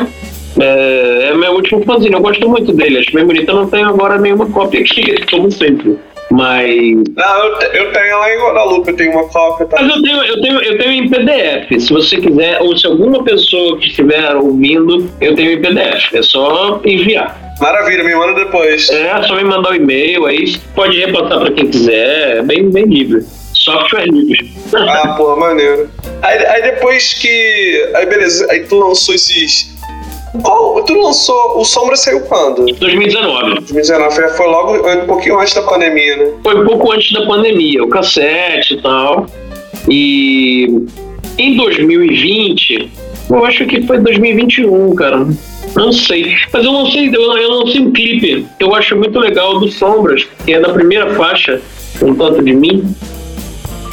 É, 0.60 1.30
é 1.30 1.36
meu 1.36 1.54
último 1.54 1.84
fãzinho, 1.84 2.14
eu 2.14 2.22
gosto 2.22 2.48
muito 2.50 2.74
dele. 2.74 3.00
Acho 3.00 3.14
bem 3.14 3.26
bonito. 3.26 3.50
Eu 3.50 3.56
não 3.56 3.70
tenho 3.70 3.88
agora 3.88 4.18
nenhuma 4.18 4.48
cópia 4.48 4.82
aqui, 4.82 5.16
como 5.30 5.52
sempre. 5.52 5.98
Mas. 6.32 6.96
Não, 7.16 7.46
eu, 7.46 7.62
eu 7.74 7.92
tenho 7.92 8.18
lá 8.18 8.34
em 8.34 8.40
Guadalupe, 8.40 8.90
eu 8.90 8.96
tenho 8.96 9.12
uma 9.12 9.28
cópia. 9.28 9.66
Tá? 9.66 9.78
Mas 9.82 9.96
eu 9.96 10.02
tenho, 10.02 10.24
eu, 10.24 10.42
tenho, 10.42 10.62
eu 10.62 10.78
tenho 10.78 10.92
em 10.92 11.10
PDF. 11.10 11.82
Se 11.82 11.94
você 11.94 12.18
quiser, 12.18 12.62
ou 12.62 12.76
se 12.78 12.88
alguma 12.88 13.24
pessoa 13.24 13.78
que 13.78 13.88
estiver 13.88 14.36
ouvindo, 14.36 15.10
eu 15.20 15.36
tenho 15.36 15.52
em 15.52 15.62
PDF. 15.62 16.14
É 16.14 16.22
só 16.22 16.80
enviar. 16.86 17.38
Maravilha, 17.60 18.04
me 18.04 18.16
manda 18.16 18.34
depois. 18.46 18.90
É, 18.90 19.22
só 19.24 19.36
me 19.36 19.44
mandar 19.44 19.70
o 19.70 19.74
um 19.74 19.76
e-mail, 19.76 20.26
aí 20.26 20.58
pode 20.74 20.98
repassar 20.98 21.42
para 21.42 21.52
quem 21.52 21.68
quiser, 21.68 22.38
é 22.38 22.42
bem, 22.42 22.72
bem 22.72 22.86
livre. 22.86 23.24
Software 23.64 24.06
livre. 24.06 24.52
Ah, 24.74 25.16
pô, 25.18 25.36
maneiro. 25.36 25.90
Aí, 26.22 26.46
aí 26.46 26.62
depois 26.64 27.14
que. 27.14 27.92
Aí 27.96 28.06
beleza, 28.06 28.48
aí 28.52 28.66
tu 28.66 28.78
lançou 28.78 29.16
esses 29.16 29.72
qual, 30.40 30.82
tu 30.84 30.94
lançou. 30.94 31.60
O 31.60 31.66
Sombra 31.66 31.96
saiu 31.96 32.22
quando? 32.22 32.66
2019. 32.66 33.56
2019 33.56 34.16
foi, 34.16 34.28
foi 34.30 34.48
logo 34.48 34.90
um 34.90 35.06
pouquinho 35.06 35.40
antes 35.40 35.54
da 35.54 35.62
pandemia, 35.64 36.18
né? 36.18 36.32
Foi 36.42 36.56
um 36.56 36.66
pouco 36.66 36.92
antes 36.92 37.12
da 37.12 37.26
pandemia, 37.26 37.84
o 37.84 37.90
cassete 37.90 38.76
e 38.76 38.82
tal. 38.82 39.26
E 39.90 40.68
em 41.38 41.58
2020, 41.58 42.92
eu 43.30 43.46
acho 43.46 43.66
que 43.66 43.82
foi 43.86 44.00
2021, 44.00 44.96
cara. 44.96 45.28
Não 45.76 45.92
sei. 45.92 46.36
Mas 46.52 46.66
eu 46.66 46.72
lancei, 46.72 47.10
eu, 47.10 47.38
eu 47.38 47.50
lancei 47.52 47.82
um 47.82 47.92
clipe 47.92 48.46
que 48.58 48.64
eu 48.64 48.74
acho 48.74 48.96
muito 48.96 49.20
legal 49.20 49.60
do 49.60 49.70
Sombras, 49.70 50.26
que 50.46 50.54
é 50.54 50.60
da 50.60 50.70
primeira 50.70 51.14
faixa, 51.16 51.62
Um 52.02 52.16
Tanto 52.16 52.42
de 52.44 52.54
Mim. 52.54 52.96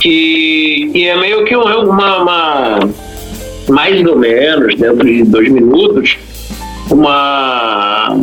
Que, 0.00 0.90
que 0.92 1.08
é 1.08 1.16
meio 1.16 1.44
que 1.44 1.56
uma, 1.56 2.22
uma 2.22 2.78
mais 3.68 4.04
ou 4.06 4.16
menos, 4.16 4.74
dentro 4.76 5.04
de 5.04 5.24
dois 5.24 5.48
minutos, 5.50 6.16
uma. 6.90 8.16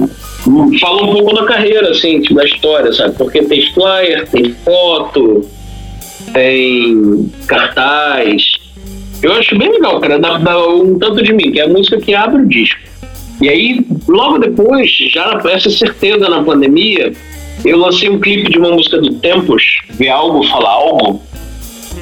Fala 0.79 1.03
um 1.03 1.13
pouco 1.13 1.33
da 1.33 1.45
carreira, 1.45 1.89
assim, 1.89 2.21
tipo, 2.21 2.35
da 2.35 2.45
história, 2.45 2.93
sabe? 2.93 3.15
Porque 3.17 3.41
tem 3.43 3.61
flyer, 3.73 4.27
tem 4.29 4.53
foto, 4.63 5.41
tem 6.33 7.31
cartaz. 7.47 8.43
Eu 9.23 9.33
acho 9.33 9.57
bem 9.57 9.71
legal, 9.71 9.99
cara, 9.99 10.19
dá, 10.19 10.37
dá 10.37 10.67
um 10.67 10.99
tanto 10.99 11.23
de 11.23 11.33
mim, 11.33 11.51
que 11.51 11.59
é 11.59 11.63
a 11.63 11.67
música 11.67 11.97
que 11.97 12.13
abre 12.13 12.43
o 12.43 12.47
disco. 12.47 12.79
E 13.41 13.49
aí, 13.49 13.85
logo 14.07 14.37
depois, 14.37 14.89
já 15.11 15.41
essa 15.45 15.69
certeza 15.69 16.29
na 16.29 16.43
pandemia, 16.43 17.11
eu 17.63 17.77
lancei 17.79 18.09
um 18.09 18.19
clipe 18.19 18.51
de 18.51 18.59
uma 18.59 18.71
música 18.71 18.99
do 18.99 19.15
Tempos, 19.15 19.81
Ver 19.91 20.09
Algo, 20.09 20.43
Fala 20.47 20.69
Algo, 20.69 21.21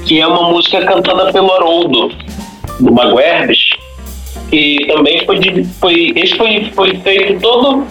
que 0.06 0.20
é 0.20 0.28
uma 0.28 0.50
música 0.50 0.84
cantada 0.86 1.32
pelo 1.32 1.52
Haroldo, 1.52 2.12
do 2.80 2.92
Mago 2.92 3.20
Herbes, 3.20 3.70
e 4.52 4.86
também 4.88 5.26
foi, 5.26 5.64
foi 5.80 6.14
esse 6.16 6.36
foi, 6.36 6.72
foi 6.76 6.98
feito 6.98 7.40
todo 7.40 7.86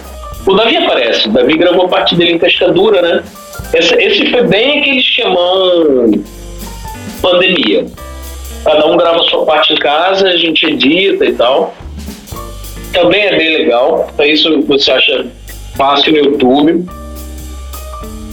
o 0.47 0.55
Davi 0.55 0.76
aparece, 0.76 1.28
o 1.28 1.32
Davi 1.32 1.56
gravou 1.56 1.89
parte 1.89 2.16
dele 2.16 2.32
em 2.32 2.39
Cascadura, 2.39 3.01
né? 3.01 3.22
Esse, 3.72 3.94
esse 3.94 4.30
foi 4.30 4.43
bem 4.43 4.80
aquele 4.80 4.98
esquemão 4.98 6.10
pandemia. 7.20 7.86
Cada 8.64 8.86
um 8.86 8.97
grava 8.97 9.22
sua 9.24 9.44
parte 9.44 9.72
em 9.72 9.76
casa, 9.76 10.28
a 10.28 10.36
gente 10.36 10.66
edita 10.66 11.24
e 11.24 11.32
tal. 11.34 11.74
Também 12.93 13.22
é 13.22 13.36
bem 13.36 13.56
legal. 13.56 14.10
Então 14.12 14.26
isso 14.26 14.62
você 14.62 14.90
acha 14.90 15.26
fácil 15.76 16.12
no 16.12 16.18
YouTube. 16.18 16.84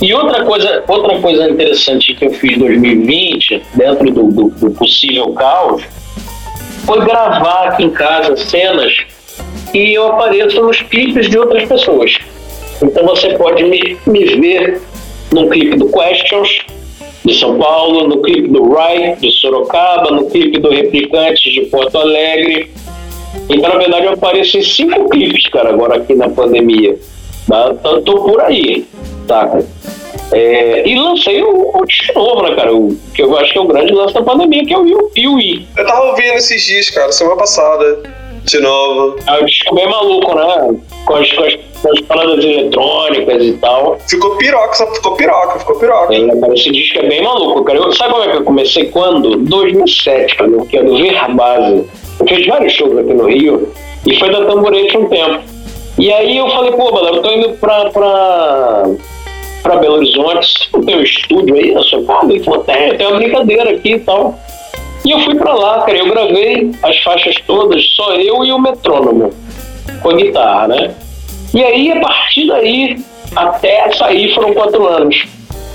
E 0.01 0.13
outra 0.13 0.45
coisa, 0.45 0.83
outra 0.87 1.19
coisa 1.19 1.49
interessante 1.49 2.13
que 2.15 2.25
eu 2.25 2.31
fiz 2.31 2.53
em 2.53 2.59
2020, 2.59 3.63
dentro 3.75 4.11
do, 4.11 4.23
do, 4.23 4.49
do 4.49 4.71
possível 4.71 5.33
caos, 5.33 5.83
foi 6.85 7.03
gravar 7.03 7.69
aqui 7.69 7.83
em 7.83 7.89
casa 7.89 8.37
cenas 8.37 8.93
e 9.73 9.93
eu 9.93 10.07
apareço 10.07 10.61
nos 10.61 10.81
clipes 10.83 11.29
de 11.29 11.37
outras 11.37 11.65
pessoas. 11.65 12.17
Então 12.81 13.05
você 13.05 13.33
pode 13.33 13.63
me, 13.65 13.97
me 14.07 14.25
ver 14.37 14.81
no 15.33 15.49
clipe 15.49 15.77
do 15.77 15.91
Questions, 15.91 16.65
de 17.25 17.37
São 17.37 17.57
Paulo, 17.57 18.07
no 18.07 18.21
clipe 18.21 18.47
do 18.47 18.71
Rai, 18.73 19.15
de 19.17 19.29
Sorocaba, 19.31 20.11
no 20.11 20.29
clipe 20.29 20.59
do 20.59 20.69
Replicantes 20.69 21.53
de 21.53 21.61
Porto 21.65 21.97
Alegre. 21.97 22.71
Então, 23.49 23.69
na 23.69 23.77
verdade, 23.77 24.05
eu 24.05 24.13
apareço 24.13 24.57
em 24.57 24.63
cinco 24.63 25.09
clipes, 25.09 25.45
cara, 25.49 25.69
agora 25.69 25.97
aqui 25.97 26.15
na 26.15 26.29
pandemia. 26.29 26.97
Tá? 27.47 27.71
Então, 27.73 28.01
tô 28.01 28.23
por 28.23 28.41
aí, 28.41 28.87
tá? 29.29 29.59
É, 30.31 30.87
e 30.87 30.95
lancei 30.95 31.41
o, 31.41 31.71
o 31.73 31.85
disco 31.85 32.19
novo, 32.19 32.43
né, 32.43 32.55
cara? 32.55 32.75
O, 32.75 32.95
que 33.13 33.21
eu 33.21 33.37
acho 33.37 33.53
que 33.53 33.57
é 33.57 33.61
o 33.61 33.67
grande 33.67 33.93
lance 33.93 34.13
da 34.13 34.21
pandemia, 34.21 34.65
que 34.65 34.73
é 34.73 34.77
o 34.77 35.09
Piuí. 35.09 35.67
Eu 35.77 35.85
tava 35.85 36.07
ouvindo 36.07 36.33
esses 36.33 36.61
dias, 36.61 36.89
cara, 36.89 37.11
semana 37.11 37.37
passada 37.37 38.03
de 38.43 38.59
novo. 38.59 39.17
É 39.27 39.41
um 39.41 39.45
disco 39.45 39.75
bem 39.75 39.87
maluco, 39.87 40.35
né? 40.35 40.79
Com 41.05 41.15
as, 41.15 41.31
com 41.31 41.43
as, 41.43 41.55
com 41.81 41.91
as 41.91 42.01
paradas 42.01 42.43
eletrônicas 42.43 43.43
e 43.43 43.53
tal. 43.53 43.97
Ficou 44.07 44.35
piroca, 44.37 44.73
só 44.73 44.87
ficou 44.93 45.15
piroca, 45.15 45.59
ficou 45.59 45.79
piroca. 45.79 46.13
É, 46.13 46.39
cara, 46.39 46.53
esse 46.53 46.71
disco 46.71 46.99
é 46.99 47.07
bem 47.07 47.23
maluco, 47.23 47.63
cara. 47.63 47.79
Eu, 47.79 47.91
sabe 47.91 48.13
como 48.13 48.23
é 48.23 48.29
que 48.29 48.37
eu 48.37 48.43
comecei? 48.43 48.85
Quando? 48.85 49.37
2007, 49.37 50.35
cara, 50.35 50.51
que 50.69 50.77
é 50.77 50.83
do 50.83 50.97
Verbase. 50.97 51.85
Eu 52.19 52.27
fiz 52.27 52.45
vários 52.47 52.73
shows 52.73 52.97
aqui 52.97 53.13
no 53.13 53.27
Rio 53.27 53.71
e 54.05 54.17
foi 54.19 54.31
da 54.31 54.45
Tamborete 54.45 54.97
um 54.97 55.07
tempo. 55.07 55.39
E 55.97 56.13
aí 56.13 56.37
eu 56.37 56.49
falei, 56.49 56.71
pô, 56.71 56.91
galera, 56.93 57.17
eu 57.17 57.21
tô 57.21 57.31
indo 57.31 57.49
pra, 57.57 57.89
pra, 57.89 58.83
pra 59.61 59.77
Belo 59.77 59.95
Horizonte, 59.95 60.69
não 60.73 60.81
tem 60.83 60.97
um 60.97 61.03
estúdio 61.03 61.55
aí 61.55 61.71
na 61.71 61.81
sua 61.83 62.03
casa? 62.03 62.31
Ele 62.31 62.43
falou, 62.43 62.63
tem, 62.63 62.97
tem 62.97 63.07
uma 63.07 63.17
brincadeira 63.17 63.71
aqui 63.71 63.93
e 63.93 63.99
tal. 63.99 64.39
E 65.05 65.11
eu 65.11 65.19
fui 65.19 65.35
para 65.35 65.53
lá, 65.53 65.81
cara. 65.81 65.97
Eu 65.97 66.09
gravei 66.09 66.71
as 66.83 66.97
faixas 66.99 67.35
todas, 67.47 67.83
só 67.95 68.13
eu 68.15 68.43
e 68.45 68.51
o 68.51 68.59
metrônomo, 68.59 69.31
com 70.01 70.09
a 70.09 70.15
guitarra, 70.15 70.67
né? 70.67 70.95
E 71.53 71.63
aí, 71.63 71.91
a 71.91 71.99
partir 71.99 72.47
daí, 72.47 72.97
até 73.35 73.91
sair 73.91 74.33
foram 74.33 74.53
quatro 74.53 74.87
anos. 74.87 75.25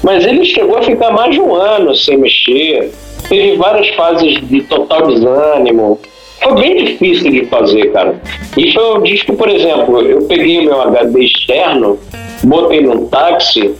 Mas 0.02 0.24
ele 0.24 0.44
chegou 0.44 0.77
a 0.77 0.82
ficar 0.82 1.11
mais 1.11 1.35
de 1.35 1.40
um 1.40 1.55
ano 1.55 1.94
sem 1.97 2.19
mexer. 2.19 2.93
Teve 3.28 3.56
várias 3.56 3.89
fases 3.90 4.47
de 4.48 4.61
total 4.62 5.06
desânimo. 5.06 5.98
Foi 6.43 6.55
bem 6.56 6.85
difícil 6.85 7.31
de 7.31 7.47
fazer, 7.47 7.90
cara. 7.90 8.20
E 8.56 8.70
foi 8.73 8.98
um 8.98 9.02
disco, 9.02 9.35
por 9.35 9.48
exemplo, 9.48 10.02
eu 10.02 10.23
peguei 10.27 10.61
meu 10.66 10.81
HD 10.82 11.24
externo, 11.24 11.98
botei 12.45 12.81
num 12.83 13.07
táxi 13.07 13.75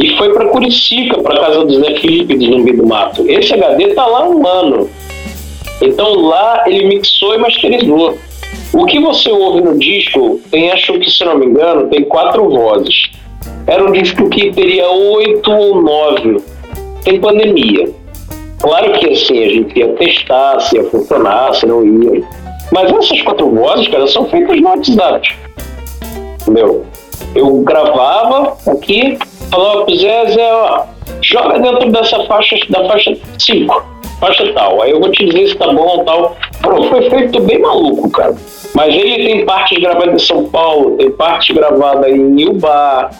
e 0.00 0.16
foi 0.16 0.32
para 0.32 0.46
Curicica, 0.46 1.20
para 1.22 1.40
casa 1.40 1.64
do 1.64 1.80
Zé 1.80 1.94
Felipe 1.96 2.36
de 2.36 2.46
Zumbi 2.46 2.72
do 2.72 2.86
Mato. 2.86 3.28
Esse 3.28 3.54
HD 3.54 3.94
tá 3.94 4.06
lá 4.06 4.28
um 4.28 4.46
ano. 4.46 4.90
Então 5.80 6.14
lá 6.14 6.64
ele 6.66 6.86
mixou 6.86 7.34
e 7.34 7.38
masterizou. 7.38 8.18
O 8.72 8.84
que 8.84 9.00
você 9.00 9.30
ouve 9.30 9.62
no 9.62 9.78
disco 9.78 10.40
tem, 10.50 10.70
acho 10.70 10.98
que 10.98 11.10
se 11.10 11.24
não 11.24 11.38
me 11.38 11.46
engano, 11.46 11.88
tem 11.88 12.04
quatro 12.04 12.48
vozes. 12.48 13.10
Era 13.66 13.84
um 13.84 13.92
disco 13.92 14.28
que 14.28 14.52
teria 14.52 14.88
oito 14.88 15.50
ou 15.50 15.82
nove. 15.82 16.42
Tem 17.04 17.20
pandemia. 17.20 17.88
Claro 18.60 18.92
que 18.98 19.10
assim, 19.10 19.44
a 19.44 19.48
gente 19.48 19.78
ia 19.78 19.88
testar 19.94 20.60
se 20.60 20.76
ia 20.76 20.84
funcionar, 20.84 21.54
se 21.54 21.66
não 21.66 21.84
ia. 21.84 22.22
Mas 22.72 22.92
essas 22.92 23.22
quatro 23.22 23.48
vozes, 23.50 23.88
cara, 23.88 24.06
são 24.06 24.26
feitas 24.26 24.60
no 24.60 24.68
WhatsApp. 24.68 25.36
Entendeu? 26.42 26.84
Eu 27.34 27.60
gravava 27.62 28.56
aqui, 28.66 29.18
falou 29.50 29.84
pro 29.84 29.94
Zé, 29.94 30.26
Zé, 30.30 30.52
ó, 30.52 30.84
joga 31.22 31.58
dentro 31.58 31.90
dessa 31.90 32.22
faixa, 32.24 32.56
da 32.70 32.86
faixa 32.88 33.16
5, 33.38 33.84
faixa 34.20 34.52
tal. 34.54 34.82
Aí 34.82 34.90
eu 34.90 35.00
vou 35.00 35.10
te 35.10 35.26
dizer 35.26 35.48
se 35.48 35.56
tá 35.56 35.72
bom 35.72 35.86
ou 35.86 36.04
tal. 36.04 36.36
Foi 36.62 37.08
feito 37.10 37.40
bem 37.42 37.60
maluco, 37.60 38.10
cara. 38.10 38.34
Mas 38.74 38.94
ele 38.94 39.26
tem 39.26 39.46
partes 39.46 39.78
gravadas 39.80 40.22
em 40.22 40.26
São 40.26 40.44
Paulo, 40.44 40.96
tem 40.96 41.10
parte 41.10 41.52
gravada 41.52 42.10
em 42.10 42.40
Ilba, 42.40 43.10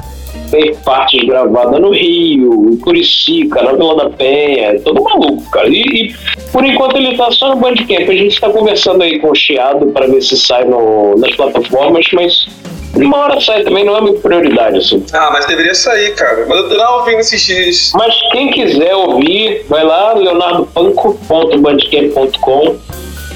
tem 0.51 0.75
partes 0.77 1.27
gravadas 1.27 1.81
no 1.81 1.91
Rio, 1.91 2.71
em 2.73 2.77
Curicica, 2.77 3.63
na 3.63 3.73
Vila 3.73 3.97
da 3.97 4.11
Penha, 4.11 4.69
é 4.69 4.79
todo 4.79 5.03
maluco, 5.03 5.51
cara. 5.51 5.69
E, 5.69 5.83
e, 5.83 6.15
por 6.53 6.65
enquanto 6.65 6.97
ele 6.97 7.17
tá 7.17 7.31
só 7.31 7.55
no 7.55 7.57
Bandcamp. 7.57 8.09
A 8.09 8.15
gente 8.15 8.41
tá 8.41 8.49
conversando 8.51 9.03
aí 9.03 9.19
com 9.19 9.31
o 9.31 9.35
Chiado 9.35 9.87
para 9.89 10.07
ver 10.07 10.23
se 10.23 10.37
sai 10.37 10.65
no, 10.65 11.17
nas 11.17 11.35
plataformas, 11.37 12.07
mas 12.13 12.47
uma 12.95 13.19
hora 13.19 13.39
sai 13.41 13.63
também, 13.63 13.85
não 13.85 13.97
é 13.97 14.01
muito 14.01 14.21
prioridade, 14.21 14.79
assim. 14.79 15.05
Ah, 15.13 15.31
mas 15.33 15.47
deveria 15.47 15.75
sair, 15.75 16.15
cara. 16.15 16.47
Mas 16.49 16.59
eu 16.59 16.77
tava 16.77 16.99
ouvindo 16.99 17.21
esses 17.21 17.41
dias. 17.45 17.93
Mas 17.95 18.15
quem 18.33 18.51
quiser 18.51 18.95
ouvir, 18.95 19.65
vai 19.69 19.85
lá, 19.85 20.15
leonardopanco.bandcamp.com 20.15 22.77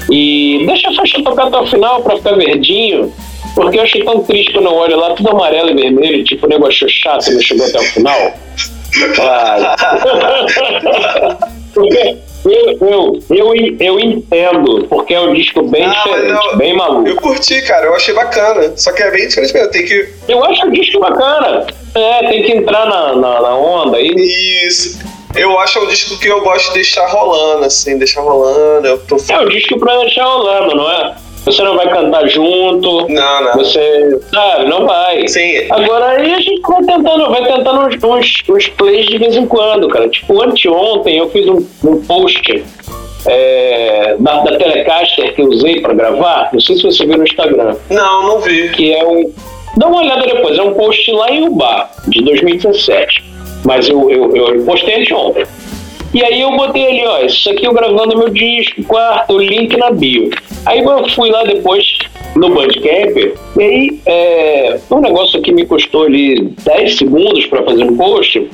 e 0.09 0.63
deixa 0.65 0.89
a 0.89 0.95
faixa 0.95 1.21
tocar 1.23 1.47
até 1.47 1.57
o 1.57 1.67
final 1.67 2.01
pra 2.01 2.17
ficar 2.17 2.35
verdinho. 2.35 3.13
Porque 3.55 3.77
eu 3.77 3.83
achei 3.83 4.03
tão 4.03 4.23
triste 4.23 4.53
quando 4.53 4.65
eu 4.65 4.73
olho 4.73 4.97
lá, 4.97 5.13
tudo 5.13 5.29
amarelo 5.29 5.69
e 5.69 5.75
vermelho, 5.75 6.23
tipo, 6.23 6.45
o 6.45 6.49
negócio 6.49 6.87
chato 6.89 7.27
e 7.29 7.33
não 7.33 7.41
chegou 7.41 7.65
até 7.65 7.79
o 7.79 7.83
final. 7.83 8.33
Ah. 9.19 9.75
porque 11.73 12.17
eu, 12.45 12.77
eu, 12.81 13.19
eu, 13.29 13.77
eu 13.79 13.99
entendo, 13.99 14.85
porque 14.89 15.13
é 15.13 15.19
um 15.19 15.33
disco 15.33 15.63
bem 15.63 15.85
ah, 15.85 15.89
diferente, 15.89 16.45
eu, 16.45 16.57
bem 16.57 16.75
maluco. 16.75 17.07
Eu 17.07 17.15
curti, 17.15 17.61
cara, 17.61 17.85
eu 17.85 17.95
achei 17.95 18.13
bacana. 18.13 18.73
Só 18.75 18.91
que 18.91 19.01
é 19.01 19.11
bem 19.11 19.27
diferente 19.27 19.53
mesmo, 19.53 19.71
tem 19.71 19.85
que. 19.85 20.09
Eu 20.27 20.43
acho 20.43 20.67
o 20.67 20.71
disco 20.71 20.99
bacana. 20.99 21.65
É, 21.95 22.27
tem 22.27 22.43
que 22.43 22.51
entrar 22.51 22.85
na, 22.85 23.15
na, 23.15 23.41
na 23.41 23.55
onda 23.55 23.97
aí. 23.97 24.13
Isso. 24.67 24.99
Eu 25.35 25.57
acho 25.59 25.79
um 25.79 25.87
disco 25.87 26.19
que 26.19 26.27
eu 26.27 26.41
gosto 26.41 26.67
de 26.67 26.73
deixar 26.75 27.07
rolando, 27.07 27.65
assim, 27.65 27.97
deixar 27.97 28.21
rolando. 28.21 28.87
Eu 28.87 28.97
tô... 28.99 29.17
É 29.29 29.39
um 29.39 29.47
disco 29.47 29.79
pra 29.79 29.97
deixar 29.99 30.25
rolando, 30.25 30.75
não 30.75 30.91
é? 30.91 31.15
Você 31.45 31.61
não 31.61 31.75
vai 31.75 31.89
cantar 31.89 32.27
junto. 32.27 33.07
Não, 33.09 33.43
não. 33.43 33.53
Você, 33.53 34.19
sabe, 34.33 34.69
não 34.69 34.85
vai. 34.85 35.27
Sim. 35.27 35.67
Agora 35.69 36.09
aí 36.09 36.33
a 36.33 36.39
gente 36.39 36.61
vai 36.61 36.83
tentando, 36.83 37.29
vai 37.29 37.43
tentando 37.43 37.87
uns, 37.87 38.03
uns, 38.03 38.43
uns 38.49 38.67
plays 38.69 39.05
de 39.07 39.17
vez 39.17 39.35
em 39.35 39.45
quando, 39.45 39.87
cara. 39.89 40.07
Tipo, 40.09 40.41
anteontem 40.41 41.17
eu 41.17 41.29
fiz 41.29 41.47
um, 41.47 41.65
um 41.83 42.01
post 42.01 42.63
é, 43.25 44.15
da, 44.19 44.39
da 44.39 44.57
Telecaster 44.57 45.33
que 45.33 45.41
eu 45.41 45.47
usei 45.47 45.81
para 45.81 45.93
gravar. 45.93 46.49
Não 46.53 46.59
sei 46.59 46.77
se 46.77 46.83
você 46.83 47.05
viu 47.05 47.17
no 47.17 47.23
Instagram. 47.23 47.75
Não, 47.89 48.27
não 48.27 48.39
vi. 48.39 48.69
Que 48.71 48.93
é 48.93 49.05
um. 49.05 49.31
Dá 49.77 49.87
uma 49.87 50.01
olhada 50.01 50.21
depois, 50.21 50.57
é 50.57 50.61
um 50.61 50.73
post 50.73 51.11
lá 51.11 51.31
em 51.31 51.47
Uba, 51.47 51.89
de 52.07 52.21
2017. 52.23 53.23
Mas 53.65 53.89
eu, 53.89 54.09
eu, 54.09 54.35
eu 54.35 54.65
postei 54.65 55.01
anteontem. 55.01 55.45
E 56.13 56.23
aí 56.23 56.41
eu 56.41 56.55
botei 56.55 56.85
ali, 56.85 57.05
ó, 57.05 57.25
isso 57.25 57.49
aqui 57.49 57.65
eu 57.65 57.73
gravando 57.73 58.17
meu 58.17 58.29
disco, 58.29 58.83
quarto, 58.83 59.37
link 59.39 59.75
na 59.77 59.89
bio. 59.89 60.29
Aí 60.65 60.79
eu 60.79 61.09
fui 61.09 61.31
lá 61.31 61.43
depois 61.43 61.97
no 62.35 62.49
Bandcamp, 62.49 63.17
e 63.57 63.63
aí 63.63 63.99
é, 64.05 64.79
um 64.91 64.99
negócio 64.99 65.41
que 65.41 65.51
me 65.51 65.65
custou 65.65 66.03
ali 66.03 66.53
10 66.63 66.97
segundos 66.97 67.45
para 67.47 67.63
fazer 67.63 67.83
um 67.83 67.97
post, 67.97 68.47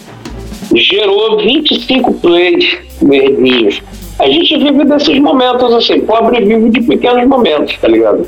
gerou 0.74 1.38
25 1.38 2.14
plays 2.16 2.78
verdinhos. 3.02 3.82
A 4.20 4.28
gente 4.28 4.58
vive 4.58 4.86
desses 4.86 5.20
momentos 5.20 5.74
assim, 5.74 6.02
pobre 6.02 6.42
vive 6.44 6.70
de 6.70 6.82
pequenos 6.82 7.28
momentos, 7.28 7.78
tá 7.78 7.88
ligado? 7.88 8.28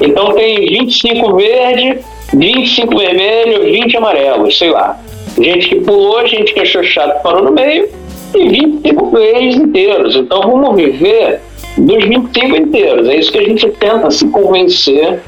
Então 0.00 0.32
tem 0.32 0.66
25 0.66 1.36
verde, 1.36 1.98
25 2.34 2.96
vermelho, 2.96 3.64
20 3.64 3.96
amarelos, 3.96 4.56
sei 4.56 4.70
lá. 4.70 4.98
Gente 5.38 5.68
que 5.68 5.76
pulou, 5.76 6.26
gente 6.26 6.52
que 6.54 6.60
achou 6.60 6.82
chato 6.82 7.22
parou 7.22 7.44
no 7.44 7.52
meio, 7.52 7.88
e 8.34 8.48
25 8.48 9.10
plays 9.10 9.56
inteiros. 9.56 10.16
Então 10.16 10.40
vamos 10.42 10.76
viver 10.76 11.40
dos 11.76 12.04
25 12.04 12.56
inteiros. 12.56 13.08
É 13.08 13.16
isso 13.16 13.32
que 13.32 13.38
a 13.38 13.44
gente 13.44 13.68
tenta 13.72 14.10
se 14.10 14.28
convencer, 14.28 15.20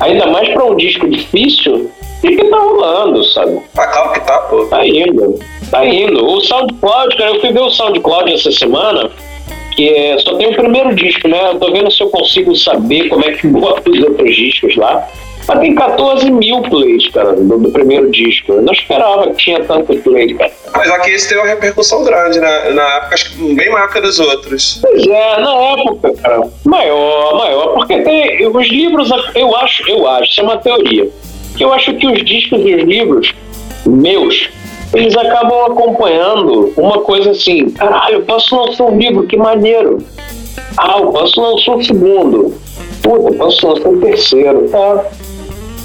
ainda 0.00 0.26
mais 0.26 0.48
para 0.48 0.64
um 0.64 0.76
disco 0.76 1.08
difícil, 1.08 1.90
e 2.22 2.36
que 2.36 2.44
tá 2.44 2.56
rolando, 2.56 3.24
sabe? 3.24 3.60
Tá 3.74 3.86
claro 3.86 4.12
que 4.12 4.20
tá, 4.20 4.38
pô. 4.38 4.64
Tá 4.66 4.86
indo, 4.86 5.38
tá 5.70 5.86
indo. 5.86 6.24
O 6.26 6.40
SoundCloud, 6.40 7.16
cara, 7.16 7.30
eu 7.30 7.40
fui 7.40 7.52
ver 7.52 7.60
o 7.60 7.70
SoundCloud 7.70 8.32
essa 8.32 8.50
semana, 8.50 9.10
que 9.74 9.88
é, 9.88 10.18
só 10.18 10.34
tem 10.34 10.48
o 10.48 10.54
primeiro 10.54 10.94
disco, 10.94 11.28
né? 11.28 11.50
Eu 11.52 11.60
tô 11.60 11.70
vendo 11.70 11.90
se 11.90 12.02
eu 12.02 12.08
consigo 12.10 12.54
saber 12.56 13.08
como 13.08 13.24
é 13.24 13.32
que 13.32 13.46
bota 13.46 13.88
os 13.88 14.00
outros 14.00 14.34
discos 14.34 14.74
lá. 14.76 15.06
Mas 15.48 15.60
tem 15.60 15.74
14 15.74 16.30
mil 16.30 16.60
plays, 16.60 17.08
cara, 17.08 17.32
do, 17.32 17.58
do, 17.58 17.70
primeiro 17.70 18.10
disco. 18.10 18.52
Eu 18.52 18.62
não 18.62 18.72
esperava 18.72 19.30
que 19.30 19.36
tinha 19.36 19.64
tanto 19.64 19.96
play, 20.00 20.34
cara. 20.34 20.52
Mas 20.74 20.90
aqui 20.90 21.10
esse 21.12 21.30
teve 21.30 21.40
uma 21.40 21.48
repercussão 21.48 22.04
grande, 22.04 22.38
né? 22.38 22.70
Na 22.74 22.82
época, 22.96 23.14
acho 23.14 23.30
que 23.30 23.54
bem 23.54 23.70
maior 23.70 23.90
que 23.90 23.98
dos 23.98 24.20
outros. 24.20 24.78
Pois 24.82 25.06
é, 25.06 25.40
na 25.40 25.54
época, 25.54 26.12
cara, 26.22 26.46
maior, 26.66 27.38
maior, 27.38 27.74
porque 27.74 27.98
tem 28.02 28.46
os 28.46 28.68
livros, 28.68 29.10
eu 29.34 29.56
acho, 29.56 29.88
eu 29.88 30.06
acho, 30.06 30.30
isso 30.30 30.40
é 30.42 30.44
uma 30.44 30.58
teoria, 30.58 31.08
que 31.56 31.64
eu 31.64 31.72
acho 31.72 31.94
que 31.94 32.06
os 32.06 32.22
discos 32.26 32.60
e 32.60 32.74
os 32.74 32.82
livros 32.84 33.34
meus, 33.86 34.50
eles 34.92 35.16
acabam 35.16 35.72
acompanhando 35.72 36.74
uma 36.76 37.00
coisa 37.00 37.30
assim, 37.30 37.70
caralho, 37.70 38.16
eu 38.16 38.22
posso 38.22 38.54
lançar 38.54 38.84
um 38.84 38.98
livro, 38.98 39.26
que 39.26 39.36
maneiro. 39.36 39.98
Ah, 40.76 40.98
eu 40.98 41.10
posso 41.10 41.40
lançar 41.40 41.76
um 41.76 41.82
segundo. 41.82 42.54
Puta, 43.02 43.28
eu 43.30 43.34
posso 43.34 43.66
lançar 43.66 43.88
um 43.88 44.00
terceiro, 44.00 44.68
tá? 44.68 45.04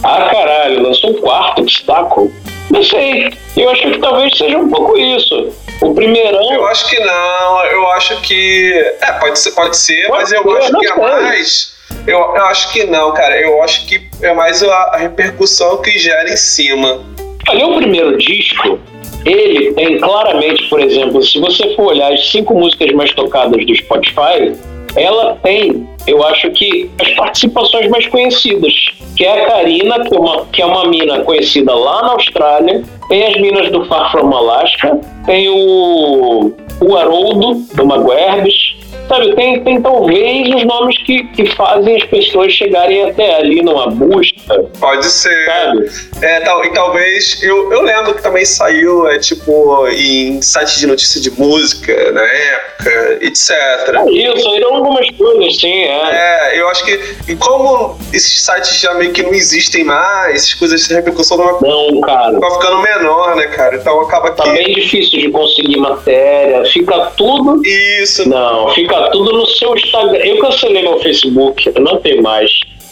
Ah, 0.04 0.30
caralho, 0.32 0.84
lançou 0.84 1.12
um 1.12 1.22
quarto, 1.22 1.66
saco. 1.86 2.32
Não 2.70 2.84
sei. 2.84 3.32
Eu 3.56 3.70
acho 3.70 3.92
que 3.92 4.00
talvez 4.00 4.38
seja 4.38 4.58
um 4.58 4.70
pouco 4.70 4.98
isso. 4.98 5.54
O 5.82 5.94
primeirão. 5.94 6.54
Eu 6.54 6.66
acho 6.68 6.90
que 6.90 7.00
não. 7.00 7.66
Eu 7.66 7.92
acho 7.92 8.22
que. 8.22 8.74
É, 9.02 9.12
pode 9.14 9.40
ser, 9.40 9.52
pode 9.52 9.78
ser, 9.78 10.08
pode 10.08 10.22
mas 10.22 10.32
eu 10.32 10.44
ser, 10.44 10.58
acho 10.58 10.80
que 10.80 10.88
é 10.88 10.96
mais. 10.96 11.74
Eu, 12.08 12.20
eu 12.20 12.46
acho 12.46 12.72
que 12.74 12.84
não, 12.86 13.14
cara. 13.14 13.40
Eu 13.40 13.62
acho 13.64 13.86
que 13.86 14.10
é 14.22 14.34
mais 14.34 14.64
a, 14.64 14.76
a 14.76 14.98
repercussão 14.98 15.82
que 15.82 15.98
gera 15.98 16.32
em 16.32 16.38
cima. 16.38 17.02
Olha, 17.50 17.68
o 17.68 17.76
primeiro 17.76 18.18
disco, 18.18 18.80
ele 19.26 19.74
tem 19.74 20.00
claramente, 20.00 20.68
por 20.70 20.80
exemplo, 20.80 21.22
se 21.24 21.40
você 21.40 21.76
for 21.76 21.88
olhar 21.88 22.12
as 22.12 22.30
cinco 22.32 22.54
músicas 22.54 22.92
mais 22.92 23.14
tocadas 23.14 23.66
do 23.66 23.76
Spotify, 23.76 24.54
ela 24.96 25.38
tem, 25.44 25.88
eu 26.08 26.24
acho 26.26 26.50
que, 26.52 26.90
as 27.02 27.10
participações 27.12 27.88
mais 27.90 28.08
conhecidas, 28.08 28.74
que 29.16 29.24
é 29.24 29.44
a 29.44 29.46
Karina, 29.46 30.00
que 30.04 30.16
é 30.16 30.20
uma, 30.20 30.46
que 30.48 30.62
é 30.62 30.66
uma 30.66 30.88
mina 30.88 31.22
conhecida 31.22 31.74
lá 31.74 32.02
na 32.02 32.12
Austrália, 32.14 32.84
tem 33.08 33.26
as 33.26 33.40
minas 33.40 33.72
do 33.72 33.86
Far 33.86 34.12
From 34.12 34.36
Alaska, 34.36 35.00
tem 35.26 35.50
o, 35.50 36.54
o 36.82 36.98
Haroldo, 36.98 37.66
do 37.76 37.86
Maguerbes, 37.86 38.74
Sabe, 39.08 39.36
tem, 39.36 39.62
tem 39.64 39.82
talvez 39.82 40.48
os 40.56 40.64
nomes 40.66 40.98
que, 41.00 41.24
que 41.26 41.46
fazem 41.56 41.98
as 41.98 42.04
pessoas 42.06 42.54
chegarem 42.54 43.04
até 43.04 43.36
ali 43.36 43.62
numa 43.62 43.88
busca. 43.88 44.64
Pode 44.80 45.06
ser. 45.06 45.46
Sabe? 45.46 45.90
É, 46.24 46.40
tal, 46.40 46.64
e 46.64 46.72
talvez. 46.72 47.44
Eu, 47.44 47.70
eu 47.70 47.82
lembro 47.82 48.14
que 48.14 48.22
também 48.22 48.46
saiu, 48.46 49.10
é, 49.10 49.20
tipo, 49.20 49.88
em 49.90 50.42
sites 50.42 50.80
de 50.80 50.88
notícia 50.88 51.20
de 51.20 51.30
música 51.32 52.12
na 52.14 52.24
época, 52.24 53.18
etc. 53.20 53.52
É 53.52 54.10
isso, 54.10 54.50
saíram 54.50 54.76
algumas 54.76 55.10
coisas, 55.12 55.60
sim, 55.60 55.84
é. 55.84 56.52
É, 56.54 56.62
eu 56.62 56.70
acho 56.70 56.86
que. 56.86 56.98
E 57.28 57.36
como 57.36 58.00
esses 58.14 58.42
sites 58.42 58.80
já 58.80 58.94
meio 58.94 59.12
que 59.12 59.22
não 59.22 59.34
existem 59.34 59.84
mais, 59.84 60.36
essas 60.36 60.54
coisas 60.54 60.88
de 60.88 60.94
repercussão 60.94 61.38
não, 61.38 61.92
não 61.92 62.02
cara. 62.02 62.40
vai 62.40 62.52
ficando 62.52 62.78
menor, 62.82 63.36
né, 63.36 63.48
cara? 63.48 63.76
Então 63.76 64.00
acaba 64.00 64.32
tá 64.32 64.44
que. 64.44 64.50
Tá 64.50 64.56
bem 64.56 64.74
difícil 64.74 65.20
de 65.20 65.30
conseguir 65.30 65.76
matéria, 65.76 66.64
fica 66.72 67.12
tudo. 67.18 67.62
Isso. 67.66 68.30
Não, 68.30 68.70
fica 68.70 69.10
tudo 69.12 69.34
no 69.34 69.46
seu 69.46 69.76
Instagram. 69.76 70.20
Eu 70.20 70.40
cancelei 70.40 70.84
meu 70.84 71.00
Facebook, 71.00 71.70
não 71.82 71.98
tenho 71.98 72.24
mais. 72.24 72.50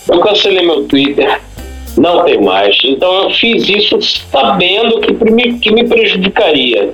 Eu 0.09 0.19
cancelei 0.19 0.65
meu 0.65 0.83
Twitter, 0.83 1.39
não 1.97 2.23
tenho 2.25 2.43
mais. 2.43 2.75
Então 2.83 3.23
eu 3.23 3.29
fiz 3.31 3.67
isso 3.67 3.99
sabendo 4.31 4.99
que, 5.01 5.13
que 5.59 5.71
me 5.71 5.87
prejudicaria. 5.87 6.93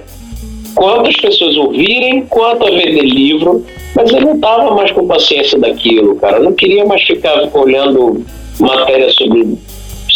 Quantas 0.75 1.15
pessoas 1.15 1.57
ouvirem, 1.57 2.25
quanto 2.27 2.67
a 2.67 2.69
vender 2.69 3.01
livro, 3.01 3.65
mas 3.95 4.11
eu 4.11 4.21
não 4.21 4.35
estava 4.35 4.75
mais 4.75 4.91
com 4.91 5.07
paciência 5.07 5.57
daquilo, 5.57 6.15
cara. 6.17 6.37
Eu 6.37 6.43
não 6.43 6.53
queria 6.53 6.85
mais 6.85 7.03
ficar 7.03 7.49
olhando 7.53 8.23
matéria 8.59 9.09
sobre 9.11 9.57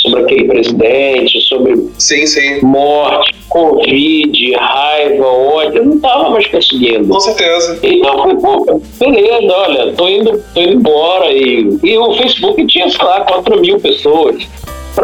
sobre 0.01 0.21
aquele 0.21 0.45
presidente, 0.45 1.39
sobre 1.41 1.75
sim, 1.97 2.25
sim. 2.25 2.61
morte, 2.61 3.35
Covid, 3.47 4.53
raiva, 4.55 5.25
ódio, 5.25 5.77
eu 5.77 5.85
não 5.85 5.95
estava 5.95 6.29
mais 6.31 6.47
conseguindo. 6.47 7.07
Com 7.07 7.19
certeza. 7.19 7.79
Então 7.83 8.23
foi, 8.23 8.35
pô, 8.37 8.81
beleza, 8.99 9.53
olha, 9.53 9.93
tô 9.93 10.07
indo, 10.07 10.43
tô 10.53 10.61
indo 10.61 10.73
embora. 10.73 11.31
E, 11.31 11.77
e 11.83 11.97
o 11.97 12.13
Facebook 12.13 12.65
tinha, 12.65 12.89
sei 12.89 13.05
lá, 13.05 13.21
4 13.21 13.61
mil 13.61 13.79
pessoas. 13.79 14.47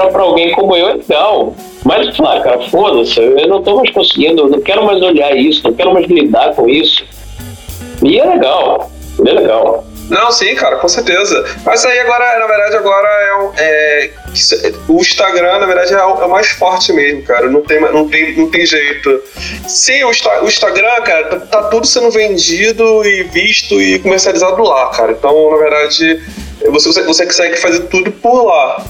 Para 0.05 0.21
alguém 0.21 0.51
como 0.51 0.75
eu 0.75 0.89
é 0.89 0.93
legal. 0.93 1.55
Mas, 1.83 2.17
lá, 2.17 2.41
cara, 2.41 2.59
foda-se, 2.69 3.19
eu 3.19 3.47
não 3.47 3.63
tô 3.63 3.77
mais 3.77 3.89
conseguindo, 3.91 4.43
eu 4.43 4.49
não 4.49 4.61
quero 4.61 4.85
mais 4.85 5.01
olhar 5.01 5.35
isso, 5.35 5.63
não 5.63 5.73
quero 5.73 5.93
mais 5.93 6.05
lidar 6.07 6.53
com 6.53 6.67
isso. 6.67 7.05
E 8.03 8.19
é 8.19 8.25
legal, 8.25 8.91
é 9.25 9.31
legal. 9.31 9.85
Não, 10.09 10.31
sim, 10.31 10.55
cara, 10.55 10.77
com 10.77 10.87
certeza. 10.87 11.45
Mas 11.65 11.85
aí 11.85 11.99
agora, 11.99 12.39
na 12.39 12.47
verdade, 12.47 12.75
agora 12.77 13.07
é, 13.57 14.05
é 14.05 14.73
o 14.87 14.99
Instagram, 14.99 15.59
na 15.59 15.65
verdade, 15.65 15.93
é 15.93 15.97
o, 15.97 16.21
é 16.21 16.25
o, 16.25 16.29
mais 16.29 16.47
forte 16.47 16.93
mesmo, 16.93 17.23
cara. 17.23 17.49
Não 17.49 17.61
tem, 17.61 17.81
não 17.81 18.07
tem, 18.07 18.37
não 18.37 18.49
tem 18.49 18.65
jeito. 18.65 19.21
Sim, 19.67 20.03
o, 20.03 20.09
o 20.09 20.47
Instagram, 20.47 21.01
cara, 21.03 21.23
tá, 21.25 21.39
tá, 21.39 21.63
tudo 21.63 21.85
sendo 21.85 22.09
vendido 22.09 23.05
e 23.05 23.23
visto 23.23 23.81
e 23.81 23.99
comercializado 23.99 24.61
lá, 24.61 24.89
cara. 24.91 25.11
Então, 25.11 25.51
na 25.51 25.57
verdade, 25.57 26.21
você, 26.65 27.03
você 27.03 27.25
consegue 27.25 27.57
fazer 27.57 27.81
tudo 27.87 28.11
por 28.11 28.45
lá. 28.45 28.85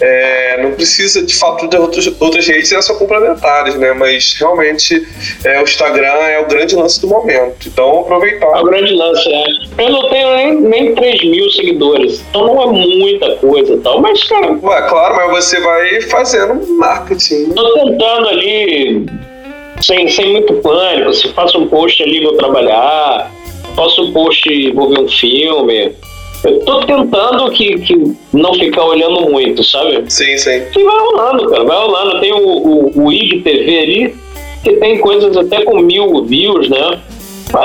É, 0.00 0.62
não 0.62 0.72
precisa 0.72 1.24
de 1.24 1.34
fato 1.34 1.68
de 1.68 1.76
outros, 1.76 2.10
outras 2.18 2.46
redes, 2.46 2.72
elas 2.72 2.86
são 2.86 2.96
complementares, 2.96 3.74
né? 3.74 3.92
Mas 3.92 4.34
realmente 4.38 5.06
é, 5.44 5.60
o 5.60 5.64
Instagram 5.64 6.06
é 6.06 6.40
o 6.40 6.46
grande 6.46 6.74
lance 6.74 7.00
do 7.00 7.08
momento. 7.08 7.68
Então 7.68 8.00
aproveitar. 8.00 8.46
É 8.46 8.60
o 8.60 8.64
grande 8.64 8.94
lance, 8.94 9.28
é. 9.28 9.44
Eu 9.84 9.90
não 9.90 10.08
tenho 10.08 10.34
nem, 10.36 10.60
nem 10.60 10.94
3 10.94 11.24
mil 11.24 11.50
seguidores, 11.50 12.22
então 12.30 12.46
não 12.46 12.62
é 12.62 12.66
muita 12.66 13.36
coisa 13.36 13.74
e 13.74 13.78
tal. 13.80 14.00
Mas, 14.00 14.22
cara. 14.24 14.52
Ué, 14.52 14.82
claro, 14.88 15.16
mas 15.16 15.44
você 15.44 15.60
vai 15.60 16.00
fazendo 16.02 16.66
marketing. 16.78 17.50
Tô 17.50 17.74
tentando 17.74 18.28
ali, 18.28 19.06
sem, 19.82 20.08
sem 20.08 20.32
muito 20.32 20.54
pânico, 20.54 21.12
se 21.12 21.28
faço 21.34 21.58
um 21.58 21.68
post 21.68 22.02
ali, 22.02 22.22
vou 22.22 22.36
trabalhar, 22.36 23.30
faço 23.76 24.02
um 24.02 24.12
post, 24.12 24.72
vou 24.72 24.88
ver 24.88 25.00
um 25.00 25.08
filme 25.08 25.92
eu 26.44 26.58
tô 26.60 26.80
tentando 26.80 27.50
que, 27.50 27.78
que 27.80 28.16
não 28.32 28.54
ficar 28.54 28.84
olhando 28.84 29.30
muito, 29.30 29.62
sabe? 29.62 30.04
Sim, 30.10 30.38
sim. 30.38 30.62
E 30.76 30.82
vai 30.82 30.98
rolando, 30.98 31.50
cara, 31.50 31.64
vai 31.64 31.76
rolando. 31.76 32.20
Tem 32.20 32.32
o, 32.32 32.38
o, 32.38 33.04
o 33.04 33.12
IGTV 33.12 33.78
ali, 33.78 34.14
que 34.62 34.72
tem 34.74 34.98
coisas 34.98 35.36
até 35.36 35.62
com 35.64 35.80
mil 35.80 36.24
views, 36.24 36.68
né? 36.68 36.98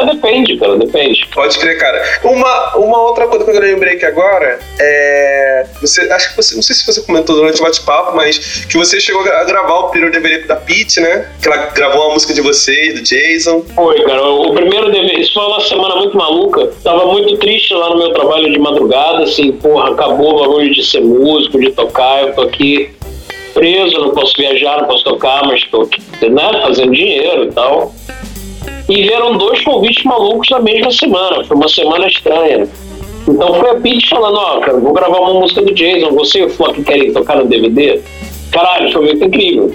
Depende, 0.06 0.58
cara, 0.58 0.78
depende. 0.78 1.28
Pode 1.34 1.58
crer, 1.60 1.78
cara. 1.78 2.04
Uma, 2.24 2.76
uma 2.78 3.02
outra 3.04 3.28
coisa 3.28 3.46
que 3.46 3.52
eu 3.52 3.62
lembrei 3.62 3.96
aqui 3.96 4.06
agora 4.06 4.60
é. 4.80 5.66
Você, 5.82 6.02
acho 6.12 6.32
que 6.32 6.38
você. 6.38 6.56
Não 6.56 6.62
sei 6.62 6.76
se 6.76 6.86
você 6.86 7.02
comentou 7.02 7.36
durante 7.36 7.60
o 7.60 7.64
bate-papo, 7.64 8.16
mas 8.16 8.66
que 8.66 8.78
você 8.78 9.00
chegou 9.00 9.22
a 9.22 9.44
gravar 9.44 9.80
o 9.80 9.90
primeiro 9.90 10.14
DVD 10.14 10.46
da 10.46 10.56
Pete, 10.56 11.00
né? 11.00 11.30
Que 11.42 11.48
ela 11.48 11.58
gravou 11.68 12.06
uma 12.06 12.14
música 12.14 12.34
de 12.34 12.42
vocês, 12.42 12.96
do 12.96 13.02
Jason. 13.02 13.64
Foi, 13.76 14.02
cara. 14.04 14.24
O 14.24 14.54
primeiro 14.54 14.92
DVD. 14.92 15.22
Isso 15.22 15.34
foi 15.34 15.44
uma 15.44 15.62
semana 15.62 15.96
muito 15.96 16.18
maluca. 16.18 16.72
Tava 16.84 17.06
muito 17.06 17.38
triste 17.38 17.74
lá 17.74 17.90
no 17.90 17.98
meu 17.98 18.14
trabalho 18.14 18.52
de 18.52 18.60
madrugada, 18.60 19.24
assim, 19.24 19.52
porra, 19.52 19.92
acabou 19.92 20.36
o 20.36 20.40
bagulho 20.40 20.74
de 20.74 20.84
ser 20.84 21.02
músico, 21.02 21.60
de 21.60 21.72
tocar. 21.72 22.24
Eu 22.24 22.34
tô 22.34 22.42
aqui 22.42 22.96
preso, 23.54 23.98
não 24.00 24.12
posso 24.12 24.34
viajar, 24.38 24.82
não 24.82 24.88
posso 24.88 25.04
tocar, 25.06 25.46
mas 25.46 25.64
tô 25.72 25.88
né, 26.22 26.62
fazendo 26.62 26.92
dinheiro 26.92 27.46
e 27.46 27.52
tal. 27.54 27.94
E 28.88 29.02
vieram 29.02 29.38
dois 29.38 29.64
convites 29.64 30.04
malucos 30.04 30.50
na 30.50 30.60
mesma 30.60 30.92
semana. 30.92 31.44
Foi 31.44 31.58
uma 31.58 31.68
semana 31.68 32.08
estranha. 32.08 32.68
Então 33.28 33.56
foi 33.56 33.70
a 33.72 33.76
Pete 33.76 34.08
falando, 34.10 34.38
ó, 34.38 34.60
cara, 34.60 34.78
vou 34.78 34.94
gravar 34.94 35.18
uma 35.20 35.40
música 35.40 35.62
do 35.62 35.74
Jason, 35.74 36.12
você 36.12 36.40
e 36.40 36.46
o 36.46 36.50
Flock 36.50 36.84
querem 36.84 37.12
tocar 37.12 37.38
no 37.38 37.46
DVD? 37.46 38.00
Caralho, 38.52 38.92
foi 38.92 39.06
muito 39.06 39.24
incrível. 39.24 39.74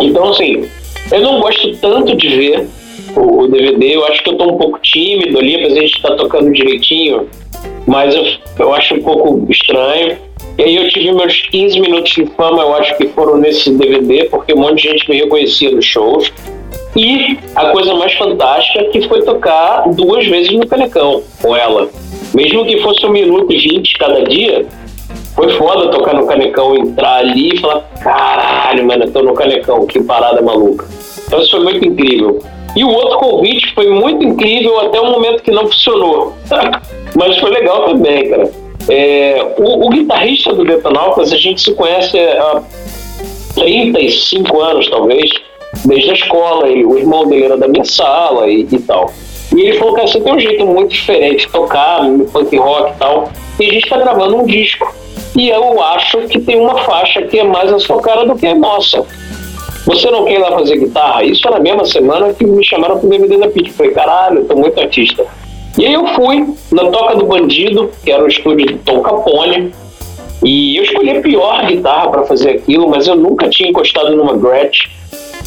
Então, 0.00 0.30
assim, 0.30 0.68
eu 1.12 1.20
não 1.20 1.40
gosto 1.40 1.76
tanto 1.76 2.16
de 2.16 2.28
ver 2.28 2.68
o, 3.16 3.42
o 3.42 3.48
DVD, 3.48 3.96
eu 3.96 4.04
acho 4.06 4.22
que 4.22 4.30
eu 4.30 4.36
tô 4.36 4.44
um 4.50 4.58
pouco 4.58 4.80
tímido 4.80 5.38
ali, 5.38 5.56
apesar 5.56 5.78
a 5.78 5.82
gente 5.82 6.02
tá 6.02 6.16
tocando 6.16 6.52
direitinho, 6.52 7.28
mas 7.86 8.14
eu, 8.14 8.24
eu 8.58 8.74
acho 8.74 8.94
um 8.94 9.02
pouco 9.02 9.46
estranho. 9.50 10.18
E 10.58 10.62
aí 10.62 10.76
eu 10.76 10.88
tive 10.88 11.12
meus 11.12 11.42
15 11.42 11.80
minutos 11.80 12.12
de 12.12 12.26
fama, 12.36 12.62
eu 12.62 12.74
acho 12.74 12.96
que 12.96 13.08
foram 13.08 13.38
nesse 13.38 13.70
DVD, 13.70 14.24
porque 14.24 14.52
um 14.52 14.58
monte 14.58 14.82
de 14.82 14.88
gente 14.90 15.08
me 15.08 15.16
reconhecia 15.18 15.70
nos 15.70 15.84
shows. 15.84 16.32
E 16.94 17.38
a 17.54 17.70
coisa 17.70 17.94
mais 17.94 18.12
fantástica 18.14 18.84
que 18.84 19.08
foi 19.08 19.22
tocar 19.22 19.88
duas 19.94 20.26
vezes 20.26 20.52
no 20.52 20.66
Canecão 20.66 21.22
com 21.40 21.56
ela. 21.56 21.88
Mesmo 22.34 22.66
que 22.66 22.80
fosse 22.80 23.04
um 23.06 23.10
minuto 23.10 23.52
e 23.52 23.58
vinte 23.58 23.94
cada 23.98 24.22
dia, 24.24 24.66
foi 25.34 25.50
foda 25.56 25.90
tocar 25.90 26.14
no 26.14 26.26
Canecão, 26.26 26.76
entrar 26.76 27.16
ali 27.16 27.54
e 27.54 27.58
falar: 27.58 27.80
caralho, 28.02 28.86
mano, 28.86 29.10
tô 29.10 29.22
no 29.22 29.34
Canecão, 29.34 29.86
que 29.86 30.02
parada 30.02 30.42
maluca. 30.42 30.86
Então 31.26 31.40
isso 31.40 31.50
foi 31.52 31.60
muito 31.60 31.86
incrível. 31.86 32.42
E 32.74 32.84
o 32.84 32.88
outro 32.88 33.18
convite 33.18 33.74
foi 33.74 33.88
muito 33.88 34.24
incrível 34.24 34.80
até 34.80 35.00
o 35.00 35.10
momento 35.10 35.42
que 35.42 35.50
não 35.50 35.66
funcionou. 35.66 36.34
Mas 37.14 37.38
foi 37.38 37.50
legal 37.50 37.84
também, 37.84 38.30
cara. 38.30 38.50
É, 38.88 39.54
o, 39.58 39.86
o, 39.86 39.90
guitarrista 39.90 40.52
do 40.52 40.64
Detonautas, 40.64 41.32
a 41.32 41.36
gente 41.36 41.60
se 41.60 41.72
conhece 41.74 42.18
há 42.18 42.62
35 43.54 44.60
anos, 44.60 44.88
talvez, 44.90 45.30
desde 45.84 46.10
a 46.10 46.14
escola, 46.14 46.68
e 46.68 46.84
o 46.84 46.98
irmão 46.98 47.26
dele 47.26 47.44
era 47.44 47.56
da 47.56 47.68
minha 47.68 47.84
sala 47.84 48.48
e, 48.48 48.66
e 48.70 48.78
tal. 48.78 49.12
E 49.54 49.60
ele 49.60 49.78
falou 49.78 49.94
que 49.94 50.00
você 50.02 50.20
tem 50.20 50.34
um 50.34 50.38
jeito 50.38 50.64
muito 50.64 50.90
diferente 50.90 51.46
de 51.46 51.52
tocar, 51.52 52.00
punk 52.32 52.56
rock 52.56 52.92
e 52.92 52.98
tal, 52.98 53.28
e 53.60 53.64
a 53.64 53.72
gente 53.72 53.84
está 53.84 53.98
gravando 53.98 54.36
um 54.36 54.46
disco. 54.46 54.92
E 55.36 55.48
eu 55.48 55.82
acho 55.82 56.18
que 56.28 56.40
tem 56.40 56.60
uma 56.60 56.78
faixa 56.78 57.22
que 57.22 57.38
é 57.38 57.44
mais 57.44 57.72
a 57.72 57.78
sua 57.78 58.00
cara 58.00 58.24
do 58.24 58.34
que 58.34 58.46
a 58.46 58.54
nossa. 58.54 59.04
Você 59.86 60.10
não 60.10 60.24
quer 60.24 60.34
ir 60.34 60.38
lá 60.38 60.52
fazer 60.52 60.76
guitarra? 60.76 61.24
Isso 61.24 61.50
na 61.50 61.58
mesma 61.58 61.84
semana 61.84 62.32
que 62.32 62.44
me 62.44 62.64
chamaram 62.64 62.98
pro 62.98 63.08
DVD 63.08 63.36
da 63.38 63.48
Pit. 63.48 63.72
Falei, 63.72 63.92
caralho, 63.92 64.38
eu 64.38 64.44
tô 64.44 64.56
muito 64.56 64.78
artista. 64.78 65.26
E 65.78 65.86
aí 65.86 65.92
eu 65.94 66.06
fui 66.08 66.54
na 66.70 66.86
Toca 66.90 67.16
do 67.16 67.26
Bandido, 67.26 67.90
que 68.04 68.12
era 68.12 68.22
o 68.22 68.28
estúdio 68.28 68.66
de 68.66 68.74
Tom 68.78 69.00
Capone, 69.00 69.72
e 70.44 70.76
eu 70.76 70.82
escolhi 70.82 71.10
a 71.10 71.20
pior 71.20 71.66
guitarra 71.66 72.10
para 72.10 72.24
fazer 72.24 72.50
aquilo, 72.50 72.88
mas 72.88 73.06
eu 73.06 73.16
nunca 73.16 73.48
tinha 73.48 73.70
encostado 73.70 74.14
numa 74.14 74.36
Gretsch 74.36 74.90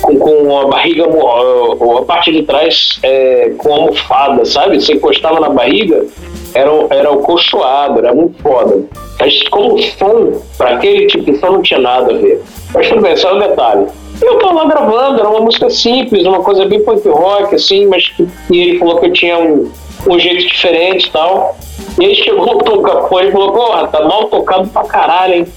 com, 0.02 0.18
com 0.18 0.60
a 0.60 0.68
barriga, 0.68 1.06
a, 1.06 2.00
a 2.00 2.02
parte 2.04 2.32
de 2.32 2.44
trás 2.44 3.00
é, 3.04 3.52
com 3.58 3.74
almofada, 3.74 4.46
sabe? 4.46 4.80
Você 4.80 4.94
encostava 4.94 5.40
na 5.40 5.50
barriga, 5.50 6.06
era, 6.54 6.72
era 6.90 7.12
o 7.12 7.20
cochoado, 7.20 8.00
era 8.00 8.14
muito 8.14 8.42
foda. 8.42 8.84
Mas 9.20 9.44
como 9.50 9.82
som, 9.82 10.42
para 10.58 10.76
aquele 10.76 11.08
tipo 11.08 11.32
de 11.32 11.38
som 11.38 11.48
não 11.48 11.62
tinha 11.62 11.80
nada 11.80 12.14
a 12.14 12.18
ver. 12.18 12.42
Mas 12.74 12.88
tudo 12.90 13.02
bem, 13.02 13.16
só 13.16 13.36
um 13.36 13.40
detalhe. 13.40 13.88
Eu 14.22 14.40
tava 14.40 14.54
lá 14.54 14.66
gravando, 14.66 15.20
era 15.20 15.30
uma 15.30 15.42
música 15.42 15.70
simples, 15.70 16.26
uma 16.26 16.42
coisa 16.42 16.66
bem 16.66 16.82
punk 16.84 17.08
rock, 17.10 17.56
assim, 17.56 17.86
mas 17.86 18.12
e 18.50 18.58
ele 18.58 18.80
falou 18.80 19.00
que 19.00 19.08
eu 19.08 19.14
tinha 19.14 19.38
um, 19.38 19.70
um 20.08 20.20
jeito 20.20 20.48
diferente 20.48 21.08
e 21.08 21.12
tal. 21.12 21.58
E 22.00 22.06
aí 22.06 22.16
chegou 22.16 22.56
o 22.56 22.58
Tom 22.60 22.82
Capone 22.82 23.28
e 23.28 23.32
falou, 23.32 23.52
porra, 23.52 23.88
tá 23.88 24.04
mal 24.04 24.26
tocado 24.26 24.68
pra 24.70 24.84
caralho, 24.84 25.34
hein? 25.36 25.48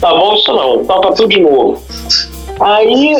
Tá 0.00 0.14
bom 0.14 0.34
isso 0.34 0.52
não, 0.52 0.84
toca 0.84 1.12
tudo 1.12 1.28
de 1.28 1.40
novo. 1.40 1.80
Aí 2.60 3.14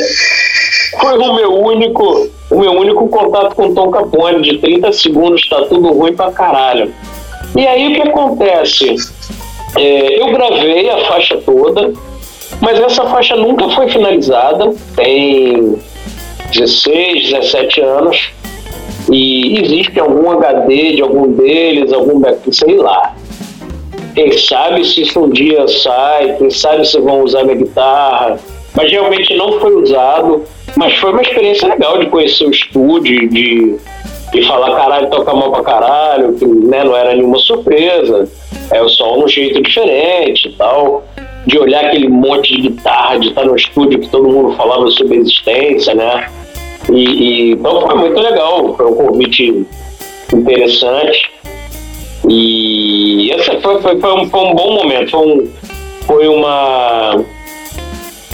foi 1.00 1.18
o 1.18 1.34
meu 1.34 1.52
único, 1.52 2.28
o 2.50 2.58
meu 2.58 2.72
único 2.72 3.08
contato 3.08 3.54
com 3.54 3.74
Tom 3.74 3.90
Capone, 3.90 4.42
de 4.42 4.58
30 4.58 4.92
segundos, 4.92 5.48
tá 5.48 5.62
tudo 5.62 5.92
ruim 5.92 6.14
pra 6.14 6.30
caralho. 6.30 6.92
E 7.56 7.66
aí 7.66 7.92
o 7.92 7.94
que 7.94 8.08
acontece? 8.08 8.94
É, 9.76 10.20
eu 10.20 10.32
gravei 10.32 10.90
a 10.90 10.98
faixa 11.06 11.38
toda, 11.38 11.92
mas 12.60 12.78
essa 12.80 13.04
faixa 13.06 13.36
nunca 13.36 13.68
foi 13.70 13.88
finalizada, 13.88 14.72
tem 14.94 15.78
16, 16.52 17.30
17 17.30 17.80
anos, 17.80 18.30
e 19.10 19.60
existe 19.60 19.98
algum 19.98 20.30
HD 20.30 20.96
de 20.96 21.02
algum 21.02 21.32
deles, 21.32 21.92
algum 21.92 22.20
backup, 22.20 22.54
sei 22.54 22.76
lá. 22.76 23.14
Quem 24.14 24.36
sabe 24.36 24.84
se 24.84 25.02
isso 25.02 25.20
um 25.20 25.30
dia 25.30 25.66
sai, 25.66 26.36
quem 26.36 26.50
sabe 26.50 26.86
se 26.86 27.00
vão 27.00 27.22
usar 27.22 27.44
minha 27.44 27.56
guitarra, 27.56 28.38
mas 28.74 28.90
realmente 28.90 29.34
não 29.36 29.58
foi 29.58 29.74
usado. 29.74 30.44
Mas 30.76 30.94
foi 30.94 31.12
uma 31.12 31.22
experiência 31.22 31.68
legal 31.68 31.98
de 31.98 32.06
conhecer 32.06 32.44
o 32.44 32.50
estúdio, 32.50 33.28
de, 33.28 33.76
de 34.32 34.46
falar 34.46 34.74
caralho, 34.76 35.10
toca 35.10 35.34
mal 35.34 35.50
pra 35.52 35.62
caralho, 35.62 36.34
que 36.34 36.46
né, 36.46 36.82
não 36.84 36.96
era 36.96 37.14
nenhuma 37.14 37.38
surpresa, 37.38 38.28
é 38.70 38.88
só 38.88 39.18
um 39.18 39.28
jeito 39.28 39.62
diferente 39.62 40.48
e 40.48 40.52
tal. 40.52 41.04
De 41.46 41.58
olhar 41.58 41.84
aquele 41.84 42.08
monte 42.08 42.54
de 42.54 42.68
guitarra, 42.68 43.18
de 43.18 43.28
estar 43.28 43.44
no 43.44 43.56
estúdio 43.56 43.98
que 43.98 44.08
todo 44.08 44.28
mundo 44.28 44.56
falava 44.56 44.88
sobre 44.90 45.16
existência, 45.16 45.94
né? 45.94 46.30
E, 46.90 46.94
e, 46.94 47.50
então 47.52 47.80
foi 47.80 47.94
muito 47.96 48.20
legal, 48.20 48.76
foi 48.76 48.86
um 48.86 48.94
convite 48.94 49.66
interessante. 50.32 51.30
E 52.28 53.30
esse 53.32 53.60
foi, 53.60 53.80
foi, 53.80 54.00
foi, 54.00 54.12
um, 54.12 54.30
foi 54.30 54.40
um 54.40 54.54
bom 54.54 54.74
momento, 54.74 55.10
foi, 55.10 55.26
um, 55.26 55.48
foi 56.06 56.28
uma, 56.28 57.24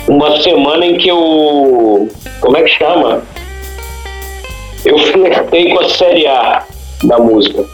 uma 0.08 0.40
semana 0.42 0.84
em 0.84 0.96
que 0.96 1.08
eu. 1.08 2.08
Como 2.40 2.56
é 2.56 2.62
que 2.62 2.70
chama? 2.70 3.22
Eu 4.84 4.98
flertei 4.98 5.74
com 5.74 5.80
a 5.80 5.88
série 5.88 6.26
A 6.26 6.64
da 7.04 7.18
música. 7.18 7.60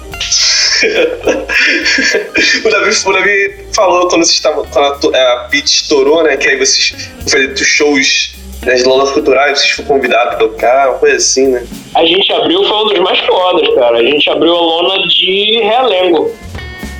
o, 2.65 2.70
Davi, 2.70 2.90
o 3.06 3.12
Davi 3.12 3.66
falou 3.74 4.09
quando 4.09 4.24
vocês 4.24 4.36
estavam. 4.36 4.65
Quando 4.66 5.15
a, 5.15 5.32
a 5.32 5.36
Pit 5.48 5.66
estourou, 5.66 6.24
né? 6.24 6.36
Que 6.36 6.48
aí 6.48 6.59
vocês 6.59 6.94
fizeram 7.20 7.56
shows 7.56 8.35
nas 8.66 8.82
lonas 8.85 9.11
culturais, 9.12 9.59
vocês 9.59 9.70
foram 9.73 9.89
convidados 9.89 10.35
a 10.35 10.36
tocar, 10.39 10.89
uma 10.89 10.98
coisa 10.98 11.16
assim, 11.16 11.48
né? 11.48 11.65
A 11.94 12.05
gente 12.05 12.32
abriu, 12.32 12.65
foi 12.65 12.77
um 12.77 12.89
dos 12.89 12.98
mais 12.98 13.20
fodas, 13.20 13.74
cara. 13.74 13.98
A 13.98 14.02
gente 14.02 14.28
abriu 14.31 14.55
a 14.55 14.61
lona 14.61 15.06
de 15.06 15.61
Realengo. 15.62 16.31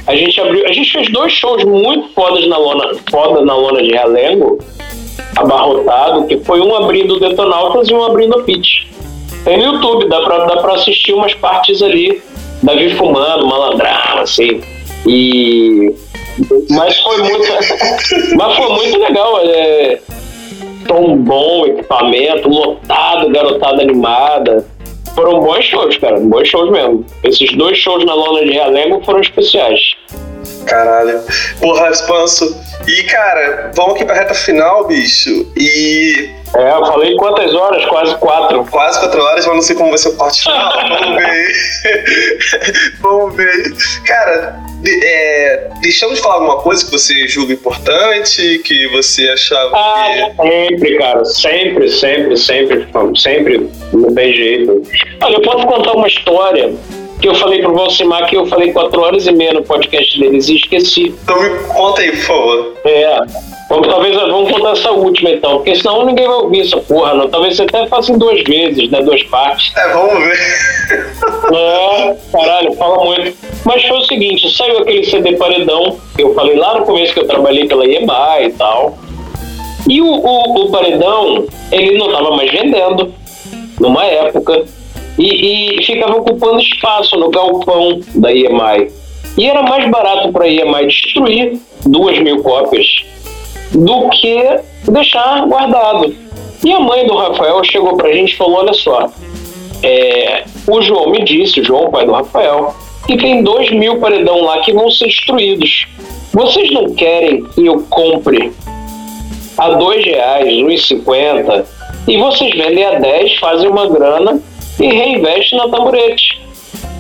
A 0.07 0.15
gente 0.15 0.39
abriu, 0.41 0.67
a 0.67 0.73
gente 0.73 0.93
fez 0.93 1.11
dois 1.11 1.33
shows 1.33 1.65
muito 1.65 2.13
fodas 2.13 2.47
na 2.47 2.59
lona, 2.59 2.91
foda 3.11 3.43
na 3.43 3.57
lona 3.57 3.83
de 3.83 3.91
Realengo, 3.91 4.59
abarrotado, 5.37 6.27
que 6.27 6.39
foi 6.39 6.61
um 6.61 6.75
abrindo 6.75 7.19
Detonautas 7.19 7.89
e 7.89 7.95
um 7.95 8.05
abrindo 8.05 8.39
a 8.39 8.43
Pitch. 8.43 8.87
Tem 9.45 9.59
no 9.59 9.75
YouTube, 9.75 10.09
dá 10.09 10.21
pra, 10.23 10.47
dá 10.47 10.57
pra 10.57 10.75
assistir 10.75 11.13
umas 11.13 11.35
partes 11.35 11.83
ali, 11.83 12.23
Davi 12.63 12.95
fumando, 12.95 13.47
malandrão, 13.47 14.21
assim. 14.21 14.63
E. 15.07 15.95
Mas 16.71 16.99
foi 16.99 17.19
muito. 17.19 17.47
mas 18.37 18.57
foi 18.57 18.69
muito 18.71 18.99
legal. 18.99 19.41
É, 19.45 20.01
tom 20.87 21.17
bom, 21.19 21.67
equipamento, 21.67 22.49
lotado, 22.49 23.29
garotada 23.31 23.83
animada. 23.83 24.67
Foram 25.15 25.41
bons 25.41 25.65
shows, 25.65 25.97
cara, 25.99 26.19
bons 26.19 26.49
shows 26.49 26.71
mesmo. 26.71 27.05
Esses 27.23 27.53
dois 27.55 27.79
shows 27.79 28.05
na 28.05 28.15
lona 28.15 28.45
de 28.45 28.53
Realengo 28.53 29.01
foram 29.05 29.21
especiais. 29.21 29.95
Caralho. 30.67 31.23
Porra, 31.61 31.91
Expanso. 31.91 32.57
E, 32.87 33.03
cara, 33.05 33.71
vamos 33.75 33.95
aqui 33.95 34.05
pra 34.05 34.15
reta 34.15 34.35
final, 34.35 34.87
bicho. 34.87 35.47
E. 35.57 36.31
É, 36.57 36.71
eu 36.71 36.87
falei 36.87 37.17
quantas 37.17 37.53
horas? 37.53 37.85
Quase 37.87 38.15
quatro. 38.17 38.65
Quase 38.71 39.01
quatro 39.01 39.23
horas, 39.23 39.47
mas 39.47 39.55
não 39.57 39.63
sei 39.63 39.75
como 39.75 39.89
vai 39.89 39.99
ser 39.99 40.11
o 40.11 40.17
parte 40.17 40.43
final. 40.43 40.73
vamos 41.01 41.17
ver. 41.17 42.95
vamos 43.01 43.37
ver. 43.37 43.75
Cara, 44.07 44.61
é, 44.87 45.69
deixamos 45.81 46.17
de 46.17 46.23
falar 46.23 46.35
alguma 46.37 46.59
coisa 46.59 46.85
que 46.85 46.93
você 46.93 47.27
julga 47.27 47.55
importante, 47.55 48.59
que 48.59 48.87
você 48.89 49.29
achava 49.31 49.71
ah, 49.75 50.31
que... 50.37 50.49
sempre, 50.49 50.99
cara, 50.99 51.25
sempre, 51.25 51.91
sempre, 51.91 52.37
sempre, 52.37 52.89
sempre, 53.17 53.71
não 53.93 54.15
tem 54.15 54.35
jeito. 54.35 54.83
Olha, 55.23 55.35
eu 55.35 55.43
posso 55.43 55.67
contar 55.67 55.93
uma 55.93 56.07
história 56.07 56.73
que 57.25 57.29
eu 57.31 57.35
falei 57.37 57.63
pro 57.63 57.73
Valcimar 57.73 58.27
que 58.27 58.37
eu 58.37 58.45
falei 58.45 58.71
quatro 58.71 59.01
horas 59.01 59.27
e 59.27 59.33
meia 59.33 59.55
no 59.55 59.63
podcast 59.63 60.21
deles 60.21 60.47
e 60.51 60.57
esqueci. 60.57 61.15
Então 61.23 61.41
me 61.41 61.59
conta 61.69 62.03
aí, 62.03 62.11
por 62.11 62.21
favor. 62.21 62.75
É, 62.85 63.19
Vamos, 63.71 63.89
talvez 63.89 64.15
vamos 64.15 64.53
contar 64.53 64.73
essa 64.73 64.91
última 64.91 65.31
então, 65.31 65.53
porque 65.57 65.75
senão 65.75 66.05
ninguém 66.05 66.27
vai 66.27 66.37
ouvir 66.37 66.61
essa 66.61 66.77
porra, 66.77 67.15
não. 67.15 67.31
Talvez 67.31 67.57
você 67.57 67.63
até 67.63 67.87
faça 67.87 68.13
em 68.13 68.19
duas 68.19 68.43
vezes, 68.43 68.91
né? 68.91 69.01
Duas 69.01 69.23
partes. 69.23 69.75
É, 69.75 69.89
vamos 69.89 70.23
ver. 70.23 71.15
É, 71.55 72.17
caralho, 72.31 72.75
fala 72.75 73.03
muito. 73.03 73.35
Mas 73.65 73.83
foi 73.87 73.97
o 73.97 74.03
seguinte, 74.03 74.55
saiu 74.55 74.81
aquele 74.81 75.03
CD 75.05 75.33
paredão, 75.37 75.99
que 76.15 76.23
eu 76.23 76.35
falei 76.35 76.57
lá 76.57 76.79
no 76.79 76.85
começo 76.85 77.15
que 77.15 77.21
eu 77.21 77.27
trabalhei 77.27 77.67
pela 77.67 77.87
EMA 77.87 78.43
e 78.43 78.51
tal. 78.51 78.99
E 79.89 80.03
o, 80.03 80.07
o, 80.07 80.65
o 80.67 80.71
paredão, 80.71 81.47
ele 81.73 81.97
não 81.97 82.09
estava 82.09 82.37
mais 82.37 82.53
vendendo 82.53 83.15
numa 83.81 84.05
época. 84.05 84.67
E, 85.19 85.79
e, 85.79 85.85
ficava 85.85 86.17
ocupando 86.17 86.59
espaço 86.59 87.17
no 87.17 87.31
galpão 87.31 88.01
da 88.17 88.33
EMI. 88.33 88.91
E 89.39 89.49
era 89.49 89.63
mais 89.63 89.89
barato 89.91 90.33
para 90.33 90.45
a 90.45 90.49
EMI 90.49 90.87
destruir 90.87 91.59
duas 91.87 92.19
mil 92.19 92.43
cópias 92.43 92.87
do 93.73 94.09
que 94.11 94.61
deixar 94.89 95.47
guardado. 95.47 96.15
E 96.65 96.73
a 96.73 96.81
mãe 96.81 97.07
do 97.07 97.17
Rafael 97.17 97.63
chegou 97.65 97.97
pra 97.97 98.13
gente 98.13 98.33
e 98.33 98.37
falou: 98.37 98.59
olha 98.59 98.73
só, 98.73 99.09
é, 99.83 100.45
o 100.67 100.81
João 100.81 101.11
me 101.11 101.23
disse, 101.23 101.61
o 101.61 101.65
João, 101.65 101.91
pai 101.91 102.07
do 102.07 102.13
Rafael, 102.13 102.75
que 103.07 103.17
tem 103.17 103.43
dois 103.43 103.71
mil 103.71 103.99
paredão 104.01 104.43
lá 104.43 104.59
que 104.61 104.73
vão 104.73 104.91
ser 104.91 105.07
destruídos. 105.07 105.87
Vocês 106.33 106.73
não 106.73 106.95
querem 106.95 107.45
que 107.45 107.67
eu 107.67 107.85
compre 107.91 108.53
a 109.59 109.71
dois 109.71 110.05
reais, 110.05 110.53
um 110.65 110.77
cinquenta, 110.77 111.67
e 112.09 112.17
vocês 112.17 112.51
vendem 112.57 112.85
a 112.85 112.99
dez, 112.99 113.37
fazem 113.37 113.69
uma 113.69 113.87
grana 113.89 114.43
e 114.81 114.87
reinvestem 114.87 115.59
na 115.59 115.69
tamborete. 115.69 116.45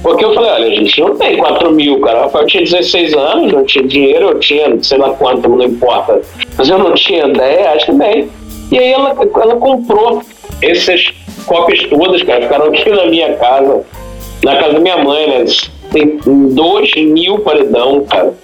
Porque 0.03 0.23
eu 0.23 0.35
falei, 0.35 0.51
olha, 0.51 0.67
a 0.67 0.75
gente 0.75 1.01
não 1.01 1.17
tem 1.17 1.37
4 1.39 1.71
mil, 1.73 1.99
cara. 2.01 2.23
Rafael 2.25 2.47
tinha 2.47 2.63
16 2.63 3.15
anos, 3.15 3.53
não 3.53 3.65
tinha 3.65 3.87
dinheiro, 3.87 4.27
eu 4.27 4.39
tinha, 4.39 4.83
sei 4.83 4.99
lá 4.99 5.11
quanto, 5.15 5.49
não 5.49 5.65
importa. 5.65 6.21
Mas 6.59 6.69
eu 6.69 6.79
não 6.79 6.93
tinha 6.93 7.27
ideia, 7.27 7.73
acho 7.73 7.87
que. 7.87 8.29
E 8.71 8.79
aí 8.79 8.93
ela, 8.93 9.17
ela 9.41 9.57
comprou 9.57 10.23
essas 10.61 11.07
cópias 11.47 11.83
todas, 11.85 12.23
cara, 12.23 12.43
ficaram 12.43 12.67
aqui 12.67 12.91
na 12.91 13.07
minha 13.07 13.35
casa, 13.37 13.83
na 14.45 14.57
casa 14.57 14.75
da 14.75 14.81
minha 14.81 14.99
mãe, 14.99 15.27
né? 15.27 15.45
Tem 15.91 16.19
2 16.27 16.97
mil 16.97 17.39
paredão, 17.39 18.05
cara. 18.05 18.35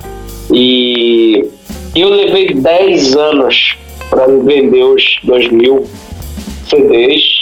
E 0.50 1.46
eu 1.94 2.08
levei 2.08 2.54
10 2.54 3.16
anos 3.16 3.76
para 4.08 4.26
vender 4.26 4.82
os 4.82 5.18
2 5.24 5.48
mil 5.50 5.84
CDs 6.68 7.39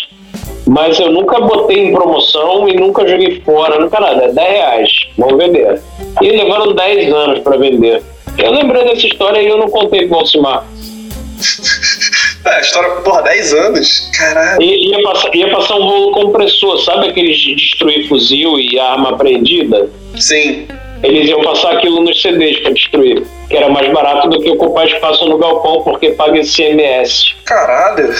mas 0.69 1.01
eu 1.01 1.11
nunca 1.11 1.41
botei 1.41 1.79
em 1.79 1.93
promoção 1.93 2.69
e 2.69 2.77
nunca 2.77 3.09
joguei 3.09 3.41
fora, 3.41 3.81
nunca 3.81 3.99
nada. 3.99 4.25
É 4.25 4.33
10 4.33 4.49
reais, 4.49 4.91
vamos 5.17 5.39
vender. 5.39 5.81
E 6.21 6.31
levaram 6.31 6.75
10 6.75 7.13
anos 7.13 7.41
para 7.41 7.57
vender. 7.57 8.03
Eu 8.37 8.53
lembrei 8.53 8.85
dessa 8.85 9.07
história 9.07 9.41
e 9.41 9.49
eu 9.49 9.57
não 9.57 9.69
contei 9.71 10.07
pro 10.07 10.19
Alcimar. 10.19 10.65
É, 12.47 12.55
a 12.55 12.61
história, 12.61 12.89
porra, 13.03 13.23
10 13.23 13.53
anos? 13.53 14.11
Caralho. 14.17 14.63
I, 14.63 14.91
ia, 14.91 15.03
passar, 15.03 15.35
ia 15.35 15.51
passar 15.51 15.75
um 15.75 15.83
rolo 15.83 16.13
compressor, 16.13 16.79
sabe 16.79 17.09
aqueles 17.09 17.37
de 17.37 17.57
destruir 17.57 18.09
fuzil 18.09 18.59
e 18.61 18.79
arma 18.79 19.11
apreendida? 19.11 19.91
Sim. 20.17 20.67
Eles 21.03 21.29
iam 21.29 21.43
passar 21.43 21.73
aquilo 21.73 22.01
nos 22.01 22.23
CDs 22.23 22.61
para 22.61 22.73
destruir, 22.73 23.27
que 23.51 23.57
era 23.57 23.69
mais 23.69 23.93
barato 23.93 24.29
do 24.29 24.41
que 24.41 24.51
ocupar 24.51 24.87
espaço 24.87 25.29
no 25.29 25.37
galpão 25.37 25.83
porque 25.83 26.11
paga 26.11 26.39
ICMS. 26.39 27.35
Caralho. 27.45 28.15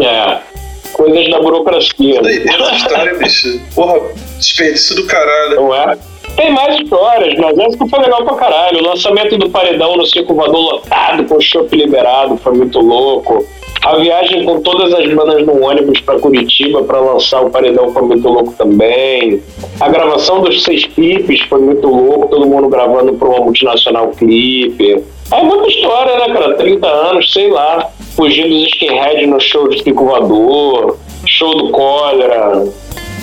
É. 0.00 0.49
Coisas 0.92 1.30
da 1.30 1.40
burocracia. 1.40 2.20
Doideira 2.20 2.62
essa 2.64 2.74
história, 2.76 3.14
bicho. 3.14 3.60
Porra, 3.74 4.00
desperdício 4.38 4.96
do 4.96 5.06
caralho. 5.06 5.56
Não 5.56 5.74
é? 5.74 5.98
Tem 6.36 6.52
mais 6.52 6.80
histórias, 6.80 7.38
mas 7.38 7.58
essa 7.58 7.86
foi 7.86 7.98
legal 7.98 8.24
pra 8.24 8.34
caralho. 8.36 8.78
O 8.78 8.88
lançamento 8.88 9.36
do 9.36 9.50
Paredão 9.50 9.96
no 9.96 10.06
Circo 10.06 10.34
Voador 10.34 10.74
lotado, 10.74 11.24
com 11.24 11.36
o 11.36 11.40
chopp 11.40 11.74
liberado, 11.74 12.36
foi 12.36 12.54
muito 12.54 12.78
louco. 12.80 13.44
A 13.82 13.96
viagem 13.96 14.44
com 14.44 14.60
todas 14.60 14.92
as 14.92 15.12
bandas 15.14 15.44
no 15.44 15.64
ônibus 15.64 16.00
para 16.00 16.18
Curitiba 16.18 16.82
para 16.82 17.00
lançar 17.00 17.40
o 17.40 17.50
Paredão 17.50 17.90
foi 17.90 18.02
muito 18.02 18.28
louco 18.28 18.52
também. 18.52 19.42
A 19.80 19.88
gravação 19.88 20.42
dos 20.42 20.62
seis 20.62 20.84
clipes 20.84 21.40
foi 21.42 21.60
muito 21.60 21.86
louco, 21.88 22.28
todo 22.28 22.46
mundo 22.46 22.68
gravando 22.68 23.14
para 23.14 23.28
uma 23.28 23.40
multinacional 23.40 24.08
clipe. 24.10 25.02
É 25.32 25.42
muita 25.42 25.68
história, 25.68 26.16
né, 26.18 26.34
cara? 26.34 26.54
30 26.56 26.86
anos, 26.86 27.32
sei 27.32 27.48
lá. 27.50 27.90
Fugindo 28.20 28.50
dos 28.50 28.66
skinhead 28.66 29.26
no 29.26 29.40
show 29.40 29.66
de 29.66 29.82
Circo 29.82 30.04
Voador, 30.04 30.98
show 31.26 31.56
do 31.56 31.70
Cólera, 31.70 32.66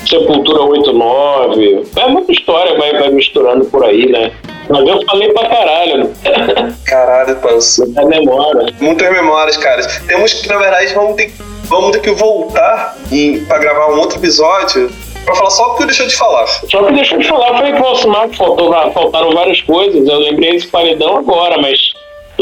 Sepultura 0.10 0.64
89. 0.64 1.84
É 1.98 2.08
muita 2.08 2.32
história, 2.32 2.76
vai, 2.80 2.94
vai 2.94 3.12
misturando 3.12 3.66
por 3.66 3.86
aí, 3.86 4.12
né? 4.12 4.32
Mas 4.68 4.88
eu 4.88 5.00
falei 5.06 5.32
pra 5.34 5.48
caralho. 5.48 6.12
Caralho, 6.84 7.36
Panso. 7.36 7.86
Muita 7.86 8.06
memória. 8.06 8.74
Muitas 8.82 9.12
memórias, 9.12 9.58
cara. 9.58 9.88
Temos 10.08 10.34
que, 10.34 10.50
na 10.50 10.58
verdade, 10.58 10.92
vamos 10.96 11.16
ter, 11.16 11.32
vamos 11.66 11.92
ter 11.92 12.02
que 12.02 12.12
voltar 12.14 12.98
em, 13.12 13.46
pra 13.46 13.60
gravar 13.60 13.94
um 13.94 14.00
outro 14.00 14.18
episódio 14.18 14.92
pra 15.26 15.36
falar 15.36 15.52
só 15.52 15.74
o 15.74 15.76
que 15.76 15.86
deixou 15.86 16.08
de 16.08 16.16
falar. 16.16 16.48
Só 16.48 16.84
que 16.84 16.94
deixou 16.94 17.20
de 17.20 17.28
falar 17.28 17.56
foi 17.60 17.72
que 17.72 17.80
o 17.80 17.86
Alcimar 17.86 18.30
faltou, 18.30 18.74
faltaram 18.94 19.32
várias 19.32 19.62
coisas. 19.62 20.08
Eu 20.08 20.20
lembrei 20.22 20.54
desse 20.54 20.68
paredão 20.68 21.18
agora, 21.18 21.62
mas 21.62 21.78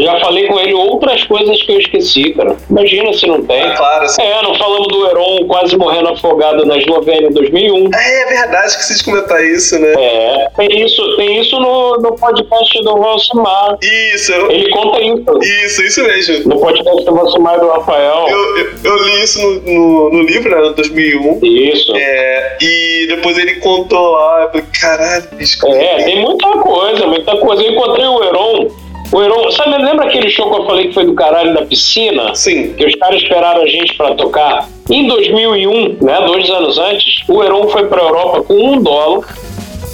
já 0.04 0.20
falei 0.20 0.46
com 0.48 0.60
ele 0.60 0.74
outras 0.74 1.24
coisas 1.24 1.62
que 1.64 1.72
eu 1.72 1.80
esqueci, 1.80 2.34
cara. 2.34 2.56
Imagina 2.70 3.14
se 3.14 3.26
não 3.28 3.42
tem. 3.42 3.62
Ah, 3.62 3.76
claro. 3.76 4.04
Assim. 4.04 4.22
É, 4.22 4.42
não 4.42 4.54
falamos 4.56 4.88
do 4.90 5.08
Heron 5.08 5.48
quase 5.48 5.78
morrendo 5.78 6.10
afogado 6.10 6.66
na 6.66 6.78
Eslovênia 6.78 7.30
em 7.30 7.34
2001. 7.34 7.90
É, 7.94 8.22
é 8.22 8.26
verdade, 8.26 8.68
esqueci 8.68 8.98
de 8.98 9.06
comentar 9.06 9.44
isso, 9.46 9.80
né? 9.80 9.94
É, 9.98 10.50
tem 10.58 10.86
isso, 10.86 11.16
tem 11.16 11.40
isso 11.40 11.58
no, 11.60 11.98
no 11.98 12.16
podcast 12.16 12.84
do 12.84 12.98
Valsimar. 12.98 13.78
Isso. 14.14 14.34
Eu... 14.34 14.52
Ele 14.52 14.70
conta 14.70 15.00
isso. 15.02 15.40
Isso, 15.42 15.84
isso 15.84 16.04
mesmo. 16.04 16.50
No 16.50 16.60
podcast 16.60 17.06
do 17.06 17.16
Valsimar 17.16 17.60
do 17.60 17.70
Rafael. 17.70 18.28
Eu, 18.28 18.58
eu, 18.58 18.72
eu, 18.84 19.04
li 19.04 19.24
isso 19.24 19.42
no, 19.42 19.62
no, 19.62 20.10
no 20.10 20.22
livro, 20.24 20.50
né, 20.50 20.74
2001. 20.76 21.40
Isso. 21.42 21.96
É, 21.96 22.58
e 22.62 23.08
depois 23.08 23.38
ele 23.38 23.56
contou 23.56 24.12
lá, 24.12 24.42
eu 24.42 24.48
falei, 24.50 24.66
caralho, 24.80 25.28
bicho. 25.38 25.66
É, 25.68 26.04
tem 26.04 26.22
muita 26.22 26.50
coisa, 26.50 27.08
muita 27.08 27.38
coisa. 27.38 27.64
Eu 27.64 27.72
encontrei 27.72 28.06
o 28.06 28.24
Heron 28.24 28.85
o 29.12 29.22
Heron, 29.22 29.52
sabe, 29.52 29.84
lembra 29.84 30.06
aquele 30.06 30.30
show 30.30 30.52
que 30.52 30.62
eu 30.62 30.66
falei 30.66 30.88
que 30.88 30.94
foi 30.94 31.06
do 31.06 31.14
caralho 31.14 31.54
da 31.54 31.66
piscina? 31.66 32.34
Sim. 32.36 32.74
Que 32.74 32.86
os 32.86 32.96
caras 32.96 33.22
esperaram 33.22 33.62
a 33.62 33.68
gente 33.68 33.96
para 33.96 34.16
tocar? 34.16 34.68
Em 34.90 35.08
2001, 35.08 35.98
né, 36.02 36.22
dois 36.26 36.50
anos 36.50 36.78
antes, 36.78 37.24
o 37.28 37.44
Heron 37.44 37.68
foi 37.70 37.88
para 37.88 38.02
Europa 38.02 38.44
com 38.44 38.54
um 38.54 38.82
dólar, 38.82 39.26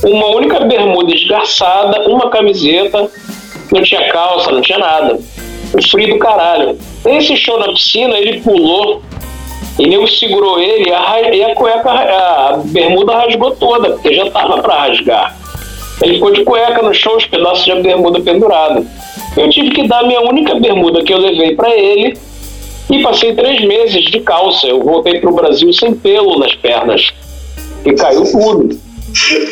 uma 0.04 0.28
única 0.28 0.60
bermuda 0.62 1.14
esgarçada, 1.14 2.10
uma 2.10 2.30
camiseta, 2.30 3.10
não 3.72 3.82
tinha 3.84 4.12
calça, 4.12 4.52
não 4.52 4.62
tinha 4.62 4.80
nada. 4.80 5.20
O 5.74 5.90
frio 5.90 6.14
do 6.14 6.20
caralho. 6.20 6.78
Nesse 7.06 7.38
show 7.38 7.58
na 7.60 7.68
piscina, 7.68 8.18
ele 8.18 8.42
pulou 8.42 9.02
e 9.80 9.88
nego 9.88 10.08
segurou 10.08 10.60
ele 10.60 10.90
e 10.90 10.94
a, 10.94 11.34
e 11.34 11.44
a 11.44 11.56
cueca, 11.56 11.90
a 11.90 12.62
bermuda 12.66 13.16
rasgou 13.16 13.52
toda, 13.52 13.92
porque 13.92 14.14
já 14.14 14.30
tava 14.30 14.62
para 14.62 14.76
rasgar. 14.76 15.41
Ele 16.02 16.16
ficou 16.16 16.32
de 16.32 16.44
cueca 16.44 16.82
no 16.82 16.94
chão, 16.94 17.16
os 17.18 17.26
pedaços 17.26 17.64
de 17.64 17.82
bermuda 17.82 18.20
pendurado. 18.20 18.86
Eu 19.38 19.50
tive 19.50 19.72
que 19.72 19.88
dar 19.88 20.00
a 20.00 20.08
minha 20.08 20.22
única 20.22 20.56
bermuda 20.56 21.04
que 21.04 21.14
eu 21.14 21.18
levei 21.18 21.56
para 21.56 21.70
ele 21.78 22.18
e 22.90 23.02
passei 23.02 23.34
três 23.36 23.64
meses 23.64 24.06
de 24.06 24.20
calça. 24.22 24.68
Eu 24.68 24.82
voltei 24.82 25.20
pro 25.20 25.34
Brasil 25.34 25.72
sem 25.74 25.94
pelo 25.94 26.40
nas 26.40 26.54
pernas. 26.56 27.14
E 27.86 27.94
caiu 27.94 28.24
tudo. 28.32 28.80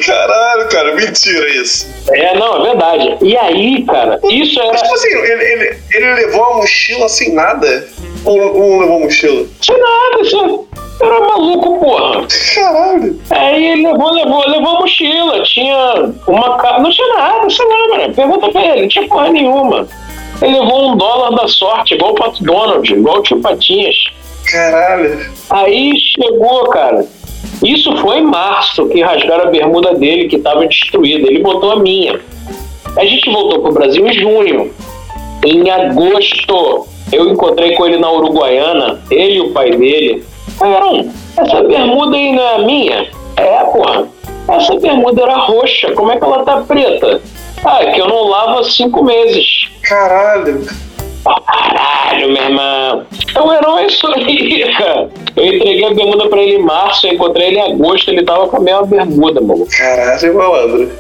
Caralho, 0.06 0.70
cara, 0.70 0.96
mentira 0.96 1.50
isso. 1.62 1.88
É, 2.10 2.38
não, 2.38 2.66
é 2.66 2.70
verdade. 2.70 3.18
E 3.22 3.38
aí, 3.38 3.84
cara, 3.84 4.20
isso 4.30 4.60
era. 4.60 4.72
Mas, 4.72 4.82
tipo 4.82 4.94
assim, 4.94 5.10
ele, 5.10 5.44
ele, 5.44 5.78
ele 5.94 6.14
levou 6.14 6.44
a 6.46 6.58
mochila 6.58 7.10
sem 7.10 7.34
nada? 7.34 7.88
Ou, 8.26 8.40
ou 8.40 8.70
não 8.70 8.80
levou 8.80 8.98
a 8.98 9.00
mochila? 9.02 9.46
Sem 9.62 9.78
nada, 9.78 10.24
sem 10.24 10.60
era 11.02 11.20
maluco, 11.20 11.80
porra. 11.80 12.28
Caralho. 12.56 13.20
Aí 13.30 13.68
ele 13.68 13.88
levou, 13.88 14.12
levou, 14.12 14.48
levou 14.48 14.78
a 14.78 14.80
mochila. 14.82 15.42
Tinha 15.44 16.12
uma 16.28 16.58
cara. 16.58 16.80
Não 16.80 16.90
tinha 16.90 17.08
nada, 17.16 17.50
sei 17.50 17.66
lá, 17.66 17.98
mano. 17.98 18.14
Pergunta 18.14 18.50
pra 18.50 18.66
ele, 18.66 18.82
não 18.82 18.88
tinha 18.90 19.08
porra 19.08 19.30
nenhuma. 19.30 19.88
Ele 20.42 20.60
levou 20.60 20.92
um 20.92 20.98
dólar 20.98 21.36
da 21.36 21.48
sorte, 21.48 21.96
igual 21.96 22.12
o 22.12 22.16
Pato 22.16 22.44
Donald, 22.44 22.94
igual 22.94 23.20
o 23.20 23.24
tio 23.24 23.40
Patinhas. 23.42 23.96
Caralho. 24.52 25.32
Aí 25.50 25.94
chegou, 26.00 26.70
cara. 26.70 27.06
Isso 27.64 27.96
foi 27.98 28.20
em 28.20 28.26
março 28.26 28.88
que 28.88 29.02
rasgaram 29.02 29.46
a 29.46 29.52
bermuda 29.52 29.94
dele, 29.94 30.28
que 30.28 30.38
estava 30.38 30.66
destruída. 30.66 31.28
Ele 31.28 31.40
botou 31.40 31.72
a 31.72 31.80
minha. 31.80 32.20
A 32.98 33.06
gente 33.06 33.30
voltou 33.30 33.62
pro 33.62 33.74
Brasil 33.74 34.06
em 34.08 34.14
junho. 34.14 34.74
Em 35.46 35.70
agosto, 35.70 36.88
eu 37.12 37.30
encontrei 37.30 37.76
com 37.76 37.86
ele 37.86 37.98
na 37.98 38.12
Uruguaiana, 38.12 39.02
ele 39.10 39.36
e 39.36 39.42
o 39.42 39.52
pai 39.52 39.72
dele. 39.72 40.24
Aaron, 40.62 41.10
essa 41.38 41.64
bermuda 41.64 42.16
aí 42.16 42.32
não 42.34 42.44
é 42.44 42.58
minha? 42.66 43.08
É, 43.38 43.64
porra. 43.66 44.08
Essa 44.50 44.76
bermuda 44.80 45.22
era 45.22 45.36
roxa, 45.36 45.92
como 45.94 46.12
é 46.12 46.18
que 46.18 46.24
ela 46.24 46.44
tá 46.44 46.62
preta? 46.62 47.22
Ah, 47.64 47.84
é 47.84 47.92
que 47.92 48.02
eu 48.02 48.08
não 48.08 48.28
lavo 48.28 48.60
há 48.60 48.64
cinco 48.64 49.04
meses. 49.04 49.70
Caralho. 49.84 50.66
Caralho, 51.24 52.32
meu 52.32 52.44
irmão. 52.44 53.06
Então 53.30 53.54
era 53.54 53.86
isso 53.86 54.08
aí, 54.08 54.74
cara. 54.76 55.10
Eu 55.36 55.46
entreguei 55.46 55.86
a 55.86 55.94
bermuda 55.94 56.28
pra 56.28 56.42
ele 56.42 56.56
em 56.56 56.64
março, 56.64 57.06
eu 57.06 57.14
encontrei 57.14 57.48
ele 57.48 57.58
em 57.58 57.74
agosto, 57.74 58.10
ele 58.10 58.24
tava 58.24 58.48
com 58.48 58.58
a 58.58 58.60
mesma 58.60 58.86
bermuda, 58.86 59.42
mano. 59.42 59.68
Caralho, 59.78 60.36
malandro. 60.36 60.92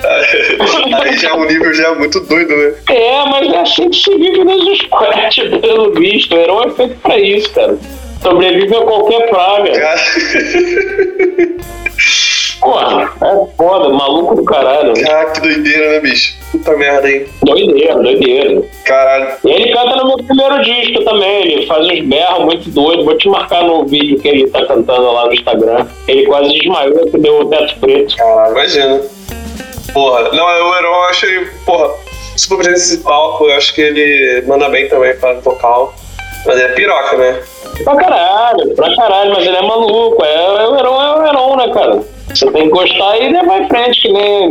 Aí 1.02 1.16
já 1.18 1.30
é 1.30 1.34
um 1.34 1.44
nível 1.44 1.74
já 1.74 1.94
muito 1.94 2.20
doido, 2.20 2.56
né? 2.56 2.74
É, 2.88 3.24
mas 3.26 3.52
é 3.52 3.58
assim 3.58 3.90
que 3.90 3.96
se 3.96 4.16
vive 4.16 4.44
nos 4.44 4.78
squats, 4.78 5.60
pelo 5.60 5.92
visto. 5.92 6.34
Era 6.36 6.54
um 6.54 6.62
efeito 6.64 6.96
pra 7.02 7.18
isso, 7.18 7.52
cara. 7.52 7.76
Sobrevive 8.22 8.74
a 8.74 8.82
qualquer 8.82 9.28
praga. 9.28 9.72
Porra, 12.60 13.04
é 13.04 13.56
foda, 13.56 13.88
maluco 13.88 14.34
do 14.34 14.44
caralho. 14.44 14.92
Cara, 15.02 15.30
que 15.30 15.40
doideira, 15.40 15.92
né, 15.92 16.00
bicho? 16.00 16.36
Puta 16.52 16.76
merda, 16.76 17.10
hein? 17.10 17.26
Doideira, 17.42 17.94
doideira. 17.94 18.62
Caralho. 18.84 19.32
E 19.44 19.50
ele 19.50 19.72
canta 19.72 19.96
no 19.96 20.08
meu 20.08 20.18
primeiro 20.18 20.62
disco 20.62 21.02
também. 21.04 21.52
Ele 21.52 21.66
faz 21.66 21.86
uns 21.86 22.00
berros 22.04 22.44
muito 22.44 22.70
doidos. 22.70 23.06
Vou 23.06 23.16
te 23.16 23.28
marcar 23.30 23.64
no 23.64 23.86
vídeo 23.86 24.20
que 24.20 24.28
ele 24.28 24.50
tá 24.50 24.66
cantando 24.66 25.10
lá 25.10 25.26
no 25.26 25.32
Instagram. 25.32 25.86
Ele 26.06 26.26
quase 26.26 26.52
desmaiou 26.52 27.10
que 27.10 27.18
deu 27.18 27.40
o 27.40 27.46
teto 27.46 27.80
preto. 27.80 28.16
Caralho, 28.16 28.52
imagina. 28.52 29.00
Porra, 29.94 30.28
não, 30.32 30.44
o 30.44 30.74
Heron 30.76 30.88
eu 30.88 31.04
achei, 31.04 31.46
porra, 31.64 31.94
super 32.36 32.66
palco. 33.02 33.46
Eu 33.46 33.56
acho 33.56 33.74
que 33.74 33.80
ele 33.80 34.42
manda 34.46 34.68
bem 34.68 34.86
também 34.86 35.16
para 35.16 35.40
vocal. 35.40 35.94
Mas 36.44 36.58
é 36.58 36.68
piroca, 36.68 37.16
né? 37.16 37.40
Pra 37.84 37.96
caralho, 37.96 38.74
pra 38.74 38.94
caralho, 38.94 39.32
mas 39.32 39.46
ele 39.46 39.56
é 39.56 39.62
maluco. 39.62 40.24
É, 40.24 40.34
é 40.34 40.68
o 40.68 40.76
Heron, 40.76 41.02
é 41.02 41.40
o 41.40 41.56
né, 41.56 41.68
cara? 41.72 42.02
Você 42.28 42.50
tem 42.52 42.64
que 42.64 42.68
gostar 42.68 43.18
e 43.18 43.32
levar 43.32 43.62
em 43.62 43.68
frente, 43.68 44.02
que 44.02 44.12
nem 44.12 44.48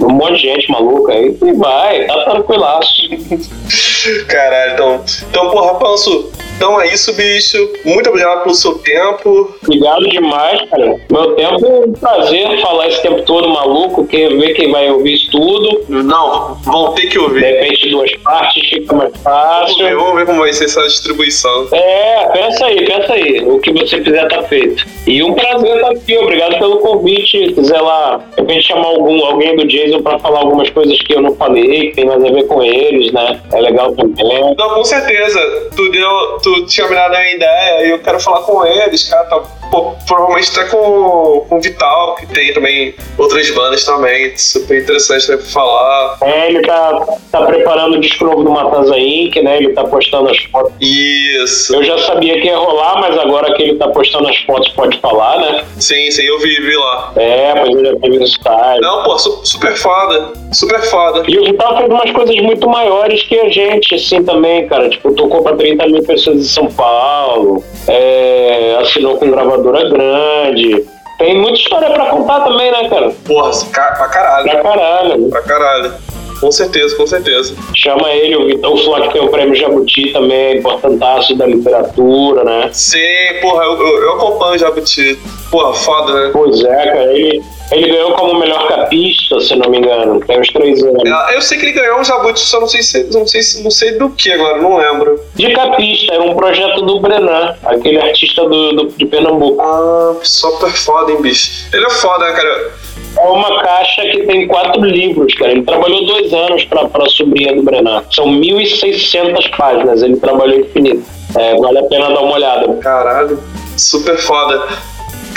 um 0.00 0.08
monte 0.08 0.36
de 0.36 0.48
gente 0.48 0.70
maluca 0.70 1.12
aí. 1.12 1.36
E 1.42 1.52
vai, 1.52 2.06
tá 2.06 2.24
tranquilaço. 2.24 3.02
Caralho, 4.26 4.72
então. 4.74 5.04
Então, 5.30 5.50
porra, 5.50 5.74
Panso, 5.78 6.30
então 6.56 6.80
é 6.80 6.92
isso, 6.92 7.12
bicho. 7.14 7.56
Muito 7.84 8.08
obrigado 8.10 8.42
pelo 8.42 8.54
seu 8.54 8.74
tempo. 8.78 9.54
Obrigado 9.62 10.08
demais, 10.08 10.68
cara. 10.70 10.96
Meu 11.10 11.34
tempo 11.34 11.66
é 11.66 11.86
um 11.86 11.92
prazer 11.92 12.60
falar 12.60 12.88
esse 12.88 13.00
tempo 13.02 13.22
todo 13.22 13.48
maluco, 13.48 14.06
que 14.06 14.28
ver 14.28 14.54
quem 14.54 14.70
vai 14.70 14.90
ouvir 14.90 15.14
isso 15.14 15.30
tudo. 15.30 15.84
Não, 15.88 16.54
vão 16.64 16.92
ter 16.94 17.02
que 17.02 17.08
De 17.10 17.18
ouvir. 17.18 17.40
repente, 17.40 17.88
duas 17.90 18.12
partes 18.16 18.68
fica 18.68 18.94
mais 18.96 19.12
Vamos 19.22 19.76
ver, 19.78 19.84
fácil. 19.84 19.98
vamos 20.00 20.14
ver 20.16 20.26
como 20.26 20.40
vai 20.40 20.52
ser 20.52 20.64
essa 20.64 20.82
distribuição. 20.82 21.68
É, 21.72 22.28
pensa 22.32 22.66
aí, 22.66 22.84
pensa 22.84 23.12
aí. 23.12 23.40
O 23.44 23.58
que 23.60 23.72
você 23.72 24.00
quiser 24.00 24.26
tá 24.28 24.42
feito. 24.44 24.84
E 25.06 25.22
um 25.22 25.34
prazer 25.34 25.76
estar 25.76 25.90
aqui. 25.90 26.18
Obrigado 26.18 26.58
pelo 26.58 26.78
convite. 26.78 27.28
Se 27.48 27.52
quiser 27.52 27.80
lá, 27.80 28.20
de 28.34 28.40
repente, 28.42 28.66
chamar 28.66 28.86
algum, 28.86 29.24
alguém 29.24 29.54
do 29.56 29.66
Jason 29.66 30.02
pra 30.02 30.18
falar 30.18 30.40
algumas 30.40 30.68
coisas 30.70 31.00
que 31.02 31.14
eu 31.14 31.20
não 31.22 31.34
falei, 31.36 31.90
que 31.90 31.96
tem 31.96 32.04
mais 32.06 32.22
a 32.24 32.28
ver 32.30 32.46
com 32.46 32.62
eles, 32.62 33.12
né? 33.12 33.40
É 33.52 33.60
legal 33.60 33.92
também. 33.98 34.54
Não, 34.56 34.70
com 34.74 34.84
certeza. 34.84 35.40
Tu 35.76 35.90
deu. 35.90 36.38
Tu 36.42 36.66
tinha 36.66 36.88
me 36.88 36.94
dado 36.94 37.14
uma 37.14 37.28
ideia 37.30 37.86
e 37.86 37.90
eu 37.90 37.98
quero 37.98 38.20
falar 38.20 38.40
com 38.42 38.64
eles, 38.64 39.04
cara. 39.08 39.24
Tá, 39.24 39.40
pô, 39.70 39.92
provavelmente 40.06 40.50
até 40.58 40.70
com, 40.70 41.44
com 41.48 41.56
o 41.58 41.60
Vital, 41.60 42.14
que 42.16 42.26
tem 42.26 42.54
também 42.54 42.94
outras 43.18 43.50
bandas 43.50 43.84
também, 43.84 44.36
super 44.38 44.80
interessante 44.82 45.28
né, 45.30 45.36
pra 45.36 45.46
falar. 45.46 46.16
É, 46.22 46.48
ele 46.48 46.62
tá, 46.62 47.06
tá 47.30 47.42
preparando 47.42 47.96
o 47.96 48.00
disco 48.00 48.24
novo 48.24 48.42
do 48.44 48.50
Matanza 48.50 48.96
Inc., 48.98 49.36
né? 49.42 49.58
Ele 49.58 49.72
tá 49.74 49.84
postando 49.84 50.30
as 50.30 50.38
fotos. 50.44 50.72
Isso. 50.80 51.74
Eu 51.74 51.84
já 51.84 51.98
sabia 51.98 52.40
que 52.40 52.46
ia 52.46 52.56
rolar, 52.56 53.00
mas 53.00 53.18
agora 53.18 53.52
que 53.54 53.62
ele 53.62 53.74
tá 53.76 53.88
postando 53.88 54.28
as 54.28 54.36
fotos, 54.38 54.68
pode 54.70 54.98
falar, 55.00 55.38
né? 55.40 55.64
Sim, 55.78 56.10
sim, 56.10 56.22
eu 56.22 56.38
vi, 56.38 56.54
vi 56.60 56.76
lá. 56.76 57.12
É, 57.16 57.54
pois 57.56 57.76
ele 57.76 57.88
já 57.90 57.96
teve 58.00 58.18
no 58.18 58.24
style. 58.26 58.80
Não, 58.80 59.02
pô, 59.04 59.18
su- 59.18 59.40
super 59.44 59.76
foda. 59.76 60.32
Super 60.52 60.80
foda. 60.82 61.22
E 61.28 61.38
o 61.38 61.44
Vital 61.44 61.76
fez 61.76 61.90
umas 61.90 62.10
coisas 62.12 62.36
muito 62.36 62.68
maiores 62.68 63.22
que 63.24 63.38
a 63.38 63.48
gente, 63.50 63.77
assim, 63.94 64.22
também, 64.22 64.66
cara. 64.68 64.88
Tipo, 64.88 65.12
tocou 65.12 65.42
pra 65.42 65.56
30 65.56 65.86
mil 65.86 66.02
pessoas 66.02 66.36
em 66.38 66.42
São 66.44 66.66
Paulo, 66.66 67.62
é, 67.86 68.76
assinou 68.80 69.16
com 69.16 69.30
gravadora 69.30 69.88
grande. 69.88 70.84
Tem 71.18 71.36
muita 71.36 71.58
história 71.58 71.90
pra 71.90 72.06
contar 72.06 72.40
também, 72.40 72.70
né, 72.70 72.88
cara? 72.88 73.10
Porra, 73.26 73.50
ca- 73.72 73.94
pra 73.98 74.08
caralho. 74.08 74.50
Pra 74.50 74.60
caralho. 74.62 75.28
Pra 75.30 75.42
caralho. 75.42 75.92
Com 76.40 76.52
certeza, 76.52 76.94
com 76.96 77.04
certeza. 77.04 77.52
Chama 77.74 78.08
ele, 78.12 78.36
o 78.36 78.46
Vital 78.46 78.76
Flock 78.76 79.12
tem 79.12 79.20
o 79.20 79.26
prêmio 79.28 79.56
Jabuti 79.56 80.12
também, 80.12 80.58
importantaço 80.58 81.34
da 81.34 81.44
literatura, 81.46 82.44
né? 82.44 82.70
Sim, 82.72 83.00
porra, 83.40 83.64
eu, 83.64 83.72
eu, 83.72 84.02
eu 84.04 84.12
acompanho 84.12 84.54
o 84.54 84.58
Jabuti. 84.58 85.18
Porra, 85.50 85.74
foda, 85.74 86.12
né? 86.12 86.30
Pois 86.32 86.62
é, 86.62 86.68
cara, 86.86 87.12
ele, 87.12 87.42
ele 87.70 87.88
ganhou 87.90 88.12
como 88.12 88.38
melhor 88.38 88.66
capista, 88.68 89.38
se 89.40 89.54
não 89.56 89.70
me 89.70 89.78
engano, 89.78 90.20
tem 90.20 90.40
uns 90.40 90.48
três 90.48 90.82
anos. 90.82 91.02
Ah, 91.10 91.30
Eu 91.34 91.42
sei 91.42 91.58
que 91.58 91.66
ele 91.66 91.72
ganhou 91.72 91.98
um 92.00 92.04
Jabuti, 92.04 92.40
só 92.40 92.60
não 92.60 92.66
sei 92.68 92.82
se 92.82 93.04
não 93.12 93.26
sei, 93.26 93.42
se- 93.42 93.62
não 93.62 93.70
sei 93.70 93.92
do 93.98 94.10
que 94.10 94.32
agora, 94.32 94.58
não 94.62 94.76
lembro. 94.76 95.20
De 95.34 95.52
capista, 95.52 96.14
era 96.14 96.22
um 96.22 96.34
projeto 96.34 96.82
do 96.82 97.00
Brenan, 97.00 97.54
aquele 97.64 98.00
artista 98.00 98.42
do, 98.48 98.72
do- 98.72 98.88
de 98.96 99.06
Pernambuco. 99.06 99.60
Ah, 99.60 100.14
super 100.22 100.70
foda, 100.70 101.12
hein, 101.12 101.20
bicho. 101.20 101.68
Ele 101.72 101.84
é 101.84 101.90
foda, 101.90 102.24
né, 102.26 102.32
cara? 102.32 102.72
É 103.18 103.28
uma 103.28 103.62
caixa 103.62 104.02
que 104.02 104.26
tem 104.26 104.46
quatro 104.46 104.80
livros, 104.84 105.34
cara. 105.34 105.50
Ele 105.50 105.62
trabalhou 105.62 106.04
dois 106.06 106.32
anos 106.32 106.64
pra, 106.66 106.84
pra 106.86 107.06
sobrinha 107.08 107.54
do 107.54 107.62
Brenan. 107.62 108.02
São 108.12 108.26
1.600 108.26 109.50
páginas, 109.56 110.02
ele 110.02 110.16
trabalhou 110.18 110.60
infinito. 110.60 111.02
É, 111.36 111.56
vale 111.56 111.78
a 111.78 111.82
pena 111.84 112.08
dar 112.08 112.20
uma 112.20 112.34
olhada. 112.34 112.72
Caralho, 112.76 113.38
super 113.76 114.16
foda. 114.18 114.62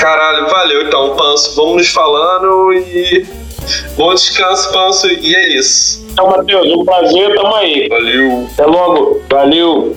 Caralho, 0.02 0.50
valeu 0.50 0.82
então, 0.82 1.16
Panso. 1.16 1.56
Vamos 1.56 1.76
nos 1.76 1.90
falando 1.90 2.74
e. 2.74 3.24
Bom 3.96 4.12
descanso, 4.16 4.74
Panso, 4.74 5.08
e 5.08 5.36
é 5.36 5.50
isso. 5.50 6.04
Então, 6.12 6.28
Matheus, 6.28 6.68
um 6.74 6.84
prazer, 6.84 7.36
tamo 7.36 7.56
aí. 7.56 7.88
Valeu. 7.88 8.50
Até 8.52 8.66
logo. 8.66 9.22
Valeu. 9.30 9.96